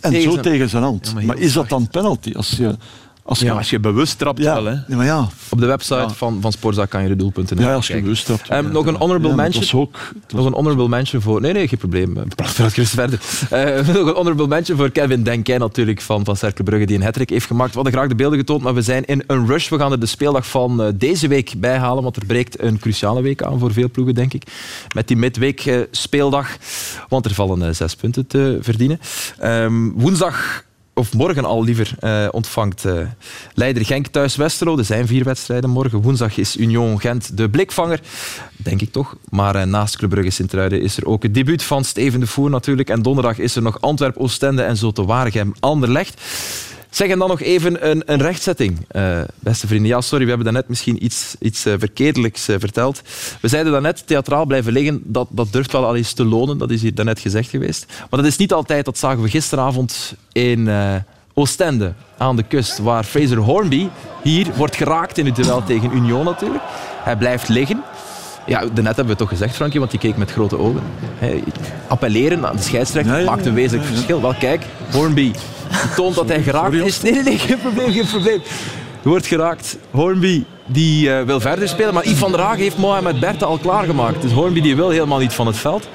en 0.00 0.10
Tegen 0.10 0.24
zo 0.24 0.30
zijn- 0.30 0.42
tegen 0.42 0.68
zijn 0.68 0.82
hand. 0.82 1.06
Ja, 1.06 1.12
maar 1.14 1.24
maar 1.24 1.38
is 1.38 1.52
dat 1.52 1.68
dan 1.68 1.88
penalty? 1.88 2.32
Als 2.36 2.50
je, 2.50 2.76
als 3.26 3.38
je, 3.38 3.44
Ja, 3.44 3.52
als 3.52 3.70
je 3.70 3.80
bewust 3.80 4.18
trapt 4.18 4.38
ja, 4.38 4.54
wel, 4.54 4.64
hè. 4.64 4.72
ja, 4.72 4.96
maar 4.96 5.04
ja, 5.04 5.28
Op 5.48 5.60
de 5.60 5.66
website 5.66 6.14
van, 6.14 6.40
van 6.40 6.52
Sportza 6.52 6.84
kan 6.84 7.02
je 7.02 7.08
de 7.08 7.16
doelpunten 7.16 7.58
ja, 7.58 7.74
als 7.74 7.86
je 7.86 7.92
kijken. 7.92 8.02
bewust 8.02 8.26
trapt. 8.26 8.48
Ehm, 8.48 8.72
nog 8.72 8.86
een 8.86 8.94
honorable 8.94 9.34
mention. 9.34 9.80
ook, 9.80 9.98
Nog 10.28 10.46
een 10.46 10.52
honorable 10.52 10.88
mention 10.88 11.22
voor... 11.22 11.40
Nee, 11.40 11.52
nee, 11.52 11.68
geen 11.68 11.78
probleem. 11.78 12.14
Praat 12.34 12.50
gerust 12.50 12.94
verder. 12.94 13.20
Eh, 13.50 13.86
nog 13.94 14.06
een 14.06 14.14
honorable 14.14 14.46
mention 14.46 14.76
voor 14.76 14.90
Kevin 14.90 15.22
Denkij 15.22 15.58
natuurlijk 15.58 16.00
van, 16.00 16.24
van 16.24 16.36
Cercle 16.36 16.64
Brugge 16.64 16.86
die 16.86 16.96
een 16.96 17.02
hat 17.02 17.16
heeft 17.16 17.46
gemaakt. 17.46 17.70
We 17.70 17.74
hadden 17.74 17.92
graag 17.92 18.08
de 18.08 18.14
beelden 18.14 18.38
getoond, 18.38 18.62
maar 18.62 18.74
we 18.74 18.82
zijn 18.82 19.04
in 19.04 19.22
een 19.26 19.46
rush. 19.46 19.68
We 19.68 19.78
gaan 19.78 19.92
er 19.92 20.00
de 20.00 20.06
speeldag 20.06 20.46
van 20.46 20.82
eh, 20.82 20.88
deze 20.94 21.28
week 21.28 21.54
bij 21.56 21.78
halen, 21.78 22.02
want 22.02 22.16
er 22.16 22.26
breekt 22.26 22.62
een 22.62 22.78
cruciale 22.78 23.22
week 23.22 23.42
aan 23.42 23.58
voor 23.58 23.72
veel 23.72 23.90
ploegen, 23.90 24.14
denk 24.14 24.34
ik. 24.34 24.42
Met 24.94 25.08
die 25.08 25.16
midweek 25.16 25.66
eh, 25.66 25.78
speeldag, 25.90 26.48
want 27.08 27.24
er 27.24 27.34
vallen 27.34 27.74
zes 27.74 27.96
punten 27.96 28.26
te 28.26 28.58
verdienen. 28.60 29.00
Ehm, 29.38 29.90
woensdag 29.90 30.64
of 30.98 31.14
morgen 31.14 31.44
al 31.44 31.64
liever, 31.64 31.94
eh, 31.98 32.28
ontvangt 32.30 32.84
eh, 32.84 32.94
Leider 33.54 33.84
Genk 33.84 34.06
thuis 34.06 34.36
Westerlo. 34.36 34.78
Er 34.78 34.84
zijn 34.84 35.06
vier 35.06 35.24
wedstrijden 35.24 35.70
morgen. 35.70 36.00
Woensdag 36.00 36.36
is 36.36 36.56
Union 36.56 37.00
Gent 37.00 37.36
de 37.36 37.50
blikvanger, 37.50 38.00
denk 38.56 38.80
ik 38.80 38.92
toch. 38.92 39.16
Maar 39.28 39.54
eh, 39.54 39.66
naast 39.66 39.96
Club 39.96 40.10
Brugge 40.10 40.30
Sint-Truiden 40.30 40.80
is 40.80 40.96
er 40.96 41.06
ook 41.06 41.22
het 41.22 41.34
debuut 41.34 41.62
van 41.62 41.84
Steven 41.84 42.20
de 42.20 42.26
Voer 42.26 42.50
natuurlijk. 42.50 42.88
En 42.88 43.02
donderdag 43.02 43.38
is 43.38 43.56
er 43.56 43.62
nog 43.62 43.80
Antwerp, 43.80 44.16
Oostende 44.16 44.62
en 44.62 44.76
Zote 44.76 45.04
Waregem 45.04 45.52
Anderlecht. 45.60 46.22
Zeg 46.96 47.08
en 47.08 47.18
dan 47.18 47.28
nog 47.28 47.40
even 47.40 47.90
een, 47.90 48.02
een 48.06 48.20
rechtzetting, 48.20 48.86
eh, 48.88 49.20
beste 49.38 49.66
vrienden. 49.66 49.88
Ja, 49.88 50.00
sorry, 50.00 50.22
we 50.22 50.28
hebben 50.28 50.52
daarnet 50.52 50.68
misschien 50.68 51.04
iets, 51.04 51.34
iets 51.38 51.66
eh, 51.66 51.74
verkeerdelijks 51.78 52.48
eh, 52.48 52.56
verteld. 52.58 53.02
We 53.40 53.48
zeiden 53.48 53.72
daarnet, 53.72 54.06
theatraal 54.06 54.46
blijven 54.46 54.72
liggen, 54.72 55.00
dat, 55.04 55.28
dat 55.30 55.52
durft 55.52 55.72
wel 55.72 55.84
al 55.84 55.96
eens 55.96 56.12
te 56.12 56.24
lonen. 56.24 56.58
Dat 56.58 56.70
is 56.70 56.82
hier 56.82 56.94
daarnet 56.94 57.18
gezegd 57.18 57.50
geweest. 57.50 57.86
Maar 58.10 58.20
dat 58.20 58.28
is 58.28 58.36
niet 58.36 58.52
altijd, 58.52 58.84
dat 58.84 58.98
zagen 58.98 59.22
we 59.22 59.28
gisteravond 59.28 60.14
in 60.32 60.68
Oostende, 61.34 61.92
aan 62.16 62.36
de 62.36 62.42
kust, 62.42 62.78
waar 62.78 63.04
Fraser 63.04 63.38
Hornby 63.38 63.88
hier 64.22 64.46
wordt 64.54 64.76
geraakt 64.76 65.18
in 65.18 65.26
het 65.26 65.36
duel 65.36 65.64
tegen 65.64 65.96
Union 65.96 66.24
natuurlijk. 66.24 66.62
Hij 67.02 67.16
blijft 67.16 67.48
liggen. 67.48 67.82
Ja, 68.46 68.58
daarnet 68.58 68.84
hebben 68.84 69.04
we 69.04 69.10
het 69.10 69.18
toch 69.18 69.28
gezegd, 69.28 69.54
Frankie, 69.54 69.78
want 69.78 69.90
die 69.90 70.00
keek 70.00 70.16
met 70.16 70.30
grote 70.30 70.58
ogen. 70.58 70.82
Appelleren 71.88 72.46
aan 72.46 72.56
de 72.56 72.62
scheidsrechter 72.62 73.18
ja, 73.18 73.24
maakt 73.24 73.46
een 73.46 73.54
wezenlijk 73.54 73.88
verschil. 73.88 74.20
Wel, 74.20 74.34
kijk, 74.34 74.62
Hornby 74.92 75.32
toont 75.96 76.14
dat 76.14 76.28
hij 76.28 76.42
geraakt 76.42 76.74
is. 76.74 77.02
Nee, 77.02 77.12
nee, 77.12 77.22
nee, 77.22 77.38
geen 77.38 77.58
probleem, 77.58 77.92
geen 77.92 78.06
probleem. 78.06 78.42
Wordt 79.02 79.26
geraakt. 79.26 79.76
Hornby 79.90 80.44
die 80.66 81.12
eh, 81.12 81.22
wil 81.22 81.40
verder 81.40 81.68
spelen, 81.68 81.94
maar 81.94 82.04
Yves 82.04 82.18
van 82.18 82.32
der 82.32 82.40
Hagen 82.40 82.58
heeft 82.58 82.78
Mohamed 82.78 83.20
Berthe 83.20 83.44
al 83.44 83.58
klaargemaakt. 83.58 84.22
Dus 84.22 84.32
Hornby 84.32 84.60
die 84.60 84.76
wil 84.76 84.90
helemaal 84.90 85.18
niet 85.18 85.32
van 85.32 85.46
het 85.46 85.56
veld. 85.56 85.88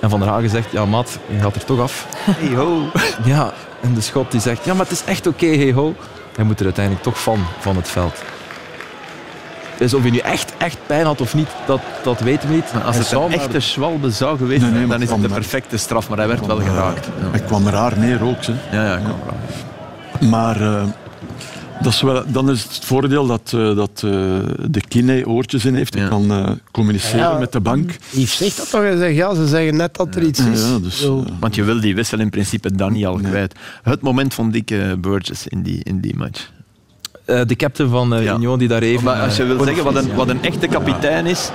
En 0.00 0.10
Van 0.10 0.20
der 0.20 0.28
Hagen 0.28 0.50
zegt, 0.50 0.72
ja 0.72 0.84
maat, 0.84 1.18
je 1.26 1.38
gaat 1.38 1.54
er 1.54 1.64
toch 1.64 1.80
af. 1.80 2.06
Hey 2.10 2.56
ho. 2.56 2.82
Ja, 3.24 3.52
en 3.80 3.94
de 3.94 4.00
schot 4.00 4.30
die 4.30 4.40
zegt, 4.40 4.64
ja 4.64 4.74
maar 4.74 4.86
het 4.86 4.92
is 4.92 5.04
echt 5.04 5.26
oké, 5.26 5.46
hey 5.46 5.72
ho. 5.72 5.94
Hij 6.34 6.44
moet 6.44 6.58
er 6.58 6.64
uiteindelijk 6.64 7.04
toch 7.04 7.22
van, 7.22 7.38
van 7.58 7.76
het 7.76 7.88
veld. 7.88 8.22
Dus 9.80 9.94
of 9.94 10.02
hij 10.02 10.10
nu 10.10 10.18
echt, 10.18 10.52
echt 10.58 10.78
pijn 10.86 11.06
had 11.06 11.20
of 11.20 11.34
niet, 11.34 11.48
dat, 11.66 11.80
dat 12.02 12.20
weten 12.20 12.48
we 12.48 12.54
niet. 12.54 12.72
Maar 12.72 12.82
als 12.82 12.94
Hij 12.96 13.04
het 13.04 13.12
een 13.12 13.20
maar- 13.20 13.30
echte 13.30 13.60
schwalbe 13.60 14.10
zou 14.10 14.38
geweest 14.38 14.60
Nee, 14.60 14.68
nee, 14.70 14.78
zijn, 14.78 14.88
dan 14.90 15.02
is 15.02 15.10
het 15.10 15.22
de 15.22 15.28
perfecte 15.28 15.76
straf. 15.76 16.08
Maar 16.08 16.18
hij 16.18 16.28
werd 16.28 16.46
wel 16.46 16.60
geraakt. 16.60 17.06
Ja, 17.06 17.30
Hij 17.30 17.40
kwam 17.40 17.68
raar 17.68 17.98
neer 17.98 18.22
ook. 18.24 18.44
Hè. 18.44 18.52
ja, 18.76 18.84
ja 18.84 18.96
kwam 18.98 19.18
raar. 19.26 20.28
Maar 20.30 20.60
eh, 20.60 20.82
dat 21.82 21.92
is 21.92 22.00
wel, 22.02 22.22
dan 22.26 22.50
is 22.50 22.62
het 22.62 22.84
voordeel 22.84 23.26
dat, 23.26 23.52
eh, 23.54 23.76
dat 23.76 23.90
eh, 23.94 24.10
de 24.70 24.80
kine 24.88 25.26
oortjes 25.26 25.64
in 25.64 25.74
heeft. 25.74 25.94
Hij 25.94 26.02
Ja. 26.02 26.08
kan 26.08 26.30
eh, 26.30 26.50
communiceren 26.70 27.30
Ja. 27.32 27.38
met 27.38 27.52
de 27.52 27.60
bank. 27.60 27.96
Yves 28.10 28.36
zegt 28.36 28.56
dat 28.56 28.70
toch? 28.70 28.80
Hij 28.82 28.96
zegt, 28.96 29.14
ja, 29.14 29.34
ze 29.34 29.46
zeggen 29.46 29.76
net 29.76 29.96
dat 29.96 30.14
er 30.14 30.22
iets 30.22 30.40
is. 30.40 30.60
Ja, 30.68 30.78
dus, 30.78 31.08
Want 31.40 31.54
je 31.54 31.64
wil 31.64 31.80
die 31.80 31.94
wissel 31.94 32.18
in 32.18 32.30
principe 32.30 32.72
dan 32.74 32.92
niet 32.92 33.06
al 33.06 33.16
Nee. 33.16 33.30
kwijt. 33.30 33.54
Het 33.82 34.00
moment 34.00 34.34
vond 34.34 34.54
ik 34.54 34.70
eh, 34.70 34.78
Burgess 34.98 35.46
in 35.46 35.62
die, 35.62 35.80
in 35.84 36.00
die 36.00 36.16
match. 36.16 36.50
Eh, 37.30 37.40
de 37.46 37.56
captain 37.56 37.90
van 37.90 38.14
eh, 38.14 38.24
Ja. 38.24 38.34
Union 38.34 38.58
die 38.58 38.68
daar 38.68 38.82
even... 38.82 39.04
Maar 39.04 39.20
als 39.20 39.36
je 39.36 39.42
eh, 39.42 39.48
wil 39.48 39.64
zeggen 39.64 39.84
wat 39.84 39.94
een, 39.94 40.14
wat 40.14 40.28
een 40.28 40.42
echte 40.42 40.66
kapitein 40.66 41.26
is. 41.26 41.50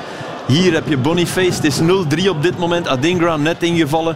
Hier 0.47 0.73
heb 0.73 0.87
je 0.87 0.97
Boniface, 0.97 1.53
het 1.53 1.63
is 1.63 1.79
0-3 2.25 2.29
op 2.29 2.41
dit 2.41 2.57
moment. 2.57 2.87
Adingra 2.87 3.37
net 3.37 3.63
ingevallen. 3.63 4.15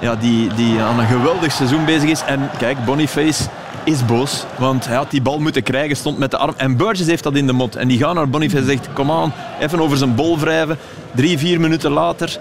Ja, 0.00 0.16
die, 0.16 0.54
die 0.54 0.80
aan 0.80 0.98
een 0.98 1.06
geweldig 1.06 1.52
seizoen 1.52 1.84
bezig 1.84 2.10
is. 2.10 2.22
En 2.26 2.50
kijk, 2.58 2.84
Boniface 2.84 3.42
is 3.84 4.06
boos. 4.06 4.44
Want 4.58 4.86
hij 4.86 4.96
had 4.96 5.10
die 5.10 5.22
bal 5.22 5.38
moeten 5.38 5.62
krijgen, 5.62 5.96
stond 5.96 6.18
met 6.18 6.30
de 6.30 6.36
arm. 6.36 6.54
En 6.56 6.76
Burgess 6.76 7.08
heeft 7.08 7.22
dat 7.22 7.34
in 7.34 7.46
de 7.46 7.52
mot. 7.52 7.76
En 7.76 7.88
die 7.88 7.98
gaat 7.98 8.14
naar 8.14 8.28
Boniface 8.28 8.62
en 8.62 8.68
zegt, 8.68 8.88
kom 8.92 9.10
aan, 9.10 9.32
even 9.60 9.80
over 9.80 9.96
zijn 9.96 10.14
bol 10.14 10.38
wrijven. 10.38 10.78
Drie, 11.14 11.38
vier 11.38 11.60
minuten 11.60 11.90
later, 11.90 12.38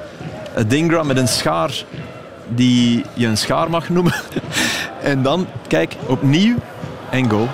Adingra 0.57 1.03
met 1.03 1.17
een 1.17 1.27
schaar 1.27 1.83
die 2.47 3.03
je 3.13 3.27
een 3.27 3.37
schaar 3.37 3.69
mag 3.69 3.89
noemen. 3.89 4.13
en 5.03 5.21
dan, 5.21 5.47
kijk, 5.67 5.95
opnieuw 6.07 6.55
en 7.09 7.29
goal. 7.29 7.47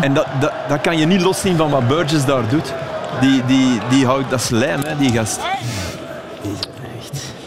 En 0.00 0.14
dat, 0.14 0.26
dat, 0.40 0.52
dat 0.68 0.80
kan 0.80 0.98
je 0.98 1.06
niet 1.06 1.20
loszien 1.20 1.56
van 1.56 1.70
wat 1.70 1.88
Burgess 1.88 2.24
daar 2.24 2.48
doet. 2.48 2.72
Die, 3.20 3.42
die, 3.46 3.80
die 3.88 4.06
houdt 4.06 4.30
dat 4.30 4.40
slijm, 4.42 4.80
hè, 4.82 4.96
die 4.96 5.10
gast. 5.12 5.40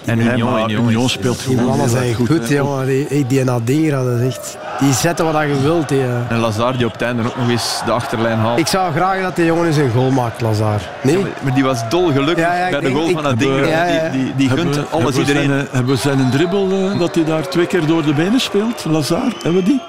En 0.06 0.20
Union, 0.20 0.52
maar 0.52 0.72
Union, 0.72 1.10
speelt 1.10 1.48
Die 1.48 1.62
mannen 1.62 1.90
zijn 1.90 2.08
erg 2.08 2.16
goed, 2.16 2.50
hè. 2.50 2.56
jongen. 2.56 2.86
Die, 2.86 3.26
die 3.28 3.44
Nadera, 3.44 4.04
dat 4.04 4.20
is 4.20 4.28
echt... 4.36 4.58
Die 4.80 4.94
zetten 4.94 5.32
wat 5.34 5.42
je 5.42 5.62
wilt. 5.62 5.90
Die, 5.90 6.02
eh. 6.02 6.32
En 6.32 6.38
Lazar 6.38 6.78
die 6.78 6.86
op 6.86 6.92
het 6.92 7.02
einde 7.02 7.24
ook 7.26 7.36
nog 7.38 7.50
eens 7.50 7.82
de 7.86 7.92
achterlijn 7.92 8.38
haalt. 8.38 8.60
Ik 8.60 8.68
zou 8.68 8.94
graag 8.94 9.22
dat 9.22 9.36
die 9.36 9.46
jongen 9.46 9.66
eens 9.66 9.78
een 9.78 9.92
goal 9.92 10.12
maakt, 10.12 10.42
Lazar. 10.42 10.82
Nee? 11.02 11.26
Maar 11.42 11.54
die 11.54 11.64
was 11.64 11.90
dolgelukkig 11.90 12.46
Ja, 12.46 12.56
ja, 12.56 12.70
bij 12.70 12.80
de 12.80 12.92
goal 12.92 13.08
ik- 13.08 13.14
van 13.14 13.24
dat 13.24 13.40
ding. 13.40 13.68
Ja, 13.68 13.86
ja. 13.86 14.10
Die, 14.10 14.22
die, 14.24 14.34
die 14.36 14.50
gunt 14.50 14.92
alles 14.92 15.04
hebben 15.04 15.14
iedereen. 15.14 15.48
Zijn, 15.50 15.60
eh, 15.68 15.74
hebben 15.74 15.94
we 15.96 16.00
zijn 16.02 16.20
een 16.20 16.30
dribbel 16.32 16.70
eh, 16.92 17.00
dat 17.00 17.16
hij 17.16 17.24
daar 17.24 17.48
twee 17.50 17.66
keer 17.68 17.86
door 17.86 18.04
de 18.06 18.14
benen 18.14 18.40
speelt? 18.40 18.86
Lazar, 18.86 19.22
hebben 19.44 19.54
we 19.54 19.64
die? 19.64 19.82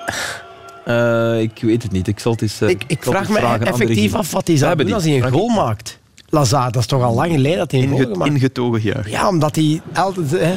Eh, 0.88 1.40
ik 1.40 1.58
weet 1.60 1.82
het 1.82 1.92
niet. 1.92 2.06
Ik 2.08 2.18
zal 2.18 2.32
het 2.32 2.42
eens, 2.42 2.60
eh, 2.60 2.68
Ik, 2.68 2.84
ik 2.86 3.02
zal 3.02 3.12
het 3.12 3.22
vraag 3.26 3.36
me 3.36 3.46
vragen 3.46 3.66
effectief 3.66 4.14
af 4.14 4.30
wat 4.32 4.46
hij 4.46 4.56
zou 4.56 4.76
doen 4.76 4.92
als 4.92 5.04
hij 5.04 5.22
een 5.22 5.32
goal 5.32 5.48
maakt. 5.48 5.98
Lazar, 6.30 6.72
dat 6.72 6.80
is 6.80 6.86
toch 6.88 7.02
al 7.02 7.14
lang 7.14 7.32
geleden 7.32 7.58
dat 7.58 7.70
hij 7.72 7.82
een 7.82 7.88
goal 7.88 8.12
gemaakt 8.12 8.30
ingetogen 8.30 8.80
juich. 8.82 9.10
Ja, 9.10 9.28
omdat 9.28 9.56
hij 9.56 9.80
altijd... 9.94 10.30
Hè, 10.30 10.54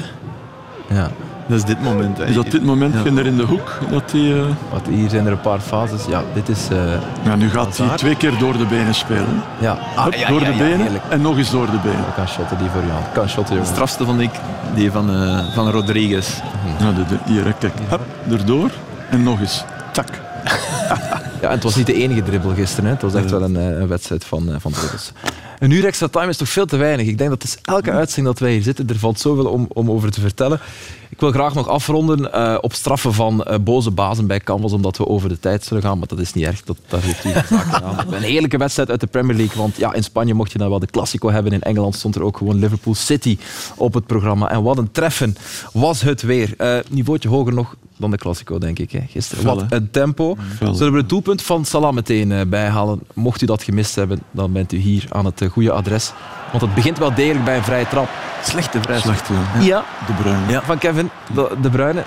Ja. 0.96 1.12
Dat 1.48 1.58
is 1.60 1.66
dit 1.66 1.82
moment. 1.82 2.18
Hè. 2.18 2.26
Is 2.26 2.36
dat 2.36 2.52
dit 2.52 2.64
moment 2.64 2.96
er 3.06 3.26
in 3.26 3.38
de 3.38 3.44
hoek? 3.44 3.80
Dat 3.92 4.12
hij, 4.12 4.34
eh, 4.40 4.46
Wat, 4.72 4.82
hier 4.90 5.10
zijn 5.10 5.26
er 5.26 5.32
een 5.32 5.42
paar 5.42 5.60
fases. 5.60 6.06
Ja, 6.06 6.24
dit 6.34 6.50
is... 6.50 6.68
eh, 6.72 6.78
ja, 7.24 7.36
nu 7.36 7.50
gaat 7.50 7.78
hij 7.78 7.98
twee 7.98 8.16
keer 8.18 8.38
door 8.38 8.58
de 8.58 8.66
benen 8.66 8.96
spelen. 8.96 9.42
ja. 9.60 9.78
Hup, 9.96 10.14
ja, 10.14 10.28
door 10.28 10.40
ja, 10.42 10.46
de 10.52 10.56
ja, 10.56 10.58
benen 10.64 10.88
en 11.10 11.22
nog 11.22 11.38
eens 11.38 11.52
door 11.52 11.66
de 11.66 11.78
benen. 11.84 12.06
Kan 12.16 12.28
shotten 12.28 12.58
die 12.58 12.68
voor. 12.70 12.82
Ik 12.82 13.14
kan 13.14 13.30
shotten, 13.30 13.46
De 13.46 13.60
jongen. 13.60 13.74
strafste 13.74 14.06
vond 14.06 14.20
ik 14.20 14.30
die 14.76 14.92
van, 14.92 15.10
eh, 15.16 15.54
van 15.54 15.70
Rodriguez. 15.70 16.30
Ja, 16.80 16.92
de, 16.92 17.06
de, 17.06 17.18
hier, 17.26 17.54
kijk. 17.60 17.74
Hup, 17.90 18.02
erdoor 18.32 18.70
en 19.10 19.24
nog 19.24 19.40
eens. 19.40 19.64
Tak. 19.92 20.10
Ja, 21.42 21.48
en 21.48 21.54
het 21.54 21.64
was 21.64 21.76
niet 21.76 21.86
de 21.86 21.94
enige 21.94 22.24
dribbel 22.24 22.54
gisteren. 22.54 22.86
Hè. 22.86 22.92
Het 22.92 23.02
was 23.02 23.14
echt 23.14 23.32
wel 23.32 23.42
een, 23.42 23.58
eh, 23.58 23.66
een 23.66 23.88
wedstrijd 23.88 24.24
van, 24.26 24.54
eh, 24.54 24.56
van 24.60 24.72
dribbels. 24.72 25.12
Een 25.60 25.72
uur 25.72 25.86
extra 25.86 26.08
time 26.08 26.28
is 26.28 26.38
toch 26.38 26.50
veel 26.50 26.66
te 26.66 26.78
weinig. 26.78 27.08
Ik 27.08 27.18
denk 27.18 27.30
dat 27.30 27.42
het 27.42 27.52
is 27.52 27.58
elke 27.62 27.92
uitzending 27.92 28.28
dat 28.28 28.40
wij 28.40 28.52
hier 28.52 28.62
zitten, 28.62 28.88
er 28.90 29.00
valt 29.00 29.20
zoveel 29.20 29.46
om, 29.46 29.66
om 29.74 29.92
over 29.92 30.12
te 30.12 30.22
vertellen. 30.22 30.60
Ik 31.10 31.20
wil 31.20 31.32
graag 31.32 31.54
nog 31.54 31.68
afronden 31.68 32.34
eh, 32.34 32.58
op 32.62 32.74
straffen 32.74 33.14
van 33.14 33.48
boze 33.62 33.92
bazen 33.92 34.28
bij 34.28 34.40
Canvas, 34.40 34.72
omdat 34.72 34.98
we 34.98 35.08
over 35.08 35.30
de 35.30 35.40
tijd 35.40 35.66
zullen 35.66 35.84
gaan. 35.84 35.98
Maar 35.98 36.08
dat 36.08 36.20
is 36.20 36.34
niet 36.34 36.46
erg, 36.46 36.64
dat, 36.64 36.78
daar 36.88 37.02
heeft 37.02 37.26
u 37.26 37.30
zaken 37.32 37.84
aan. 37.84 38.14
Een 38.14 38.22
heerlijke 38.22 38.58
wedstrijd 38.58 38.90
uit 38.90 39.00
de 39.00 39.08
Premier 39.08 39.36
League. 39.36 39.62
Want 39.62 39.78
ja, 39.78 39.94
in 39.94 40.04
Spanje 40.04 40.34
mocht 40.34 40.52
je 40.52 40.58
dan 40.58 40.70
wel 40.70 40.80
de 40.80 40.86
Classico 40.86 41.30
hebben. 41.30 41.52
In 41.52 41.62
Engeland 41.62 41.96
stond 41.96 42.16
er 42.16 42.24
ook 42.24 42.38
gewoon 42.38 42.60
Liverpool 42.60 42.96
City 42.96 43.38
op 43.76 43.94
het 43.94 44.06
programma. 44.06 44.50
En 44.52 44.64
wat 44.64 44.78
een 44.78 44.92
treffen 44.92 45.36
was 45.74 46.02
het 46.02 46.22
weer. 46.22 46.54
Eh 46.58 46.78
niveautje 46.90 47.30
hoger 47.30 47.54
nog 47.54 47.76
dan 48.02 48.12
de 48.12 48.18
Classico, 48.18 48.58
denk 48.58 48.80
ik. 48.80 48.92
Hè. 48.92 49.00
Gisteren. 49.10 49.44
Wat 49.44 49.66
een 49.70 49.92
tempo. 49.92 50.38
Zullen 50.72 50.92
we 50.92 51.00
het 51.00 51.10
doelpunt 51.10 51.42
van 51.42 51.66
Salah 51.66 51.94
meteen 51.94 52.32
eh, 52.32 52.42
bijhalen? 52.48 53.02
Mocht 53.14 53.42
u 53.42 53.46
dat 53.46 53.64
gemist 53.64 53.96
hebben, 53.96 54.20
dan 54.32 54.52
bent 54.52 54.72
u 54.72 54.78
hier 54.78 55.06
aan 55.10 55.26
het 55.26 55.42
eh, 55.42 55.50
goede 55.50 55.72
adres. 55.72 56.12
Want 56.52 56.64
het 56.64 56.74
begint 56.74 56.98
wel 56.98 57.14
degelijk 57.14 57.46
bij 57.46 57.58
een 57.58 57.64
vrije 57.64 57.88
trap. 57.88 58.10
Slechte 58.44 58.82
vrij. 58.82 59.00
Slecht, 59.00 59.28
ja. 59.28 59.62
Ja, 59.62 59.86
De 60.08 60.14
Bruin. 60.14 60.40
Ja. 60.50 60.62
van 60.62 60.78
Kevin 60.78 61.10
de, 61.34 61.52
de 61.62 61.70
Bruyne. 61.70 62.04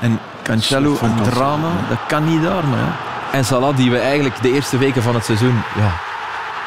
En 0.00 0.18
Cancelo, 0.42 0.96
een 1.02 1.22
drama, 1.30 1.68
dat 1.88 1.98
kan 2.08 2.24
niet 2.24 2.42
daar. 2.42 2.66
Maar 2.66 2.78
ja. 2.78 2.96
En 3.32 3.44
Salah, 3.44 3.76
die 3.76 3.90
we 3.90 3.98
eigenlijk 3.98 4.42
de 4.42 4.52
eerste 4.52 4.78
weken 4.78 5.02
van 5.02 5.14
het 5.14 5.24
seizoen 5.24 5.54
ja, 5.76 5.92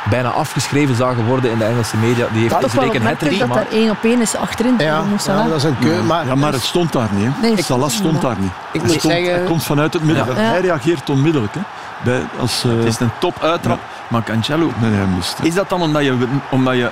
bijna 0.10 0.30
afgeschreven 0.30 0.96
zagen 0.96 1.26
worden 1.26 1.52
in 1.52 1.58
de 1.58 1.64
Engelse 1.66 1.98
media. 1.98 2.26
Die 2.32 2.42
heeft 2.42 2.62
Dat 2.62 2.74
week 2.74 2.94
een 2.94 3.06
hat 3.06 3.20
dat 3.20 3.54
daar 3.54 3.66
één 3.72 3.90
op 3.90 3.98
één 4.04 4.22
is 4.22 4.36
achterin. 4.36 4.76
ja, 4.78 5.02
Moest 5.02 5.26
dat 5.26 5.56
is 5.56 5.64
een 5.64 5.80
keu. 5.80 6.02
Maar, 6.04 6.26
Ja, 6.26 6.36
maar 6.36 6.52
het 6.54 6.62
stond 6.62 6.92
daar 6.94 7.08
niet. 7.12 7.26
Hè. 7.26 7.48
Nee, 7.48 7.64
Salah 7.64 7.90
stond 7.90 8.22
daar 8.22 8.36
niet. 8.40 8.52
ik 8.72 8.82
Hij, 8.82 8.90
moet 8.90 9.00
stond- 9.00 9.14
zeggen... 9.14 9.34
hij 9.34 9.44
komt 9.44 9.64
vanuit 9.64 9.94
het 9.94 10.04
midden. 10.04 10.26
Ja. 10.28 10.34
Hij 10.34 10.62
reageert 10.62 11.10
onmiddellijk. 11.10 11.54
Hè. 11.54 11.60
Bij, 12.04 12.22
als, 12.40 12.64
eh, 12.64 12.72
Het 12.72 12.84
is 12.86 13.00
een 13.00 13.12
top 13.20 13.44
uittrap. 13.44 13.80
Maar 14.08 14.24
Cancelo, 14.24 14.72
Nee, 14.80 14.90
nee, 14.90 15.00
hij 15.00 15.08
mist. 15.16 15.38
hè. 15.38 15.44
is 15.46 15.54
dat 15.54 15.70
dan 15.70 15.82
omdat 15.82 16.04
je, 16.04 16.28
omdat 16.50 16.76
je 16.76 16.90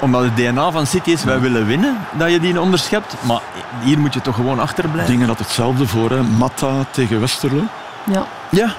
omdat 0.00 0.22
het 0.22 0.36
DNA 0.36 0.70
van 0.70 0.86
City 0.86 1.10
is, 1.10 1.24
wij 1.24 1.40
willen 1.40 1.66
winnen, 1.66 1.96
dat 2.12 2.30
je 2.30 2.40
die 2.40 2.60
onderschept? 2.60 3.14
Maar 3.20 3.40
hier 3.82 3.98
moet 3.98 4.14
je 4.14 4.20
toch 4.20 4.34
gewoon 4.34 4.60
achterblijven? 4.60 5.12
Dingen 5.12 5.28
had 5.28 5.38
hetzelfde 5.38 5.86
voor. 5.86 6.10
Hè. 6.10 6.22
Matta 6.22 6.70
tegen 6.90 7.20
Westerlo. 7.20 7.62
Ja, 8.04 8.24
Ja. 8.48 8.72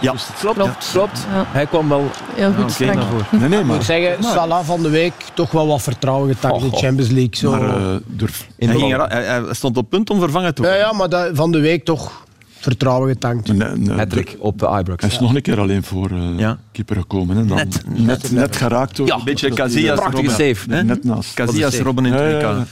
Ja. 0.00 0.12
Dus- 0.12 0.26
Klopt, 0.40 0.56
Klopt. 0.58 0.88
klopt. 0.92 1.18
Ja. 1.34 1.44
Hij 1.48 1.66
kwam 1.66 1.88
wel 1.88 2.10
heel 2.34 2.52
goed. 2.52 2.62
oké, 2.62 2.72
Frank. 2.72 2.94
nou. 2.94 3.06
voor. 3.10 3.38
Nee, 3.38 3.48
nee, 3.48 3.58
Ik 3.60 3.64
maar, 3.66 3.74
moet 3.76 3.84
zeggen, 3.84 4.24
Salah 4.24 4.64
van 4.64 4.82
de 4.82 4.88
week 4.90 5.12
toch 5.34 5.50
wel 5.50 5.66
wat 5.66 5.82
vertrouwen 5.82 6.34
getankt 6.34 6.62
in 6.62 6.68
de 6.70 6.74
Oh, 6.76 6.82
Champions 6.82 7.10
League. 7.10 7.36
Zo. 7.36 7.50
maar 7.50 7.76
eh, 7.76 7.96
durf. 8.06 8.46
In 8.56 8.68
Hij, 8.68 8.76
de 8.76 8.82
ging 8.82 8.96
bal. 8.96 9.06
er- 9.08 9.12
hij, 9.12 9.24
hij 9.24 9.54
stond 9.54 9.76
op 9.76 9.90
punt 9.90 10.10
om 10.10 10.20
vervangen 10.20 10.54
te 10.54 10.62
ja, 10.62 10.68
worden. 10.68 10.86
ja, 10.86 10.92
maar 10.92 11.08
dat, 11.08 11.30
van 11.32 11.52
de 11.52 11.60
week 11.60 11.84
toch 11.84 12.24
vertrouwen 12.60 13.08
getankt. 13.08 13.52
Nee, 13.52 14.36
op 14.38 14.58
de 14.58 14.66
Ibrox. 14.78 15.02
Hij 15.02 15.10
is 15.10 15.18
nog 15.20 15.34
een 15.34 15.42
keer 15.42 15.60
alleen 15.60 15.82
voor 15.82 16.10
eh 16.10 16.38
Ja. 16.38 16.58
keeper 16.72 16.96
gekomen. 16.96 17.36
Hè. 17.36 17.44
Dan 17.46 17.56
Net. 17.56 17.82
net, 17.86 18.32
net, 18.32 18.56
geraakt 18.56 18.96
door... 18.96 19.06
Ja, 19.06 19.14
Een 19.14 19.24
beetje 19.24 19.50
Casillas, 19.50 19.98
Prachtige 19.98 20.26
Robben. 20.26 20.54
save. 20.54 20.74
Hè? 20.74 20.82
Net 20.84 21.04
naast. 21.04 21.34
Casillas, 21.34 21.70
safe. 21.72 21.82
Robben 21.84 22.04
in 22.06 22.12
het 22.12 22.20
Ja, 22.20 22.38
ja, 22.38 22.54
WK. 22.58 22.66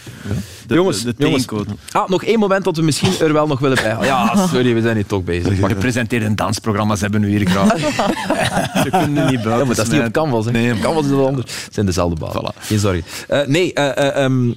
De, 0.66 0.74
Jongens, 0.74 1.02
de, 1.02 1.14
de 1.16 1.24
jongens. 1.24 1.46
Ah, 1.90 2.08
nog 2.08 2.24
één 2.24 2.38
moment 2.38 2.64
dat 2.64 2.76
we 2.76 2.82
misschien 2.82 3.10
er 3.20 3.32
wel 3.32 3.46
nog 3.46 3.58
willen 3.58 3.82
bij. 3.82 3.96
Ja, 4.06 4.36
sorry, 4.52 4.74
we 4.74 4.80
zijn 4.80 4.94
hier 4.94 5.06
toch 5.06 5.24
bezig. 5.24 5.60
Wacht, 5.60 5.72
Gepresenteerde 5.72 6.34
dansprogramma's 6.34 7.00
hebben 7.00 7.20
we 7.20 7.26
hier 7.26 7.46
graag. 7.46 7.78
Ze 8.84 8.90
kunnen 8.90 9.26
niet 9.26 9.42
buiten. 9.42 9.50
Ja, 9.50 9.64
maar 9.64 9.74
dat 9.74 9.86
is 9.86 9.92
niet 9.92 10.02
op. 10.02 10.12
Canvas. 10.12 10.44
Hè. 10.44 10.50
Nee, 10.50 10.72
op 10.72 10.80
Canvas 10.80 11.02
is 11.02 11.08
het 11.08 11.16
wel 11.18 11.26
anders. 11.26 11.64
Het 11.64 11.74
zijn 11.74 11.86
dezelfde 11.86 12.16
banen. 12.16 12.52
Voilà. 12.52 12.58
Geen 12.58 12.78
sorry. 12.78 13.04
Eh, 13.28 13.46
nee, 13.46 13.72
eh, 13.72 14.08
eh, 14.08 14.24
ehm, 14.24 14.52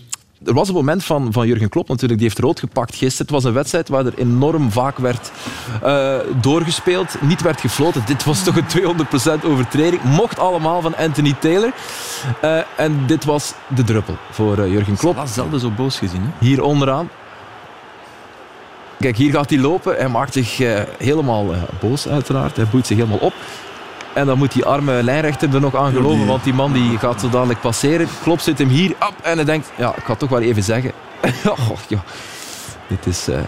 er 0.46 0.54
was 0.54 0.68
een 0.68 0.74
moment 0.74 1.04
van, 1.04 1.34
van 1.34 1.48
Jurgen 1.48 1.70
Klopp 1.70 1.88
natuurlijk. 1.88 2.20
Die 2.20 2.28
heeft 2.28 2.40
rood 2.40 2.60
gepakt 2.60 2.96
gisteren. 2.96 3.26
Het 3.26 3.36
was 3.36 3.44
een 3.44 3.54
wedstrijd 3.54 3.90
waar 3.90 4.06
er 4.06 4.18
enorm 4.18 4.72
vaak 4.72 4.98
werd 4.98 5.32
eh, 5.84 6.18
doorgespeeld. 6.42 7.22
Niet 7.22 7.42
werd 7.42 7.62
gefloten. 7.62 8.04
Dit 8.06 8.24
was 8.24 8.44
toch 8.44 8.56
een 8.56 8.96
200% 9.42 9.46
overtreding. 9.46 10.04
Mocht 10.04 10.40
allemaal 10.40 10.82
van 10.82 10.96
Anthony 10.96 11.36
Taylor. 11.40 11.72
Eh, 12.42 12.60
en 12.76 13.04
dit 13.08 13.26
was 13.26 13.54
de 13.68 13.84
druppel 13.84 14.18
voor 14.32 14.58
eh, 14.58 14.72
Jurgen 14.72 14.98
Klopp. 14.98 15.16
Salah 15.16 15.32
zelden 15.32 15.60
zo 15.60 15.70
boos 15.70 15.98
gezien. 15.98 16.22
Hè? 16.22 16.46
Hier 16.46 16.64
onderaan. 16.64 17.10
Kijk, 19.00 19.18
hier 19.18 19.32
gaat 19.32 19.50
hij 19.50 19.60
lopen. 19.60 19.96
Hij 19.96 20.10
maakt 20.10 20.34
zich 20.34 20.58
helemaal 20.98 21.46
boos, 21.80 22.08
uiteraard. 22.08 22.56
Hij 22.56 22.66
boeit 22.66 22.88
zich 22.88 22.98
helemaal 22.98 23.18
op. 23.18 23.34
En 24.18 24.26
dan 24.26 24.38
moet 24.38 24.54
die 24.54 24.66
arme 24.66 25.04
lijnrechter 25.04 25.54
er 25.54 25.62
nog 25.62 25.76
aan 25.76 25.94
geloven, 25.94 26.26
want 26.26 26.44
die 26.44 26.54
man 26.54 26.74
die 26.74 26.98
gaat 26.98 27.22
zo 27.22 27.30
dadelijk 27.30 27.62
passeren. 27.62 28.08
Klopt 28.24 28.44
zit 28.44 28.58
hem 28.58 28.68
hier 28.68 28.92
op 28.92 29.14
en 29.24 29.36
hij 29.36 29.46
denkt, 29.46 29.72
ja, 29.76 29.96
ik 29.96 30.04
ga 30.04 30.10
het 30.10 30.20
toch 30.20 30.30
wel 30.30 30.42
even 30.42 30.64
zeggen. 30.64 30.92
oh, 31.46 31.70
ja. 31.88 32.04
Dit 32.88 33.06
is 33.06 33.28
eh 33.28 33.40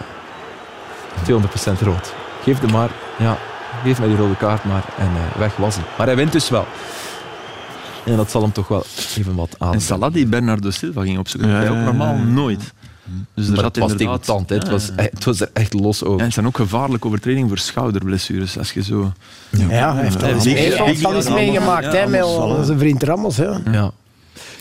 200% 1.78 1.82
rood. 1.82 2.14
Geef 2.42 2.60
hem 2.60 2.70
maar, 2.70 2.90
ja, 3.18 3.38
geef 3.82 3.98
mij 3.98 4.08
die 4.08 4.16
rode 4.16 4.36
kaart 4.36 4.64
maar 4.64 4.84
en 4.98 5.06
eh, 5.06 5.38
weg 5.38 5.56
was 5.56 5.74
hij. 5.74 5.84
Maar 5.98 6.06
hij 6.06 6.16
wint 6.16 6.32
dus 6.32 6.48
wel. 6.48 6.66
En 8.04 8.16
dat 8.16 8.30
zal 8.30 8.42
hem 8.42 8.52
toch 8.52 8.68
wel 8.68 8.84
even 9.18 9.34
wat 9.34 9.54
aan. 9.58 9.72
En 9.72 9.80
Salah 9.80 10.12
die 10.12 10.26
Bernardo 10.26 10.70
Silva 10.70 11.02
ging 11.02 11.18
opzoeken. 11.18 11.50
Ja, 11.50 11.60
dat 11.60 11.68
hij 11.68 11.78
ook 11.78 11.84
normaal 11.84 12.14
nooit. 12.14 12.72
Dus 13.34 13.46
er 13.46 13.52
maar 13.52 13.60
zat 13.60 13.74
het 13.74 13.78
was 13.84 13.90
inderdaad... 13.92 14.18
het, 14.48 14.66
Ja, 14.66 14.72
was, 14.72 14.86
ja. 14.86 15.02
het 15.14 15.24
was 15.24 15.40
er 15.40 15.50
echt 15.52 15.72
los 15.74 16.04
over. 16.04 16.18
Ja, 16.18 16.24
het 16.24 16.32
zijn 16.34 16.46
ook 16.46 16.56
gevaarlijke 16.56 17.06
overtredingen 17.06 17.48
voor 17.48 17.58
schouderblessures. 17.58 18.58
Als 18.58 18.72
je 18.72 18.82
zo... 18.82 19.12
Ja, 19.50 19.94
hij 19.94 20.02
heeft 20.02 20.20
Ja, 20.20 20.32
al 20.32 20.42
Big- 20.86 21.28
meegemaakt 21.34 21.84
Ja, 21.84 21.90
hè, 21.92 22.06
met 22.06 22.22
onze 22.24 22.78
vriend 22.78 23.02
Ramos. 23.02 23.36
Ja. 23.36 23.90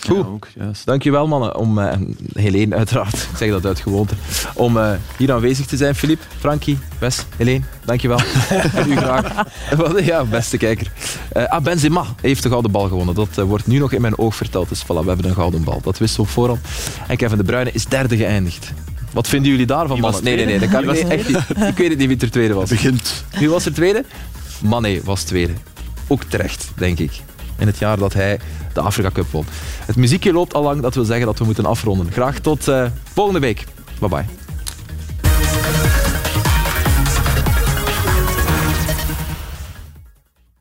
Goed. 0.07 0.17
Ja, 0.17 0.23
ook. 0.23 0.47
Dankjewel 0.85 1.27
mannen, 1.27 1.55
om, 1.55 1.79
en 1.79 2.17
Helene 2.33 2.75
uiteraard, 2.75 3.13
ik 3.31 3.37
zeg 3.37 3.49
dat 3.49 3.65
uit 3.65 3.79
gewoonte, 3.79 4.13
om 4.53 4.77
eh, 4.77 4.91
hier 5.17 5.31
aanwezig 5.31 5.65
te 5.65 5.77
zijn. 5.77 5.95
Filip, 5.95 6.21
Frankie, 6.39 6.77
Wes, 6.99 7.25
Helene, 7.37 7.63
dankjewel. 7.85 8.19
u 8.87 8.95
graag. 8.95 9.45
Ja, 10.03 10.23
beste 10.23 10.57
kijker. 10.57 10.91
Eh, 11.31 11.45
ah, 11.45 11.63
Benzema 11.63 12.05
heeft 12.21 12.43
de 12.43 12.49
gouden 12.49 12.71
bal 12.71 12.87
gewonnen. 12.87 13.15
Dat 13.15 13.35
wordt 13.35 13.67
nu 13.67 13.77
nog 13.77 13.91
in 13.91 14.01
mijn 14.01 14.17
oog 14.17 14.35
verteld. 14.35 14.69
Dus 14.69 14.83
voilà, 14.83 14.87
we 14.87 15.07
hebben 15.07 15.25
een 15.25 15.33
gouden 15.33 15.63
bal. 15.63 15.81
Dat 15.83 15.97
wisten 15.97 16.21
we 16.21 16.27
op 16.27 16.33
voorhand. 16.33 16.59
En 17.07 17.17
Kevin 17.17 17.37
De 17.37 17.43
Bruyne 17.43 17.71
is 17.71 17.85
derde 17.85 18.17
geëindigd. 18.17 18.73
Wat 19.11 19.27
vinden 19.27 19.51
jullie 19.51 19.65
daarvan, 19.65 19.99
mannen? 19.99 20.23
Nee, 20.23 20.35
nee, 20.35 20.45
nee, 20.45 20.59
dat 20.59 20.69
kan 20.69 20.85
nee, 20.85 21.03
echt 21.03 21.27
niet. 21.27 21.37
Ik 21.67 21.77
weet 21.77 21.89
het 21.89 21.97
niet 21.97 22.07
wie 22.07 22.17
er 22.17 22.31
tweede 22.31 22.53
was. 22.53 22.69
begint. 22.69 23.23
Wie 23.39 23.49
was 23.49 23.65
er 23.65 23.73
tweede? 23.73 24.05
Mané 24.61 24.99
was 25.03 25.23
tweede. 25.23 25.53
Ook 26.07 26.23
terecht, 26.23 26.71
denk 26.75 26.99
ik. 26.99 27.11
In 27.59 27.67
het 27.67 27.77
jaar 27.77 27.97
dat 27.97 28.13
hij 28.13 28.39
de 28.73 28.81
Afrika 28.81 29.09
Cup 29.13 29.31
won. 29.31 29.45
Het 29.85 29.95
muziekje 29.95 30.33
loopt 30.33 30.53
al 30.53 30.63
lang, 30.63 30.81
dat 30.81 30.95
wil 30.95 31.05
zeggen 31.05 31.25
dat 31.25 31.39
we 31.39 31.45
moeten 31.45 31.65
afronden. 31.65 32.11
Graag 32.11 32.39
tot 32.39 32.67
eh, 32.67 32.85
volgende 33.13 33.39
week. 33.39 33.65
Bye 33.99 34.09
bye. 34.09 34.48